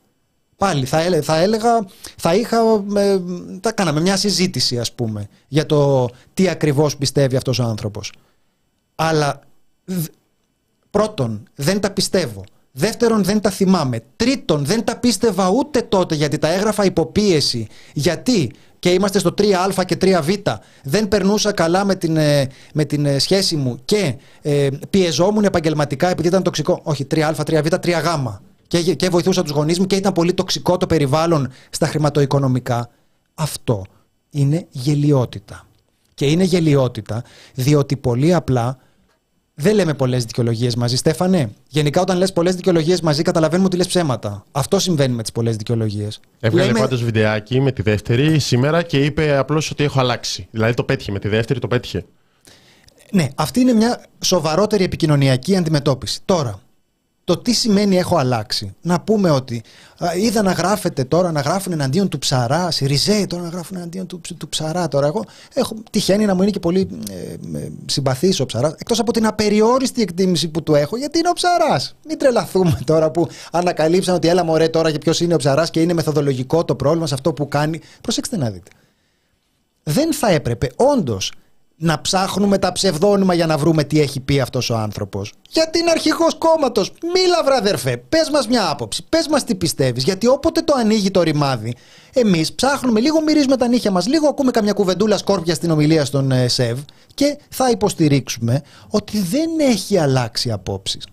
Πάλι 0.56 0.84
θα, 0.86 1.00
έλεγα, 1.00 1.22
θα 1.22 1.36
έλεγα, 1.40 1.86
θα 2.16 2.34
είχα, 2.34 2.58
ε, 2.96 3.20
θα 3.62 3.72
κάναμε 3.72 4.00
μια 4.00 4.16
συζήτηση 4.16 4.78
ας 4.78 4.92
πούμε 4.92 5.28
για 5.48 5.66
το 5.66 6.08
τι 6.34 6.48
ακριβώς 6.48 6.96
πιστεύει 6.96 7.36
αυτός 7.36 7.58
ο 7.58 7.62
άνθρωπος. 7.64 8.12
Αλλά 8.94 9.40
δ- 9.84 10.06
πρώτον 10.90 11.42
δεν 11.54 11.80
τα 11.80 11.90
πιστεύω. 11.90 12.44
Δεύτερον 12.72 13.24
δεν 13.24 13.40
τα 13.40 13.50
θυμάμαι. 13.50 14.00
Τρίτον 14.16 14.64
δεν 14.64 14.84
τα 14.84 14.96
πίστευα 14.96 15.48
ούτε 15.48 15.82
τότε 15.82 16.14
γιατί 16.14 16.38
τα 16.38 16.48
έγραφα 16.52 16.84
υποπίεση. 16.84 17.66
Γιατί; 17.94 18.50
Και 18.78 18.90
είμαστε 18.90 19.18
στο 19.18 19.34
3α 19.38 19.84
και 19.86 19.96
3β. 20.00 20.56
Δεν 20.82 21.08
περνούσα 21.08 21.52
καλά 21.52 21.84
με 21.84 21.94
την, 21.94 22.16
ε, 22.16 22.48
με 22.74 22.84
την 22.84 23.06
ε, 23.06 23.18
σχέση 23.18 23.56
μου 23.56 23.78
και 23.84 24.14
ε, 24.42 24.68
πιεζόμουν 24.90 25.44
επαγγελματικά 25.44 26.08
επειδή 26.08 26.28
ήταν 26.28 26.42
τοξικό. 26.42 26.80
Όχι, 26.82 27.06
3α, 27.14 27.32
3β, 27.46 27.68
3γ. 27.84 28.38
Και, 28.66 28.94
και 28.94 29.08
βοηθούσα 29.08 29.42
τους 29.42 29.52
γονείς 29.52 29.78
μου 29.78 29.86
και 29.86 29.96
ήταν 29.96 30.12
πολύ 30.12 30.34
τοξικό 30.34 30.76
το 30.76 30.86
περιβάλλον 30.86 31.50
στα 31.70 31.86
χρηματοοικονομικά. 31.86 32.88
Αυτό 33.34 33.84
είναι 34.30 34.66
γελιότητα. 34.70 35.66
Και 36.14 36.26
είναι 36.26 36.44
γελιότητα 36.44 37.24
διότι 37.54 37.96
πολύ 37.96 38.34
απλά 38.34 38.78
δεν 39.58 39.74
λέμε 39.74 39.94
πολλές 39.94 40.24
δικαιολογίες 40.24 40.76
μαζί, 40.76 40.96
Στέφανε. 40.96 41.50
Γενικά, 41.68 42.00
όταν 42.00 42.18
λες 42.18 42.32
πολλές 42.32 42.54
δικαιολογίες 42.54 43.00
μαζί, 43.00 43.22
καταλαβαίνουμε 43.22 43.66
ότι 43.66 43.76
λες 43.76 43.86
ψέματα. 43.86 44.44
Αυτό 44.52 44.78
συμβαίνει 44.78 45.14
με 45.14 45.22
τις 45.22 45.32
πολλές 45.32 45.56
δικαιολογίες. 45.56 46.20
Έβγαλε 46.40 46.72
πάντως 46.72 47.04
βιντεάκι 47.04 47.60
με 47.60 47.72
τη 47.72 47.82
δεύτερη 47.82 48.38
σήμερα 48.38 48.82
και 48.82 49.04
είπε 49.04 49.36
απλώς 49.36 49.70
ότι 49.70 49.84
έχω 49.84 50.00
αλλάξει. 50.00 50.48
Δηλαδή 50.50 50.74
το 50.74 50.84
πέτυχε 50.84 51.12
με 51.12 51.18
τη 51.18 51.28
δεύτερη, 51.28 51.58
το 51.58 51.68
πέτυχε. 51.68 52.04
Ναι, 53.12 53.28
αυτή 53.34 53.60
είναι 53.60 53.72
μια 53.72 54.04
σοβαρότερη 54.24 54.84
επικοινωνιακή 54.84 55.56
αντιμετώπιση. 55.56 56.20
Τώρα, 56.24 56.60
το 57.26 57.36
τι 57.36 57.52
σημαίνει 57.52 57.98
έχω 57.98 58.16
αλλάξει. 58.16 58.74
Να 58.80 59.00
πούμε 59.00 59.30
ότι 59.30 59.62
α, 59.98 60.16
είδα 60.16 60.42
να 60.42 60.52
γράφετε 60.52 61.04
τώρα, 61.04 61.32
να 61.32 61.40
γράφουν 61.40 61.72
εναντίον 61.72 62.08
του 62.08 62.18
ψαρά, 62.18 62.70
Σιριζέοι 62.70 63.26
τώρα 63.26 63.42
να 63.42 63.48
γράφουν 63.48 63.76
εναντίον 63.76 64.06
του, 64.06 64.20
του 64.36 64.48
ψαρά. 64.48 64.88
Τώρα, 64.88 65.06
εγώ 65.06 65.24
έχω, 65.54 65.74
τυχαίνει 65.90 66.24
να 66.24 66.34
μου 66.34 66.42
είναι 66.42 66.50
και 66.50 66.58
πολύ 66.58 66.88
ε, 67.10 67.58
ε, 67.58 67.70
συμπαθής 67.86 68.40
ο 68.40 68.46
ψαράς, 68.46 68.72
εκτός 68.72 68.98
από 68.98 69.12
την 69.12 69.26
απεριόριστη 69.26 70.02
εκτίμηση 70.02 70.48
που 70.48 70.62
του 70.62 70.74
έχω, 70.74 70.96
γιατί 70.96 71.18
είναι 71.18 71.28
ο 71.28 71.32
ψαράς. 71.32 71.96
Μην 72.06 72.18
τρελαθούμε 72.18 72.78
τώρα 72.84 73.10
που 73.10 73.28
ανακαλύψαν 73.52 74.14
ότι 74.14 74.28
έλα 74.28 74.44
μωρέ 74.44 74.68
τώρα 74.68 74.90
και 74.90 74.98
ποιος 74.98 75.20
είναι 75.20 75.34
ο 75.34 75.38
ψαράς 75.38 75.70
και 75.70 75.80
είναι 75.80 75.92
μεθοδολογικό 75.92 76.64
το 76.64 76.74
πρόβλημα 76.74 77.06
σε 77.06 77.14
αυτό 77.14 77.32
που 77.32 77.48
κάνει. 77.48 77.80
Προσέξτε 78.00 78.36
να 78.36 78.50
δείτε. 78.50 78.70
Δεν 79.82 80.14
θα 80.14 80.30
έπρεπε 80.30 80.68
όντως 80.76 81.32
να 81.76 82.00
ψάχνουμε 82.00 82.58
τα 82.58 82.72
ψευδόνυμα 82.72 83.34
για 83.34 83.46
να 83.46 83.58
βρούμε 83.58 83.84
τι 83.84 84.00
έχει 84.00 84.20
πει 84.20 84.40
αυτός 84.40 84.70
ο 84.70 84.76
άνθρωπος. 84.76 85.32
Γιατί 85.50 85.78
είναι 85.78 85.90
αρχηγός 85.90 86.34
κόμματος. 86.38 86.92
Μίλα, 87.02 87.42
βραδερφέ. 87.44 87.96
Πες 87.96 88.30
μας 88.30 88.48
μια 88.48 88.70
άποψη. 88.70 89.04
Πες 89.08 89.28
μας 89.28 89.44
τι 89.44 89.54
πιστεύεις. 89.54 90.04
Γιατί 90.04 90.26
όποτε 90.26 90.62
το 90.62 90.74
ανοίγει 90.76 91.10
το 91.10 91.22
ρημάδι, 91.22 91.74
εμείς 92.12 92.52
ψάχνουμε 92.52 93.00
λίγο, 93.00 93.22
μυρίζουμε 93.22 93.56
τα 93.56 93.68
νύχια 93.68 93.90
μας, 93.90 94.06
λίγο 94.06 94.28
ακούμε 94.28 94.50
καμιά 94.50 94.72
κουβεντούλα 94.72 95.18
σκόρπια 95.18 95.54
στην 95.54 95.70
ομιλία 95.70 96.04
στον 96.04 96.30
ε, 96.30 96.48
ΣΕΒ 96.48 96.78
και 97.14 97.38
θα 97.48 97.70
υποστηρίξουμε 97.70 98.62
ότι 98.88 99.20
δεν 99.20 99.50
έχει 99.58 99.98
αλλάξει 99.98 100.50
απόψεις. 100.50 101.06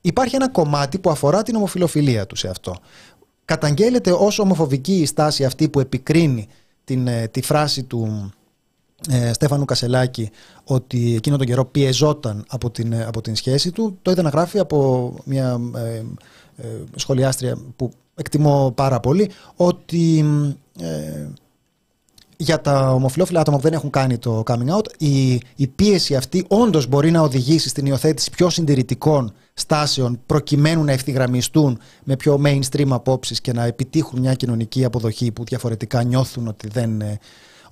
Υπάρχει 0.00 0.34
ένα 0.34 0.48
κομμάτι 0.48 0.98
που 0.98 1.10
αφορά 1.10 1.42
την 1.42 1.56
ομοφιλοφιλία 1.56 2.26
του 2.26 2.36
σε 2.36 2.48
αυτό. 2.48 2.74
Καταγγέλλεται 3.44 4.12
όσο 4.12 4.42
ομοφοβική 4.42 4.94
η 4.94 5.06
στάση 5.06 5.44
αυτή 5.44 5.68
που 5.68 5.80
επικρίνει 5.80 6.48
την, 6.84 7.06
ε, 7.06 7.28
τη 7.28 7.42
φράση 7.42 7.82
του 7.82 8.32
ε, 9.10 9.32
Στέφανου 9.32 9.64
Κασελάκη 9.64 10.30
ότι 10.64 11.14
εκείνο 11.14 11.36
τον 11.36 11.46
καιρό 11.46 11.64
πιεζόταν 11.64 12.44
από 12.48 12.70
την, 12.70 12.92
ε, 12.92 13.04
από 13.04 13.20
την 13.20 13.36
σχέση 13.36 13.70
του. 13.70 13.98
Το 14.02 14.10
είδα 14.10 14.22
να 14.22 14.28
γράφει 14.28 14.58
από 14.58 15.14
μια 15.24 15.60
ε, 15.76 16.02
ε, 16.56 16.66
σχολιάστρια 16.96 17.58
που 17.76 17.90
εκτιμώ 18.14 18.72
πάρα 18.74 19.00
πολύ 19.00 19.30
ότι 19.56 20.24
ε, 20.80 21.26
για 22.36 22.60
τα 22.60 22.92
ομοφυλόφιλα 22.92 23.40
άτομα 23.40 23.56
που 23.56 23.62
δεν 23.62 23.72
έχουν 23.72 23.90
κάνει 23.90 24.18
το 24.18 24.42
coming 24.46 24.76
out, 24.76 24.86
η, 24.98 25.32
η 25.56 25.66
πίεση 25.66 26.16
αυτή 26.16 26.44
όντως 26.48 26.86
μπορεί 26.86 27.10
να 27.10 27.20
οδηγήσει 27.20 27.68
στην 27.68 27.86
υιοθέτηση 27.86 28.30
πιο 28.30 28.50
συντηρητικών 28.50 29.32
στάσεων 29.54 30.20
προκειμένου 30.26 30.84
να 30.84 30.92
ευθυγραμμιστούν 30.92 31.78
με 32.04 32.16
πιο 32.16 32.40
mainstream 32.44 32.88
απόψεις 32.88 33.40
και 33.40 33.52
να 33.52 33.64
επιτύχουν 33.64 34.20
μια 34.20 34.34
κοινωνική 34.34 34.84
αποδοχή 34.84 35.32
που 35.32 35.44
διαφορετικά 35.44 36.02
νιώθουν 36.02 36.48
ότι 36.48 36.68
δεν, 36.68 37.00
ε, 37.00 37.18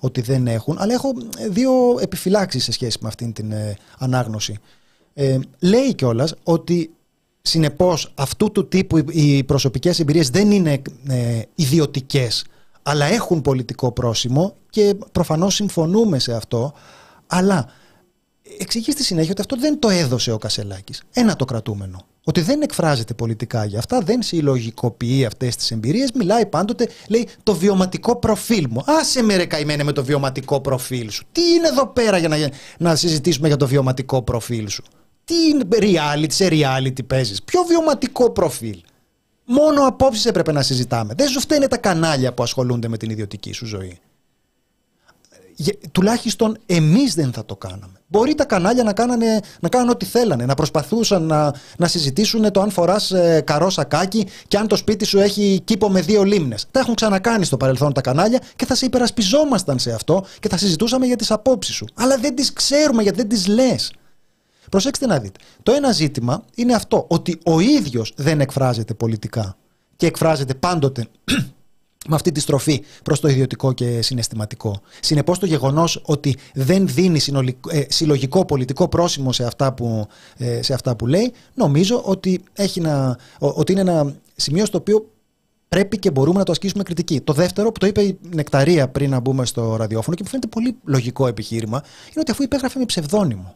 ότι 0.03 0.21
δεν 0.21 0.47
έχουν. 0.47 0.75
Αλλά 0.79 0.93
έχω 0.93 1.13
ε, 1.37 1.47
δύο 1.47 1.71
επιφυλάξεις 1.99 2.63
σε 2.63 2.71
σχέση 2.71 2.97
με 3.01 3.07
αυτήν 3.07 3.33
την 3.33 3.51
ε, 3.51 3.75
ανάγνωση. 3.97 4.57
Ε, 5.13 5.39
λέει 5.59 5.93
κιόλας 5.95 6.33
ότι 6.43 6.91
συνεπώς 7.41 8.11
αυτού 8.15 8.51
του 8.51 8.67
τύπου 8.67 8.97
οι- 8.97 9.05
οι 9.13 9.43
προσωπικές 9.43 9.99
εμπειρίες 9.99 10.29
δεν 10.29 10.51
είναι 10.51 10.81
ε, 11.07 11.41
ιδιωτικές 11.55 12.45
αλλά 12.83 13.05
έχουν 13.05 13.41
πολιτικό 13.41 13.91
πρόσημο 13.91 14.55
και 14.69 14.95
προφανώς 15.11 15.55
συμφωνούμε 15.55 16.19
σε 16.19 16.33
αυτό 16.33 16.73
αλλά 17.27 17.67
εξηγεί 18.59 18.91
στη 18.91 19.03
συνέχεια 19.03 19.31
ότι 19.31 19.41
αυτό 19.41 19.55
δεν 19.57 19.79
το 19.79 19.89
έδωσε 19.89 20.31
ο 20.31 20.37
Κασελάκης. 20.37 21.03
Ένα 21.13 21.35
το 21.35 21.45
κρατούμενο. 21.45 22.05
Ότι 22.25 22.41
δεν 22.41 22.61
εκφράζεται 22.61 23.13
πολιτικά 23.13 23.65
για 23.65 23.79
αυτά, 23.79 23.99
δεν 23.99 24.21
συλλογικοποιεί 24.21 25.25
αυτές 25.25 25.55
τις 25.55 25.71
εμπειρίες, 25.71 26.11
μιλάει 26.11 26.45
πάντοτε, 26.45 26.87
λέει 27.09 27.27
το 27.43 27.55
βιωματικό 27.55 28.15
προφίλ 28.15 28.67
μου. 28.69 28.83
Άσε 28.85 29.21
με 29.21 29.35
ρε 29.35 29.45
καημένε 29.45 29.83
με 29.83 29.91
το 29.91 30.03
βιωματικό 30.03 30.61
προφίλ 30.61 31.09
σου. 31.09 31.25
Τι 31.31 31.41
είναι 31.41 31.67
εδώ 31.67 31.87
πέρα 31.87 32.17
για 32.17 32.27
να, 32.27 32.37
να 32.77 32.95
συζητήσουμε 32.95 33.47
για 33.47 33.57
το 33.57 33.67
βιωματικό 33.67 34.21
προφίλ 34.21 34.67
σου; 34.67 34.83
Τι 35.25 35.33
είναι 35.33 35.63
reality, 35.71 36.31
σε 36.31 36.47
reality 36.51 37.05
παίζεις; 37.07 37.43
Ποιο 37.43 37.63
βιωματικό 37.63 38.29
προφίλ; 38.29 38.81
Μόνο 39.45 39.87
απόψεις 39.87 40.25
έπρεπε 40.25 40.51
να 40.51 40.61
συζητάμε. 40.61 41.13
Δεν 41.17 41.27
σου 41.27 41.39
φταίνε 41.39 41.67
τα 41.67 41.77
κανάλια 41.77 42.33
που 42.33 42.43
ασχολούνται 42.43 42.87
με 42.87 42.97
την 42.97 43.09
ιδιωτική 43.09 43.51
σου 43.51 43.65
ζωή. 43.65 43.99
Γε- 45.55 45.87
τουλάχιστον 45.91 46.57
εμείς 46.65 47.13
δεν 47.15 47.33
θα 47.33 47.45
το 47.45 47.55
κάναμε. 47.55 48.01
Μπορεί 48.13 48.35
τα 48.35 48.45
κανάλια 48.45 48.83
να 48.83 48.93
κάνανε, 48.93 49.39
να 49.59 49.69
κάνανε 49.69 49.91
ό,τι 49.91 50.05
θέλανε, 50.05 50.45
να 50.45 50.53
προσπαθούσαν 50.53 51.23
να, 51.23 51.53
να 51.77 51.87
συζητήσουν 51.87 52.51
το 52.51 52.61
αν 52.61 52.69
φοράς 52.69 53.11
ε, 53.11 53.41
καρό 53.45 53.69
σακάκι 53.69 54.27
και 54.47 54.57
αν 54.57 54.67
το 54.67 54.75
σπίτι 54.75 55.05
σου 55.05 55.19
έχει 55.19 55.61
κήπο 55.63 55.89
με 55.89 56.01
δύο 56.01 56.23
λίμνες. 56.23 56.65
Τα 56.71 56.79
έχουν 56.79 56.95
ξανακάνει 56.95 57.45
στο 57.45 57.57
παρελθόν 57.57 57.93
τα 57.93 58.01
κανάλια 58.01 58.41
και 58.55 58.65
θα 58.65 58.75
σε 58.75 58.85
υπερασπιζόμασταν 58.85 59.79
σε 59.79 59.91
αυτό 59.91 60.25
και 60.39 60.49
θα 60.49 60.57
συζητούσαμε 60.57 61.05
για 61.05 61.15
τις 61.15 61.31
απόψεις 61.31 61.75
σου. 61.75 61.85
Αλλά 61.93 62.17
δεν 62.17 62.35
τις 62.35 62.53
ξέρουμε 62.53 63.03
γιατί 63.03 63.17
δεν 63.17 63.27
τις 63.27 63.47
λες. 63.47 63.93
Προσέξτε 64.69 65.05
να 65.05 65.19
δείτε. 65.19 65.39
Το 65.63 65.71
ένα 65.71 65.91
ζήτημα 65.91 66.43
είναι 66.55 66.73
αυτό, 66.73 67.05
ότι 67.07 67.39
ο 67.45 67.59
ίδιος 67.59 68.13
δεν 68.15 68.41
εκφράζεται 68.41 68.93
πολιτικά 68.93 69.57
και 69.95 70.05
εκφράζεται 70.05 70.53
πάντοτε 70.53 71.07
με 72.07 72.15
αυτή 72.15 72.31
τη 72.31 72.39
στροφή 72.39 72.83
προς 73.03 73.19
το 73.19 73.27
ιδιωτικό 73.27 73.73
και 73.73 74.01
συναισθηματικό. 74.01 74.81
Συνεπώς 74.99 75.39
το 75.39 75.45
γεγονός 75.45 76.01
ότι 76.05 76.37
δεν 76.53 76.87
δίνει 76.87 77.19
συνολικ- 77.19 77.71
ε, 77.73 77.85
συλλογικό 77.89 78.45
πολιτικό 78.45 78.87
πρόσημο 78.87 79.31
σε 79.31 79.43
αυτά 79.45 79.73
που, 79.73 80.07
ε, 80.37 80.61
σε 80.61 80.73
αυτά 80.73 80.95
που 80.95 81.07
λέει, 81.07 81.33
νομίζω 81.53 82.01
ότι, 82.05 82.41
έχει 82.53 82.79
να, 82.81 83.17
ο- 83.39 83.47
ότι 83.47 83.71
είναι 83.71 83.81
ένα 83.81 84.15
σημείο 84.35 84.65
στο 84.65 84.77
οποίο 84.77 85.07
πρέπει 85.69 85.97
και 85.99 86.11
μπορούμε 86.11 86.39
να 86.39 86.43
το 86.45 86.51
ασκήσουμε 86.51 86.83
κριτική. 86.83 87.21
Το 87.21 87.33
δεύτερο, 87.33 87.71
που 87.71 87.79
το 87.79 87.85
είπε 87.87 88.01
η 88.01 88.19
Νεκταρία 88.33 88.87
πριν 88.89 89.09
να 89.09 89.19
μπούμε 89.19 89.45
στο 89.45 89.75
ραδιόφωνο 89.75 90.15
και 90.15 90.21
μου 90.23 90.29
φαίνεται 90.29 90.47
πολύ 90.47 90.75
λογικό 90.83 91.27
επιχείρημα, 91.27 91.77
είναι 92.05 92.19
ότι 92.19 92.31
αφού 92.31 92.43
υπέγραφε 92.43 92.79
με 92.79 92.85
ψευδόνυμο 92.85 93.55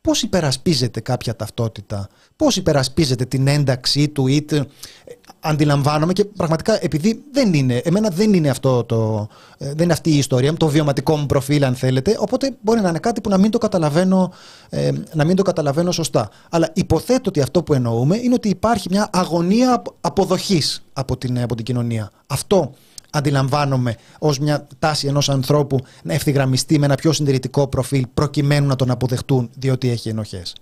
πώς 0.00 0.22
υπερασπίζεται 0.22 1.00
κάποια 1.00 1.36
ταυτότητα, 1.36 2.08
πώς 2.36 2.56
υπερασπίζεται 2.56 3.24
την 3.24 3.46
ένταξή 3.46 4.08
του 4.08 4.26
ή 4.26 4.42
τε- 4.42 4.60
ε, 5.04 5.12
αντιλαμβάνομαι 5.42 6.12
και 6.12 6.24
πραγματικά 6.24 6.84
επειδή 6.84 7.22
δεν 7.32 7.54
είναι, 7.54 7.76
εμένα 7.76 8.08
δεν 8.08 8.32
είναι 8.34 8.48
αυτό 8.50 8.84
το, 8.84 9.28
ε, 9.58 9.66
δεν 9.66 9.82
είναι 9.82 9.92
αυτή 9.92 10.10
η 10.10 10.18
ιστορία 10.18 10.50
μου, 10.50 10.56
το 10.56 10.68
βιωματικό 10.68 11.16
μου 11.16 11.26
προφίλ 11.26 11.64
αν 11.64 11.74
θέλετε, 11.74 12.16
οπότε 12.18 12.56
μπορεί 12.60 12.80
να 12.80 12.88
είναι 12.88 12.98
κάτι 12.98 13.20
που 13.20 13.28
να 13.28 13.38
μην 13.38 13.50
το 13.50 13.58
καταλαβαίνω, 13.58 14.32
ε, 14.68 14.90
να 15.14 15.24
μην 15.24 15.36
το 15.36 15.42
καταλαβαίνω 15.42 15.92
σωστά. 15.92 16.28
Αλλά 16.50 16.70
υποθέτω 16.72 17.22
ότι 17.28 17.40
αυτό 17.40 17.62
που 17.62 17.74
εννοούμε 17.74 18.16
είναι 18.16 18.34
ότι 18.34 18.48
υπάρχει 18.48 18.88
μια 18.90 19.08
αγωνία 19.12 19.72
απ- 19.72 19.86
αποδοχής 20.00 20.82
από 20.92 21.16
την, 21.16 21.42
από 21.42 21.54
την 21.54 21.64
κοινωνία. 21.64 22.10
Αυτό 22.26 22.72
αντιλαμβάνομαι 23.10 23.96
ως 24.18 24.38
μια 24.38 24.66
τάση 24.78 25.06
ενός 25.06 25.28
ανθρώπου 25.28 25.78
να 26.02 26.14
ευθυγραμμιστεί 26.14 26.78
με 26.78 26.84
ένα 26.84 26.94
πιο 26.94 27.12
συντηρητικό 27.12 27.66
προφίλ 27.66 28.06
προκειμένου 28.14 28.66
να 28.66 28.76
τον 28.76 28.90
αποδεχτούν 28.90 29.50
διότι 29.58 29.90
έχει 29.90 30.08
ενοχές. 30.08 30.54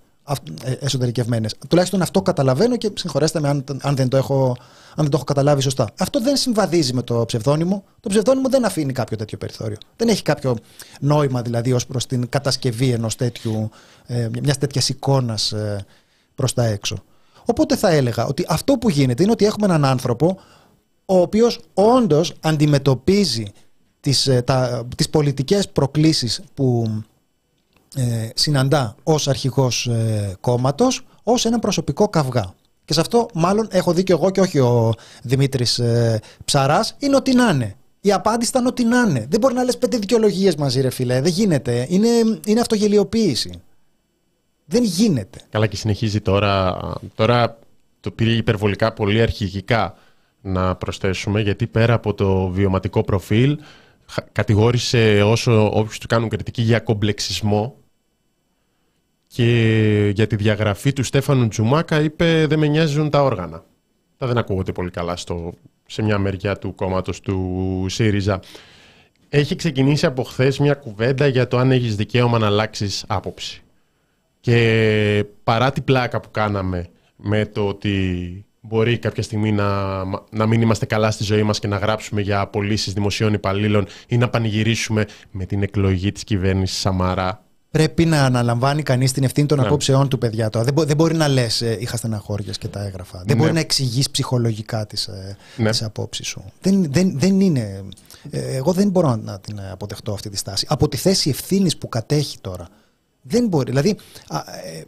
Ε, 0.65 0.73
εσωτερικευμένες. 0.73 1.55
Τουλάχιστον 1.69 2.03
αυτό 2.03 2.23
καταλαβαίνω 2.23 2.77
και 2.77 2.91
συγχωρέστε 2.95 3.41
με 3.41 3.49
αν, 3.49 3.65
αν, 3.81 3.97
δεν 3.97 4.09
το 4.09 4.17
έχω, 4.17 4.57
αν 4.89 4.97
δεν 4.97 5.11
το 5.11 5.17
έχω 5.17 5.25
καταλάβει 5.25 5.63
σωστά. 5.63 5.91
Αυτό 5.99 6.21
δεν 6.21 6.37
συμβαδίζει 6.37 6.93
με 6.93 7.03
το 7.03 7.25
ψευδόνυμο. 7.27 7.85
Το 8.01 8.09
ψευδόνυμο 8.09 8.49
δεν 8.49 8.65
αφήνει 8.65 8.93
κάποιο 8.93 9.17
τέτοιο 9.17 9.39
περιθώριο. 9.39 9.77
Δεν 9.97 10.09
έχει 10.09 10.23
κάποιο 10.23 10.57
νόημα 11.01 11.43
δηλαδή 11.43 11.73
ως 11.73 11.87
προς 11.87 12.07
την 12.07 12.29
κατασκευή 12.29 12.91
ενός 12.91 13.17
τέτοιου, 13.17 13.71
ε, 14.07 14.29
μιας 14.43 14.59
τέτοιας 14.59 14.89
εικόνας 14.89 15.53
ε, 15.53 15.85
προς 16.35 16.55
τα 16.55 16.65
έξω. 16.65 17.03
Οπότε 17.45 17.77
θα 17.77 17.89
έλεγα 17.89 18.27
ότι 18.27 18.45
αυτό 18.49 18.73
που 18.73 18.91
γίνεται 18.91 19.23
είναι 19.23 19.33
ότι 19.33 19.45
έχουμε 19.45 19.67
έναν 19.67 19.85
άνθρωπο 19.85 20.39
ο 21.05 21.21
οποίος 21.21 21.61
όντως 21.75 22.33
αντιμετωπίζει 22.41 23.53
τις, 24.01 24.27
ε, 24.27 24.43
τα, 24.43 24.87
τις 24.97 25.11
πολιτικές 25.11 25.69
προκλήσεις 25.69 26.41
που 26.55 26.87
ε, 27.97 28.29
συναντά 28.35 28.95
ως 29.03 29.29
αρχηγός 29.29 29.87
ε, 29.87 30.37
κόμματος 30.41 31.07
ως 31.23 31.45
ένα 31.45 31.59
προσωπικό 31.59 32.09
καυγά. 32.09 32.55
Και 32.85 32.93
σε 32.93 33.01
αυτό 33.01 33.29
μάλλον 33.35 33.69
έχω 33.71 33.93
δει 33.93 34.03
και 34.03 34.13
εγώ 34.13 34.31
και 34.31 34.41
όχι 34.41 34.59
ο 34.59 34.95
Δημήτρης 35.23 35.79
ε, 35.79 36.21
Ψαράς, 36.45 36.97
είναι 36.99 37.17
ότι 37.17 37.35
να 37.35 37.51
είναι. 37.51 37.75
Η 38.01 38.13
απάντηση 38.13 38.51
ήταν 38.51 38.67
ότι 38.67 38.85
να 38.85 39.01
είναι. 39.01 39.27
Δεν 39.29 39.41
μπορεί 39.41 39.55
να 39.55 39.65
λες 39.65 39.79
πέντε 39.79 39.99
δικαιολογίες 39.99 40.55
μαζί 40.55 40.81
ρε 40.81 40.91
φίλε, 40.91 41.21
δεν 41.21 41.33
γίνεται. 41.33 41.87
Είναι, 41.89 42.09
είναι 42.47 42.61
αυτογελιοποίηση. 42.61 43.63
Δεν 44.65 44.83
γίνεται. 44.83 45.41
Καλά 45.51 45.67
και 45.67 45.77
συνεχίζει 45.77 46.21
τώρα, 46.21 46.79
τώρα 47.15 47.59
το 48.01 48.11
πήρε 48.11 48.31
υπερβολικά 48.31 48.93
πολύ 48.93 49.23
αρχηγικά 49.23 49.95
να 50.41 50.75
προσθέσουμε, 50.75 51.41
γιατί 51.41 51.67
πέρα 51.67 51.95
από 51.95 52.15
το 52.15 52.49
βιωματικό 52.49 53.05
προφίλ, 53.05 53.59
κατηγόρησε 54.33 55.23
όσο 55.23 55.71
όποιους 55.79 55.99
του 55.99 56.07
κάνουν 56.07 56.29
κριτική 56.29 56.63
για 56.63 56.81
κομπλεξισμό 56.81 57.77
και 59.33 60.13
για 60.15 60.27
τη 60.27 60.37
διαγραφή 60.37 60.93
του 60.93 61.03
Στέφανου 61.03 61.49
Τζουμάκα 61.49 62.01
είπε 62.01 62.47
«Δεν 62.47 62.59
με 62.59 62.67
νοιάζουν 62.67 63.11
τα 63.11 63.23
όργανα». 63.23 63.65
Τα 64.17 64.27
δεν 64.27 64.39
ακούγονται 64.39 64.73
πολύ 64.73 64.91
καλά 64.91 65.17
στο, 65.17 65.53
σε 65.87 66.03
μια 66.03 66.19
μεριά 66.19 66.59
του 66.59 66.75
κόμματος 66.75 67.21
του 67.21 67.87
ΣΥΡΙΖΑ. 67.89 68.41
Έχει 69.29 69.57
ξεκινήσει 69.57 70.07
από 70.07 70.23
χθες 70.23 70.59
μια 70.59 70.75
κουβέντα 70.75 71.27
για 71.27 71.49
το 71.49 71.59
αν 71.59 71.71
έχεις 71.71 71.97
δικαίωμα 71.97 72.39
να 72.39 72.47
αλλάξεις 72.47 73.05
άποψη. 73.09 73.63
Και 74.41 75.25
παρά 75.45 75.73
την 75.73 75.85
πλάκα 75.85 76.21
που 76.21 76.31
κάναμε 76.31 76.89
με 77.17 77.47
το 77.47 77.69
ότι 77.69 78.45
μπορεί 78.61 78.99
κάποια 78.99 79.23
στιγμή 79.23 79.53
να, 79.53 80.05
να 80.31 80.47
μην 80.47 80.61
είμαστε 80.63 80.87
καλά 80.87 81.11
στη 81.11 81.25
ζωή 81.25 81.43
μας 81.43 81.59
και 81.59 81.67
να 81.67 81.77
γράψουμε 81.77 82.21
για 82.21 82.41
απολύσεις 82.41 82.93
δημοσίων 82.93 83.33
υπαλλήλων 83.33 83.87
ή 84.09 84.17
να 84.17 84.29
πανηγυρίσουμε 84.29 85.07
με 85.31 85.45
την 85.45 85.63
εκλογή 85.63 86.13
της 86.13 86.25
κυβέρνησης 86.25 86.79
Σαμαρά. 86.79 87.45
Πρέπει 87.71 88.05
να 88.05 88.25
αναλαμβάνει 88.25 88.83
κανείς 88.83 89.13
την 89.13 89.25
ευθύνη 89.25 89.47
των 89.47 89.59
ναι. 89.59 89.67
απόψεών 89.67 90.09
του, 90.09 90.19
παιδιά. 90.19 90.51
Τώρα. 90.51 90.65
Δεν, 90.65 90.87
δεν 90.87 90.97
μπορεί 90.97 91.15
να 91.15 91.29
λες: 91.29 91.63
ε, 91.63 91.77
Είχα 91.81 91.97
στεναχώρια 91.97 92.53
και 92.53 92.69
τα 92.69 92.85
έγραφα. 92.85 93.19
Δεν 93.19 93.37
ναι. 93.37 93.43
μπορεί 93.43 93.53
να 93.53 93.61
εξηγείς 93.61 94.11
ψυχολογικά 94.11 94.87
τις 94.87 95.07
ε, 95.07 95.37
ναι. 95.57 95.71
απόψεις 95.81 96.27
σου. 96.27 96.45
Δεν, 96.61 96.93
δεν, 96.93 97.19
δεν 97.19 97.41
είναι. 97.41 97.85
Ε, 98.31 98.57
εγώ 98.57 98.73
δεν 98.73 98.89
μπορώ 98.89 99.17
να 99.17 99.41
την 99.41 99.61
αποδεχτώ 99.71 100.13
αυτή 100.13 100.31
τη 100.31 100.37
στάση. 100.37 100.67
Από 100.69 100.89
τη 100.89 100.97
θέση 100.97 101.31
ευθύνης 101.31 101.77
που 101.77 101.89
κατέχει 101.89 102.39
τώρα. 102.41 102.69
Δεν 103.23 103.47
μπορεί. 103.47 103.71
Δηλαδή, 103.71 103.97
ε, 104.31 104.83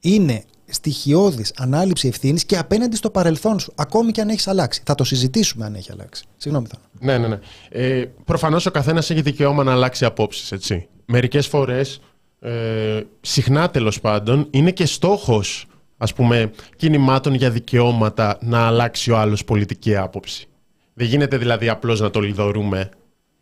είναι 0.00 0.44
στοιχειώδης 0.70 1.52
ανάληψη 1.56 2.08
ευθύνης 2.08 2.44
και 2.44 2.58
απέναντι 2.58 2.96
στο 2.96 3.10
παρελθόν 3.10 3.58
σου, 3.58 3.72
ακόμη 3.74 4.12
και 4.12 4.20
αν 4.20 4.28
έχεις 4.28 4.48
αλλάξει. 4.48 4.82
Θα 4.84 4.94
το 4.94 5.04
συζητήσουμε 5.04 5.64
αν 5.64 5.74
έχει 5.74 5.92
αλλάξει. 5.92 6.24
Συγγνώμη, 6.36 6.66
θα. 6.66 6.78
Ναι, 7.00 7.18
ναι, 7.18 7.28
ναι. 7.28 7.38
Ε, 7.68 8.04
Προφανώς 8.24 8.66
ο 8.66 8.70
καθένας 8.70 9.10
έχει 9.10 9.22
δικαίωμα 9.22 9.64
να 9.64 9.72
αλλάξει 9.72 10.04
απόψεις, 10.04 10.52
έτσι. 10.52 10.88
Μερικές 11.04 11.46
φορές, 11.46 12.00
ε, 12.40 13.00
συχνά 13.20 13.70
τέλος 13.70 14.00
πάντων, 14.00 14.46
είναι 14.50 14.70
και 14.70 14.86
στόχος 14.86 15.64
ας 16.02 16.14
πούμε, 16.14 16.50
κινημάτων 16.76 17.34
για 17.34 17.50
δικαιώματα 17.50 18.38
να 18.40 18.66
αλλάξει 18.66 19.10
ο 19.10 19.18
άλλος 19.18 19.44
πολιτική 19.44 19.96
άποψη. 19.96 20.48
Δεν 20.94 21.06
γίνεται 21.06 21.36
δηλαδή 21.36 21.68
απλώς 21.68 22.00
να 22.00 22.10
το 22.10 22.20
λιδωρούμε. 22.20 22.88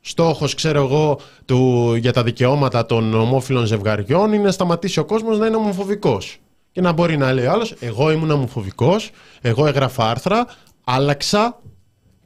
Στόχος, 0.00 0.54
ξέρω 0.54 0.82
εγώ, 0.84 1.18
του, 1.44 1.94
για 1.94 2.12
τα 2.12 2.22
δικαιώματα 2.22 2.86
των 2.86 3.14
ομόφυλων 3.14 3.66
ζευγαριών 3.66 4.32
είναι 4.32 4.42
να 4.42 4.50
σταματήσει 4.50 4.98
ο 4.98 5.04
κόσμος 5.04 5.38
να 5.38 5.46
είναι 5.46 5.56
ομοφοβικός 5.56 6.38
και 6.72 6.80
να 6.80 6.92
μπορεί 6.92 7.16
να 7.16 7.32
λέει 7.32 7.46
ο 7.46 7.50
άλλος: 7.50 7.74
Εγώ 7.80 8.10
ήμουν 8.10 8.30
αμοφοβικό, 8.30 8.96
εγώ 9.40 9.66
έγραφα 9.66 10.10
άρθρα, 10.10 10.46
άλλαξα 10.84 11.60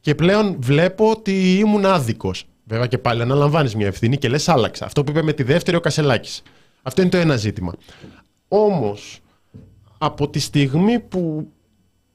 και 0.00 0.14
πλέον 0.14 0.56
βλέπω 0.60 1.10
ότι 1.10 1.58
ήμουν 1.58 1.84
άδικος. 1.84 2.44
Βέβαια 2.64 2.86
και 2.86 2.98
πάλι 2.98 3.22
αναλαμβάνεις 3.22 3.74
μια 3.74 3.86
ευθύνη 3.86 4.16
και 4.16 4.28
λες: 4.28 4.48
Άλλαξα. 4.48 4.84
Αυτό 4.84 5.04
που 5.04 5.10
είπε 5.10 5.22
με 5.22 5.32
τη 5.32 5.42
δεύτερη 5.42 5.76
ο 5.76 5.80
Κασελάκης. 5.80 6.42
Αυτό 6.82 7.00
είναι 7.00 7.10
το 7.10 7.16
ένα 7.16 7.36
ζήτημα. 7.36 7.72
Όμως, 8.48 9.20
από 9.98 10.28
τη 10.28 10.38
στιγμή 10.38 11.00
που 11.00 11.48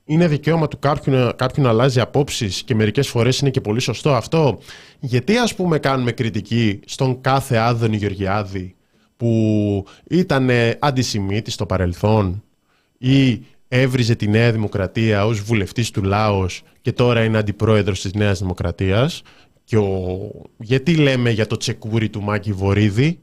είναι 0.06 0.28
δικαίωμα 0.28 0.68
του 0.68 0.80
κάποιου, 0.80 1.30
κάποιου 1.36 1.64
να 1.64 1.70
αλλάζει 1.70 2.00
απόψεις 2.00 2.64
και 2.64 2.76
μερικές 2.76 3.08
φορές 3.08 3.40
είναι 3.40 3.50
και 3.50 3.62
πολύ 3.62 3.80
σωστό 3.80 4.14
αυτό, 4.14 4.60
γιατί 5.00 5.38
ας 5.38 5.56
πούμε 5.56 5.80
κάνουμε 5.80 6.12
κριτική 6.12 6.80
στον 6.86 7.22
κάθε 7.22 7.58
Άδωνη 7.58 7.98
Γεωργιάδη 7.98 8.76
που 9.18 9.86
ήταν 10.09 10.49
αντισημίτης 10.80 11.53
στο 11.53 11.65
παρελθόν 11.65 12.43
ή 12.97 13.41
έβριζε 13.68 14.15
τη 14.15 14.28
Νέα 14.28 14.51
Δημοκρατία 14.51 15.26
ως 15.26 15.41
βουλευτής 15.41 15.91
του 15.91 16.03
Λάος 16.03 16.63
και 16.82 16.91
τώρα 16.91 17.24
είναι 17.24 17.38
αντιπρόεδρος 17.38 18.01
της 18.01 18.13
Νέας 18.13 18.39
Δημοκρατίας. 18.39 19.22
Και 19.63 19.78
ο... 19.78 20.32
γιατί 20.57 20.95
λέμε 20.95 21.30
για 21.30 21.47
το 21.47 21.57
τσεκούρι 21.57 22.09
του 22.09 22.22
Μάκη 22.22 22.51
Βορύδη; 22.51 23.20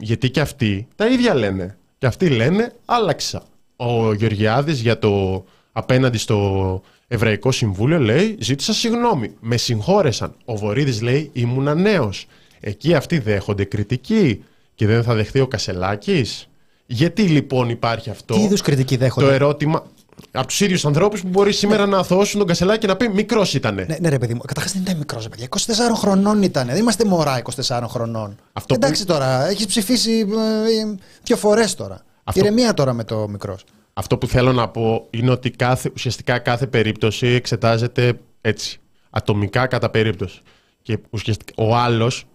Γιατί 0.00 0.30
και 0.30 0.40
αυτοί 0.40 0.86
τα 0.96 1.06
ίδια 1.06 1.34
λένε. 1.34 1.76
Και 1.98 2.06
αυτοί 2.06 2.28
λένε 2.28 2.72
άλλαξα. 2.84 3.42
Ο 3.76 4.12
Γεωργιάδης 4.12 4.80
για 4.80 4.98
το 4.98 5.44
απέναντι 5.72 6.18
στο 6.18 6.82
Εβραϊκό 7.08 7.52
Συμβούλιο 7.52 7.98
λέει 7.98 8.36
ζήτησα 8.40 8.72
συγγνώμη. 8.72 9.34
Με 9.40 9.56
συγχώρεσαν. 9.56 10.34
Ο 10.44 10.56
Βορύδης 10.56 11.02
λέει 11.02 11.30
ήμουνα 11.32 11.74
νέος 11.74 12.26
Εκεί 12.60 12.94
αυτοί 12.94 13.18
δέχονται 13.18 13.64
κριτική 13.64 14.44
και 14.74 14.86
δεν 14.86 15.02
θα 15.02 15.14
δεχθεί 15.14 15.40
ο 15.40 15.46
Κασελάκης; 15.46 16.48
Γιατί 16.86 17.22
λοιπόν 17.22 17.68
υπάρχει 17.68 18.10
αυτό. 18.10 18.34
Τι 18.34 18.40
είδους 18.40 18.60
κριτική 18.60 18.96
δέχονται; 18.96 19.26
Το 19.26 19.32
ερώτημα. 19.32 19.86
Από 20.30 20.46
τους 20.46 20.60
ίδιους 20.60 20.84
ανθρώπους 20.86 21.20
που 21.20 21.28
μπορεί 21.28 21.52
σήμερα 21.52 21.86
να 21.86 21.98
αθωώσουν 21.98 22.38
τον 22.38 22.48
Κασελάκη 22.48 22.78
και 22.78 22.86
να 22.86 22.96
πει 22.96 23.08
μικρός 23.08 23.54
ήταν. 23.54 23.74
Ναι, 23.74 23.96
ναι, 24.00 24.08
ρε 24.08 24.18
παιδί 24.18 24.34
μου. 24.34 24.40
Καταρχάς 24.40 24.72
δεν 24.72 24.82
ήταν 24.82 24.96
μικρός, 24.96 25.22
ρε 25.22 25.28
παιδιά. 25.28 25.48
24 25.48 25.94
χρονών 25.94 26.42
ήταν. 26.42 26.66
Δεν 26.66 26.76
είμαστε 26.76 27.04
μωρά 27.04 27.42
24 27.66 27.82
χρονών. 27.88 28.36
Αυτό 28.52 28.74
Εντάξει 28.74 29.04
που... 29.04 29.12
τώρα, 29.12 29.48
έχεις 29.48 29.66
ψηφίσει 29.66 30.10
ε, 30.10 30.94
δύο 31.22 31.36
φορές 31.36 31.74
τώρα. 31.74 32.02
Αυτό... 32.24 32.40
Ηρεμία 32.40 32.74
τώρα 32.74 32.92
με 32.92 33.04
το 33.04 33.28
μικρός. 33.28 33.64
Αυτό 33.92 34.18
που 34.18 34.26
θέλω 34.26 34.52
να 34.52 34.68
πω 34.68 35.06
είναι 35.10 35.30
ότι 35.30 35.50
κάθε, 35.50 35.90
ουσιαστικά 35.94 36.38
κάθε 36.38 36.66
περίπτωση 36.66 37.26
εξετάζεται 37.26 38.18
έτσι. 38.40 38.80
Ατομικά 39.10 39.66
κατά 39.66 39.90
περίπτωση. 39.90 40.40
Και 40.82 40.98
ουσιαστικά 41.10 41.52
ο 41.56 41.76
άλλος 41.76 42.26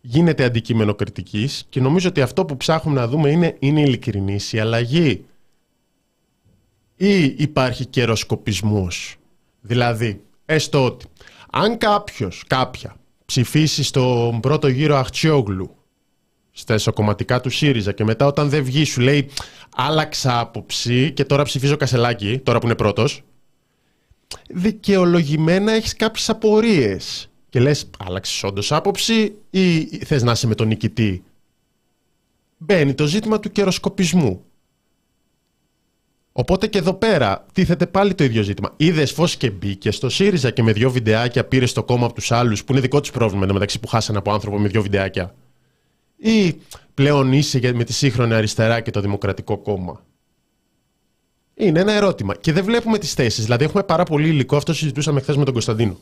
γίνεται 0.00 0.44
αντικείμενο 0.44 0.94
κριτικής 0.94 1.66
και 1.68 1.80
νομίζω 1.80 2.08
ότι 2.08 2.20
αυτό 2.20 2.44
που 2.44 2.56
ψάχνουμε 2.56 3.00
να 3.00 3.08
δούμε 3.08 3.30
είναι, 3.30 3.56
είναι 3.58 3.80
ειλικρινής 3.80 4.52
η 4.52 4.58
αλλαγή 4.58 5.24
ή 6.96 7.24
υπάρχει 7.24 7.86
καιροσκοπισμός. 7.86 9.16
Δηλαδή, 9.60 10.22
έστω 10.44 10.84
ότι 10.84 11.06
αν 11.50 11.78
κάποιος, 11.78 12.44
κάποια, 12.46 12.96
ψηφίσει 13.24 13.82
στον 13.82 14.40
πρώτο 14.40 14.68
γύρο 14.68 14.96
Αχτσιόγλου 14.96 15.76
στα 16.50 16.74
εσωκομματικά 16.74 17.40
του 17.40 17.50
ΣΥΡΙΖΑ 17.50 17.92
και 17.92 18.04
μετά 18.04 18.26
όταν 18.26 18.48
δεν 18.48 18.64
βγει 18.64 18.84
σου 18.84 19.00
λέει 19.00 19.30
άλλαξα 19.76 20.40
άποψη 20.40 21.12
και 21.12 21.24
τώρα 21.24 21.42
ψηφίζω 21.42 21.76
Κασελάκη, 21.76 22.38
τώρα 22.38 22.58
που 22.58 22.66
είναι 22.66 22.74
πρώτος, 22.74 23.22
δικαιολογημένα 24.48 25.72
έχεις 25.72 25.96
κάποιες 25.96 26.28
απορίες 26.28 27.30
και 27.48 27.60
λες 27.60 27.90
άλλαξες 27.98 28.42
όντως 28.42 28.72
άποψη 28.72 29.34
ή 29.50 29.84
θες 29.84 30.22
να 30.22 30.32
είσαι 30.32 30.46
με 30.46 30.54
τον 30.54 30.66
νικητή; 30.66 31.22
Μπαίνει 32.58 32.94
το 32.94 33.06
ζήτημα 33.06 33.40
του 33.40 33.52
καιροσκοπισμού. 33.52 34.42
Οπότε 36.32 36.66
και 36.66 36.78
εδώ 36.78 36.94
πέρα 36.94 37.46
τίθεται 37.52 37.86
πάλι 37.86 38.14
το 38.14 38.24
ίδιο 38.24 38.42
ζήτημα. 38.42 38.72
Είδες 38.76 39.12
φως 39.12 39.36
και 39.36 39.50
μπήκες 39.50 39.96
στο 39.96 40.08
ΣΥΡΙΖΑ 40.08 40.50
και 40.50 40.62
με 40.62 40.72
δύο 40.72 40.90
βιντεάκια 40.90 41.44
πήρες 41.44 41.72
το 41.72 41.84
κόμμα 41.84 42.06
από 42.06 42.14
τους 42.14 42.32
άλλους, 42.32 42.64
που 42.64 42.72
είναι 42.72 42.80
δικό 42.80 43.00
τους 43.00 43.10
πρόβλημα 43.10 43.46
μεταξύ 43.52 43.80
που 43.80 43.88
χάσανε 43.88 44.18
από 44.18 44.32
άνθρωπο 44.32 44.58
με 44.58 44.68
δύο 44.68 44.82
βιντεάκια. 44.82 45.34
Ή 46.16 46.60
πλέον 46.94 47.32
είσαι 47.32 47.72
με 47.74 47.84
τη 47.84 47.92
σύγχρονη 47.92 48.34
αριστερά 48.34 48.80
και 48.80 48.90
το 48.90 49.00
Δημοκρατικό 49.00 49.58
Κόμμα. 49.58 50.04
Είναι 51.54 51.80
ένα 51.80 51.92
ερώτημα. 51.92 52.36
Και 52.36 52.52
δεν 52.52 52.64
βλέπουμε 52.64 52.98
τις 52.98 53.14
θέσεις. 53.14 53.44
Δηλαδή, 53.44 53.64
έχουμε 53.64 53.82
πάρα 53.82 54.04
πολύ 54.04 54.28
υλικό. 54.28 54.56
Αυτό 54.56 54.72
συζητούσαμε 54.72 55.20
χθες 55.20 55.36
με 55.36 55.44
τον 55.44 55.52
Κωνσταντίνο. 55.52 55.98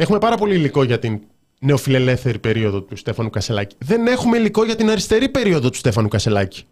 Έχουμε 0.00 0.18
πάρα 0.18 0.36
πολύ 0.36 0.54
υλικό 0.54 0.82
για 0.82 0.98
την 0.98 1.20
νεοφιλελεύθερη 1.60 2.38
περίοδο 2.38 2.82
του 2.82 2.96
Στέφανου 2.96 3.30
Κασελάκη. 3.30 3.76
Δεν 3.78 4.06
έχουμε 4.06 4.36
υλικό 4.36 4.64
για 4.64 4.76
την 4.76 4.90
αριστερή 4.90 5.28
περίοδο 5.28 5.70
του 5.70 5.76
Στέφανου 5.76 6.08
Κασελάκη. 6.08 6.64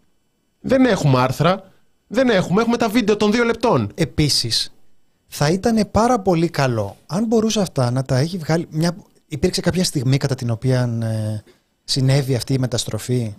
Δεν 0.60 0.84
έχουμε 0.84 1.20
άρθρα. 1.20 1.72
Δεν 2.06 2.28
έχουμε. 2.28 2.60
Έχουμε 2.60 2.76
τα 2.76 2.88
βίντεο 2.88 3.16
των 3.16 3.32
δύο 3.32 3.44
λεπτών. 3.44 3.90
Επίσης, 3.94 4.74
θα 5.26 5.50
ήταν 5.50 5.88
πάρα 5.90 6.20
πολύ 6.20 6.48
καλό 6.48 6.96
αν 7.06 7.26
μπορούσε 7.26 7.60
αυτά 7.60 7.90
να 7.90 8.02
τα 8.02 8.18
έχει 8.18 8.38
βγάλει. 8.38 8.66
Μια... 8.70 8.96
Υπήρξε 9.28 9.60
κάποια 9.60 9.84
στιγμή 9.84 10.16
κατά 10.16 10.34
την 10.34 10.50
οποία 10.50 10.98
ε, 11.02 11.42
συνέβη 11.84 12.34
αυτή 12.34 12.52
η 12.52 12.58
μεταστροφή; 12.58 13.34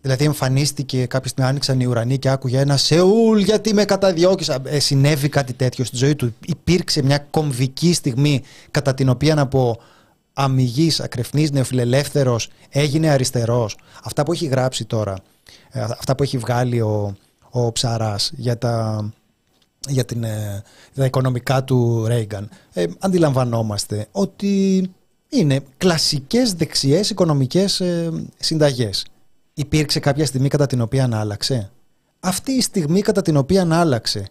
Δηλαδή 0.00 0.24
εμφανίστηκε 0.24 1.06
κάποια 1.06 1.28
στιγμή, 1.30 1.48
άνοιξαν 1.48 1.80
οι 1.80 1.84
ουρανοί 1.84 2.18
και 2.18 2.28
άκουγε 2.28 2.58
ένα 2.58 2.76
Σεούλ, 2.76 3.38
γιατί 3.38 3.74
με 3.74 3.84
καταδιώκεις. 3.84 4.48
Ε, 4.48 4.78
συνέβη 4.78 5.28
κάτι 5.28 5.52
τέτοιο 5.52 5.84
στη 5.84 5.96
ζωή 5.96 6.14
του. 6.14 6.34
Υπήρξε 6.46 7.02
μια 7.02 7.18
κομβική 7.18 7.92
στιγμή 7.92 8.42
κατά 8.70 8.94
την 8.94 9.08
οποία 9.08 9.40
από 9.40 9.78
αμυγής, 10.32 11.00
ακρεφνής, 11.00 11.50
νεοφιλελεύθερος 11.50 12.48
έγινε 12.68 13.08
αριστερός. 13.08 13.76
Αυτά 14.04 14.22
που 14.22 14.32
έχει 14.32 14.46
γράψει 14.46 14.84
τώρα, 14.84 15.16
ε, 15.70 15.80
αυτά 15.80 16.14
που 16.14 16.22
έχει 16.22 16.38
βγάλει 16.38 16.80
ο, 16.80 17.16
ο 17.50 17.72
Ψαράς 17.72 18.32
για 18.34 18.58
τα, 18.58 19.04
για 19.88 20.04
την, 20.04 20.24
ε, 20.24 20.62
τα 20.94 21.04
οικονομικά 21.04 21.64
του 21.64 22.04
Ρέιγκαν, 22.06 22.48
ε, 22.72 22.86
αντιλαμβανόμαστε 22.98 24.06
ότι 24.12 24.84
είναι 25.28 25.60
κλασικές 25.76 26.54
δεξιές 26.54 27.10
οικονομικές 27.10 27.80
ε, 27.80 28.12
συνταγές. 28.38 29.04
Υπήρξε 29.60 30.00
κάποια 30.00 30.26
στιγμή 30.26 30.48
κατά 30.48 30.66
την 30.66 30.80
οποία 30.80 31.08
άλλαξε; 31.12 31.70
Αυτή 32.20 32.52
η 32.52 32.60
στιγμή 32.60 33.00
κατά 33.00 33.22
την 33.22 33.36
οποία 33.36 33.68
άλλαξε 33.70 34.28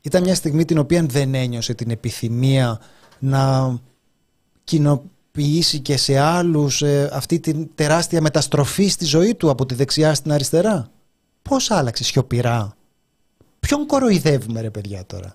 ήταν 0.00 0.22
μια 0.22 0.34
στιγμή 0.34 0.64
την 0.64 0.78
οποία 0.78 1.02
δεν 1.02 1.34
ένιωσε 1.34 1.74
την 1.74 1.90
επιθυμία 1.90 2.80
να 3.18 3.74
κοινοποιήσει 4.64 5.78
και 5.80 5.96
σε 5.96 6.18
άλλους 6.18 6.82
ε, 6.82 7.10
αυτή 7.12 7.40
την 7.40 7.68
τεράστια 7.74 8.20
μεταστροφή 8.20 8.88
στη 8.88 9.04
ζωή 9.04 9.34
του 9.34 9.50
από 9.50 9.66
τη 9.66 9.74
δεξιά 9.74 10.14
στην 10.14 10.32
αριστερά; 10.32 10.90
Πώς 11.42 11.70
άλλαξε 11.70 12.04
σιωπηρά; 12.04 12.76
Ποιον 13.60 13.86
κοροϊδεύουμε 13.86 14.60
ρε 14.60 14.70
παιδιά 14.70 15.06
τώρα; 15.06 15.32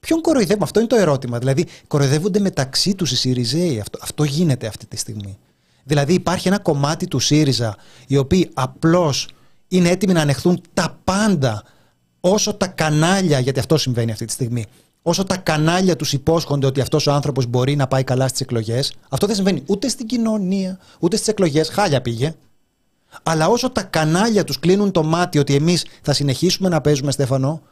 Ποιον 0.00 0.20
κοροϊδεύουμε, 0.20 0.64
αυτό 0.64 0.78
είναι 0.78 0.88
το 0.88 0.96
ερώτημα. 0.96 1.38
Δηλαδή, 1.38 1.66
κοροϊδεύονται 1.86 2.38
μεταξύ 2.38 2.94
τους 2.94 3.12
οι 3.12 3.16
ΣΥΡΙΖΕΙ. 3.16 3.80
Αυτό, 3.80 3.98
αυτό 4.02 4.24
γίνεται 4.24 4.66
αυτή 4.66 4.86
τη 4.86 4.96
στιγμή. 4.96 5.38
Δηλαδή, 5.84 6.14
υπάρχει 6.14 6.48
ένα 6.48 6.58
κομμάτι 6.58 7.06
του 7.06 7.18
ΣΥΡΙΖΑ, 7.18 7.76
οι 8.06 8.16
οποίοι 8.16 8.50
απλώς 8.54 9.28
είναι 9.68 9.88
έτοιμοι 9.88 10.12
να 10.12 10.20
ανεχθούν 10.20 10.62
τα 10.74 10.98
πάντα 11.04 11.62
όσο 12.20 12.54
τα 12.54 12.66
κανάλια, 12.66 13.38
γιατί 13.38 13.58
αυτό 13.58 13.76
συμβαίνει 13.76 14.12
αυτή 14.12 14.24
τη 14.24 14.32
στιγμή, 14.32 14.66
όσο 15.02 15.24
τα 15.24 15.36
κανάλια 15.36 15.96
τους 15.96 16.12
υπόσχονται 16.12 16.66
ότι 16.66 16.80
αυτός 16.80 17.06
ο 17.06 17.12
άνθρωπος 17.12 17.46
μπορεί 17.46 17.76
να 17.76 17.86
πάει 17.86 18.04
καλά 18.04 18.28
στις 18.28 18.40
εκλογές, 18.40 18.92
αυτό 19.08 19.26
δεν 19.26 19.36
συμβαίνει 19.36 19.62
ούτε 19.66 19.88
στην 19.88 20.06
κοινωνία, 20.06 20.78
ούτε 20.98 21.16
στις 21.16 21.28
εκλογές. 21.28 21.68
Χάλια 21.68 22.00
πήγε. 22.00 22.34
Αλλά 23.22 23.48
όσο 23.48 23.70
τα 23.70 23.82
κανάλια 23.82 24.44
τους 24.44 24.58
κλείνουν 24.58 24.90
το 24.90 25.02
μάτι 25.02 25.38
ότι 25.38 25.54
εμείς 25.54 25.84
θα 26.02 26.12
συνεχίσουμε 26.12 26.68
να 26.68 26.80
παίζουμε, 26.80 27.10
Στέφανο, 27.10 27.62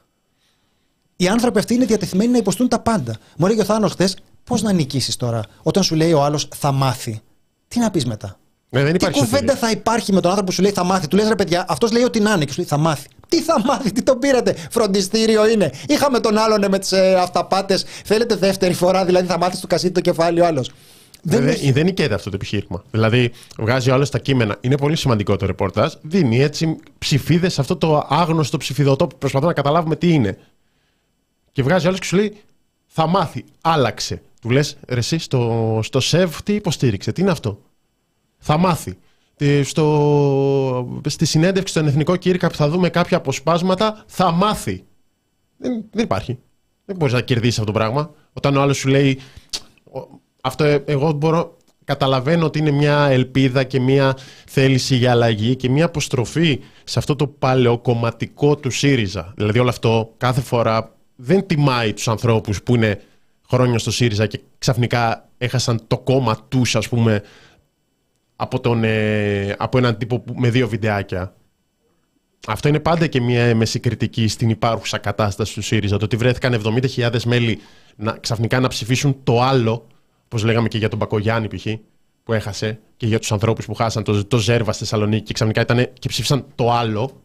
οι 1.16 1.28
άνθρωποι 1.28 1.58
αυτοί 1.58 1.74
είναι 1.74 1.84
διατεθειμένοι 1.84 2.30
να 2.30 2.38
υποστούν 2.38 2.68
τα 2.68 2.80
πάντα. 2.80 3.16
Μου 3.36 3.46
έλεγε 3.46 3.60
ο 3.60 3.64
Θάνος 3.64 3.92
χθες, 3.92 4.16
πώς 4.44 4.62
να 4.62 4.72
νικήσεις 4.72 5.16
τώρα, 5.16 5.42
όταν 5.62 5.82
σου 5.82 5.94
λέει 5.94 6.12
ο 6.12 6.22
άλλος 6.22 6.48
θα 6.56 6.72
μάθει. 6.72 7.20
Τι 7.68 7.78
να 7.78 7.90
πεις 7.90 8.06
μετά; 8.06 8.38
Ναι, 8.68 8.82
δεν 8.82 8.98
Τι 8.98 9.10
κουβέντα 9.10 9.56
θα 9.56 9.70
υπάρχει 9.70 10.12
με 10.12 10.20
τον 10.20 10.30
άνθρωπο 10.30 10.50
που 10.50 10.54
σου 10.54 10.62
λέει 10.62 10.72
θα 10.72 10.84
μάθει. 10.84 11.08
Του 11.08 11.16
λες 11.16 11.28
ρε 11.28 11.34
παιδιά, 11.34 11.64
αυτός 11.68 11.92
λέει 11.92 12.02
ότι 12.02 12.20
να 12.20 12.32
είναι 12.32 12.44
και 12.44 12.52
σου 12.52 12.58
λέει 12.58 12.68
θα 12.68 12.76
μάθει. 12.76 13.08
Τι 13.28 13.42
θα 13.42 13.60
μάθει, 13.64 13.92
τι 13.92 14.02
τον 14.02 14.18
πήρατε, 14.18 14.56
φροντιστήριο 14.70 15.48
είναι. 15.48 15.72
Είχαμε 15.88 16.20
τον 16.20 16.38
άλλον 16.38 16.64
με 16.70 16.78
τις 16.78 16.92
ε, 16.92 17.14
αυταπάτες. 17.14 17.84
Θέλετε 18.04 18.34
δεύτερη 18.34 18.74
φορά, 18.74 19.04
δηλαδή 19.04 19.26
θα 19.26 19.38
μάθεις 19.38 19.60
το 19.60 19.66
κασίτι 19.66 19.92
το 19.92 20.00
κεφάλι 20.00 20.40
ο 20.40 20.46
άλλος. 20.46 20.70
Δεν, 21.22 21.40
δεν, 21.40 21.48
έχει... 21.48 21.72
δεν 21.72 21.84
νικέται 21.84 22.14
αυτό 22.14 22.30
το 22.30 22.36
επιχείρημα. 22.36 22.84
Δηλαδή, 22.90 23.32
βγάζει 23.58 23.90
ο 23.90 23.94
άλλος 23.94 24.10
τα 24.10 24.18
κείμενα. 24.18 24.56
Είναι 24.60 24.76
πολύ 24.76 24.96
σημαντικό 24.96 25.36
το 25.36 25.46
ρεπορτάζ. 25.46 25.92
Δίνει 26.02 26.40
έτσι 26.40 26.76
ψηφίδες 26.98 27.52
σε 27.52 27.60
αυτό 27.60 27.76
το 27.76 28.06
άγνωστο 28.08 28.56
ψηφιδωτό 28.56 29.06
που 29.06 29.18
προσπαθούμε 29.18 29.50
να 29.50 29.56
καταλάβουμε 29.56 29.96
τι 29.96 30.12
είναι. 30.12 30.38
Και 31.52 31.62
βγάζει 31.62 31.86
άλλος 31.86 31.98
και 31.98 32.06
σου 32.06 32.16
λέει, 32.16 32.36
θα 32.86 33.06
μάθει, 33.06 33.44
άλλαξε. 33.60 34.22
Του 34.48 34.54
λες, 34.54 34.76
εσύ 34.86 35.18
στο, 35.18 35.80
στο 35.82 36.00
ΣΕΒ 36.00 36.36
τι 36.42 36.54
υποστήριξε, 36.54 37.12
τι 37.12 37.20
είναι 37.20 37.30
αυτό; 37.30 37.62
Θα 38.38 38.58
μάθει. 38.58 38.98
Στο, 39.62 41.00
στη 41.08 41.24
συνέντευξη 41.24 41.72
στον 41.72 41.86
Εθνικό 41.86 42.16
Κήρυκα 42.16 42.48
που 42.48 42.54
θα 42.54 42.68
δούμε 42.68 42.88
κάποια 42.88 43.16
αποσπάσματα, 43.16 44.04
θα 44.06 44.30
μάθει. 44.30 44.84
Δεν, 45.56 45.84
δεν 45.90 46.04
υπάρχει. 46.04 46.38
Δεν 46.84 46.96
μπορείς 46.96 47.14
να 47.14 47.20
κερδίσεις 47.20 47.58
αυτό 47.58 47.72
το 47.72 47.78
πράγμα. 47.78 48.10
Όταν 48.32 48.56
ο 48.56 48.60
άλλος 48.60 48.76
σου 48.76 48.88
λέει. 48.88 49.20
Αυτό 50.40 50.64
ε, 50.64 50.82
εγώ 50.86 51.12
μπορώ. 51.12 51.56
Καταλαβαίνω 51.84 52.46
ότι 52.46 52.58
είναι 52.58 52.70
μια 52.70 53.06
ελπίδα 53.06 53.64
και 53.64 53.80
μια 53.80 54.16
θέληση 54.46 54.96
για 54.96 55.10
αλλαγή 55.10 55.56
και 55.56 55.68
μια 55.68 55.84
αποστροφή 55.84 56.60
σε 56.84 56.98
αυτό 56.98 57.16
το 57.16 57.26
παλαιοκομματικό 57.26 58.56
του 58.56 58.70
ΣΥΡΙΖΑ. 58.70 59.32
Δηλαδή 59.36 59.58
όλο 59.58 59.68
αυτό 59.68 60.14
κάθε 60.16 60.40
φορά 60.40 60.96
δεν 61.16 61.46
τιμάει 61.46 61.92
τους 61.92 62.08
ανθρώπους 62.08 62.62
που 62.62 62.74
είναι 62.74 63.02
χρόνια 63.50 63.78
στο 63.78 63.90
ΣΥΡΙΖΑ 63.90 64.26
και 64.26 64.40
ξαφνικά 64.58 65.28
έχασαν 65.38 65.80
το 65.86 65.98
κόμμα 65.98 66.38
τους, 66.48 66.76
ας 66.76 66.88
πούμε, 66.88 67.22
από, 68.36 68.60
τον, 68.60 68.84
ε, 68.84 69.54
από 69.58 69.78
έναν 69.78 69.98
τύπο 69.98 70.24
με 70.34 70.50
δύο 70.50 70.68
βιντεάκια. 70.68 71.32
Αυτό 72.46 72.68
είναι 72.68 72.80
πάντα 72.80 73.06
και 73.06 73.20
μια 73.20 73.42
έμεση 73.42 73.80
κριτική 73.80 74.28
στην 74.28 74.50
υπάρχουσα 74.50 74.98
κατάσταση 74.98 75.54
του 75.54 75.62
ΣΥΡΙΖΑ. 75.62 75.96
Το 75.96 76.04
ότι 76.04 76.16
βρέθηκαν 76.16 76.62
70.000 76.64 77.22
μέλη 77.24 77.58
να, 77.96 78.12
ξαφνικά 78.12 78.60
να 78.60 78.68
ψηφίσουν 78.68 79.20
το 79.24 79.42
άλλο, 79.42 79.86
όπως 80.24 80.44
λέγαμε 80.44 80.68
και 80.68 80.78
για 80.78 80.88
τον 80.88 80.98
Μπακογιάννη 80.98 81.48
π.χ., 81.48 81.66
που 82.24 82.32
έχασε, 82.32 82.80
και 82.96 83.06
για 83.06 83.18
τους 83.18 83.32
ανθρώπους 83.32 83.66
που 83.66 83.74
χάσαν 83.74 84.02
το, 84.02 84.24
το 84.24 84.38
Ζέρβα 84.38 84.72
στη 84.72 84.82
Θεσσαλονίκη 84.82 85.22
και 85.22 85.32
ξαφνικά 85.32 85.60
ήταν 85.60 85.88
και 85.98 86.08
ψήφισαν 86.08 86.44
το 86.54 86.72
άλλο, 86.72 87.22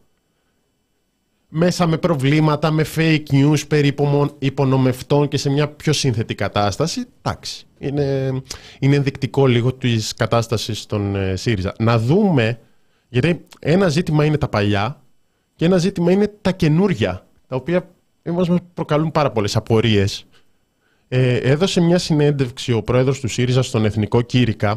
μέσα 1.56 1.88
με 1.88 1.98
προβλήματα, 1.98 2.72
με 2.72 2.86
fake 2.96 3.24
news 3.32 3.68
περί 3.68 3.96
υπονομευτών 4.40 5.28
και 5.28 5.38
σε 5.38 5.50
μια 5.50 5.68
πιο 5.68 5.94
σύνθετη 5.94 6.36
κατάσταση, 6.36 7.06
εντάξει, 7.22 7.66
είναι, 7.78 8.32
είναι 8.80 8.96
ενδεικτικό 8.96 9.48
λίγο 9.48 9.74
της 9.74 10.14
κατάστασης 10.14 10.86
των 10.86 11.16
ε, 11.16 11.36
ΣΥΡΙΖΑ. 11.36 11.74
Να 11.80 12.00
δούμε, 12.00 12.60
γιατί 13.10 13.46
ένα 13.60 13.88
ζήτημα 13.88 14.26
είναι 14.26 14.38
τα 14.38 14.48
παλιά 14.48 15.02
και 15.56 15.66
ένα 15.66 15.78
ζήτημα 15.78 16.12
είναι 16.12 16.34
τα 16.42 16.52
καινούρια, 16.52 17.26
τα 17.48 17.56
οποία 17.56 17.90
μας 18.24 18.50
προκαλούν 18.74 19.12
πάρα 19.12 19.32
πολλές 19.32 19.56
απορίες. 19.56 20.26
Ε, 21.08 21.36
έδωσε 21.36 21.82
μια 21.82 21.98
συνέντευξη 21.98 22.74
ο 22.74 22.82
πρόεδρος 22.82 23.20
του 23.20 23.28
ΣΥΡΙΖΑ 23.28 23.62
στον 23.62 23.86
Εθνικό 23.86 24.22
Κήρυκα 24.22 24.72
ε, 24.72 24.76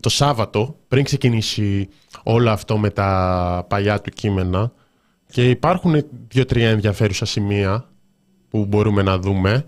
το 0.00 0.08
Σάββατο, 0.08 0.76
πριν 0.88 1.04
ξεκινήσει 1.04 1.88
όλο 2.22 2.50
αυτό 2.50 2.78
με 2.78 2.90
τα 2.90 3.66
παλιά 3.68 4.00
του 4.00 4.10
κείμενα 4.10 4.72
και 5.26 5.50
υπάρχουν 5.50 6.04
δύο-τρία 6.28 6.70
ενδιαφέρουσα 6.70 7.24
σημεία 7.24 7.88
που 8.48 8.64
μπορούμε 8.64 9.02
να 9.02 9.18
δούμε. 9.18 9.64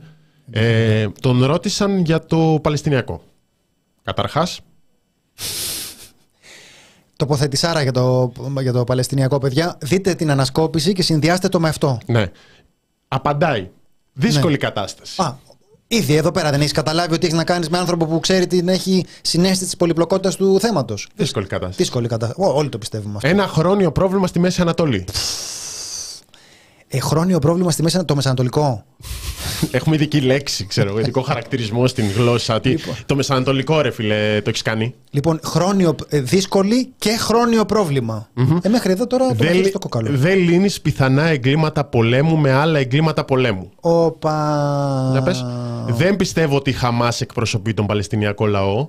Ε, 0.50 1.08
τον 1.20 1.44
ρώτησαν 1.44 1.98
για 1.98 2.24
το 2.24 2.58
Παλαιστινιακό. 2.62 3.22
Καταρχάς. 4.02 4.60
Τοποθετησάρα 7.16 7.82
για 7.82 7.92
το, 7.92 8.32
για 8.60 8.72
το 8.72 8.84
Παλαιστινιακό, 8.84 9.38
παιδιά. 9.38 9.78
Δείτε 9.80 10.14
την 10.14 10.30
ανασκόπηση 10.30 10.92
και 10.92 11.02
συνδυάστε 11.02 11.48
το 11.48 11.60
με 11.60 11.68
αυτό. 11.68 11.98
Ναι. 12.06 12.26
Απαντάει. 13.08 13.70
Δύσκολη 14.12 14.52
ναι. 14.52 14.58
κατάσταση. 14.58 15.22
Α, 15.22 15.38
Ήδη 15.88 16.14
εδώ 16.14 16.30
πέρα 16.30 16.50
δεν 16.50 16.60
έχεις 16.60 16.72
καταλάβει 16.72 17.14
ότι 17.14 17.26
έχεις 17.26 17.38
να 17.38 17.44
κάνεις 17.44 17.68
με 17.68 17.78
άνθρωπο 17.78 18.06
που 18.06 18.20
ξέρει 18.20 18.46
την 18.46 18.68
έχει 18.68 19.04
συνέστηση 19.22 19.64
της 19.64 19.76
πολυπλοκότητας 19.76 20.36
του 20.36 20.60
θέματος. 20.60 21.08
Δύσκολη 21.14 21.46
κατάσταση. 21.46 21.76
Δύσκολη 21.76 22.08
κατάσταση. 22.08 22.50
Όλοι 22.54 22.68
το 22.68 22.78
πιστεύουμε 22.78 23.12
αυτό. 23.16 23.28
Ένα 23.28 23.46
χρόνιο 23.46 23.92
πρόβλημα 23.92 24.26
στη 24.26 24.38
Μέση 24.38 24.60
Ανατολή. 24.60 25.04
Ε, 26.96 27.00
χρόνιο 27.00 27.38
πρόβλημα 27.38 27.70
στη 27.70 27.82
Μέση 27.82 28.04
το 28.04 28.14
Μεσανατολικό. 28.14 28.84
Έχουμε 29.70 29.94
ειδική 29.94 30.20
λέξη, 30.20 30.66
ξέρω, 30.66 30.98
ειδικό 30.98 31.22
χαρακτηρισμό 31.22 31.86
στην 31.86 32.10
γλώσσα. 32.16 32.60
Λοιπόν. 32.62 32.94
Το 33.06 33.14
Μεσανατολικό, 33.14 33.80
ρε 33.80 33.90
φίλε, 33.90 34.40
το 34.42 34.48
έχεις 34.48 34.62
κάνει; 34.62 34.94
Λοιπόν, 35.10 35.40
χρόνιο, 35.44 35.94
ε, 36.08 36.20
δύσκολη 36.20 36.92
και 36.98 37.16
χρόνιο 37.18 37.64
πρόβλημα. 37.64 38.28
Mm-hmm. 38.36 38.58
Ε, 38.62 38.68
μέχρι 38.68 38.92
εδώ 38.92 39.06
τώρα 39.06 39.28
το 39.28 39.34
δεν 39.34 39.72
το 39.72 39.78
κοκαλό. 39.78 40.10
Δεν 40.12 40.38
λύνεις 40.38 40.80
πιθανά 40.80 41.24
εγκλήματα 41.24 41.84
πολέμου 41.84 42.36
με 42.36 42.52
άλλα 42.52 42.78
εγκλήματα 42.78 43.24
πολέμου. 43.24 43.70
Οπα. 43.80 45.24
Δεν 45.88 46.16
πιστεύω 46.16 46.56
ότι 46.56 46.70
η 46.70 46.72
Χαμάς 46.72 47.20
εκπροσωπεί 47.20 47.74
τον 47.74 47.86
Παλαιστινιακό 47.86 48.46
λαό. 48.46 48.88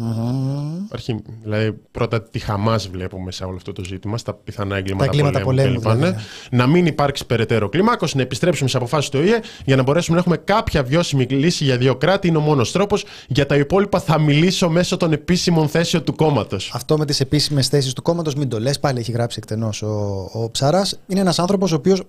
Mm-hmm. 0.00 0.84
Υπάρχει, 0.84 1.22
δηλαδή, 1.42 1.72
πρώτα 1.90 2.22
τη 2.22 2.38
Χαμάς 2.38 2.88
βλέπουμε 2.88 3.32
σε 3.32 3.44
όλο 3.44 3.56
αυτό 3.56 3.72
το 3.72 3.84
ζήτημα, 3.84 4.18
στα 4.18 4.34
πιθανά 4.34 4.76
εγκλήματα, 4.76 5.04
εγκλήματα 5.04 5.40
πολέμου. 5.40 5.80
πολέμου 5.80 6.00
δηλαδή. 6.00 6.18
Να 6.50 6.66
μην 6.66 6.86
υπάρξει 6.86 7.26
περαιτέρω 7.26 7.68
κλιμάκωση, 7.68 8.16
να 8.16 8.22
επιστρέψουμε 8.22 8.68
σε 8.68 8.76
αποφάσεις 8.76 9.10
του 9.10 9.18
ΟΗΕ 9.22 9.40
για 9.64 9.76
να 9.76 9.82
μπορέσουμε 9.82 10.16
να 10.16 10.20
έχουμε 10.22 10.36
κάποια 10.36 10.82
βιώσιμη 10.82 11.24
λύση 11.24 11.64
για 11.64 11.76
δύο 11.76 11.96
κράτη. 11.96 12.28
Είναι 12.28 12.36
ο 12.36 12.40
μόνος 12.40 12.72
τρόπος. 12.72 13.04
Για 13.28 13.46
τα 13.46 13.56
υπόλοιπα 13.56 14.00
θα 14.00 14.18
μιλήσω 14.18 14.68
μέσω 14.68 14.96
των 14.96 15.12
επίσημων 15.12 15.68
θέσεων 15.68 16.04
του 16.04 16.14
κόμματος. 16.14 16.70
Αυτό 16.74 16.98
με 16.98 17.04
τις 17.04 17.20
επίσημες 17.20 17.68
θέσεις 17.68 17.92
του 17.92 18.02
κόμματος, 18.02 18.34
μην 18.34 18.48
το 18.48 18.60
λες, 18.60 18.80
πάλι 18.80 18.98
έχει 18.98 19.12
γράψει 19.12 19.38
εκτενώς 19.42 19.82
ο, 19.82 20.28
ο 20.32 20.50
Ψαράς. 20.50 20.98
Είναι 21.06 21.20
ένας 21.20 21.38
άνθρωπος 21.38 21.72
ο 21.72 21.74
οποίος 21.74 22.02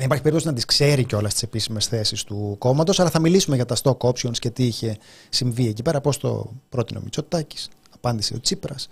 δεν 0.00 0.08
υπάρχει 0.08 0.24
περίπτωση 0.24 0.46
να 0.46 0.54
τις 0.54 0.64
ξέρει 0.64 1.04
και 1.04 1.16
όλα 1.16 1.28
τις 1.28 1.42
επίσημες 1.42 1.86
θέσεις 1.86 2.24
του 2.24 2.56
κόμματος, 2.58 3.00
αλλά 3.00 3.10
θα 3.10 3.20
μιλήσουμε 3.20 3.56
για 3.56 3.64
τα 3.64 3.76
stock 3.82 3.96
options 3.96 4.38
και 4.38 4.50
τι 4.50 4.64
είχε 4.64 4.96
συμβεί 5.28 5.68
εκεί 5.68 5.82
πέρα. 5.82 6.00
Πώς 6.00 6.18
το 6.18 6.52
πρότεινε 6.68 6.98
ο 6.98 7.02
Μητσοτάκης, 7.04 7.68
απάντησε 7.94 8.34
ο 8.34 8.40
Τσίπρας 8.40 8.88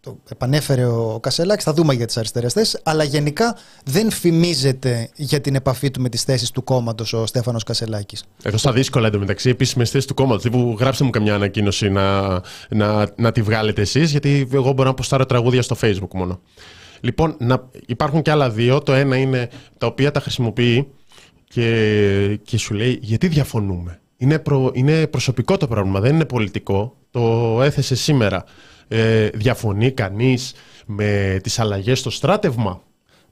το 0.00 0.18
επανέφερε 0.30 0.84
ο 0.84 1.18
Κασελάκης, 1.22 1.64
θα 1.64 1.72
δούμε 1.72 1.94
για 1.94 2.06
τις 2.06 2.16
αριστερές 2.16 2.52
θέσεις, 2.52 2.80
αλλά 2.82 3.04
γενικά 3.04 3.56
δεν 3.84 4.10
φημίζεται 4.10 5.08
για 5.16 5.40
την 5.40 5.54
επαφή 5.54 5.90
του 5.90 6.00
με 6.00 6.08
τις 6.08 6.22
θέσεις 6.22 6.50
του 6.50 6.64
κόμματος 6.64 7.12
ο 7.12 7.26
Στέφανος 7.26 7.62
Κασελάκης. 7.62 8.24
Εδώ 8.42 8.56
στα 8.56 8.72
δύσκολα 8.72 9.06
εντωμεταξύ, 9.06 9.48
επίσημες 9.48 9.90
θέσεις 9.90 10.06
του 10.06 10.14
κόμματος. 10.14 10.42
Τύπου 10.42 10.76
γράψτε 10.78 11.04
μου 11.04 11.10
καμιά 11.10 11.34
ανακοίνωση 11.34 11.88
να, 11.88 12.40
να, 12.68 13.12
να 13.16 13.32
τη 13.32 13.42
βγάλετε 13.42 13.80
εσείς, 13.80 14.10
γιατί 14.10 14.48
εγώ 14.52 14.72
μπορώ 14.72 14.88
να 14.88 14.94
ποστάρω 14.94 15.26
τραγούδια 15.26 15.62
στο 15.62 15.76
Facebook 15.80 16.14
μόνο. 16.14 16.40
Λοιπόν, 17.04 17.36
να, 17.38 17.68
υπάρχουν 17.86 18.22
και 18.22 18.30
άλλα 18.30 18.50
δύο. 18.50 18.80
Το 18.82 18.92
ένα 18.92 19.16
είναι 19.16 19.48
τα 19.78 19.86
οποία 19.86 20.10
τα 20.10 20.20
χρησιμοποιεί 20.20 20.88
και, 21.44 22.38
και 22.42 22.58
σου 22.58 22.74
λέει 22.74 22.98
γιατί 23.02 23.28
διαφωνούμε; 23.28 24.00
Είναι, 24.16 24.38
προ, 24.38 24.70
είναι 24.74 25.06
προσωπικό 25.06 25.56
το 25.56 25.68
πρόβλημα, 25.68 26.00
δεν 26.00 26.14
είναι 26.14 26.24
πολιτικό. 26.24 26.96
Το 27.10 27.58
έθεσε 27.62 27.94
σήμερα. 27.94 28.44
Ε, 28.88 29.28
διαφωνεί 29.28 29.90
κανείς 29.90 30.54
με 30.86 31.38
τις 31.42 31.58
αλλαγές 31.58 31.98
στο 31.98 32.10
στράτευμα; 32.10 32.82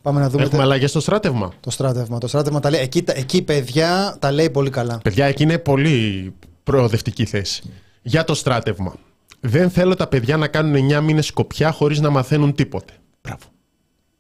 Πάμε 0.03 0.21
να 0.21 0.29
δούμε 0.29 0.43
Έχουμε 0.43 0.57
τε- 0.59 0.67
αλλαγές 0.67 0.91
στο 0.91 1.01
στράτευμα; 1.01 1.53
το 1.61 1.71
στράτευμα. 1.71 2.19
Το 2.19 2.27
στράτευμα 2.27 2.61
τα 2.61 2.71
λέει. 2.71 2.81
Εκεί, 2.81 3.03
τα- 3.03 3.13
εκεί 3.17 3.43
παιδιά 3.43 4.17
τα 4.19 4.33
λέει 4.33 4.51
πολύ 4.51 4.71
καλά. 4.71 4.99
Παιδιά, 5.05 5.27
εκεί 5.27 5.43
είναι 5.43 5.59
πολύ 5.59 6.33
προοδευτική 6.65 7.25
θέση. 7.25 7.63
Για 8.03 8.25
το 8.25 8.35
στράτευμα. 8.35 8.95
Δεν 9.41 9.71
θέλω 9.71 9.95
τα 9.95 10.07
παιδιά 10.07 10.37
να 10.37 10.47
κάνουν 10.49 10.75
9 10.91 11.01
μήνες 11.01 11.27
σκοπιά 11.27 11.73
χωρίς 11.73 12.01
να 12.01 12.11
μαθαίνουν 12.11 12.55
τίποτε. 12.55 12.93
Μπράβο. 13.23 13.43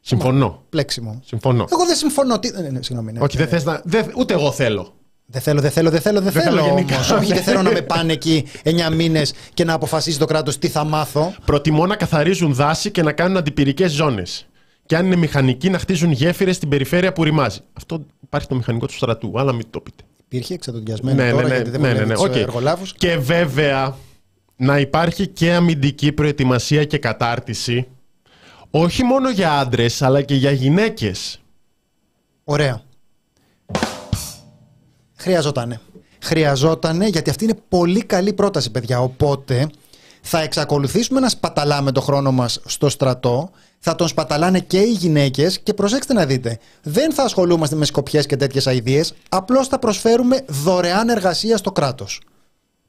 Συμφωνώ. 0.04 0.62
Πλέξιμο. 0.68 1.20
Συμφωνώ. 1.24 1.64
Εγώ 1.72 1.86
δεν 1.86 1.96
συμφωνώ. 1.96 2.38
Τι... 2.38 2.50
Ναι, 2.50 2.68
ναι, 2.68 2.82
συγγνώμη, 2.82 3.12
ναι. 3.12 3.20
Όχι, 3.20 3.36
δεν 3.36 3.48
θες 3.48 3.64
να... 3.64 3.80
δεν- 3.84 4.12
Ούτε 4.16 4.34
εγώ 4.34 4.52
θέλω. 4.52 4.94
Δεν 5.26 5.40
θέλω, 5.42 5.60
δεν 5.60 5.70
θέλω, 5.70 5.90
δεν 5.90 6.00
θέλω, 6.00 6.20
δεν 6.20 6.32
Δεν 6.32 6.42
θέλω. 6.42 6.56
θέλω 6.56 6.66
γενικά. 6.68 6.94
όμως. 6.96 7.10
Όχι, 7.10 7.32
δεν 7.32 7.42
θέλω 7.42 7.62
να 7.62 7.70
με 7.70 7.80
πάνε 7.82 8.12
εκεί 8.12 8.44
9 8.64 8.70
μήνες 8.94 9.32
και 9.54 9.64
να 9.64 9.72
αποφασίσει 9.72 10.18
το 10.18 10.24
κράτος 10.24 10.58
τι 10.58 10.68
θα 10.68 10.84
μάθω. 10.84 11.34
Προτιμώ 11.44 11.86
να 11.86 11.96
καθαρίζουν 11.96 12.54
δάση 12.54 12.90
και 12.90 13.02
να 13.02 13.12
κάνουν 13.12 13.36
αντιπυρικές 13.36 13.92
ζώνες. 13.92 14.46
Και 14.86 14.96
αν 14.96 15.06
είναι 15.06 15.16
μηχανικοί 15.16 15.70
να 15.70 15.78
χτίζουν 15.78 16.10
γέφυρες 16.12 16.56
στην 16.56 16.68
περιφέρεια 16.68 17.12
που 17.12 17.24
ρημάζει. 17.24 17.58
Αυτό 17.72 18.04
υπάρχει 18.20 18.48
το 18.48 18.54
μηχανικό 18.54 18.86
του 18.86 18.94
στρατού, 18.94 19.32
αλλά 19.38 19.52
μην 19.52 19.66
το 19.70 19.80
πείτε. 19.80 20.02
Υπήρχε 20.24 20.54
εξατοντιασμένο 20.54 21.16
Ναι, 21.16 21.24
ναι, 21.24 21.30
τώρα 21.32 21.48
ναι, 21.48 21.54
γιατί 21.54 21.70
δεν 21.70 21.80
ναι, 21.80 21.88
βολεύει 21.88 22.08
ναι, 22.08 22.14
τους 22.14 22.22
οκ. 22.24 22.36
εργολάβους. 22.36 22.92
Και 22.94 23.16
βέβαια 23.16 23.96
να 24.56 24.78
υπάρχει 24.78 25.26
και 25.26 25.52
αμυντική 25.52 26.12
προετοιμασία 26.12 26.84
και 26.84 26.98
κατάρτιση 26.98 27.88
όχι 28.74 29.02
μόνο 29.02 29.30
για 29.30 29.58
άντρες 29.58 30.02
αλλά 30.02 30.22
και 30.22 30.34
για 30.34 30.50
γυναίκες. 30.50 31.40
Ωραία. 32.44 32.82
Χρειαζότανε. 35.16 35.80
Χρειαζότανε 36.22 37.06
γιατί 37.06 37.30
αυτή 37.30 37.44
είναι 37.44 37.58
πολύ 37.68 38.04
καλή 38.04 38.32
πρόταση, 38.32 38.70
παιδιά. 38.70 39.00
Οπότε 39.00 39.70
θα 40.20 40.40
εξακολουθήσουμε 40.40 41.20
να 41.20 41.28
σπαταλάμε 41.28 41.92
το 41.92 42.00
χρόνο 42.00 42.32
μας 42.32 42.60
στο 42.64 42.88
στρατό. 42.88 43.50
Θα 43.78 43.94
τον 43.94 44.08
σπαταλάνε 44.08 44.60
και 44.60 44.78
οι 44.78 44.92
γυναίκες 44.92 45.60
και 45.60 45.74
προσέξτε 45.74 46.12
να 46.12 46.26
δείτε. 46.26 46.58
Δεν 46.82 47.12
θα 47.12 47.22
ασχολούμαστε 47.22 47.76
με 47.76 47.84
σκοπιές 47.84 48.26
και 48.26 48.36
τέτοιες 48.36 48.66
αηδίες. 48.66 49.14
Απλώς 49.28 49.68
θα 49.68 49.78
προσφέρουμε 49.78 50.44
δωρεάν 50.48 51.08
εργασία 51.08 51.56
στο 51.56 51.72
κράτος. 51.72 52.20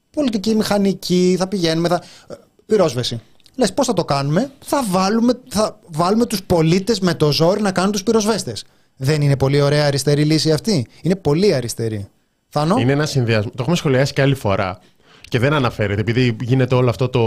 Πολιτική, 0.10 0.56
μηχανική, 0.56 1.36
θα 1.40 1.48
πηγαίνουμε, 1.48 1.88
θα... 1.88 2.04
ε, 2.28 2.34
Πυρόσβεση. 2.66 3.22
Λες 3.56 3.74
πώς 3.74 3.86
θα 3.86 3.94
το 3.94 4.06
κάνουμε, 4.06 4.52
θα 4.60 4.84
βάλουμε, 4.90 5.34
θα 5.48 5.80
βάλουμε 5.88 6.26
τους 6.26 6.44
πολίτες 6.44 7.00
με 7.00 7.14
το 7.14 7.32
ζόρι 7.32 7.62
να 7.62 7.72
κάνουν 7.72 7.92
τους 7.92 8.04
πυροσβέστες. 8.04 8.64
Δεν 8.98 9.22
είναι 9.22 9.38
πολύ 9.38 9.62
ωραία 9.62 9.86
αριστερή 9.86 10.24
λύση 10.24 10.52
αυτή; 10.52 10.88
Είναι 11.02 11.16
πολύ 11.16 11.54
αριστερή. 11.54 12.08
Θάνο, 12.50 12.78
Είναι 12.78 12.92
ένα 12.92 13.06
συνδυασμό. 13.06 13.50
Το 13.52 13.58
έχουμε 13.60 13.76
σχολιάσει 13.76 14.14
και 14.14 14.22
άλλη 14.22 14.36
φορά. 14.36 14.80
Και 15.22 15.40
δεν 15.40 15.54
αναφέρεται, 15.54 16.02
επειδή 16.02 16.36
γίνεται 16.42 16.76
όλο 16.76 16.90
αυτό 16.90 17.10
το 17.10 17.22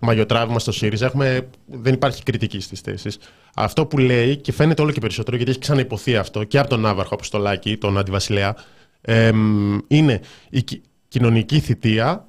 μαγιοτράβημα 0.00 0.58
στο 0.58 0.72
ΣΥΡΙΖΑ, 0.72 1.06
έχουμε, 1.06 1.48
δεν 1.66 1.94
υπάρχει 1.94 2.22
κριτική 2.22 2.60
στις 2.60 2.80
θέσεις. 2.80 3.18
Αυτό 3.54 3.86
που 3.86 3.98
λέει 3.98 4.36
και 4.36 4.52
φαίνεται 4.52 4.82
όλο 4.82 4.90
και 4.92 5.00
περισσότερο, 5.00 5.36
γιατί 5.36 5.50
έχει 5.50 5.60
ξαναυποθεί 5.60 6.16
αυτό 6.16 6.44
και 6.44 6.58
από 6.58 6.68
τον 6.68 6.80
Ναύαρχο 6.80 7.14
Αποστολάκη, 7.14 7.76
τον 7.76 7.98
Αντιβασιλέα, 7.98 8.54
εμ, 9.00 9.78
είναι 9.88 10.20
η 10.50 10.62
κι- 10.62 10.80
κοινωνική 11.08 11.60
θητεία, 11.60 12.26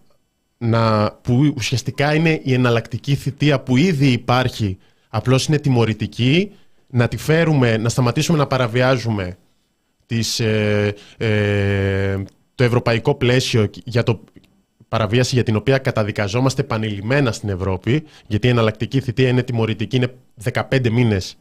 να, 0.63 1.11
που 1.21 1.53
ουσιαστικά 1.55 2.15
είναι 2.15 2.39
η 2.43 2.53
εναλλακτική 2.53 3.15
θητεία 3.15 3.59
που 3.59 3.77
ήδη 3.77 4.07
υπάρχει, 4.07 4.77
απλώς 5.09 5.45
είναι 5.45 5.57
τιμωρητική, 5.57 6.51
να 6.87 7.07
τη 7.07 7.17
φέρουμε, 7.17 7.77
να 7.77 7.89
σταματήσουμε 7.89 8.37
να 8.37 8.47
παραβιάζουμε 8.47 9.37
τις, 10.05 10.39
ε, 10.39 10.93
ε, 11.17 12.23
το 12.55 12.63
ευρωπαϊκό 12.63 13.15
πλαίσιο 13.15 13.69
για 13.83 14.03
το 14.03 14.23
παραβίαση 14.87 15.35
για 15.35 15.43
την 15.43 15.55
οποία 15.55 15.77
καταδικαζόμαστε 15.77 16.61
επανειλημμένα 16.61 17.31
στην 17.31 17.49
Ευρώπη, 17.49 18.03
γιατί 18.27 18.47
η 18.47 18.49
εναλλακτική 18.49 18.99
θητεία 18.99 19.27
είναι 19.27 19.43
τιμωρητική, 19.43 19.95
είναι 19.95 20.13
15 20.53 20.89
μήνες, 20.89 21.37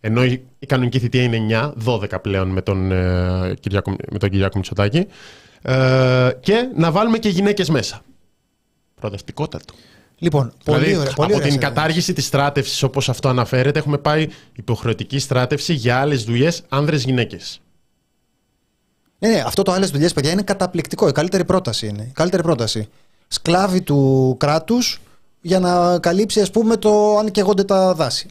ενώ 0.00 0.24
η 0.24 0.42
η 0.62 0.66
κανονική 0.66 0.98
θητεία 0.98 1.22
είναι 1.22 1.36
9, 1.36 1.72
12 1.84 2.20
πλέον 2.22 2.48
με 2.48 2.62
τον, 2.62 2.92
ε, 2.92 3.54
Κυριάκο, 3.60 3.96
με 4.10 4.18
τον 4.18 4.30
Κυριάκο 4.30 4.56
Μητσοτάκη, 4.56 5.06
ε, 5.62 6.30
και 6.40 6.68
να 6.74 6.90
βάλουμε 6.90 7.18
και 7.18 7.28
γυναίκες 7.28 7.68
μέσα. 7.68 8.02
Προοδευτικότατο. 9.02 9.74
λοιπόν, 10.18 10.52
πολύ 10.64 10.78
δηλαδή, 10.84 11.00
ωραία. 11.00 11.12
Πολύ 11.12 11.26
από 11.32 11.36
ωραία 11.36 11.48
την 11.48 11.60
σειρά. 11.60 11.68
κατάργηση 11.68 12.12
της 12.12 12.26
στράτευσης 12.26 12.82
όπως 12.82 13.08
αυτό 13.08 13.28
αναφέρεται, 13.28 13.78
έχουμε 13.78 13.98
πάει 13.98 14.28
υποχρεωτική 14.56 15.18
στράτευση 15.18 15.72
για 15.72 16.00
άλλες 16.00 16.24
δουλειές 16.24 16.62
άνδρες-γυναίκες. 16.68 17.60
Ναι, 19.18 19.28
ναι, 19.28 19.42
αυτό 19.46 19.62
το 19.62 19.72
άλλες 19.72 19.90
δουλειές, 19.90 20.12
παιδιά, 20.12 20.30
είναι 20.30 20.42
καταπληκτικό. 20.42 21.08
Η 21.08 21.12
καλύτερη 21.12 21.44
πρόταση 21.44 21.86
είναι. 21.86 22.02
Η 22.02 22.12
καλύτερη 22.14 22.42
πρόταση. 22.42 22.88
Σκλάβοι 23.28 23.80
του 23.80 24.36
κράτους 24.38 25.00
για 25.40 25.60
να 25.60 25.98
καλύψει, 25.98 26.40
ας 26.40 26.50
πούμε, 26.50 26.76
το 26.76 27.16
αν 27.18 27.30
καίγονται 27.30 27.64
τα 27.64 27.94
δάση. 27.94 28.28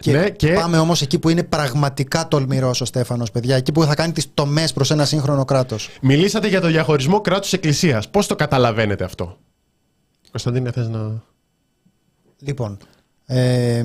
Και, 0.00 0.12
Ναι, 0.12 0.30
και- 0.30 0.52
πάμε 0.52 0.78
όμως 0.78 1.02
εκεί 1.02 1.18
που 1.18 1.28
είναι 1.28 1.42
πραγματικά 1.42 2.28
τολμηρό 2.28 2.68
ο 2.80 2.84
Στέφανος, 2.84 3.30
παιδιά. 3.30 3.56
Εκεί 3.56 3.72
που 3.72 3.84
θα 3.84 3.94
κάνει 3.94 4.12
τις 4.12 4.26
τομές 4.34 4.72
προς 4.72 4.90
ένα 4.90 5.04
σύγχρονο 5.04 5.44
κράτος. 5.44 5.88
Μιλήσατε 6.00 6.48
για 6.48 6.60
το 6.60 6.66
διαχωρισμό 6.66 7.20
κράτους-εκκλησίας. 7.20 8.08
Πώς 8.08 8.26
το 8.26 8.36
καταλαβαίνετε 8.36 9.04
αυτό; 9.04 9.38
Κωνσταντίνε, 10.36 10.70
θες 10.70 10.88
να... 10.88 11.22
Λοιπόν, 12.38 12.78
ε, 13.26 13.84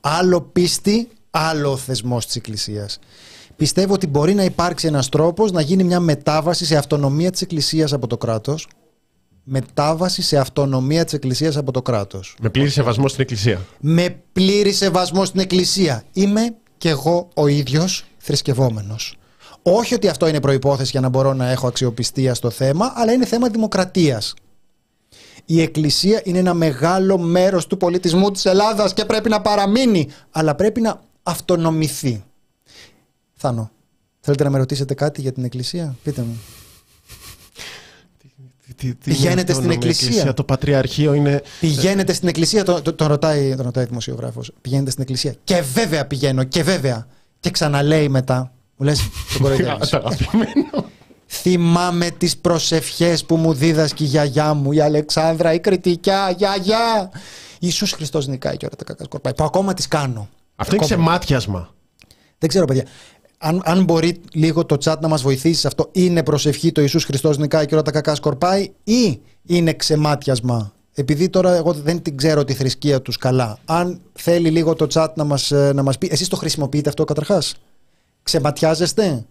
άλλο 0.00 0.40
πίστη, 0.40 1.08
άλλο 1.30 1.76
θεσμό 1.76 2.18
της 2.18 2.36
Εκκλησίας. 2.36 2.98
Πιστεύω 3.56 3.94
ότι 3.94 4.06
μπορεί 4.06 4.34
να 4.34 4.44
υπάρξει 4.44 4.86
ένας 4.86 5.08
τρόπος 5.08 5.52
να 5.52 5.60
γίνει 5.60 5.84
μια 5.84 6.00
μετάβαση 6.00 6.64
σε 6.64 6.76
αυτονομία 6.76 7.30
της 7.30 7.40
Εκκλησίας 7.40 7.92
από 7.92 8.06
το 8.06 8.16
κράτος. 8.16 8.68
Μετάβαση 9.44 10.22
σε 10.22 10.38
αυτονομία 10.38 11.04
της 11.04 11.12
Εκκλησίας 11.12 11.56
από 11.56 11.72
το 11.72 11.82
κράτος. 11.82 12.36
Με 12.40 12.50
πλήρη 12.50 12.70
σεβασμό 12.70 13.08
στην 13.08 13.20
εκκλησία. 13.20 13.66
Με 13.80 14.22
πλήρη 14.32 14.72
σεβασμό 14.72 15.24
στην 15.24 15.40
Εκκλησία. 15.40 16.04
Είμαι 16.12 16.54
κι 16.78 16.88
εγώ 16.88 17.28
ο 17.34 17.46
ίδιος 17.46 18.04
θρησκευόμενος. 18.18 19.16
Όχι 19.62 19.94
ότι 19.94 20.08
αυτό 20.08 20.28
είναι 20.28 20.40
προϋπόθεση 20.40 20.90
για 20.90 21.00
να 21.00 21.08
μπορώ 21.08 21.32
να 21.32 21.50
έχω 21.50 21.66
αξιοπιστία 21.66 22.34
στο 22.34 22.50
θέμα, 22.50 22.92
αλλά 22.94 23.12
είναι 23.12 23.26
θέμα 23.26 23.48
δημοκρατίας. 23.48 24.34
Η 25.44 25.60
Εκκλησία 25.60 26.20
είναι 26.24 26.38
ένα 26.38 26.54
μεγάλο 26.54 27.18
μέρος 27.18 27.66
του 27.66 27.76
πολιτισμού 27.76 28.30
της 28.30 28.44
Ελλάδας 28.44 28.94
και 28.94 29.04
πρέπει 29.04 29.28
να 29.28 29.40
παραμείνει, 29.40 30.08
αλλά 30.30 30.54
πρέπει 30.54 30.80
να 30.80 31.00
αυτονομηθεί. 31.22 32.24
Θάνο, 33.34 33.70
θέλετε 34.20 34.44
να 34.44 34.50
με 34.50 34.58
ρωτήσετε 34.58 34.94
κάτι 34.94 35.20
για 35.20 35.32
την 35.32 35.44
Εκκλησία, 35.44 35.96
πείτε 36.02 36.22
μου. 36.22 36.40
Πηγαίνετε 39.04 39.52
στην 39.52 39.70
εκκλησία. 39.70 40.34
Το 40.34 40.44
πατριαρχείο 40.44 41.14
είναι... 41.14 41.42
Πηγαίνετε 41.60 42.12
στην 42.12 42.28
εκκλησία, 42.28 42.64
τον 42.64 42.82
το, 42.82 42.92
τον 42.92 43.06
ρωτάει, 43.06 43.54
τον 43.54 43.64
ρωτάει 43.64 43.84
δημοσιογράφος. 43.84 44.52
Πηγαίνετε 44.60 44.90
στην 44.90 45.02
εκκλησία. 45.02 45.34
Και 45.44 45.60
βέβαια 45.72 46.06
πηγαίνω, 46.06 46.44
και 46.44 46.62
βέβαια. 46.62 47.06
Και 47.40 47.50
ξαναλέει 47.50 48.08
μετά. 48.08 48.52
Μου 48.76 48.86
λες, 48.86 49.00
τον 49.32 49.42
κοροϊδεύεις. 49.42 49.94
Το 51.32 51.48
αγαπημένο. 51.48 51.70
Θυμάμαι 51.72 52.10
τις 52.10 52.36
προσευχές 52.36 53.24
που 53.24 53.36
μου 53.36 53.52
δίδασκε 53.52 54.02
η 54.02 54.06
γιαγιά 54.06 54.54
μου, 54.54 54.72
η 54.72 54.80
Αλεξάνδρα, 54.80 55.52
η 55.52 55.60
κριτικιά, 55.60 56.34
γιαγιά. 56.36 57.10
Ιησούς 57.58 57.92
Χριστός 57.92 58.26
νικάει 58.26 58.56
και 58.56 58.66
όλα 58.66 58.76
τα 58.76 58.84
κακά 58.84 59.04
σκορπάει. 59.04 59.34
Που 59.34 59.44
ακόμα 59.44 59.74
τις 59.74 59.88
κάνω. 59.88 60.28
Αυτό 60.56 60.74
είναι 60.74 60.84
Ακόμα. 60.84 61.02
ξεμάτιασμα. 61.02 61.74
Δεν 62.38 62.48
ξέρω, 62.48 62.64
παιδιά. 62.64 62.84
Αν, 63.38 63.60
αν 63.64 63.84
μπορεί 63.84 64.20
λίγο 64.32 64.64
το 64.66 64.76
chat 64.84 64.96
να 65.00 65.08
μας 65.08 65.22
βοηθήσει 65.22 65.60
σε 65.60 65.66
αυτό, 65.66 65.88
είναι 65.92 66.22
προσευχή 66.22 66.72
το 66.72 66.80
Ιησούς 66.80 67.04
Χριστός 67.04 67.38
νικάει 67.38 67.66
και 67.66 67.74
όλα 67.74 67.82
τα 67.82 67.90
κακά 67.90 68.14
σκορπάει 68.14 68.72
ή 68.84 69.20
είναι 69.46 69.72
ξεμάτιασμα; 69.72 70.72
Επειδή 70.94 71.28
τώρα 71.28 71.54
εγώ 71.54 71.72
δεν 71.72 72.02
την 72.02 72.16
ξέρω 72.16 72.44
τη 72.44 72.54
θρησκεία 72.54 73.02
τους 73.02 73.16
καλά. 73.16 73.58
Αν 73.64 74.00
θέλει 74.12 74.50
λίγο 74.50 74.74
το 74.74 74.86
chat 74.92 75.08
να 75.14 75.24
μας, 75.24 75.50
ε, 75.50 75.72
να 75.74 75.82
μας 75.82 75.98
πει. 75.98 76.08
Εσείς 76.10 76.28
το 76.28 76.36
χρησιμοποιείτε 76.36 76.88
αυτό 76.88 77.04
καταρχάς; 77.04 77.54
Ξεματιάζεστε; 78.22 79.24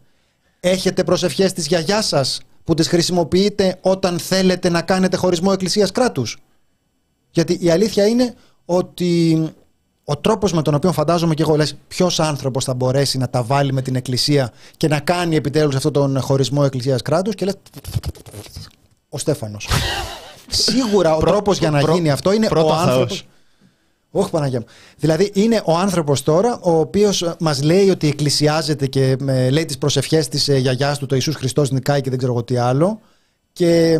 Έχετε 0.66 1.04
προσευχές 1.04 1.54
της 1.54 1.68
γιαγιάς 1.68 2.08
σας 2.08 2.40
που 2.64 2.74
τις 2.74 2.88
χρησιμοποιείτε 2.88 3.78
όταν 3.82 4.20
θέλετε 4.20 4.70
να 4.70 4.82
κάνετε 4.82 5.18
χωρισμό 5.18 5.50
εκκλησίας 5.54 5.92
κράτους. 5.92 6.38
Γιατί 7.32 7.58
η 7.62 7.70
αλήθεια 7.70 8.08
είναι 8.08 8.34
ότι 8.66 9.42
ο 10.04 10.18
τρόπος 10.18 10.54
με 10.54 10.62
τον 10.62 10.74
οποίο 10.74 10.92
φαντάζομαι 10.92 11.34
και 11.34 11.42
εγώ 11.42 11.56
λες, 11.56 11.76
ποιος 11.88 12.20
άνθρωπος 12.20 12.64
θα 12.64 12.74
μπορέσει 12.74 13.18
να 13.18 13.30
τα 13.30 13.44
βάλει 13.44 13.74
με 13.74 13.82
την 13.82 13.96
Εκκλησία 13.96 14.52
και 14.78 14.88
να 14.88 15.00
κάνει 15.00 15.36
επιτέλους 15.36 15.76
αυτόν 15.76 15.94
τον 15.94 16.22
χωρισμό 16.22 16.62
Εκκλησίας 16.66 17.02
κράτους 17.02 17.36
και 17.36 17.46
λες. 17.46 17.56
Ο 19.10 19.18
Στέφανος. 19.18 19.68
Σίγουρα 20.48 21.16
ο 21.16 21.20
Πρω- 21.20 21.32
τρόπος 21.32 21.58
για 21.58 21.72
να 21.72 21.80
πρω- 21.80 21.94
γίνει 21.96 22.12
αυτό 22.12 22.32
είναι 22.32 22.48
πρώτο 22.48 22.68
ο 22.68 22.74
άνθρωπο. 22.74 23.16
Θεός. 24.12 24.24
Όχι 24.24 24.32
Παναγία 24.32 24.60
μου. 24.60 24.66
Δηλαδή 24.98 25.32
είναι 25.34 25.62
ο 25.66 25.78
άνθρωπος 25.78 26.24
τώρα 26.24 26.60
ο 26.62 26.80
οποίος 26.80 27.36
μας 27.40 27.64
λέει 27.64 27.90
ότι 27.90 28.08
εκκλησιάζεται 28.08 28.88
και 28.88 29.18
ε, 29.28 29.50
λέει 29.50 29.66
τις 29.66 29.78
προσευχές 29.78 30.28
της 30.28 30.48
ε, 30.48 30.58
γιαγιάς 30.58 30.98
του, 30.98 31.06
το 31.06 31.16
Ιησούς 31.16 31.36
Χριστός 31.36 31.72
νικάει 31.72 32.02
και 32.02 32.10
δεν 32.10 32.18
ξέρω 32.18 32.34
εγώ 32.34 32.44
τι 32.44 32.58
άλλο. 32.58 33.00
Και 33.54 34.00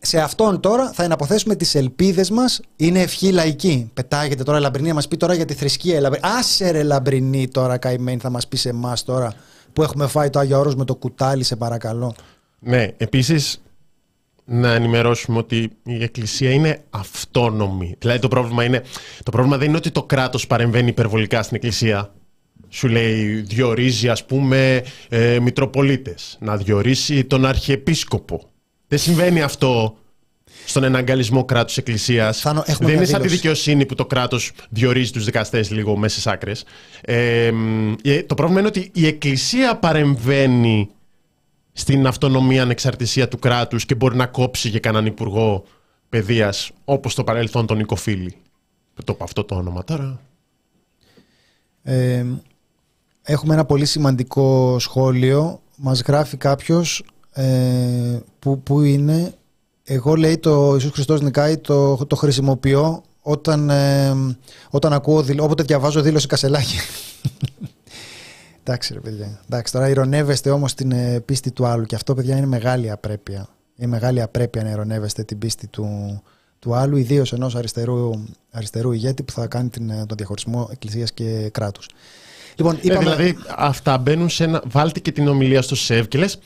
σε 0.00 0.20
αυτόν 0.20 0.60
τώρα 0.60 0.92
θα 0.92 1.02
εναποθέσουμε 1.02 1.54
τις 1.54 1.74
ελπίδες 1.74 2.30
μας. 2.30 2.60
Είναι 2.76 3.00
ευχή 3.00 3.30
λαϊκή. 3.30 3.90
Πετάγεται 3.94 4.42
τώρα 4.42 4.58
η 4.58 4.60
Λαμπρινή 4.60 4.88
να 4.88 4.94
μας 4.94 5.08
πει 5.08 5.16
τώρα 5.16 5.34
για 5.34 5.44
τη 5.44 5.54
θρησκεία. 5.54 6.00
Λαμπρινή. 6.00 6.26
Άσε 6.38 6.70
ρε 6.70 6.82
Λαμπρινή 6.82 7.48
τώρα 7.48 7.78
καημένη 7.78 8.18
θα 8.20 8.30
μας 8.30 8.48
πεις 8.48 8.60
σε 8.60 8.68
εμάς 8.68 9.04
τώρα 9.04 9.34
που 9.72 9.82
έχουμε 9.82 10.06
φάει 10.06 10.30
το 10.30 10.38
Άγιο 10.38 10.58
Όρος 10.58 10.74
με 10.74 10.84
το 10.84 10.94
κουτάλι, 10.94 11.42
σε 11.42 11.56
παρακαλώ. 11.56 12.14
Ναι, 12.58 12.88
επίσης 12.96 13.62
να 14.44 14.72
ενημερώσουμε 14.72 15.38
ότι 15.38 15.70
η 15.82 16.02
Εκκλησία 16.02 16.50
είναι 16.50 16.84
αυτόνομη. 16.90 17.94
Δηλαδή 17.98 18.18
το 18.18 18.28
πρόβλημα, 18.28 18.64
είναι, 18.64 18.82
το 19.22 19.30
πρόβλημα 19.30 19.56
δεν 19.56 19.68
είναι 19.68 19.76
ότι 19.76 19.90
το 19.90 20.02
κράτος 20.02 20.46
παρεμβαίνει 20.46 20.88
υπερβολικά 20.88 21.42
στην 21.42 21.56
Εκκλησία. 21.56 22.14
Σου 22.68 22.88
λέει 22.88 23.34
διορίζει 23.34 24.08
ας 24.08 24.24
πούμε 24.24 24.84
ε, 25.08 25.38
Μητροπολίτες, 25.40 26.38
να 26.40 26.56
διορίσει 26.56 27.24
τον 27.24 27.46
Αρχιεπίσκοπο. 27.46 28.50
Δεν 28.88 28.98
συμβαίνει 28.98 29.42
αυτό 29.42 29.96
στον 30.64 30.84
εναγκαλισμό 30.84 31.44
κράτους 31.44 31.76
εκκλησίας. 31.76 32.40
Θάνο, 32.40 32.62
έχουμε 32.66 32.76
Δεν 32.78 32.86
μια 32.86 32.96
είναι 32.96 33.04
σαν 33.04 33.20
τη 33.20 33.26
δήλωση. 33.26 33.36
δικαιοσύνη 33.40 33.86
που 33.86 33.94
το 33.94 34.06
κράτος 34.06 34.52
διορίζει 34.68 35.12
τους 35.12 35.24
δικαστές 35.24 35.70
λίγο 35.70 35.96
μέσα 35.96 36.12
στις 36.12 36.26
άκρες. 36.32 36.64
Ε, 37.00 37.50
ε, 38.02 38.22
το 38.22 38.34
πρόβλημα 38.34 38.60
είναι 38.60 38.68
ότι 38.68 38.90
η 38.94 39.06
εκκλησία 39.06 39.76
παρεμβαίνει 39.76 40.88
στην 41.72 42.06
αυτονομία 42.06 42.62
ανεξαρτησία 42.62 43.28
του 43.28 43.38
κράτους 43.38 43.86
και 43.86 43.94
μπορεί 43.94 44.16
να 44.16 44.26
κόψει 44.26 44.70
και 44.70 44.80
κανέναν 44.80 45.06
υπουργό 45.06 45.64
παιδείας 46.08 46.70
όπως 46.84 47.14
το 47.14 47.24
παρελθόν 47.24 47.66
τον 47.66 47.76
Νικοφίλη. 47.76 48.36
Το 49.04 49.12
είπα 49.12 49.24
αυτό 49.24 49.44
το 49.44 49.54
όνομα 49.54 49.84
τώρα. 49.84 50.20
Ε, 51.82 52.24
έχουμε 53.22 53.54
ένα 53.54 53.64
πολύ 53.64 53.84
σημαντικό 53.84 54.76
σχόλιο. 54.78 55.60
Μας 55.76 56.00
γράφει 56.00 56.36
κάποιος 56.36 57.04
ε, 57.32 58.18
που, 58.38 58.62
που 58.62 58.80
είναι 58.80 59.34
εγώ 59.84 60.14
λέει 60.14 60.38
το 60.38 60.72
Ιησούς 60.74 60.90
Χριστός 60.90 61.20
νικάει 61.20 61.56
το, 61.58 62.06
το 62.06 62.16
χρησιμοποιώ 62.16 63.02
όταν, 63.20 63.70
ε, 63.70 64.14
όταν 64.70 64.92
ακούω, 64.92 65.22
δηλ- 65.22 65.40
όποτε 65.40 65.62
διαβάζω 65.62 66.00
δήλωση 66.00 66.26
Κασελάκη. 66.26 66.76
Εντάξει 68.64 68.92
ρε 68.92 69.00
παιδιά. 69.00 69.40
Εντάξει, 69.44 69.72
τώρα 69.72 69.88
ηρωνεύεστε 69.88 70.50
όμως 70.50 70.74
την 70.74 70.92
ε, 70.92 71.20
πίστη 71.20 71.50
του 71.50 71.66
άλλου 71.66 71.84
και 71.84 71.94
αυτό 71.94 72.14
παιδιά 72.14 72.36
είναι 72.36 72.46
μεγάλη 72.46 72.90
απρέπεια. 72.90 73.48
Είναι 73.76 73.88
μεγάλη 73.88 74.22
απρέπεια 74.22 74.62
να 74.62 74.70
ηρωνεύεστε 74.70 75.24
την 75.24 75.38
πίστη 75.38 75.66
του, 75.66 76.22
του 76.58 76.74
άλλου, 76.74 76.96
ιδίως 76.96 77.32
ενός 77.32 77.54
αριστερού, 77.54 78.10
αριστερού 78.50 78.92
ηγέτη 78.92 79.22
που 79.22 79.32
θα 79.32 79.46
κάνει 79.46 79.68
την, 79.68 79.90
ε, 79.90 80.06
τον 80.06 80.16
διαχωρισμό 80.16 80.68
εκκλησίας 80.72 81.12
και 81.12 81.48
κράτους. 81.52 81.88
Λοιπόν, 82.56 82.74
Ε, 82.74 82.78
είπαμε, 82.82 83.00
δηλαδή 83.00 83.38
αυτά 83.56 83.98
μπαίνουν 83.98 84.28
σε 84.28 84.44
ένα. 84.44 84.62
Βάλτε 84.66 85.00
και 85.00 85.12
την 85.12 85.28
ομιλία 85.28 85.62
στο 85.62 85.74
ΣΕΒ 85.74 86.06
και 86.06 86.18
λες. 86.18 86.38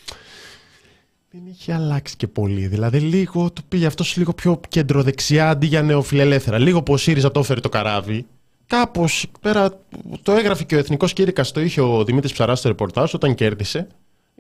Δεν 1.30 1.40
είχε 1.46 1.72
αλλάξει 1.72 2.16
και 2.16 2.26
πολύ. 2.26 2.66
Δηλαδή 2.66 2.98
λίγο 3.00 3.50
το 3.50 3.62
πήγε 3.68 3.86
αυτός 3.86 4.16
λίγο 4.16 4.32
πιο 4.32 4.60
κεντροδεξιά 4.68 5.48
αντί 5.48 5.66
για 5.66 5.82
νεοφιλελεύθερα. 5.82 6.58
Λίγο 6.58 6.82
που 6.82 6.92
ο 6.92 6.96
ΣΥΡΙΖΑ 6.96 7.30
το 7.30 7.40
έφερε 7.40 7.60
το 7.60 7.68
καράβι. 7.68 8.26
Κάπως 8.66 9.26
πέρα 9.40 9.80
το 10.22 10.32
έγραφε 10.32 10.64
και 10.64 10.74
ο 10.74 10.78
Εθνικός 10.78 11.12
Κήρυκας, 11.12 11.52
το 11.52 11.60
είχε 11.60 11.80
ο 11.80 12.04
Δημήτρης 12.04 12.32
Ψαράς 12.32 12.58
στο 12.58 12.68
ρεπορτάζ 12.68 13.14
όταν 13.14 13.34
κέρδισε. 13.34 13.86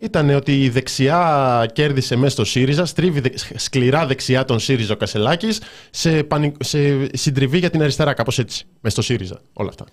Ήταν 0.00 0.30
ότι 0.30 0.62
η 0.64 0.68
δεξιά 0.68 1.70
κέρδισε 1.72 2.16
μέσα 2.16 2.30
στο 2.30 2.44
ΣΥΡΙΖΑ, 2.44 2.84
στρίβει 2.86 3.20
δε- 3.20 3.58
σκληρά 3.58 4.06
δεξιά 4.06 4.44
τον 4.44 4.58
ΣΥΡΙΖΑ 4.58 4.92
ο 4.92 4.96
Κασελάκης, 4.96 5.60
σε, 5.90 6.22
πανι- 6.22 6.64
σε 6.64 7.08
συντριβή 7.16 7.58
για 7.58 7.70
την 7.70 7.82
αριστερά, 7.82 8.12
κάπως 8.14 8.38
έτσι. 8.38 8.64
Μέσα 8.80 8.94
στο 8.94 9.02
ΣΥΡΙΖΑ. 9.02 9.40
Όλα 9.52 9.68
αυτά. 9.68 9.84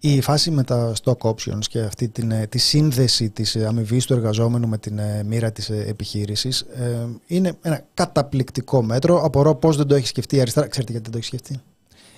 η 0.00 0.20
φάση 0.20 0.50
με 0.50 0.62
τα 0.64 0.92
stock 1.04 1.16
options 1.18 1.64
και 1.68 1.80
αυτή 1.80 2.08
την, 2.08 2.30
ε, 2.30 2.46
τη 2.46 2.58
σύνδεση 2.58 3.30
της 3.30 3.54
ε, 3.54 3.66
αμοιβής 3.66 4.06
του 4.06 4.12
εργαζόμενου 4.12 4.68
με 4.68 4.78
την 4.78 4.98
ε, 4.98 5.22
μοίρα 5.26 5.52
της 5.52 5.70
ε, 5.70 5.84
επιχείρησης 5.88 6.60
ε, 6.60 7.06
είναι 7.26 7.56
ένα 7.62 7.84
καταπληκτικό 7.94 8.82
μέτρο. 8.82 9.20
Απορώ 9.22 9.54
πώς 9.54 9.76
δεν 9.76 9.86
το 9.86 9.94
έχει 9.94 10.06
σκεφτεί 10.06 10.36
η 10.36 10.40
αριστερά. 10.40 10.66
Ξέρετε 10.66 10.92
γιατί 10.92 11.10
δεν 11.10 11.20
το 11.20 11.26
έχει 11.26 11.36
σκεφτεί; 11.36 11.62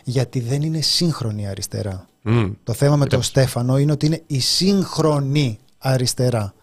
Γιατί 0.09 0.41
δεν 0.41 0.63
είναι 0.63 0.81
σύγχρονη 0.81 1.43
η 1.43 1.47
αριστερά. 1.47 2.09
Μμ. 2.23 2.53
Το 2.65 2.73
θέμα 2.73 2.97
με 2.97 3.07
τον 3.07 3.09
Κοίταξε. 3.09 3.31
Στέφανο 3.31 3.79
είναι 3.79 3.93
ότι 3.93 4.07
είναι 4.07 4.23
η 4.27 4.41
σύγχρονη 4.41 5.59
αριστερά. 5.79 6.55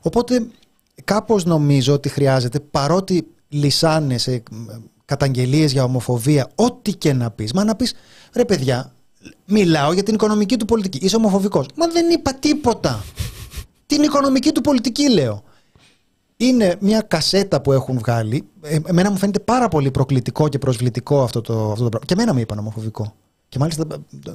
Οπότε 0.00 0.46
κάπως 1.04 1.44
νομίζω 1.44 1.92
ότι 1.92 2.08
χρειάζεται 2.08 2.60
παρότι 2.60 3.26
λυσάνε 3.48 4.18
σε 4.18 4.32
ε, 4.32 4.42
καταγγελίες 5.04 5.72
για 5.72 5.84
ομοφοβία 5.84 6.50
ό,τι 6.54 6.92
και 6.92 7.12
να 7.12 7.30
πεις. 7.30 7.52
Μα 7.52 7.64
να 7.64 7.74
πεις 7.74 7.94
ρε 8.32 8.44
παιδιά 8.44 8.92
μιλάω 9.46 9.92
για 9.92 10.02
την 10.02 10.14
οικονομική 10.14 10.56
του 10.56 10.64
πολιτική. 10.64 10.98
Είσαι 11.04 11.16
ομοφοβικός. 11.16 11.66
Μα 11.74 11.86
δεν 11.86 12.10
είπα 12.10 12.34
τίποτα. 12.34 13.04
την 13.86 14.02
οικονομική 14.02 14.52
του 14.52 14.60
πολιτική 14.60 15.10
λέω. 15.10 15.42
Είναι 16.44 16.76
μια 16.80 17.00
κασέτα 17.00 17.60
που 17.60 17.72
έχουν 17.72 17.98
βγάλει. 17.98 18.44
Ε, 18.62 18.78
εμένα 18.86 19.10
μου 19.10 19.16
φαίνεται 19.16 19.38
πάρα 19.38 19.68
πολύ 19.68 19.90
προκλητικό 19.90 20.48
και 20.48 20.58
προσβλητικό 20.58 21.22
αυτό 21.22 21.40
το, 21.40 21.70
αυτό 21.70 21.82
το 21.82 21.88
πράγμα. 21.88 22.06
Και 22.06 22.14
εμένα 22.14 22.32
μου 22.32 22.38
είπαν 22.38 22.58
ομοφοβικό. 22.58 23.14
Και 23.48 23.58
μάλιστα 23.58 23.84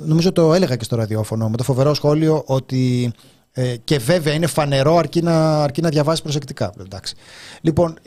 νομίζω 0.06 0.32
το 0.32 0.54
έλεγα 0.54 0.76
και 0.76 0.84
στο 0.84 0.96
ραδιόφωνο 0.96 1.50
με 1.50 1.58
το 1.58 1.64
φοβερό 1.64 1.94
σχόλιο 1.94 2.44
ότι 2.46 3.12
ε, 3.52 3.76
και 3.84 3.98
βέβαια 3.98 4.34
είναι 4.34 4.48
φανερό 4.48 4.96
αρκεί 4.96 5.22
να, 5.22 5.64
αρκεί 5.64 5.82
να 5.82 5.90
διαβάσει 5.90 6.22
προσεκτικά. 6.22 6.74
Εντάξει. 6.80 7.16
Λοιπόν, 7.62 7.98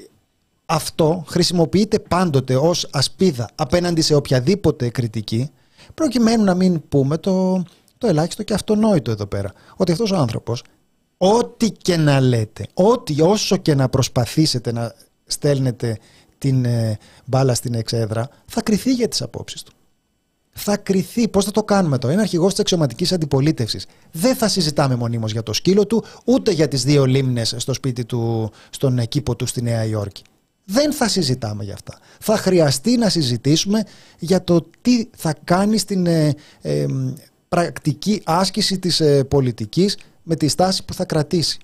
αυτό 0.67 1.25
χρησιμοποιείται 1.27 1.99
πάντοτε 1.99 2.57
ως 2.57 2.89
ασπίδα 2.93 3.51
απέναντι 3.55 4.01
σε 4.01 4.15
οποιαδήποτε 4.15 4.89
κριτική 4.89 5.51
προκειμένου 5.95 6.45
να 6.45 6.55
μην 6.55 6.89
πούμε 6.89 7.19
το, 7.19 7.63
το 7.99 8.07
ελάχιστο 8.07 8.43
και 8.43 8.55
αυτονόητο 8.55 9.11
εδώ 9.11 9.27
πέρα. 9.27 9.53
Ότι 9.77 9.93
αυτός 9.93 10.11
ο 10.11 10.17
άνθρωπος 10.17 10.63
ό,τι 11.23 11.71
και 11.71 11.97
να 11.97 12.21
λέτε, 12.21 12.67
ό,τι 12.75 13.21
όσο 13.21 13.57
και 13.57 13.75
να 13.75 13.89
προσπαθήσετε 13.89 14.73
να 14.73 14.95
στέλνετε 15.27 15.99
την 16.39 16.65
ε, 16.65 16.99
μπάλα 17.25 17.55
στην 17.55 17.75
εξέδρα, 17.75 18.29
θα 18.47 18.63
κριθεί 18.63 18.93
για 18.93 19.09
τις 19.09 19.23
απόψεις 19.23 19.63
του. 19.63 19.73
Θα 20.51 20.77
κριθεί. 20.77 21.29
Πώς 21.29 21.45
θα 21.45 21.51
το 21.51 21.65
κάνουμε 21.65 21.99
τώρα; 21.99 22.13
Είναι 22.13 22.23
αρχηγός 22.23 22.51
της 22.51 22.61
αξιωματικής 22.61 23.13
αντιπολίτευσης. 23.13 23.87
Δεν 24.13 24.37
θα 24.37 24.49
συζητάμε 24.49 24.95
μονίμως 24.97 25.33
για 25.33 25.43
το 25.43 25.53
σκύλο 25.53 25.87
του, 25.87 26.05
ούτε 26.25 26.51
για 26.51 26.69
τις 26.69 26.85
δύο 26.85 27.05
λίμνες 27.05 27.55
στο 27.59 27.73
σπίτι 27.73 28.05
του, 28.05 28.51
στον 28.71 29.09
κήπο 29.09 29.37
του 29.37 29.47
στη 29.47 29.63
Νέα 29.63 29.85
Υόρκη. 29.85 30.23
Δεν 30.65 30.93
θα 30.93 31.09
συζητάμε 31.09 31.65
για 31.65 31.75
αυτά. 31.75 31.99
Θα 32.21 32.37
χρειαστεί 32.37 32.97
να 32.97 33.09
συζητήσουμε 33.09 33.83
για 34.19 34.45
το 34.45 34.67
τι 34.81 35.09
θα 35.17 35.35
κάνει 35.45 35.79
στην 35.79 36.07
ε, 36.07 36.35
ε, 36.61 36.87
πρακτική 37.49 38.23
άσκηση 38.25 38.79
της 38.79 39.01
ε, 39.01 39.25
πολιτικής 39.25 39.97
με 40.23 40.37
τη 40.37 40.49
στάση 40.49 40.85
που 40.85 40.95
θα 40.95 41.05
κρατήσει. 41.05 41.59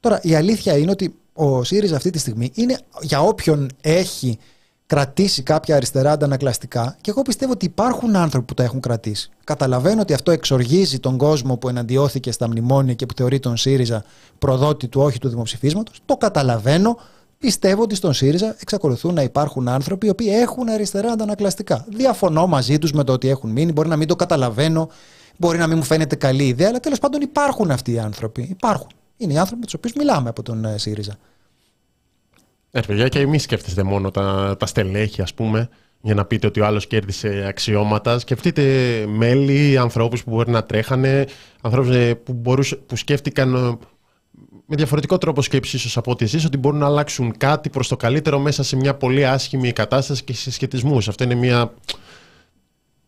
Τώρα 0.00 0.20
η 0.22 0.34
αλήθεια 0.34 0.76
είναι 0.76 0.90
ότι 0.90 1.14
ο 1.32 1.64
ΣΥΡΙΖΑ 1.64 1.96
αυτή 1.96 2.10
τη 2.10 2.18
στιγμή 2.18 2.50
είναι 2.54 2.78
για 3.00 3.20
όποιον 3.20 3.70
έχει 3.80 4.38
κρατήσει 4.86 5.42
κάποια 5.42 5.76
αριστερά 5.76 6.12
αντανακλαστικά 6.12 6.96
και 7.00 7.10
εγώ 7.10 7.22
πιστεύω 7.22 7.52
ότι 7.52 7.64
υπάρχουν 7.64 8.16
άνθρωποι 8.16 8.46
που 8.46 8.54
τα 8.54 8.62
έχουν 8.62 8.80
κρατήσει. 8.80 9.30
Καταλαβαίνω 9.44 10.00
ότι 10.00 10.12
αυτό 10.12 10.30
εξοργίζει 10.30 10.98
τον 10.98 11.16
κόσμο 11.16 11.56
που 11.56 11.68
εναντιώθηκε 11.68 12.32
στα 12.32 12.48
μνημόνια 12.48 12.94
και 12.94 13.06
που 13.06 13.14
θεωρεί 13.16 13.40
τον 13.40 13.56
ΣΥΡΙΖΑ 13.56 14.04
προδότη 14.38 14.88
του 14.88 15.00
όχι 15.00 15.18
του 15.18 15.28
δημοψηφίσματος. 15.28 16.00
Το 16.04 16.16
καταλαβαίνω. 16.16 16.98
Πιστεύω 17.38 17.82
ότι 17.82 17.94
στον 17.94 18.12
ΣΥΡΙΖΑ 18.12 18.56
εξακολουθούν 18.60 19.14
να 19.14 19.22
υπάρχουν 19.22 19.68
άνθρωποι 19.68 20.06
οι 20.06 20.10
οποίοι 20.10 20.28
έχουν 20.30 20.68
αριστερά 20.68 21.12
αντανακλαστικά. 21.12 21.86
Διαφωνώ 21.88 22.46
μαζί 22.46 22.78
τους 22.78 22.92
με 22.92 23.04
το 23.04 23.12
ότι 23.12 23.28
έχουν 23.28 23.50
μείνει. 23.50 23.72
Μπορεί 23.72 23.88
να 23.88 23.96
μην 23.96 24.08
το 24.08 24.16
καταλαβαίνω, 24.16 24.88
μπορεί 25.38 25.58
να 25.58 25.66
μην 25.66 25.76
μου 25.76 25.84
φαίνεται 25.84 26.16
καλή 26.16 26.46
ιδέα, 26.46 26.68
αλλά 26.68 26.80
τέλος 26.80 26.98
πάντων 26.98 27.20
υπάρχουν 27.20 27.70
αυτοί 27.70 27.92
οι 27.92 27.98
άνθρωποι. 27.98 28.46
Υπάρχουν. 28.50 28.88
Είναι 29.16 29.32
οι 29.32 29.38
άνθρωποι 29.38 29.60
με 29.60 29.64
τους 29.64 29.74
οποίους 29.74 29.94
μιλάμε 29.94 30.28
από 30.28 30.42
τον 30.42 30.64
ε, 30.64 30.78
ΣΥΡΙΖΑ. 30.78 31.16
Ε, 32.70 32.80
παιδιά, 32.80 33.08
και 33.08 33.18
εμείς 33.18 33.42
σκέφτεστε 33.42 33.82
μόνο 33.82 34.10
τα, 34.10 34.56
τα 34.58 34.66
στελέχη, 34.66 35.22
ας 35.22 35.34
πούμε, 35.34 35.68
για 36.00 36.14
να 36.14 36.24
πείτε 36.24 36.46
ότι 36.46 36.60
ο 36.60 36.66
άλλος 36.66 36.86
κέρδισε 36.86 37.44
αξιώματα. 37.48 38.18
Σκεφτείτε 38.18 38.62
μέλη, 39.08 39.78
ανθρώπους 39.78 40.24
που 40.24 40.30
μπορεί 40.30 40.50
να 40.50 40.64
τρέχανε, 40.64 41.26
ανθρώπους 41.60 41.96
που, 42.24 42.32
μπορούσε, 42.32 42.76
που 42.76 42.96
σκέφτηκαν 42.96 43.54
ε, 43.54 43.78
με 44.66 44.76
διαφορετικό 44.76 45.18
τρόπο 45.18 45.42
σκέψη, 45.42 45.76
ίσως 45.76 45.96
από 45.96 46.10
ότι 46.10 46.24
εσείς, 46.24 46.44
ότι 46.44 46.56
μπορούν 46.56 46.78
να 46.78 46.86
αλλάξουν 46.86 47.36
κάτι 47.36 47.70
προς 47.70 47.88
το 47.88 47.96
καλύτερο 47.96 48.38
μέσα 48.38 48.62
σε 48.62 48.76
μια 48.76 48.94
πολύ 48.94 49.26
άσχημη 49.26 49.72
κατάσταση 49.72 50.24
και 50.24 50.32
σε 50.32 50.50
σχετισμούς. 50.50 51.08
Αυτό 51.08 51.24
είναι 51.24 51.34
μια. 51.34 51.74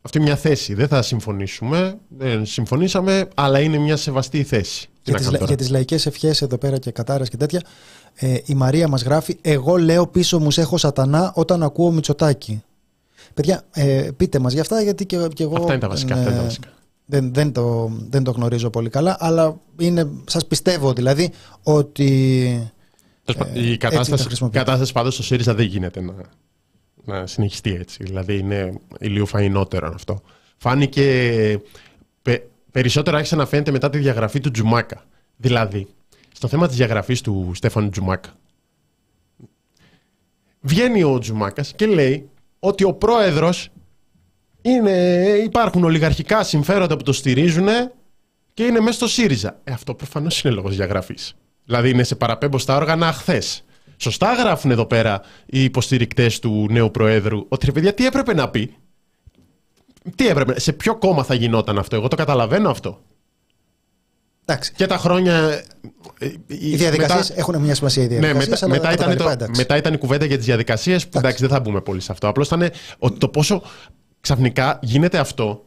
Αυτή 0.03 0.19
είναι 0.19 0.27
μια 0.27 0.37
θέση. 0.37 0.75
Δεν 0.75 0.89
θα 0.89 1.03
συμφωνήσουμε. 1.03 1.99
Δεν 2.09 2.47
συμφωνήσαμε, 2.47 3.29
αλλά 3.35 3.61
είναι 3.61 3.79
μια 3.79 3.97
σεβαστή 3.97 4.43
θέση. 4.43 4.81
Τι 4.87 4.89
Για 5.03 5.13
να 5.13 5.19
τις, 5.19 5.27
κάνουμε 5.27 5.31
λα- 5.33 5.39
τώρα; 5.39 5.47
για 5.47 5.57
τις 5.57 5.71
λαϊκές 5.71 6.07
ευχές 6.07 6.43
εδώ 6.43 6.59
πέρα 6.59 6.79
και 6.79 6.91
κατάρες 6.91 7.29
και 7.29 7.37
τέτοια 7.37 7.63
ε, 8.15 8.37
η 8.45 8.55
Μαρία 8.55 8.89
μας 8.89 9.03
γράφει 9.03 9.39
εγώ 9.41 9.77
λέω 9.77 10.07
πίσω 10.07 10.39
μου 10.41 10.51
σε 10.51 10.61
έχω 10.61 10.77
σατανά 10.77 11.33
όταν 11.35 11.63
ακούω 11.63 11.91
Μητσοτάκη 11.91 12.63
παιδιά 13.35 13.63
ε, 13.73 14.09
πείτε 14.17 14.39
μας 14.39 14.53
για 14.53 14.61
αυτά 14.63 14.83
γιατί 14.83 15.07
και, 15.07 15.29
και 15.35 15.43
εγώ 15.43 15.57
Αυτά 15.57 15.73
είναι 15.73 15.81
τα 15.81 15.89
βασικά, 15.89 16.15
δεν, 16.15 16.19
αυτά 16.27 16.31
είναι 16.31 16.39
τα 16.39 16.43
ε, 16.43 16.47
βασικά. 16.47 16.69
δεν, 17.07 17.35
δεν, 17.35 17.53
το, 17.53 17.91
δεν 18.11 18.23
το 18.25 18.31
γνωρίζω 18.31 18.71
πολύ 18.71 18.89
καλά 18.89 19.17
αλλά 19.21 19.57
είναι, 19.79 20.09
σας 20.27 20.47
πιστεύω 20.47 20.93
δηλαδή 20.93 21.31
ότι 21.63 22.73
Τέλος 23.25 23.41
πάντων, 23.43 23.63
Ε, 23.63 23.67
η 23.67 23.67
έτσι 23.67 23.79
τα 23.79 23.89
κατάσταση, 23.89 24.23
η 24.23 24.27
χρησιμοποιώ. 24.27 24.61
κατάσταση 24.61 24.93
πάντως 24.93 25.15
στο 25.15 25.23
ΣΥΡΙΖΑ 25.23 25.55
δεν 25.55 25.67
γίνεται 25.67 26.01
να, 26.01 26.15
να 27.05 27.27
συνεχιστεί 27.27 27.75
έτσι. 27.75 28.05
Δηλαδή 28.05 28.39
είναι 28.39 28.73
ηλιοφαϊνότερο 28.99 29.93
αυτό. 29.95 30.23
Φάνηκε 30.57 31.61
πε, 32.23 32.43
περισσότερο 32.71 33.17
άρχισε 33.17 33.37
να 33.37 33.47
φαίνεται 33.47 33.71
μετά 33.71 33.91
τη 33.91 33.99
διαγραφή 33.99 34.41
του 34.41 34.51
Τζουμάκα. 34.51 35.05
Δηλαδή, 35.37 35.87
στο 36.33 36.49
θέμα 36.49 36.67
της 36.67 36.77
διαγραφής 36.77 37.21
του 37.21 37.51
Στέφανου 37.55 37.89
Τζουμάκα, 37.89 38.31
βγαίνει 40.61 41.03
ο 41.03 41.19
Τζουμάκας 41.19 41.73
και 41.77 41.87
λέει 41.87 42.29
ότι 42.59 42.85
ο 42.85 42.93
πρόεδρος 42.93 43.69
είναι, 44.63 44.91
υπάρχουν 45.45 45.85
ολιγαρχικά 45.85 46.43
συμφέροντα 46.45 46.97
που 46.97 47.03
το 47.03 47.13
στηρίζουν 47.13 47.69
και 48.55 48.65
είναι 48.65 48.81
μέσα 48.81 48.93
στο 48.93 49.09
ΣΥΡΙΖΑ. 49.09 49.61
Ε, 49.65 49.73
αυτό 49.73 49.95
προφανώς 49.95 50.43
είναι 50.43 50.55
λόγος 50.55 50.77
διαγραφής. 50.77 51.35
Δηλαδή 51.65 51.91
είναι 51.91 52.03
σε 52.03 52.15
παραπέμποστα 52.15 52.77
όργανα 52.77 53.13
χθες. 53.13 53.65
Σωστά 54.03 54.35
γράφουν 54.35 54.71
εδώ 54.71 54.87
πέρα 54.87 55.23
οι 55.47 55.65
υποστηρικτές 55.65 56.39
του 56.39 56.67
νέου 56.71 56.91
Προέδρου 56.91 57.47
ότι 57.49 57.67
ρε 57.67 57.73
παιδιά 57.73 57.95
τι 57.95 58.07
έπρεπε 58.07 58.35
να 58.35 58.49
πει; 58.49 58.75
Τι 60.15 60.29
έπρεπε, 60.29 60.61
σε 60.61 60.73
ποιο 60.73 60.97
κόμμα 60.97 61.23
θα 61.25 61.35
γινόταν 61.35 61.79
αυτό, 61.79 61.97
εγώ 61.97 62.09
το 62.09 62.17
καταλαβαίνω 62.17 62.71
αυτό. 62.71 63.01
Εντάξει. 64.45 64.73
Και 64.73 64.87
τα 64.87 64.97
χρόνια. 64.99 65.65
Οι 66.47 66.77
διαδικασίες 66.77 67.31
έχουν 67.31 67.59
μια 67.61 67.75
σημασία. 67.75 68.03
Οι 68.03 68.07
Ναι, 68.07 68.19
διαδικασίες, 68.19 68.61
μετά, 68.63 68.89
αλλά 68.89 68.89
μετά, 68.89 68.89
τα 68.89 68.93
ήταν 68.93 69.11
λοιπά, 69.11 69.25
το, 69.25 69.31
εντάξει. 69.31 69.61
μετά 69.61 69.77
ήταν 69.77 69.95
η 69.95 69.99
κουβέντα 69.99 70.25
για 70.25 70.37
τις 70.37 70.47
διαδικασίες 70.47 71.09
που 71.09 71.19
εντάξει 71.19 71.41
δεν 71.41 71.49
θα 71.51 71.61
μπούμε 71.61 71.81
πολύ 71.81 72.01
σε 72.01 72.13
αυτό. 72.13 72.29
Απλώς 72.29 72.47
ήταν 72.47 72.71
ότι 72.99 73.19
το 73.19 73.29
πόσο 73.29 73.63
ξαφνικά 74.21 74.79
γίνεται 74.83 75.19
αυτό 75.19 75.65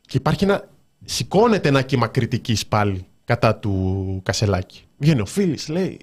και 0.00 0.16
υπάρχει 0.16 0.44
ένα. 0.44 0.68
Σηκώνεται 1.04 1.68
ένα 1.68 1.82
κύμα 1.82 2.06
κριτικής 2.06 2.66
πάλι 2.66 3.06
κατά 3.24 3.56
του 3.56 4.20
Κασελάκη. 4.22 4.82
Βγαίνει 4.98 5.20
ο 5.20 5.26
Φίλη, 5.26 5.58
λέει. 5.68 5.98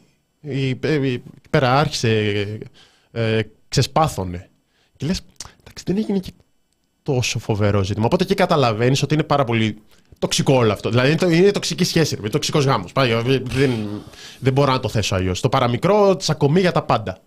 Η, 0.45 0.67
η- 0.69 0.75
εκεί 0.83 1.21
πέρα 1.49 1.79
άρχισε. 1.79 2.09
Ε, 3.11 3.39
ξεσπάθωνε. 3.67 4.49
Και 4.97 5.05
λες, 5.05 5.21
εντάξει, 5.59 5.83
δεν 5.85 5.97
έγινε 5.97 6.19
και 6.19 6.31
τόσο 7.03 7.39
φοβερό 7.39 7.83
ζήτημα. 7.83 8.05
Οπότε 8.05 8.23
και 8.23 8.33
καταλαβαίνεις 8.33 9.01
ότι 9.03 9.13
είναι 9.13 9.23
πάρα 9.23 9.43
πολύ 9.43 9.77
τοξικό 10.19 10.53
όλο 10.53 10.71
αυτό. 10.71 10.89
Δηλαδή 10.89 11.07
είναι, 11.09 11.17
το- 11.17 11.29
είναι 11.29 11.51
τοξική 11.51 11.83
σχέση, 11.83 12.15
είναι 12.19 12.29
τοξικός 12.29 12.65
γάμος. 12.65 12.91
Δεν, 13.43 13.71
δεν 14.39 14.53
μπορώ 14.53 14.71
να 14.71 14.79
το 14.79 14.89
θέσω 14.89 15.15
αλλιώς. 15.15 15.39
Το 15.41 15.49
παραμικρό 15.49 16.15
τσακωμί 16.15 16.59
για 16.59 16.71
τα 16.71 16.83
πάντα. 16.83 17.17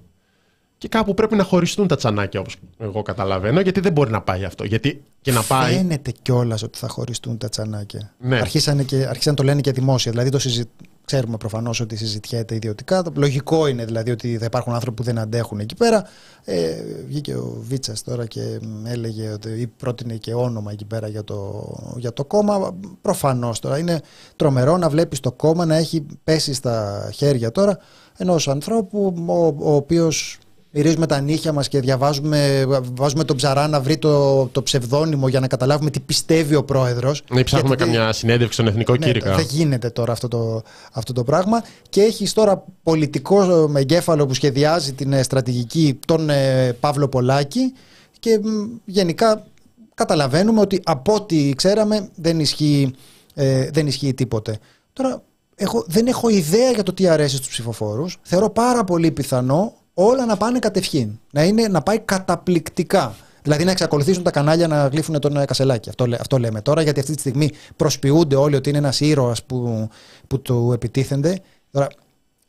Και 0.79 0.89
κάπου 0.89 1.15
πρέπει 1.15 1.35
να 1.35 1.43
χωριστούν 1.45 1.87
τα 1.87 1.97
τσανάκια 1.97 2.41
όπως 2.41 2.57
εγώ 2.79 3.03
καταλαβαίνω, 3.03 3.61
γιατί 3.61 3.81
δεν 3.81 3.93
μπορεί 3.93 4.11
να 4.11 4.21
πάει 4.23 4.45
αυτό. 4.45 4.65
Γιατί 4.65 5.03
και 5.21 5.33
να 5.33 5.43
πάει. 5.43 5.75
Φαίνεται 5.75 6.13
κιόλας 6.23 6.63
ότι 6.63 6.79
θα 6.79 6.89
χωριστούν 6.89 7.39
τα 7.39 7.49
τσανάκια. 7.49 8.15
Ναι. 8.19 8.37
Αρχίσανε, 8.39 8.83
και, 8.83 8.97
αρχίσαν 8.97 9.33
να 9.33 9.35
το 9.39 9.43
λένε 9.43 9.61
και 9.61 9.73
δημόσια. 9.73 10.11
Δηλαδή 10.11 10.31
το 10.31 10.39
συζη... 10.39 10.63
ξέρουμε 11.07 11.37
προφανώς 11.37 11.81
ότι 11.81 11.97
συζητιέται 11.97 12.55
ιδιωτικά. 12.55 13.03
Το 13.03 13.13
λογικό 13.15 13.67
είναι 13.67 13.85
δηλαδή 13.85 14.11
ότι 14.11 14.39
θα 14.39 14.45
υπάρχουν 14.45 14.75
άνθρωποι 14.75 14.97
που 14.97 15.03
δεν 15.03 15.19
αντέχουν 15.19 15.61
εκεί 15.61 15.75
πέρα. 15.75 16.05
Ε, 16.45 16.75
βγήκε 17.07 17.35
ο 17.35 17.57
Βίτσας 17.61 18.03
τώρα 18.03 18.27
και 18.27 18.59
μ, 18.63 18.87
έλεγε 18.87 19.29
ότι 19.29 19.49
ή 19.49 19.67
πρότεινε 19.67 20.17
και 20.17 20.35
όνομα 20.35 20.73
εκεί 20.73 20.85
πέρα 20.85 21.09
για 21.09 21.25
το, 21.25 21.71
για 21.97 22.13
το 22.13 22.25
κόμμα. 22.25 22.77
Προφανώς 23.03 23.61
τώρα 23.61 23.79
είναι 23.79 24.01
τρομερό 24.37 24.77
να 24.77 24.89
βλέπεις 24.89 25.21
το 25.21 25.33
κόμμα 25.33 25.65
να 25.65 25.77
έχει 25.77 26.07
πέσει 26.25 26.55
στα 26.55 27.09
χέρια 27.15 27.51
τώρα 27.51 27.79
ενός 28.17 28.49
ανθρώπου 28.49 29.15
ο, 29.27 29.47
ο 29.59 29.75
οποίος 29.75 30.39
μυρίζουμε 30.77 31.07
τα 31.07 31.21
νύχια 31.21 31.53
μας 31.53 31.69
και 31.69 31.81
διαβάζουμε, 31.81 32.67
βάζουμε 32.95 33.25
τον 33.25 33.37
ψαρά 33.37 33.69
να 33.69 33.81
βρει 33.81 33.97
το, 33.97 34.47
το 34.47 34.63
ψευδόνυμο 34.63 35.29
για 35.29 35.41
να 35.41 35.47
καταλάβουμε 35.47 35.91
τι 35.91 36.01
πιστεύει 36.01 36.55
ο 36.55 36.65
πρόεδρος. 36.65 37.23
Να 37.31 37.45
ψάχνουμε 37.45 37.75
Γιατί- 37.77 37.93
καμιά 37.93 38.13
συνέντευξη 38.13 38.53
στον 38.53 38.67
Εθνικό 38.67 38.93
ναι, 38.93 39.07
Κήρυκα. 39.07 39.35
Δεν 39.35 39.47
γίνεται 39.51 39.91
τώρα 39.91 40.13
αυτό 40.13 40.29
το, 40.29 40.63
αυτό 40.93 41.13
το 41.13 41.25
πράγμα. 41.25 41.65
Και 41.89 42.03
έχει 42.03 42.33
τώρα 42.33 42.65
πολιτικό 42.83 43.67
με 43.69 43.81
εγκέφαλο 43.81 44.27
που 44.27 44.35
σχεδιάζει 44.35 44.93
την 44.93 45.13
ε, 45.13 45.23
στρατηγική 45.23 45.99
τον 46.07 46.31
ε, 46.31 46.73
Παύλο 46.81 47.09
Πολάκη 47.09 47.73
και 48.19 48.41
μ, 48.43 48.49
γενικά 48.85 49.47
καταλαβαίνουμε 49.95 50.61
ότι 50.61 50.81
από 50.85 51.15
ό,τι 51.15 51.53
ξέραμε 51.57 52.09
δεν 52.15 52.41
ισχύει, 52.41 52.95
ε, 53.35 53.71
δεν 53.73 53.87
ισχύει 53.87 54.15
τίποτε. 54.15 54.59
Τώρα 54.93 55.23
έχω, 55.55 55.85
δεν 55.87 56.07
έχω 56.07 56.29
ιδέα 56.29 56.71
για 56.71 56.83
το 56.83 56.93
τι 56.93 57.09
αρέσει 57.09 57.37
στους 57.37 57.49
ψηφοφόρους. 57.49 58.19
Θεωρώ 58.23 58.51
πάρα 58.51 58.85
πολύ 58.85 59.11
πιθανό 59.11 59.73
όλα 59.99 60.27
να 60.27 60.37
πάνε 60.37 60.59
κατευχήν. 60.59 61.19
Να, 61.33 61.45
είναι, 61.45 61.69
να 61.69 61.83
πάει 61.83 61.99
καταπληκτικά. 61.99 63.17
Δηλαδή 63.43 63.65
να 63.65 63.71
εξακολουθήσουν 63.71 64.23
τα 64.23 64.31
κανάλια 64.31 64.67
να 64.67 64.87
γλύφουν 64.87 65.21
τον 65.21 65.37
ε, 65.37 65.45
Κασελάκη. 65.45 65.89
Αυτό, 65.89 66.07
λέ- 66.07 66.21
αυτό 66.21 66.39
λέμε 66.39 66.61
τώρα, 66.61 66.83
γιατί 66.83 67.01
αυτή 67.01 67.15
τη 67.15 67.21
στιγμή 67.21 67.51
προσποιούνται 67.77 68.37
όλοι 68.37 68.57
ότι 68.57 68.69
είναι 68.69 68.79
ένας 68.79 69.01
ήρωας 69.01 69.45
που, 69.45 69.89
που 70.27 70.41
του 70.41 70.71
επιτίθενται. 70.75 71.41
Τώρα, 71.71 71.89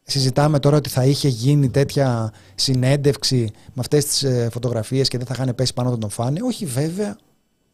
συζητάμε 0.04 0.60
τώρα 0.60 0.78
ότι 0.78 0.89
θα 0.89 1.06
είχε 1.06 1.28
γίνει 1.28 1.70
τέτοια 1.70 2.34
συνέντευξη 2.56 3.52
με 3.66 3.74
αυτές 3.80 4.06
τις 4.06 4.26
φωτογραφίες 4.52 5.08
και 5.08 5.18
δεν 5.18 5.28
θα 5.28 5.34
είχαν 5.36 5.56
πέσει 5.56 5.74
πάνω 5.74 5.88
όταν 5.88 6.00
τον 6.00 6.10
φάνε. 6.10 6.39
Όχι 6.43 6.66
βέβαια. 6.66 7.18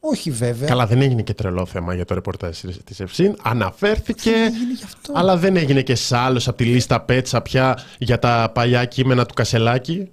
Όχι 0.05 0.31
βέβαια. 0.31 0.67
Καλά, 0.67 0.87
δεν 0.87 1.01
έγινε 1.01 1.21
και 1.21 1.33
τρελό 1.33 1.65
θέμα 1.65 1.93
για 1.95 2.05
το 2.05 2.13
ρεπορτάζ 2.13 2.59
τη 2.59 2.95
Ευσύν. 2.97 3.35
Αναφέρθηκε, 3.41 4.31
Δεν 4.31 4.53
έγινε 4.53 4.73
γι' 4.73 4.83
αυτό. 4.83 5.13
αλλά 5.15 5.37
δεν 5.37 5.55
έγινε 5.55 5.81
και 5.81 5.95
σ' 5.95 6.11
άλλος 6.11 6.47
από 6.47 6.57
τη 6.57 6.65
λίστα 6.65 7.01
πέτσα 7.01 7.41
πια 7.41 7.77
για 7.97 8.19
τα 8.19 8.51
παλιά 8.53 8.85
κείμενα 8.85 9.25
του 9.25 9.33
Κασελάκη. 9.33 10.11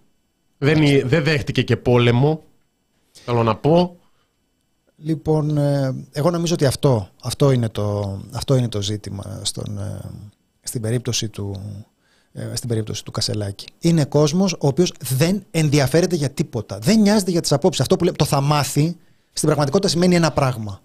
Δεν, 0.59 0.83
εί- 0.83 1.03
δεν 1.07 1.25
δέχτηκε 1.25 1.63
και 1.63 1.77
πόλεμο. 1.77 2.43
Θέλω 3.25 3.43
να 3.43 3.57
πω. 3.57 3.97
Λοιπόν, 4.97 5.57
ε, 5.59 5.95
εγώ 6.13 6.31
νομίζω 6.31 6.55
ότι 6.55 6.65
αυτό, 6.67 7.09
αυτό, 7.23 7.51
είναι, 7.51 7.69
το, 7.69 8.19
αυτό 8.33 8.55
είναι 8.57 8.69
το 8.69 8.83
ζήτημα 8.83 9.41
στον, 9.43 9.79
ε, 9.79 10.01
στην, 10.63 10.81
περίπτωση 10.81 11.29
του, 11.29 11.61
ε, 12.33 12.49
στην 12.55 12.69
περίπτωση 12.69 13.05
του 13.05 13.11
Κασελάκη. 13.11 13.67
Είναι 13.81 14.05
κόσμος 14.05 14.53
ο 14.53 14.67
οποίος 14.67 14.93
δεν 15.19 15.45
ενδιαφέρεται 15.51 16.17
για 16.17 16.31
τίποτα. 16.31 16.79
Δεν 16.79 17.01
νοιάζεται 17.01 17.31
για 17.31 17.41
τις 17.41 17.53
απόψεις. 17.53 17.81
Αυτό 17.81 17.97
που 17.97 18.05
λέμε, 18.05 18.17
το 18.17 18.25
θα 18.25 18.41
μάθει, 18.41 18.97
στην 19.33 19.47
πραγματικότητα 19.47 19.89
σημαίνει 19.89 20.15
ένα 20.15 20.31
πράγμα. 20.31 20.81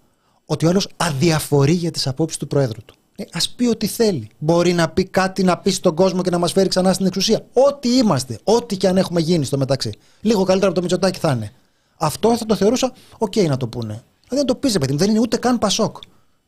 Ότι 0.46 0.66
ο 0.66 0.68
άλλος 0.68 0.88
αδιαφορεί 0.96 1.72
για 1.72 1.90
τις 1.90 2.06
απόψεις 2.06 2.38
του 2.38 2.46
Προέδρου 2.46 2.84
του. 2.84 2.94
Ε, 3.16 3.24
ας 3.32 3.48
πει 3.48 3.66
ό,τι 3.66 3.86
θέλει. 3.86 4.28
Μπορεί 4.38 4.72
να 4.72 4.88
πει 4.88 5.04
κάτι, 5.04 5.42
να 5.42 5.58
πει 5.58 5.70
στον 5.70 5.94
κόσμο 5.94 6.22
και 6.22 6.30
να 6.30 6.38
μας 6.38 6.52
φέρει 6.52 6.68
ξανά 6.68 6.92
στην 6.92 7.06
εξουσία. 7.06 7.46
Ό,τι 7.52 7.96
είμαστε, 7.96 8.38
ό,τι 8.44 8.76
και 8.76 8.88
αν 8.88 8.96
έχουμε 8.96 9.20
γίνει 9.20 9.44
στο 9.44 9.58
μεταξύ. 9.58 9.92
Λίγο 10.20 10.42
καλύτερα 10.44 10.66
από 10.66 10.74
το 10.74 10.82
Μητσοτάκι 10.82 11.18
θα 11.18 11.32
είναι. 11.32 11.52
Αυτό 11.96 12.36
θα 12.36 12.46
το 12.46 12.54
θεωρούσα 12.54 12.92
οκ 13.18 13.36
να 13.36 13.56
το 13.56 13.68
πούνε. 13.68 14.04
Δηλαδή 14.28 14.46
να 14.46 14.54
το 14.54 14.54
πει, 14.54 14.78
παιδί 14.78 14.92
μου, 14.92 14.98
δεν 14.98 15.10
είναι 15.10 15.18
ούτε 15.18 15.36
καν 15.36 15.58
Πασόκ. 15.58 15.96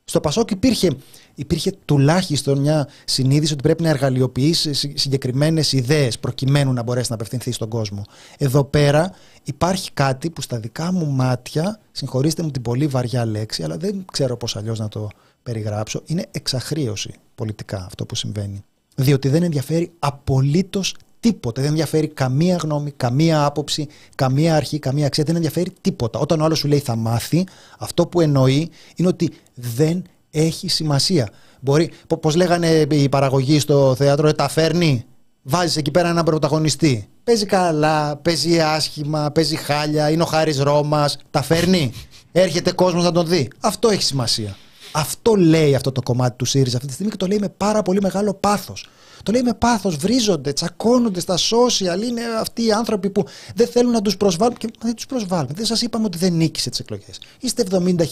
Στο 0.08 0.20
Πασόκ 0.20 0.50
υπήρχε, 0.50 0.90
υπήρχε 1.34 1.72
τουλάχιστον 1.84 2.58
μια 2.58 2.88
συνείδηση 3.04 3.52
ότι 3.52 3.62
πρέπει 3.62 3.82
να 3.82 3.88
εργαλειοποιήσει 3.88 4.72
συγκεκριμένες 4.98 5.72
ιδέες 5.72 6.18
προκειμένου 6.18 6.72
να 6.72 6.82
μπορέσει 6.82 7.06
να 7.08 7.14
απευθυνθεί 7.14 7.52
στον 7.52 7.68
κόσμο. 7.68 8.04
Εδώ 8.38 8.64
πέρα 8.64 9.10
υπάρχει 9.44 9.92
κάτι 9.92 10.30
που 10.30 10.40
στα 10.40 10.58
δικά 10.58 10.92
μου 10.92 11.06
μάτια, 11.06 11.80
συγχωρήστε 11.92 12.42
μου 12.42 12.50
την 12.50 12.62
πολύ 12.62 12.86
βαριά 12.86 13.24
λέξη, 13.24 13.62
αλλά 13.62 13.76
δεν 13.76 14.04
ξέρω 14.12 14.36
πώς 14.36 14.56
αλλιώς 14.56 14.78
να 14.78 14.88
το 14.88 15.08
περιγράψω, 15.42 16.02
είναι 16.04 16.26
εξαχρείωση 16.30 17.12
πολιτικά 17.34 17.84
αυτό 17.84 18.06
που 18.06 18.14
συμβαίνει. 18.14 18.64
Διότι 18.96 19.28
δεν 19.28 19.42
ενδιαφέρει 19.42 19.90
απολύτως 19.98 20.94
τίποτα. 21.20 21.60
Δεν 21.60 21.70
ενδιαφέρει 21.70 22.08
καμία 22.08 22.56
γνώμη, 22.56 22.90
καμία 22.90 23.44
άποψη, 23.44 23.86
καμία 24.14 24.56
αρχή, 24.56 24.78
καμία 24.78 25.06
αξία. 25.06 25.24
Δεν 25.24 25.34
ενδιαφέρει 25.34 25.72
τίποτα. 25.80 26.18
Όταν 26.18 26.40
ο 26.40 26.44
άλλος 26.44 26.58
σου 26.58 26.68
λέει 26.68 26.78
θα 26.78 26.96
μάθει, 26.96 27.46
αυτό 27.78 28.06
που 28.06 28.20
εννοεί 28.20 28.70
είναι 28.96 29.08
ότι 29.08 29.30
δεν 29.54 30.04
έχει 30.30 30.68
σημασία. 30.68 31.28
Μπορεί, 31.60 31.90
πώς 32.20 32.34
λέγανε 32.34 32.86
οι 32.90 33.08
παραγωγοί 33.08 33.58
στο 33.58 33.94
θέατρο, 33.94 34.28
«Ε, 34.28 34.32
τα 34.32 34.48
φέρνει. 34.48 35.04
Βάζεις 35.42 35.76
εκεί 35.76 35.90
πέρα 35.90 36.08
έναν 36.08 36.24
πρωταγωνιστή. 36.24 37.08
Παίζει 37.24 37.46
καλά, 37.46 38.16
παίζει 38.16 38.60
άσχημα, 38.60 39.30
παίζει 39.30 39.56
χάλια, 39.56 40.10
είναι 40.10 40.22
ο 40.22 40.26
Χάρης 40.26 40.58
Ρώμας. 40.58 41.18
Τα 41.30 41.42
φέρνει. 41.42 41.92
Έρχεται 42.32 42.72
κόσμος 42.72 43.04
να 43.04 43.12
τον 43.12 43.26
δει. 43.26 43.48
Αυτό 43.60 43.88
έχει 43.88 44.02
σημασία. 44.02 44.56
Αυτό 44.92 45.34
λέει 45.34 45.74
αυτό 45.74 45.92
το 45.92 46.02
κομμάτι 46.02 46.36
του 46.36 46.44
ΣΥΡΙΖΑ 46.44 46.76
αυτή 46.76 46.88
τη 46.88 46.94
στιγμή 46.94 47.12
και 47.12 47.18
το 47.18 47.26
λέει 47.26 47.38
με 47.38 47.48
πάρα 47.48 47.82
πολύ 47.82 48.00
μεγάλο 48.02 48.34
πάθος. 48.34 48.88
Το 49.22 49.32
λέει 49.32 49.42
με 49.42 49.54
πάθος, 49.54 49.96
βρίζονται, 49.96 50.52
τσακώνονται 50.52 51.20
στα 51.20 51.36
social. 51.36 52.02
Είναι 52.02 52.20
αυτοί 52.40 52.64
οι 52.64 52.72
άνθρωποι 52.72 53.10
που 53.10 53.24
δεν 53.54 53.66
θέλουν 53.66 53.92
να 53.92 54.02
τους 54.02 54.16
προσβάλλουν. 54.16 54.56
Και 54.56 54.68
δεν 54.80 54.94
τους 54.94 55.06
προσβάλλουν. 55.06 55.50
Δεν 55.54 55.64
σας 55.64 55.82
είπαμε 55.82 56.04
ότι 56.04 56.18
δεν 56.18 56.32
νίκησε 56.32 56.70
τις 56.70 56.78
εκλογές. 56.78 57.20
Είστε 57.40 57.64
70.000. 57.70 58.06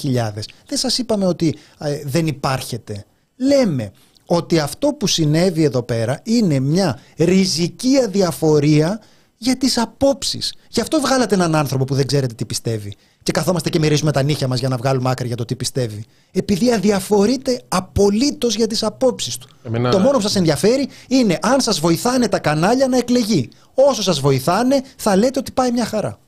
Δεν 0.67 0.79
σας 0.79 0.99
είπαμε 0.99 1.27
ότι 1.27 1.59
ε, 1.79 2.01
δεν 2.05 2.27
υπάρχετε. 2.27 3.05
Λέμε 3.37 3.93
ότι 4.27 4.59
αυτό 4.59 4.89
που 4.89 5.07
συνέβη 5.07 5.63
εδώ 5.63 5.83
πέρα 5.83 6.21
είναι 6.23 6.59
μια 6.61 7.01
ριζική 7.17 7.99
αδιαφορία 8.05 9.01
για 9.37 9.57
τις 9.57 9.79
απόψεις. 9.79 10.55
Γι' 10.69 10.81
αυτό 10.81 11.01
βγάλατε 11.01 11.35
έναν 11.35 11.55
άνθρωπο 11.55 11.85
που 11.85 11.95
δεν 11.95 12.07
ξέρετε 12.07 12.35
τι 12.35 12.45
πιστεύει. 12.45 12.97
Και 13.27 13.33
καθόμαστε 13.33 13.71
και 13.71 13.79
μυρίζουμε 13.79 14.13
τα 14.13 14.23
νύχια 14.23 14.49
μας 14.49 14.59
για 14.59 14.69
να 14.69 14.77
βγάλουμε 14.77 15.11
άκρη 15.11 15.27
για 15.27 15.37
το 15.37 15.45
τι 15.45 15.57
πιστεύει. 15.57 16.05
Επειδή 16.33 16.73
αδιαφορείτε 16.73 17.63
απολύτως 17.69 18.55
για 18.57 18.67
τις 18.67 18.83
απόψεις 18.83 19.39
του. 19.39 19.49
Εμένα- 19.63 19.91
Το 19.91 19.99
μόνο 19.99 20.17
που 20.17 20.21
σας 20.21 20.37
ενδιαφέρει 20.37 20.89
είναι 21.09 21.39
αν 21.43 21.61
σας 21.61 21.81
βοηθάνε 21.81 22.29
τα 22.29 22.39
κανάλια 22.39 22.89
να 22.89 22.97
εκλεγεί. 22.97 23.49
Όσο 23.75 24.03
σας 24.03 24.21
βοηθάνε 24.21 24.83
θα 24.97 25.17
λέτε 25.17 25.39
ότι 25.39 25.53
πάει 25.53 25.73
μια 25.73 25.85
χαρά. 25.85 26.19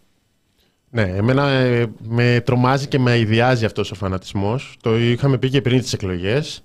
Ναι, 0.91 1.03
εμένα 1.03 1.49
ε, 1.49 1.87
με 1.99 2.43
τρομάζει 2.45 2.87
και 2.87 2.99
με 2.99 3.11
αειδιάζει 3.11 3.65
αυτός 3.65 3.91
ο 3.91 3.95
φανατισμός. 3.95 4.77
Το 4.81 4.99
είχαμε 4.99 5.39
πει 5.39 5.51
και 5.51 5.61
πριν 5.61 5.81
τις 5.81 5.93
εκλογές. 5.93 6.63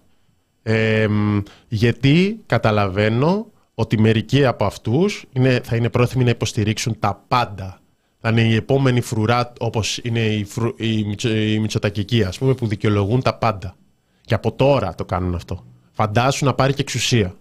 Ε, 0.64 1.08
μ, 1.08 1.40
γιατί 1.68 2.40
καταλαβαίνω 2.46 3.48
ότι 3.76 4.00
μερικοί 4.00 4.46
από 4.46 4.66
αυτούς 4.66 5.26
είναι, 5.34 5.60
θα 5.64 5.76
είναι 5.76 5.90
πρόθυμοι 5.90 6.24
να 6.24 6.30
υποστηρίξουν 6.30 6.96
τα 7.00 7.24
πάντα. 7.28 7.78
Θα 8.26 8.32
είναι 8.32 8.42
η 8.42 8.56
επόμενη 8.56 9.02
φρουρά 9.02 9.54
όπως 9.60 9.98
είναι 10.04 10.20
η, 10.20 10.44
φρου, 10.44 10.74
η, 10.78 11.04
Μητσο, 11.04 11.36
η 11.36 11.60
Μητσοτακική, 11.60 12.24
ας 12.24 12.38
πούμε, 12.38 12.54
που 12.54 12.68
δικαιολογούν 12.68 13.22
τα 13.22 13.38
πάντα. 13.38 13.76
Και 14.22 14.34
από 14.34 14.52
τώρα 14.52 14.96
το 14.96 15.06
κάνουν 15.06 15.36
αυτό. 15.36 15.66
Φαντάσου 15.92 16.46
να 16.46 16.54
πάρει 16.54 16.74
και 16.74 16.82
εξουσία. 16.82 17.36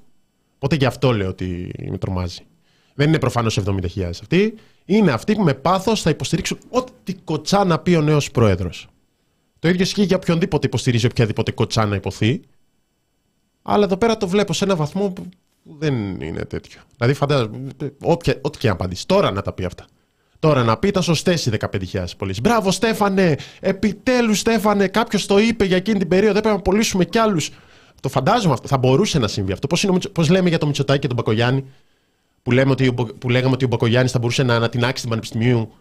Οπότε 0.54 0.76
γι' 0.76 0.84
αυτό 0.84 1.12
λέω 1.12 1.28
ότι 1.28 1.70
με 1.90 1.98
τρομάζει. 1.98 2.40
Δεν 2.94 3.08
είναι 3.08 3.18
προφανώς 3.18 3.60
70.000 3.66 4.02
αυτοί. 4.02 4.54
Είναι 4.84 5.10
αυτοί 5.10 5.34
που 5.34 5.42
με 5.42 5.54
πάθος 5.54 6.02
θα 6.02 6.10
υποστηρίξουν 6.10 6.58
ό,τι 6.68 7.14
κοτσά 7.14 7.64
να 7.64 7.78
πει 7.78 7.94
ο 7.94 8.00
νέος 8.00 8.30
πρόεδρος. 8.30 8.88
Το 9.58 9.68
ίδιο 9.68 9.82
ισχύει 9.82 10.04
για 10.04 10.16
οποιονδήποτε 10.16 10.66
υποστηρίζει 10.66 11.06
οποιαδήποτε 11.06 11.52
κοτσά 11.52 11.86
να 11.86 11.94
υποθεί. 11.94 12.40
Αλλά 13.62 13.84
εδώ 13.84 13.96
πέρα 13.96 14.16
το 14.16 14.28
βλέπω 14.28 14.52
σε 14.52 14.64
ένα 14.64 14.76
βαθμό 14.76 15.10
που 15.10 15.26
δεν 15.78 16.20
είναι 16.20 16.44
τέτοιο. 16.44 16.80
Δηλαδή, 16.96 17.14
φαντάζομαι, 17.14 17.68
ό,τι 18.40 18.58
και 18.58 18.66
να 18.66 18.72
απαντήσει. 18.72 19.06
Τώρα 19.06 19.30
να 19.30 19.42
τα 19.42 19.52
πει 19.52 19.64
αυτά. 19.64 19.86
Τώρα 20.42 20.64
να 20.64 20.76
πει 20.76 20.90
τα 20.90 21.00
σωστές 21.00 21.46
οι 21.46 21.50
15.000 21.60 22.04
πωλήσεις. 22.16 22.40
Μπράβο, 22.40 22.70
Στέφανε! 22.70 23.36
Επιτέλους, 23.60 24.38
Στέφανε! 24.38 24.88
Κάποιος 24.88 25.26
το 25.26 25.38
είπε 25.38 25.64
για 25.64 25.76
εκείνη 25.76 25.98
την 25.98 26.08
περίοδο. 26.08 26.38
Έπρεπε 26.38 26.56
να 26.56 26.62
πωλήσουμε 26.62 27.04
κι 27.04 27.18
άλλους. 27.18 27.50
Το 28.00 28.08
φαντάζομαι 28.08 28.52
αυτό. 28.52 28.68
Θα 28.68 28.78
μπορούσε 28.78 29.18
να 29.18 29.28
συμβεί 29.28 29.52
αυτό. 29.52 29.66
Πώς 30.12 30.28
λέμε 30.28 30.48
για 30.48 30.58
το 30.58 30.66
Μητσοτάκι 30.66 30.98
και 30.98 31.06
τον 31.06 31.16
Μπακογιάννη, 31.16 31.64
που, 32.42 32.50
λέμε 32.50 32.70
ότι, 32.70 32.94
που 33.18 33.28
λέγαμε 33.28 33.54
ότι 33.54 33.64
ο 33.64 33.68
Μπακογιάννης 33.68 34.12
θα 34.12 34.18
μπορούσε 34.18 34.42
να 34.42 34.54
ανατινάξει 34.54 35.00
την 35.00 35.08
Πανεπιστημίου 35.08 35.72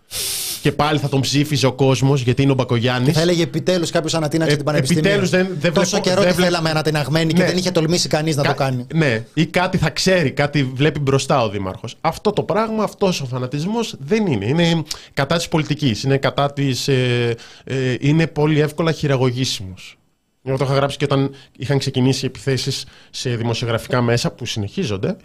και 0.62 0.72
πάλι 0.72 1.00
θα 1.00 1.10
τον 1.10 1.22
ψήφιζε 1.22 1.66
ο 1.66 1.74
κόσμος 1.74 2.22
γιατί 2.22 2.42
είναι 2.42 2.52
ο 2.52 2.56
Μπακογιάννης. 2.56 3.14
Θα 3.14 3.22
έλεγε 3.22 3.44
επιτέλους 3.44 3.90
κάποιος 3.90 4.14
ανατείναξε 4.14 4.54
ε, 4.54 4.56
την 4.56 4.66
Πανεπιστημίου. 4.66 5.04
Επιτέλους 5.04 5.30
δεν, 5.30 5.48
δεν 5.60 5.74
Τόσο 5.74 5.90
βλέπω, 5.90 6.06
καιρό 6.06 6.22
δεν 6.22 6.36
τη 6.36 6.42
θέλαμε 6.42 6.70
ανατιναγμένη 6.70 7.34
ναι. 7.34 7.40
και 7.40 7.46
δεν 7.46 7.58
είχε 7.58 7.72
τολμήσει 7.72 8.08
κανείς 8.08 8.36
να 8.36 8.44
το 8.44 8.54
κάνει. 8.54 8.88
Ναι, 8.94 9.26
ή 9.34 9.46
κάτι 9.46 9.78
θα 9.78 9.90
ξέρει, 9.90 10.32
κάτι 10.32 10.64
βλέπει 10.64 11.00
μπροστά 11.00 11.44
ο 11.44 11.50
Δήμαρχος. 11.50 11.98
Αυτό 12.02 12.32
το 12.32 12.44
πράγμα, 12.44 12.84
αυτός 12.84 13.22
ο 13.22 13.26
φανατισμός 13.26 13.96
δεν 14.00 14.26
είναι. 14.26 14.46
Είναι 14.46 14.84
κατά 15.14 15.38
της 15.38 15.48
πολιτικής. 15.48 16.04
Είναι 16.04 16.18
κατά 16.18 16.54
της. 16.54 16.88
Ε, 16.88 17.36
ε, 17.64 17.96
είναι 18.00 18.28
πολύ 18.28 18.60
εύκολα 18.60 18.92
χειραγωγήσιμος. 18.92 19.96
Εγώ 20.44 20.58
το 20.58 20.66
είχα 20.66 20.74
γράψει 20.74 20.98
και 20.98 21.06
όταν 21.06 21.32
είχαν 21.58 21.78
ξεκινήσει 21.78 22.26
οι 22.26 22.28
επιθέσεις 22.28 22.86
σε 23.10 23.36
δημοσιογραφικά 23.36 24.02
μέσα 24.02 24.32
που 24.32 24.46
συνεχίζονται, 24.46 25.08
ε, 25.10 25.16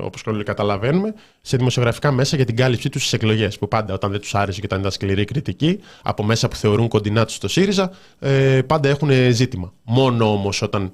όπως 0.00 0.22
όλοι 0.26 0.44
καταλαβαίνουμε, 0.44 1.14
σε 1.40 1.56
δημοσιογραφικά 1.56 2.12
μέσα 2.12 2.36
για 2.36 2.44
την 2.44 2.56
κάλυψή 2.56 2.88
τους 2.88 3.00
στις 3.00 3.12
εκλογές. 3.12 3.58
Που 3.58 3.68
πάντα 3.68 3.94
όταν 3.94 4.10
δεν 4.10 4.20
τους 4.20 4.34
άρεσε 4.34 4.60
και 4.60 4.66
όταν 4.66 4.78
ήταν 4.78 4.90
σκληρή 4.92 5.24
κριτική, 5.24 5.80
από 6.02 6.22
μέσα 6.22 6.48
που 6.48 6.56
θεωρούν 6.56 6.88
κοντινά 6.88 7.24
τους 7.24 7.38
το 7.38 7.48
ΣΥΡΙΖΑ, 7.48 7.90
ε, 8.18 8.62
πάντα 8.66 8.88
έχουν 8.88 9.10
ζήτημα. 9.32 9.72
Μόνο 9.82 10.32
όμως 10.32 10.62
όταν 10.62 10.90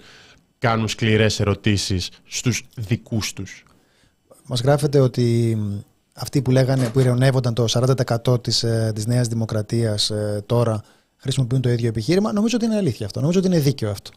κάνουν 0.59 0.89
σκληρές 0.89 1.41
ερωτήσεις 1.41 2.11
στους 2.27 2.63
δικούς 2.77 3.33
τους. 3.33 3.65
Μας 4.47 4.61
γράφεται 4.61 5.01
ότι 5.01 5.57
αυτοί 6.15 6.43
που 6.43 6.51
λέγανε, 6.51 6.89
που 6.89 7.01
ειρωνεύονταν 7.01 7.55
το 7.55 7.65
40% 7.69 8.43
της, 8.43 8.63
ε, 8.63 8.93
της 8.95 9.07
Νέας 9.07 9.29
Δημοκρατίας 9.29 10.13
τώρα 10.47 10.83
χρησιμοποιούν 11.17 11.61
το 11.61 11.69
ίδιο 11.69 11.89
επιχείρημα. 11.89 12.33
Νομίζω 12.33 12.57
ότι 12.57 12.65
είναι 12.65 12.77
αλήθεια 12.77 13.07
αυτό. 13.07 13.21
Νομίζω 13.21 13.39
ότι 13.39 13.49
είναι 13.49 13.59
δίκαιο 13.59 13.91
αυτό. 13.91 14.11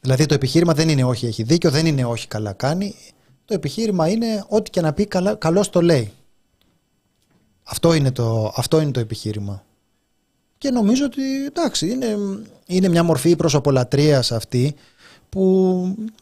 Δηλαδή 0.00 0.26
το 0.26 0.34
επιχείρημα 0.34 0.72
δεν 0.72 0.88
είναι 0.88 1.04
όχι 1.04 1.26
έχει 1.26 1.42
δίκιο, 1.42 1.70
δεν 1.70 1.86
είναι 1.86 2.04
όχι 2.04 2.28
καλά 2.28 2.52
κάνει. 2.52 2.94
Το 3.46 3.54
επιχείρημα 3.54 4.08
είναι 4.08 4.44
ό,τι 4.48 4.70
και 4.70 4.80
να 4.80 4.92
πει 4.92 5.06
καλά, 5.06 5.34
καλώς 5.34 5.70
το 5.70 5.82
λέει. 5.82 6.12
Αυτό 7.62 7.94
είναι 7.94 8.10
το, 8.10 8.52
αυτό 8.56 8.80
είναι 8.80 8.90
το 8.90 9.00
επιχείρημα. 9.00 9.64
Και 10.58 10.70
νομίζω 10.70 11.04
ότι 11.04 11.44
εντάξει, 11.44 11.90
είναι, 11.90 12.16
είναι 12.66 12.88
μια 12.88 13.02
μορφή 13.02 13.36
προσωπολατρίας 13.36 14.32
αυτή 14.32 14.74
που 15.28 15.40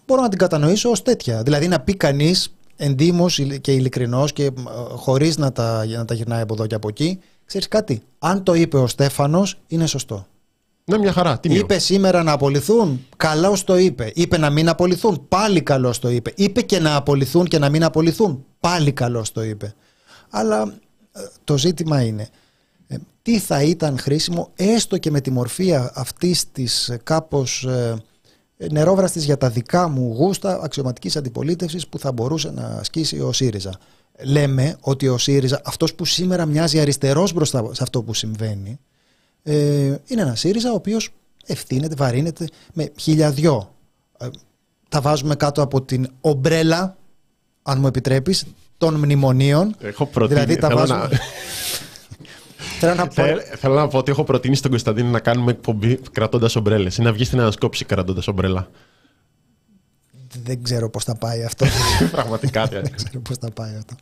μπορώ 0.06 0.22
να 0.22 0.28
την 0.28 0.38
κατανοήσω 0.38 0.90
ως 0.90 1.02
τέτοια. 1.02 1.42
Δηλαδή 1.42 1.68
να 1.68 1.80
πει 1.80 1.94
κανείς 1.96 2.54
εντύμως 2.76 3.40
και 3.60 3.72
ειλικρινός 3.72 4.32
και 4.32 4.44
ε, 4.44 4.52
χωρίς 4.88 5.36
να 5.36 5.52
τα, 5.52 5.86
να 5.86 6.04
τα 6.04 6.14
γυρνάει 6.14 6.40
από 6.40 6.54
εδώ 6.54 6.66
και 6.66 6.74
από 6.74 6.88
εκεί 6.88 7.20
Ξέρεις 7.44 7.68
κάτι, 7.68 8.02
αν 8.18 8.42
το 8.42 8.54
είπε 8.54 8.76
ο 8.76 8.86
Στέφανος, 8.86 9.58
είναι 9.68 9.86
σωστό. 9.86 10.26
Ναι, 10.86 10.98
μια 10.98 11.12
χαρά. 11.12 11.38
Τι 11.38 11.54
είπε 11.54 11.78
σήμερα 11.78 12.22
να 12.22 12.32
απολυθούν, 12.32 13.06
καλώ 13.16 13.58
το 13.64 13.76
είπε. 13.76 14.12
Είπε 14.14 14.38
να 14.38 14.50
μην 14.50 14.68
απολυθούν, 14.68 15.28
πάλι 15.28 15.62
καλώ 15.62 15.94
το 16.00 16.10
είπε. 16.10 16.32
Είπε 16.36 16.62
και 16.62 16.78
να 16.78 16.96
απολυθούν 16.96 17.44
και 17.46 17.58
να 17.58 17.68
μην 17.68 17.84
απολυθούν, 17.84 18.44
πάλι 18.60 18.92
καλώ 18.92 19.24
το 19.32 19.42
είπε. 19.42 19.74
Αλλά 20.30 20.74
ε, 21.12 21.20
το 21.44 21.58
ζήτημα 21.58 22.02
είναι 22.02 22.28
ε, 22.86 22.96
τι 23.22 23.38
θα 23.38 23.62
ήταν 23.62 23.98
χρήσιμο 23.98 24.50
έστω 24.54 24.98
και 24.98 25.10
με 25.10 25.20
τη 25.20 25.30
μορφή 25.30 25.74
αυτής 25.94 26.52
της 26.52 26.88
ε, 26.88 27.00
κάπως 27.04 27.68
νερόβραστης 28.70 29.24
για 29.24 29.36
τα 29.36 29.50
δικά 29.50 29.88
μου 29.88 30.14
γούστα 30.16 30.60
αξιωματικής 30.62 31.16
αντιπολίτευσης 31.16 31.88
που 31.88 31.98
θα 31.98 32.12
μπορούσε 32.12 32.50
να 32.50 32.62
ασκήσει 32.62 33.20
ο 33.20 33.32
ΣΥΡΙΖΑ 33.32 33.78
λέμε 34.22 34.76
ότι 34.80 35.08
ο 35.08 35.18
ΣΥΡΙΖΑ, 35.18 35.60
αυτός 35.64 35.94
που 35.94 36.04
σήμερα 36.04 36.46
μοιάζει 36.46 36.80
αριστερός 36.80 37.32
μπροστά 37.32 37.68
σε 37.72 37.82
αυτό 37.82 38.02
που 38.02 38.14
συμβαίνει, 38.14 38.78
ε, 39.44 39.94
είναι 40.06 40.22
ένα 40.22 40.34
ΣΥΡΙΖΑ 40.34 40.70
ο 40.70 40.74
οποίος 40.74 41.08
ευθύνεται, 41.46 41.94
βαρύνεται 41.94 42.48
με 42.72 42.92
χιλιαδιό. 43.00 43.74
Ε, 44.18 44.28
τα 44.88 45.00
βάζουμε 45.00 45.34
κάτω 45.34 45.62
από 45.62 45.82
την 45.82 46.08
ομπρέλα, 46.20 46.96
αν 47.62 47.80
μου 47.80 47.86
επιτρέπεις, 47.86 48.44
των 48.78 48.94
μνημονίων. 48.94 49.74
Έχω 49.80 50.06
προτείνει. 50.06 50.40
Δηλαδή 50.40 50.60
τα 50.60 50.76
βάζουμε... 50.76 50.98
Να... 50.98 51.08
Θέλω 52.80 52.94
να, 52.94 53.06
πω... 53.06 53.22
Θέλω 53.56 53.74
να 53.74 53.88
πω 53.88 53.98
ότι 53.98 54.10
έχω 54.10 54.24
προτείνει 54.24 54.56
στον 54.56 54.70
Κωνσταντίνο 54.70 55.10
να 55.10 55.20
κάνουμε 55.20 55.50
εκπομπή 55.50 55.98
κρατώντας 56.12 56.56
ομπρέλες 56.56 56.96
ή 56.96 57.02
να 57.02 57.12
βγει 57.12 57.24
στην 57.24 57.40
ανασκόπηση 57.40 57.84
κρατώντας 57.84 58.28
ομπρέλα 58.28 58.68
δεν 60.42 60.62
ξέρω 60.62 60.90
πώς 60.90 61.04
θα 61.04 61.14
πάει 61.14 61.44
αυτό. 61.44 61.66
Πραγματικά 62.10 62.66
δεν 62.66 62.92
ξέρω 62.94 63.20
πώς 63.20 63.36
θα 63.38 63.50
πάει 63.50 63.74
αυτό. 63.76 63.94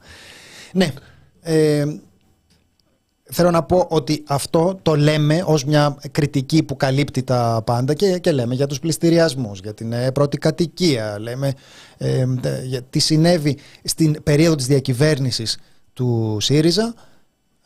Ναι. 0.72 0.92
Ε, 1.40 1.84
θέλω 3.32 3.50
να 3.50 3.62
πω 3.62 3.86
ότι 3.88 4.22
αυτό 4.26 4.78
το 4.82 4.96
λέμε 4.96 5.42
ως 5.46 5.64
μια 5.64 5.96
κριτική 6.10 6.62
που 6.62 6.76
καλύπτει 6.76 7.22
τα 7.22 7.62
πάντα 7.66 7.94
και, 7.94 8.18
και 8.18 8.32
λέμε 8.32 8.54
για 8.54 8.66
τους 8.66 8.78
πληστηριασμούς, 8.78 9.60
για 9.60 9.74
την 9.74 9.92
ε, 9.92 10.12
πρώτη 10.12 10.38
κατοικία, 10.38 11.18
λέμε 11.20 11.52
ε, 11.96 12.24
για 12.64 12.82
τι 12.82 12.98
συνέβη 12.98 13.58
στην 13.84 14.22
περίοδο 14.22 14.54
της 14.54 14.66
διακυβέρνησης 14.66 15.58
του 15.92 16.36
ΣΥΡΙΖΑ. 16.40 16.94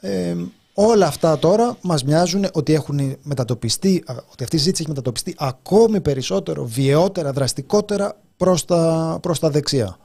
Ε, 0.00 0.34
όλα 0.74 1.06
αυτά 1.06 1.38
τώρα 1.38 1.76
μας 1.80 2.04
μοιάζουν 2.04 2.46
ότι 2.52 2.74
έχουν 2.74 3.16
μετατοπιστεί, 3.22 4.04
ότι 4.32 4.42
αυτή 4.42 4.56
η 4.56 4.58
συζήτηση 4.58 4.82
έχει 4.82 4.90
μετατοπιστεί 4.90 5.34
ακόμη 5.38 6.00
περισσότερο, 6.00 6.64
βιαιότερα, 6.64 7.32
δραστικότερα 7.32 8.16
προς 8.36 8.64
τα, 8.64 9.18
προς 9.22 9.38
τα 9.38 9.50
δεξιά. 9.50 9.96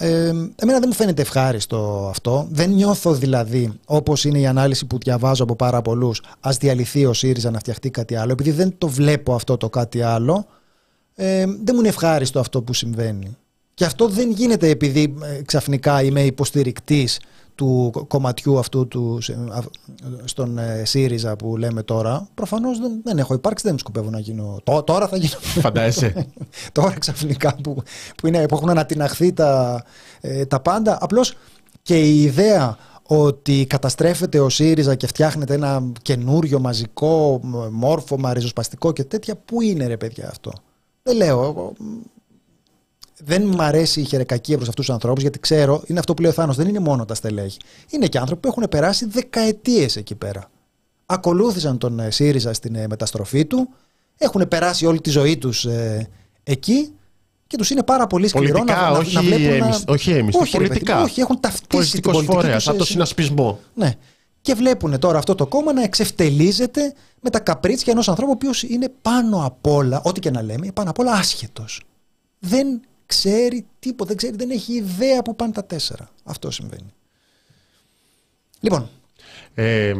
Ε, 0.00 0.28
εμένα 0.28 0.78
δεν 0.78 0.84
μου 0.86 0.92
φαίνεται 0.92 1.22
ευχάριστο 1.22 2.06
αυτό. 2.10 2.48
Δεν 2.50 2.70
νιώθω 2.70 3.14
δηλαδή, 3.14 3.72
όπως 3.86 4.24
είναι 4.24 4.38
η 4.38 4.46
ανάλυση 4.46 4.86
που 4.86 4.98
διαβάζω 4.98 5.42
από 5.42 5.56
πάρα 5.56 5.82
πολλούς, 5.82 6.22
ας 6.40 6.56
διαλυθεί 6.56 7.06
ο 7.06 7.12
ΣΥΡΙΖΑ 7.12 7.50
να 7.50 7.58
φτιαχτεί 7.58 7.90
κάτι 7.90 8.14
άλλο. 8.16 8.32
Επειδή 8.32 8.50
δεν 8.50 8.74
το 8.78 8.88
βλέπω 8.88 9.34
αυτό 9.34 9.56
το 9.56 9.68
κάτι 9.68 10.02
άλλο, 10.02 10.46
ε, 11.14 11.44
δεν 11.44 11.72
μου 11.72 11.78
είναι 11.78 11.88
ευχάριστο 11.88 12.40
αυτό 12.40 12.62
που 12.62 12.74
συμβαίνει. 12.74 13.36
Και 13.74 13.84
αυτό 13.84 14.08
δεν 14.08 14.30
γίνεται 14.30 14.68
επειδή 14.68 15.14
ε, 15.22 15.42
ξαφνικά 15.42 16.02
είμαι 16.02 16.22
υποστηρικτής 16.22 17.20
του 17.58 17.92
κομματιού 18.08 18.58
αυτού 18.58 18.88
του, 18.88 19.18
στον 20.24 20.58
ε, 20.58 20.82
ΣΥΡΙΖΑ 20.84 21.36
που 21.36 21.56
λέμε 21.56 21.82
τώρα, 21.82 22.28
προφανώς 22.34 22.78
δεν, 22.78 23.00
δεν 23.04 23.18
έχω 23.18 23.34
υπάρξει, 23.34 23.68
δεν 23.68 23.78
σκοπεύω 23.78 24.10
να 24.10 24.18
γίνω. 24.18 24.60
Τώρα 24.84 25.08
θα 25.08 25.16
γίνω. 25.16 25.38
Φαντάζεσαι. 25.40 26.26
τώρα 26.72 26.98
ξαφνικά 26.98 27.56
που, 27.62 27.82
που, 28.16 28.26
είναι, 28.26 28.46
που 28.46 28.54
έχουν 28.54 28.70
ανατιναχθεί 28.70 29.32
τα, 29.32 29.82
ε, 30.20 30.44
τα 30.44 30.60
πάντα. 30.60 30.98
Απλώς 31.00 31.34
και 31.82 32.00
η 32.00 32.22
ιδέα 32.22 32.76
ότι 33.02 33.66
καταστρέφεται 33.68 34.40
ο 34.40 34.48
ΣΥΡΙΖΑ 34.48 34.94
και 34.94 35.06
φτιάχνεται 35.06 35.54
ένα 35.54 35.92
καινούριο 36.02 36.60
μαζικό 36.60 37.40
μόρφωμα 37.70 38.32
ριζοσπαστικό 38.32 38.92
και 38.92 39.04
τέτοια, 39.04 39.36
πού 39.36 39.62
είναι 39.62 39.86
ρε 39.86 39.96
παιδιά 39.96 40.28
αυτό; 40.28 40.52
Δεν 41.02 41.16
λέω, 41.16 41.72
δεν 43.24 43.46
μου 43.46 43.62
αρέσει 43.62 44.00
η 44.00 44.04
χερεκακία 44.04 44.56
προς 44.56 44.68
αυτούς 44.68 44.84
τους 44.86 44.94
ανθρώπους, 44.94 45.22
γιατί 45.22 45.38
ξέρω, 45.38 45.82
είναι 45.86 45.98
αυτό 45.98 46.14
που 46.14 46.22
λέει 46.22 46.30
ο 46.30 46.34
Θάνος, 46.34 46.56
δεν 46.56 46.68
είναι 46.68 46.78
μόνο 46.78 47.04
τα 47.04 47.14
στελέχη. 47.14 47.58
Είναι 47.90 48.06
και 48.06 48.18
άνθρωποι 48.18 48.40
που 48.40 48.48
έχουν 48.48 48.68
περάσει 48.70 49.06
δεκαετίες 49.06 49.96
εκεί 49.96 50.14
πέρα. 50.14 50.50
Ακολούθησαν 51.06 51.78
τον 51.78 52.00
ε, 52.00 52.10
ΣΥΡΙΖΑ 52.10 52.52
στην 52.52 52.74
ε, 52.74 52.86
μεταστροφή 52.88 53.44
του, 53.44 53.68
έχουν 54.18 54.48
περάσει 54.48 54.86
όλη 54.86 55.00
τη 55.00 55.10
ζωή 55.10 55.38
τους 55.38 55.64
ε, 55.64 56.08
εκεί 56.44 56.92
και 57.46 57.56
τους 57.56 57.70
είναι 57.70 57.82
πάρα 57.82 58.06
πολύ 58.06 58.28
σκληρό 58.28 58.58
πολιτικά, 58.58 58.80
να, 58.80 58.98
όχι 58.98 59.14
να 59.14 59.22
βλέπουν. 59.22 59.44
Εμείς, 59.44 59.84
να... 59.84 59.92
Όχι 59.92 60.10
εμεί, 60.10 60.30
όχι, 60.34 60.56
πολιτικά. 60.56 61.02
όχι, 61.02 61.20
έχουν 61.20 61.40
ταυτίσει 61.40 61.92
την 61.92 62.00
πολιτική 62.00 62.32
φορέας, 62.32 62.68
από 62.68 62.78
το 62.78 62.84
συνασπισμό. 62.84 63.58
Ναι. 63.74 63.92
Και 64.40 64.54
βλέπουν 64.54 64.98
τώρα 64.98 65.18
αυτό 65.18 65.34
το 65.34 65.46
κόμμα 65.46 65.72
να 65.72 65.82
εξευτελίζεται 65.82 66.94
με 67.20 67.30
τα 67.30 67.40
καπρίτσια 67.40 67.92
ενός 67.92 68.08
ανθρώπου 68.08 68.30
ο 68.30 68.34
οποίος 68.34 68.62
είναι 68.62 68.92
πάνω 69.02 69.44
απ' 69.44 69.66
όλα, 69.66 70.00
ό,τι 70.04 70.20
και 70.20 70.30
να 70.30 70.42
λέμε, 70.42 70.72
πάνω 70.72 70.90
απ' 70.90 70.98
όλα 70.98 71.12
άσχετος. 71.12 71.82
Δεν 72.38 72.80
ξέρει 73.08 73.66
τίποτα, 73.78 74.08
δεν 74.08 74.16
ξέρει, 74.16 74.36
δεν 74.36 74.50
έχει 74.50 74.72
ιδέα 74.72 75.22
που 75.22 75.36
πάνε 75.36 75.52
τα 75.52 75.64
τέσσερα. 75.64 76.08
Αυτό 76.24 76.50
συμβαίνει. 76.50 76.92
Λοιπόν. 78.60 78.88
Ε, 79.54 79.94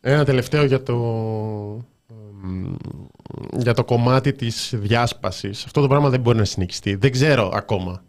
ένα 0.00 0.24
τελευταίο 0.24 0.64
για 0.64 0.82
το, 0.82 0.96
για 3.52 3.74
το 3.74 3.84
κομμάτι 3.84 4.32
της 4.32 4.72
διάσπασης. 4.76 5.64
Αυτό 5.64 5.80
το 5.80 5.88
πράγμα 5.88 6.08
δεν 6.08 6.20
μπορεί 6.20 6.38
να 6.38 6.44
συνεχιστεί. 6.44 6.94
Δεν 6.94 7.12
ξέρω 7.12 7.50
ακόμα 7.54 8.04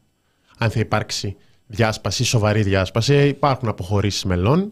αν 0.58 0.70
θα 0.70 0.80
υπάρξει 0.80 1.36
διάσπαση, 1.68 2.24
σοβαρή 2.24 2.64
διάσπαση. 2.64 3.28
Υπάρχουν 3.28 3.68
αποχωρήσεις 3.68 4.24
μελών. 4.24 4.72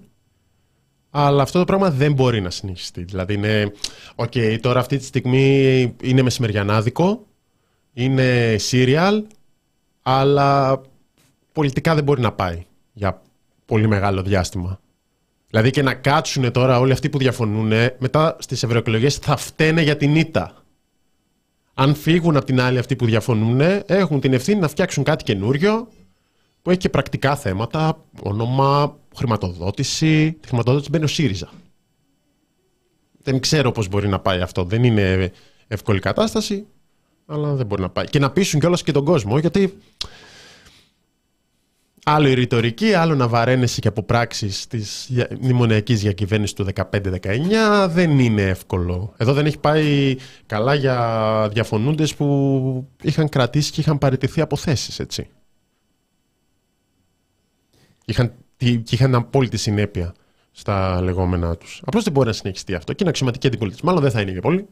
Αλλά 1.10 1.42
αυτό 1.42 1.60
το 1.60 1.66
πράγμα 1.66 1.90
δεν 1.90 2.14
μπορεί 2.14 2.42
να 2.42 2.50
συνεχιστεί. 2.50 3.04
Δηλαδή 3.04 3.34
είναι, 3.34 3.72
οκ, 4.16 4.34
τώρα 4.62 4.80
αυτή 4.80 4.98
τη 4.98 5.04
στιγμή 5.04 5.96
είναι 6.02 6.22
μεσημεριανάδικο, 6.22 7.26
είναι 7.94 8.56
serial, 8.72 9.22
αλλά 10.02 10.82
πολιτικά 11.52 11.96
δεν 11.96 12.04
μπορεί 12.04 12.22
να 12.22 12.32
πάει 12.32 12.66
για 12.94 13.22
πολύ 13.66 13.88
μεγάλο 13.88 14.22
διάστημα. 14.22 14.80
Δηλαδή 15.50 15.70
και 15.70 15.82
να 15.82 15.94
κάτσουν 15.94 16.52
τώρα 16.52 16.80
όλοι 16.80 16.92
αυτοί 16.92 17.10
που 17.10 17.18
διαφωνούν, 17.18 17.72
μετά 17.98 18.36
στις 18.40 18.64
ευρωεκλογές 18.64 19.16
θα 19.16 19.36
φταίνε 19.36 19.82
για 19.82 19.98
την 19.98 20.16
ήττα. 20.16 20.64
Αν 21.74 21.96
φύγουν 21.96 22.36
από 22.36 22.46
την 22.46 22.62
άλλη 22.62 22.78
αυτοί 22.78 22.96
που 22.96 23.06
διαφωνούν, 23.06 23.62
έχουν 23.86 24.20
την 24.20 24.34
ευθύνη 24.34 24.60
να 24.60 24.68
φτιάξουν 24.68 25.04
κάτι 25.04 25.24
καινούριο 25.24 25.88
που 26.62 26.70
έχει 26.70 26.80
και 26.80 26.90
πρακτικά 26.90 27.36
θέματα, 27.36 28.06
όνομα, 28.22 28.98
χρηματοδότηση. 29.16 30.38
Τη 30.40 30.48
χρηματοδότηση 30.48 30.90
μπαίνει 30.90 31.04
ο 31.04 31.08
ΣΥΡΙΖΑ. 31.08 31.50
Δεν 33.24 33.40
ξέρω 33.40 33.72
πώς 33.72 33.88
μπορεί 33.88 34.08
να 34.08 34.20
πάει 34.20 34.42
αυτό. 34.42 34.64
Δεν 34.64 34.84
είναι 34.84 35.32
εύκολη 35.68 36.00
κατάσταση, 36.00 36.66
αλλά 37.26 37.54
δεν 37.54 37.66
μπορεί 37.66 37.82
να 37.82 37.90
πάει. 37.90 38.06
Και 38.06 38.20
να 38.20 38.32
πείσουν 38.32 38.60
κιόλας 38.60 38.84
και 38.84 38.92
τον 38.92 39.06
κόσμο, 39.06 39.38
γιατί 39.38 39.78
Άλλο 42.06 42.28
η 42.28 42.34
ρητορική, 42.34 42.94
άλλο 42.94 43.16
να 43.16 43.28
βαραίνεσαι 43.28 43.80
και 43.80 43.88
από 43.88 44.04
πράξεις 44.04 44.68
της 44.68 45.12
μνημονιακής 45.40 46.02
διακυβέρνησης 46.02 46.56
του 46.56 46.66
15-19 46.92 47.88
δεν 47.90 48.20
είναι 48.20 48.42
εύκολο. 48.42 49.14
Εδώ 49.18 49.34
δεν 49.34 49.46
έχει 49.46 49.58
πάει 49.58 50.16
καλά 50.46 50.74
για 50.74 51.50
διαφωνούντες 51.52 52.16
που 52.16 52.88
είχαν 53.02 53.30
κρατήσει 53.30 53.72
και 53.72 53.82
είχαν 53.82 53.98
παραιτηθεί 53.98 54.42
από 54.42 54.56
θέσει, 54.56 55.02
έτσι. 55.02 55.28
Είχαν, 58.06 58.34
και 58.58 58.82
είχαν 58.90 59.16
απόλυτη 59.16 59.58
συνέπεια 59.58 60.14
στα 60.52 61.02
λεγόμενά 61.02 61.58
τους. 61.58 61.82
Απλώς 61.86 62.04
δεν 62.04 62.14
μπορεί 62.14 62.28
να 62.28 62.34
συνεχιστεί 62.34 62.74
αυτό. 62.76 62.92
Και 62.92 62.98
είναι 63.00 63.10
αξιωματική 63.10 63.48
αντιπολίτευση. 63.48 63.86
Μάλλον 63.86 64.02
δεν 64.02 64.12
θα 64.12 64.22
είναι 64.22 64.32
για 64.32 64.42
πολύ. 64.42 64.68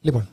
Λοιπόν, 0.00 0.28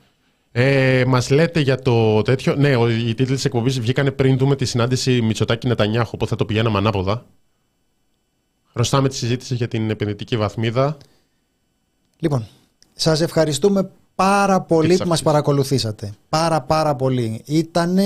ε, 0.57 1.03
Μας 1.07 1.29
λέτε 1.29 1.59
για 1.59 1.79
το 1.79 2.21
τέτοιο. 2.21 2.55
Ναι, 2.55 2.69
οι 2.69 3.13
τίτλοι 3.13 3.35
της 3.35 3.45
εκπομπής 3.45 3.79
βγήκαν 3.79 4.15
πριν 4.15 4.37
δούμε 4.37 4.55
τη 4.55 4.65
συνάντηση 4.65 5.21
Μητσοτάκη 5.21 5.67
Νετανιάχου, 5.67 6.11
οπότε 6.13 6.29
θα 6.29 6.35
το 6.35 6.45
πηγαίναμε 6.45 6.77
ανάποδα. 6.77 7.25
Χρωστάμε 8.73 9.09
τη 9.09 9.15
συζήτηση 9.15 9.55
για 9.55 9.67
την 9.67 9.89
επενδυτική 9.89 10.37
βαθμίδα. 10.37 10.97
Λοιπόν, 12.19 12.47
σας 12.93 13.21
ευχαριστούμε 13.21 13.89
πάρα 14.15 14.61
πολύ 14.61 14.97
που 14.97 15.07
μας 15.07 15.21
παρακολουθήσατε. 15.21 16.13
Πάρα 16.29 16.61
πάρα 16.61 16.95
πολύ. 16.95 17.41
Ήταν 17.45 17.97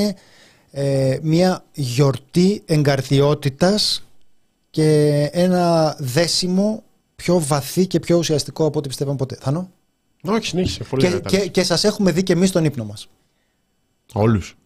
ε, 0.71 1.17
μια 1.21 1.63
γιορτή 1.73 2.61
εγκαρδιότητας 2.65 4.03
και 4.69 5.29
ένα 5.31 5.95
δέσιμο 5.99 6.83
πιο 7.15 7.39
βαθύ 7.39 7.87
και 7.87 7.99
πιο 7.99 8.17
ουσιαστικό 8.17 8.65
από 8.65 8.79
ό,τι 8.79 8.87
πιστεύαμε 8.87 9.17
ποτέ. 9.17 9.37
Θανό. 9.39 9.69
Όχι, 10.23 10.45
συνέχισε. 10.45 10.83
Πολύ 10.83 11.03
και, 11.03 11.19
και, 11.19 11.47
και 11.47 11.63
σας 11.63 11.83
έχουμε 11.83 12.11
δει 12.11 12.23
και 12.23 12.33
εμείς 12.33 12.51
τον 12.51 12.65
ύπνο 12.65 12.85
μας. 12.85 13.07
Όλους. 14.13 14.57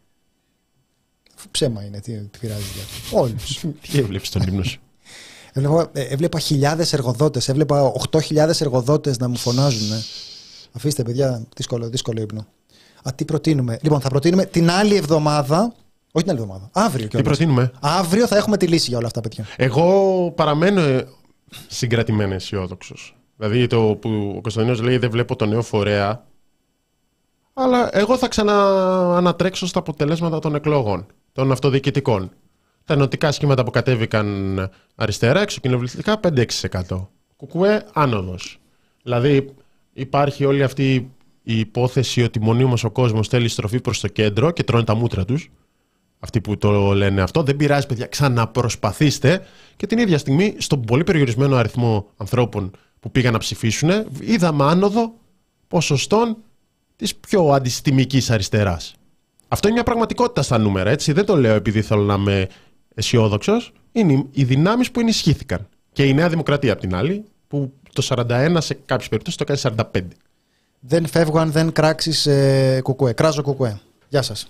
Ψέμα 1.52 1.84
είναι, 1.84 2.00
τι, 2.00 2.12
τι 2.18 2.40
πειράζει. 2.40 2.64
Όλους. 3.12 3.66
τι 3.92 3.98
έβλεπες 3.98 4.30
τον 4.30 4.42
ύπνο 4.42 4.64
σου; 4.64 4.80
Έβλεπα, 5.54 5.90
ε, 5.94 6.02
έβλεπα 6.02 6.40
χιλιάδες 6.40 6.94
εργοδότες, 6.94 7.50
έβλεπα 7.50 7.92
8.000 8.12 8.36
εργοδότες 8.60 9.18
να 9.18 9.28
μου 9.28 9.38
φωνάζουν. 9.38 9.92
Ε. 9.92 10.04
Αφήστε 10.72 11.04
παιδιά, 11.04 11.44
δύσκολο, 11.56 11.90
δύσκολο 11.90 12.22
ύπνο. 12.22 12.48
Α, 13.04 13.14
τι 13.16 13.26
προτείνουμε; 13.26 13.80
Λοιπόν, 13.82 14.02
θα 14.02 14.10
προτείνουμε 14.10 14.46
την 14.46 14.70
άλλη 14.70 14.96
εβδομάδα. 14.96 15.74
Όχι 16.12 16.26
την 16.26 16.34
άλλη 16.34 16.42
εβδομάδα. 16.42 16.70
Αύριο 16.72 17.08
Τι 17.08 17.22
προτείνουμε; 17.22 17.72
Αύριο 17.80 18.28
θα 18.28 18.38
έχουμε 18.38 18.58
τη 18.58 18.68
λύση 18.68 18.90
για 18.90 18.98
όλα 18.98 19.08
αυτά, 19.08 19.22
παιδιά. 19.22 19.48
Εγώ 19.56 20.32
παραμένω 20.36 20.82
ε, 20.82 21.08
συγκρατημένος 21.68 22.36
αισιόδοξος. 22.36 23.16
Δηλαδή 23.36 23.68
το 23.68 23.98
που 24.02 24.34
ο 24.38 24.42
Κωνσταντίνος 24.42 24.82
λέει 24.82 24.98
δεν 24.98 25.10
βλέπω 25.10 25.36
το 25.36 25.46
νέο 25.46 25.62
φορέα, 25.62 26.26
αλλά 27.54 27.90
εγώ 27.98 28.18
θα 28.18 28.28
ξαναανατρέξω 28.28 29.68
στα 29.68 29.80
αποτελέσματα 29.80 30.40
των 30.40 30.56
εκλογών, 30.56 31.06
των 31.32 31.52
αυτοδιοικητικών. 31.52 32.32
Τα 32.86 32.94
ενωτικά 32.94 33.32
σχήματα 33.32 33.64
που 33.64 33.72
κατέβηκαν 33.72 34.70
αριστερά, 34.96 35.42
εξοκοινοβουλευτικά 35.42 36.20
5-6%. 36.24 37.08
Κουκουέ 37.36 37.86
άνοδος. 37.94 38.60
Δηλαδή 39.04 39.54
υπάρχει 39.94 40.46
όλη 40.46 40.64
αυτή 40.64 41.12
η 41.44 41.60
υπόθεση 41.60 42.24
ότι 42.24 42.40
μονίμως 42.40 42.84
ο 42.84 42.92
κόσμος 42.92 43.28
θέλει 43.28 43.48
στροφή 43.48 43.82
προς 43.82 44.00
το 44.00 44.08
κέντρο 44.08 44.52
και 44.52 44.64
τρώνε 44.64 44.84
τα 44.84 44.96
μούτρα 44.96 45.26
τους. 45.26 45.52
Αυτοί 46.20 46.42
που 46.42 46.58
το 46.58 46.94
λένε 46.94 47.22
αυτό. 47.22 47.44
Δεν 47.44 47.56
πειράζει, 47.56 47.86
παιδιά, 47.86 48.06
ξαναπροσπαθήστε. 48.06 49.46
Και 49.76 49.88
την 49.88 49.98
ίδια 49.98 50.18
στιγμή, 50.18 50.56
στον 50.58 50.82
πολύ 50.82 51.04
περιορισμένο 51.04 51.56
αριθμό 51.56 52.08
ανθρώπων 52.18 52.72
που 53.04 53.12
πήγαν 53.12 53.34
να 53.34 53.40
ψηφίσουν, 53.40 53.90
είδαμε 54.20 54.64
άνοδο 54.64 55.14
ποσοστών 55.68 56.38
της 56.96 57.16
πιο 57.16 57.48
αντιστημικής 57.48 58.30
αριστεράς. 58.30 58.96
Αυτό 59.48 59.68
είναι 59.68 59.76
μια 59.76 59.86
πραγματικότητα 59.86 60.42
στα 60.42 60.58
νούμερα, 60.58 60.90
έτσι. 60.90 61.12
Δεν 61.12 61.26
το 61.26 61.36
λέω 61.36 61.56
επειδή 61.56 61.82
θέλω 61.82 62.02
να 62.02 62.14
είμαι 62.14 62.48
αισιόδοξος. 62.96 63.74
Είναι 63.92 64.26
οι 64.32 64.44
δυνάμεις 64.44 64.92
που 64.92 65.00
ενισχύθηκαν. 65.00 65.68
Και 65.92 66.04
η 66.04 66.14
Νέα 66.14 66.30
Δημοκρατία 66.30 66.74
απ' 66.74 66.80
την 66.80 66.96
άλλη, 66.96 67.24
που 67.48 67.74
το 67.94 68.02
41 68.02 68.58
σε 68.60 68.78
κάποιες 68.86 69.10
περιπτώσεις 69.10 69.38
το 69.38 69.44
κάνει 69.44 69.60
45. 69.94 70.02
Δεν 70.80 71.08
φεύγω 71.08 71.40
αν 71.40 71.52
δεν 71.52 71.72
κράξεις 71.72 72.26
ε, 72.26 72.80
κουκουέ. 72.84 73.14
Κράζω 73.14 73.42
κουκουέ. 73.42 73.80
Γεια 74.10 74.22
σας. 74.22 74.48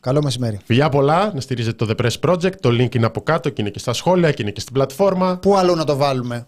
Καλό 0.00 0.22
μεσημέρι. 0.22 0.58
Φιλιά 0.64 0.88
πολλά, 0.88 1.32
να 1.34 1.40
στηρίζετε 1.40 1.84
το 1.84 1.94
The 1.96 2.04
Press 2.04 2.30
Project. 2.30 2.54
Το 2.60 2.68
link 2.68 2.94
είναι 2.94 3.06
από 3.06 3.20
κάτω 3.20 3.48
και 3.48 3.60
είναι 3.60 3.70
και 3.70 3.78
στα 3.78 3.92
σχόλια 3.92 4.32
και 4.32 4.42
είναι 4.42 4.50
και 4.50 4.60
στην 4.60 4.72
πλατφόρμα. 4.72 5.38
Πού 5.38 5.56
άλλο 5.56 5.74
να 5.74 5.84
το 5.84 5.96
βάλουμε; 5.96 6.46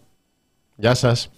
Γεια 0.76 0.94
σας. 0.94 1.30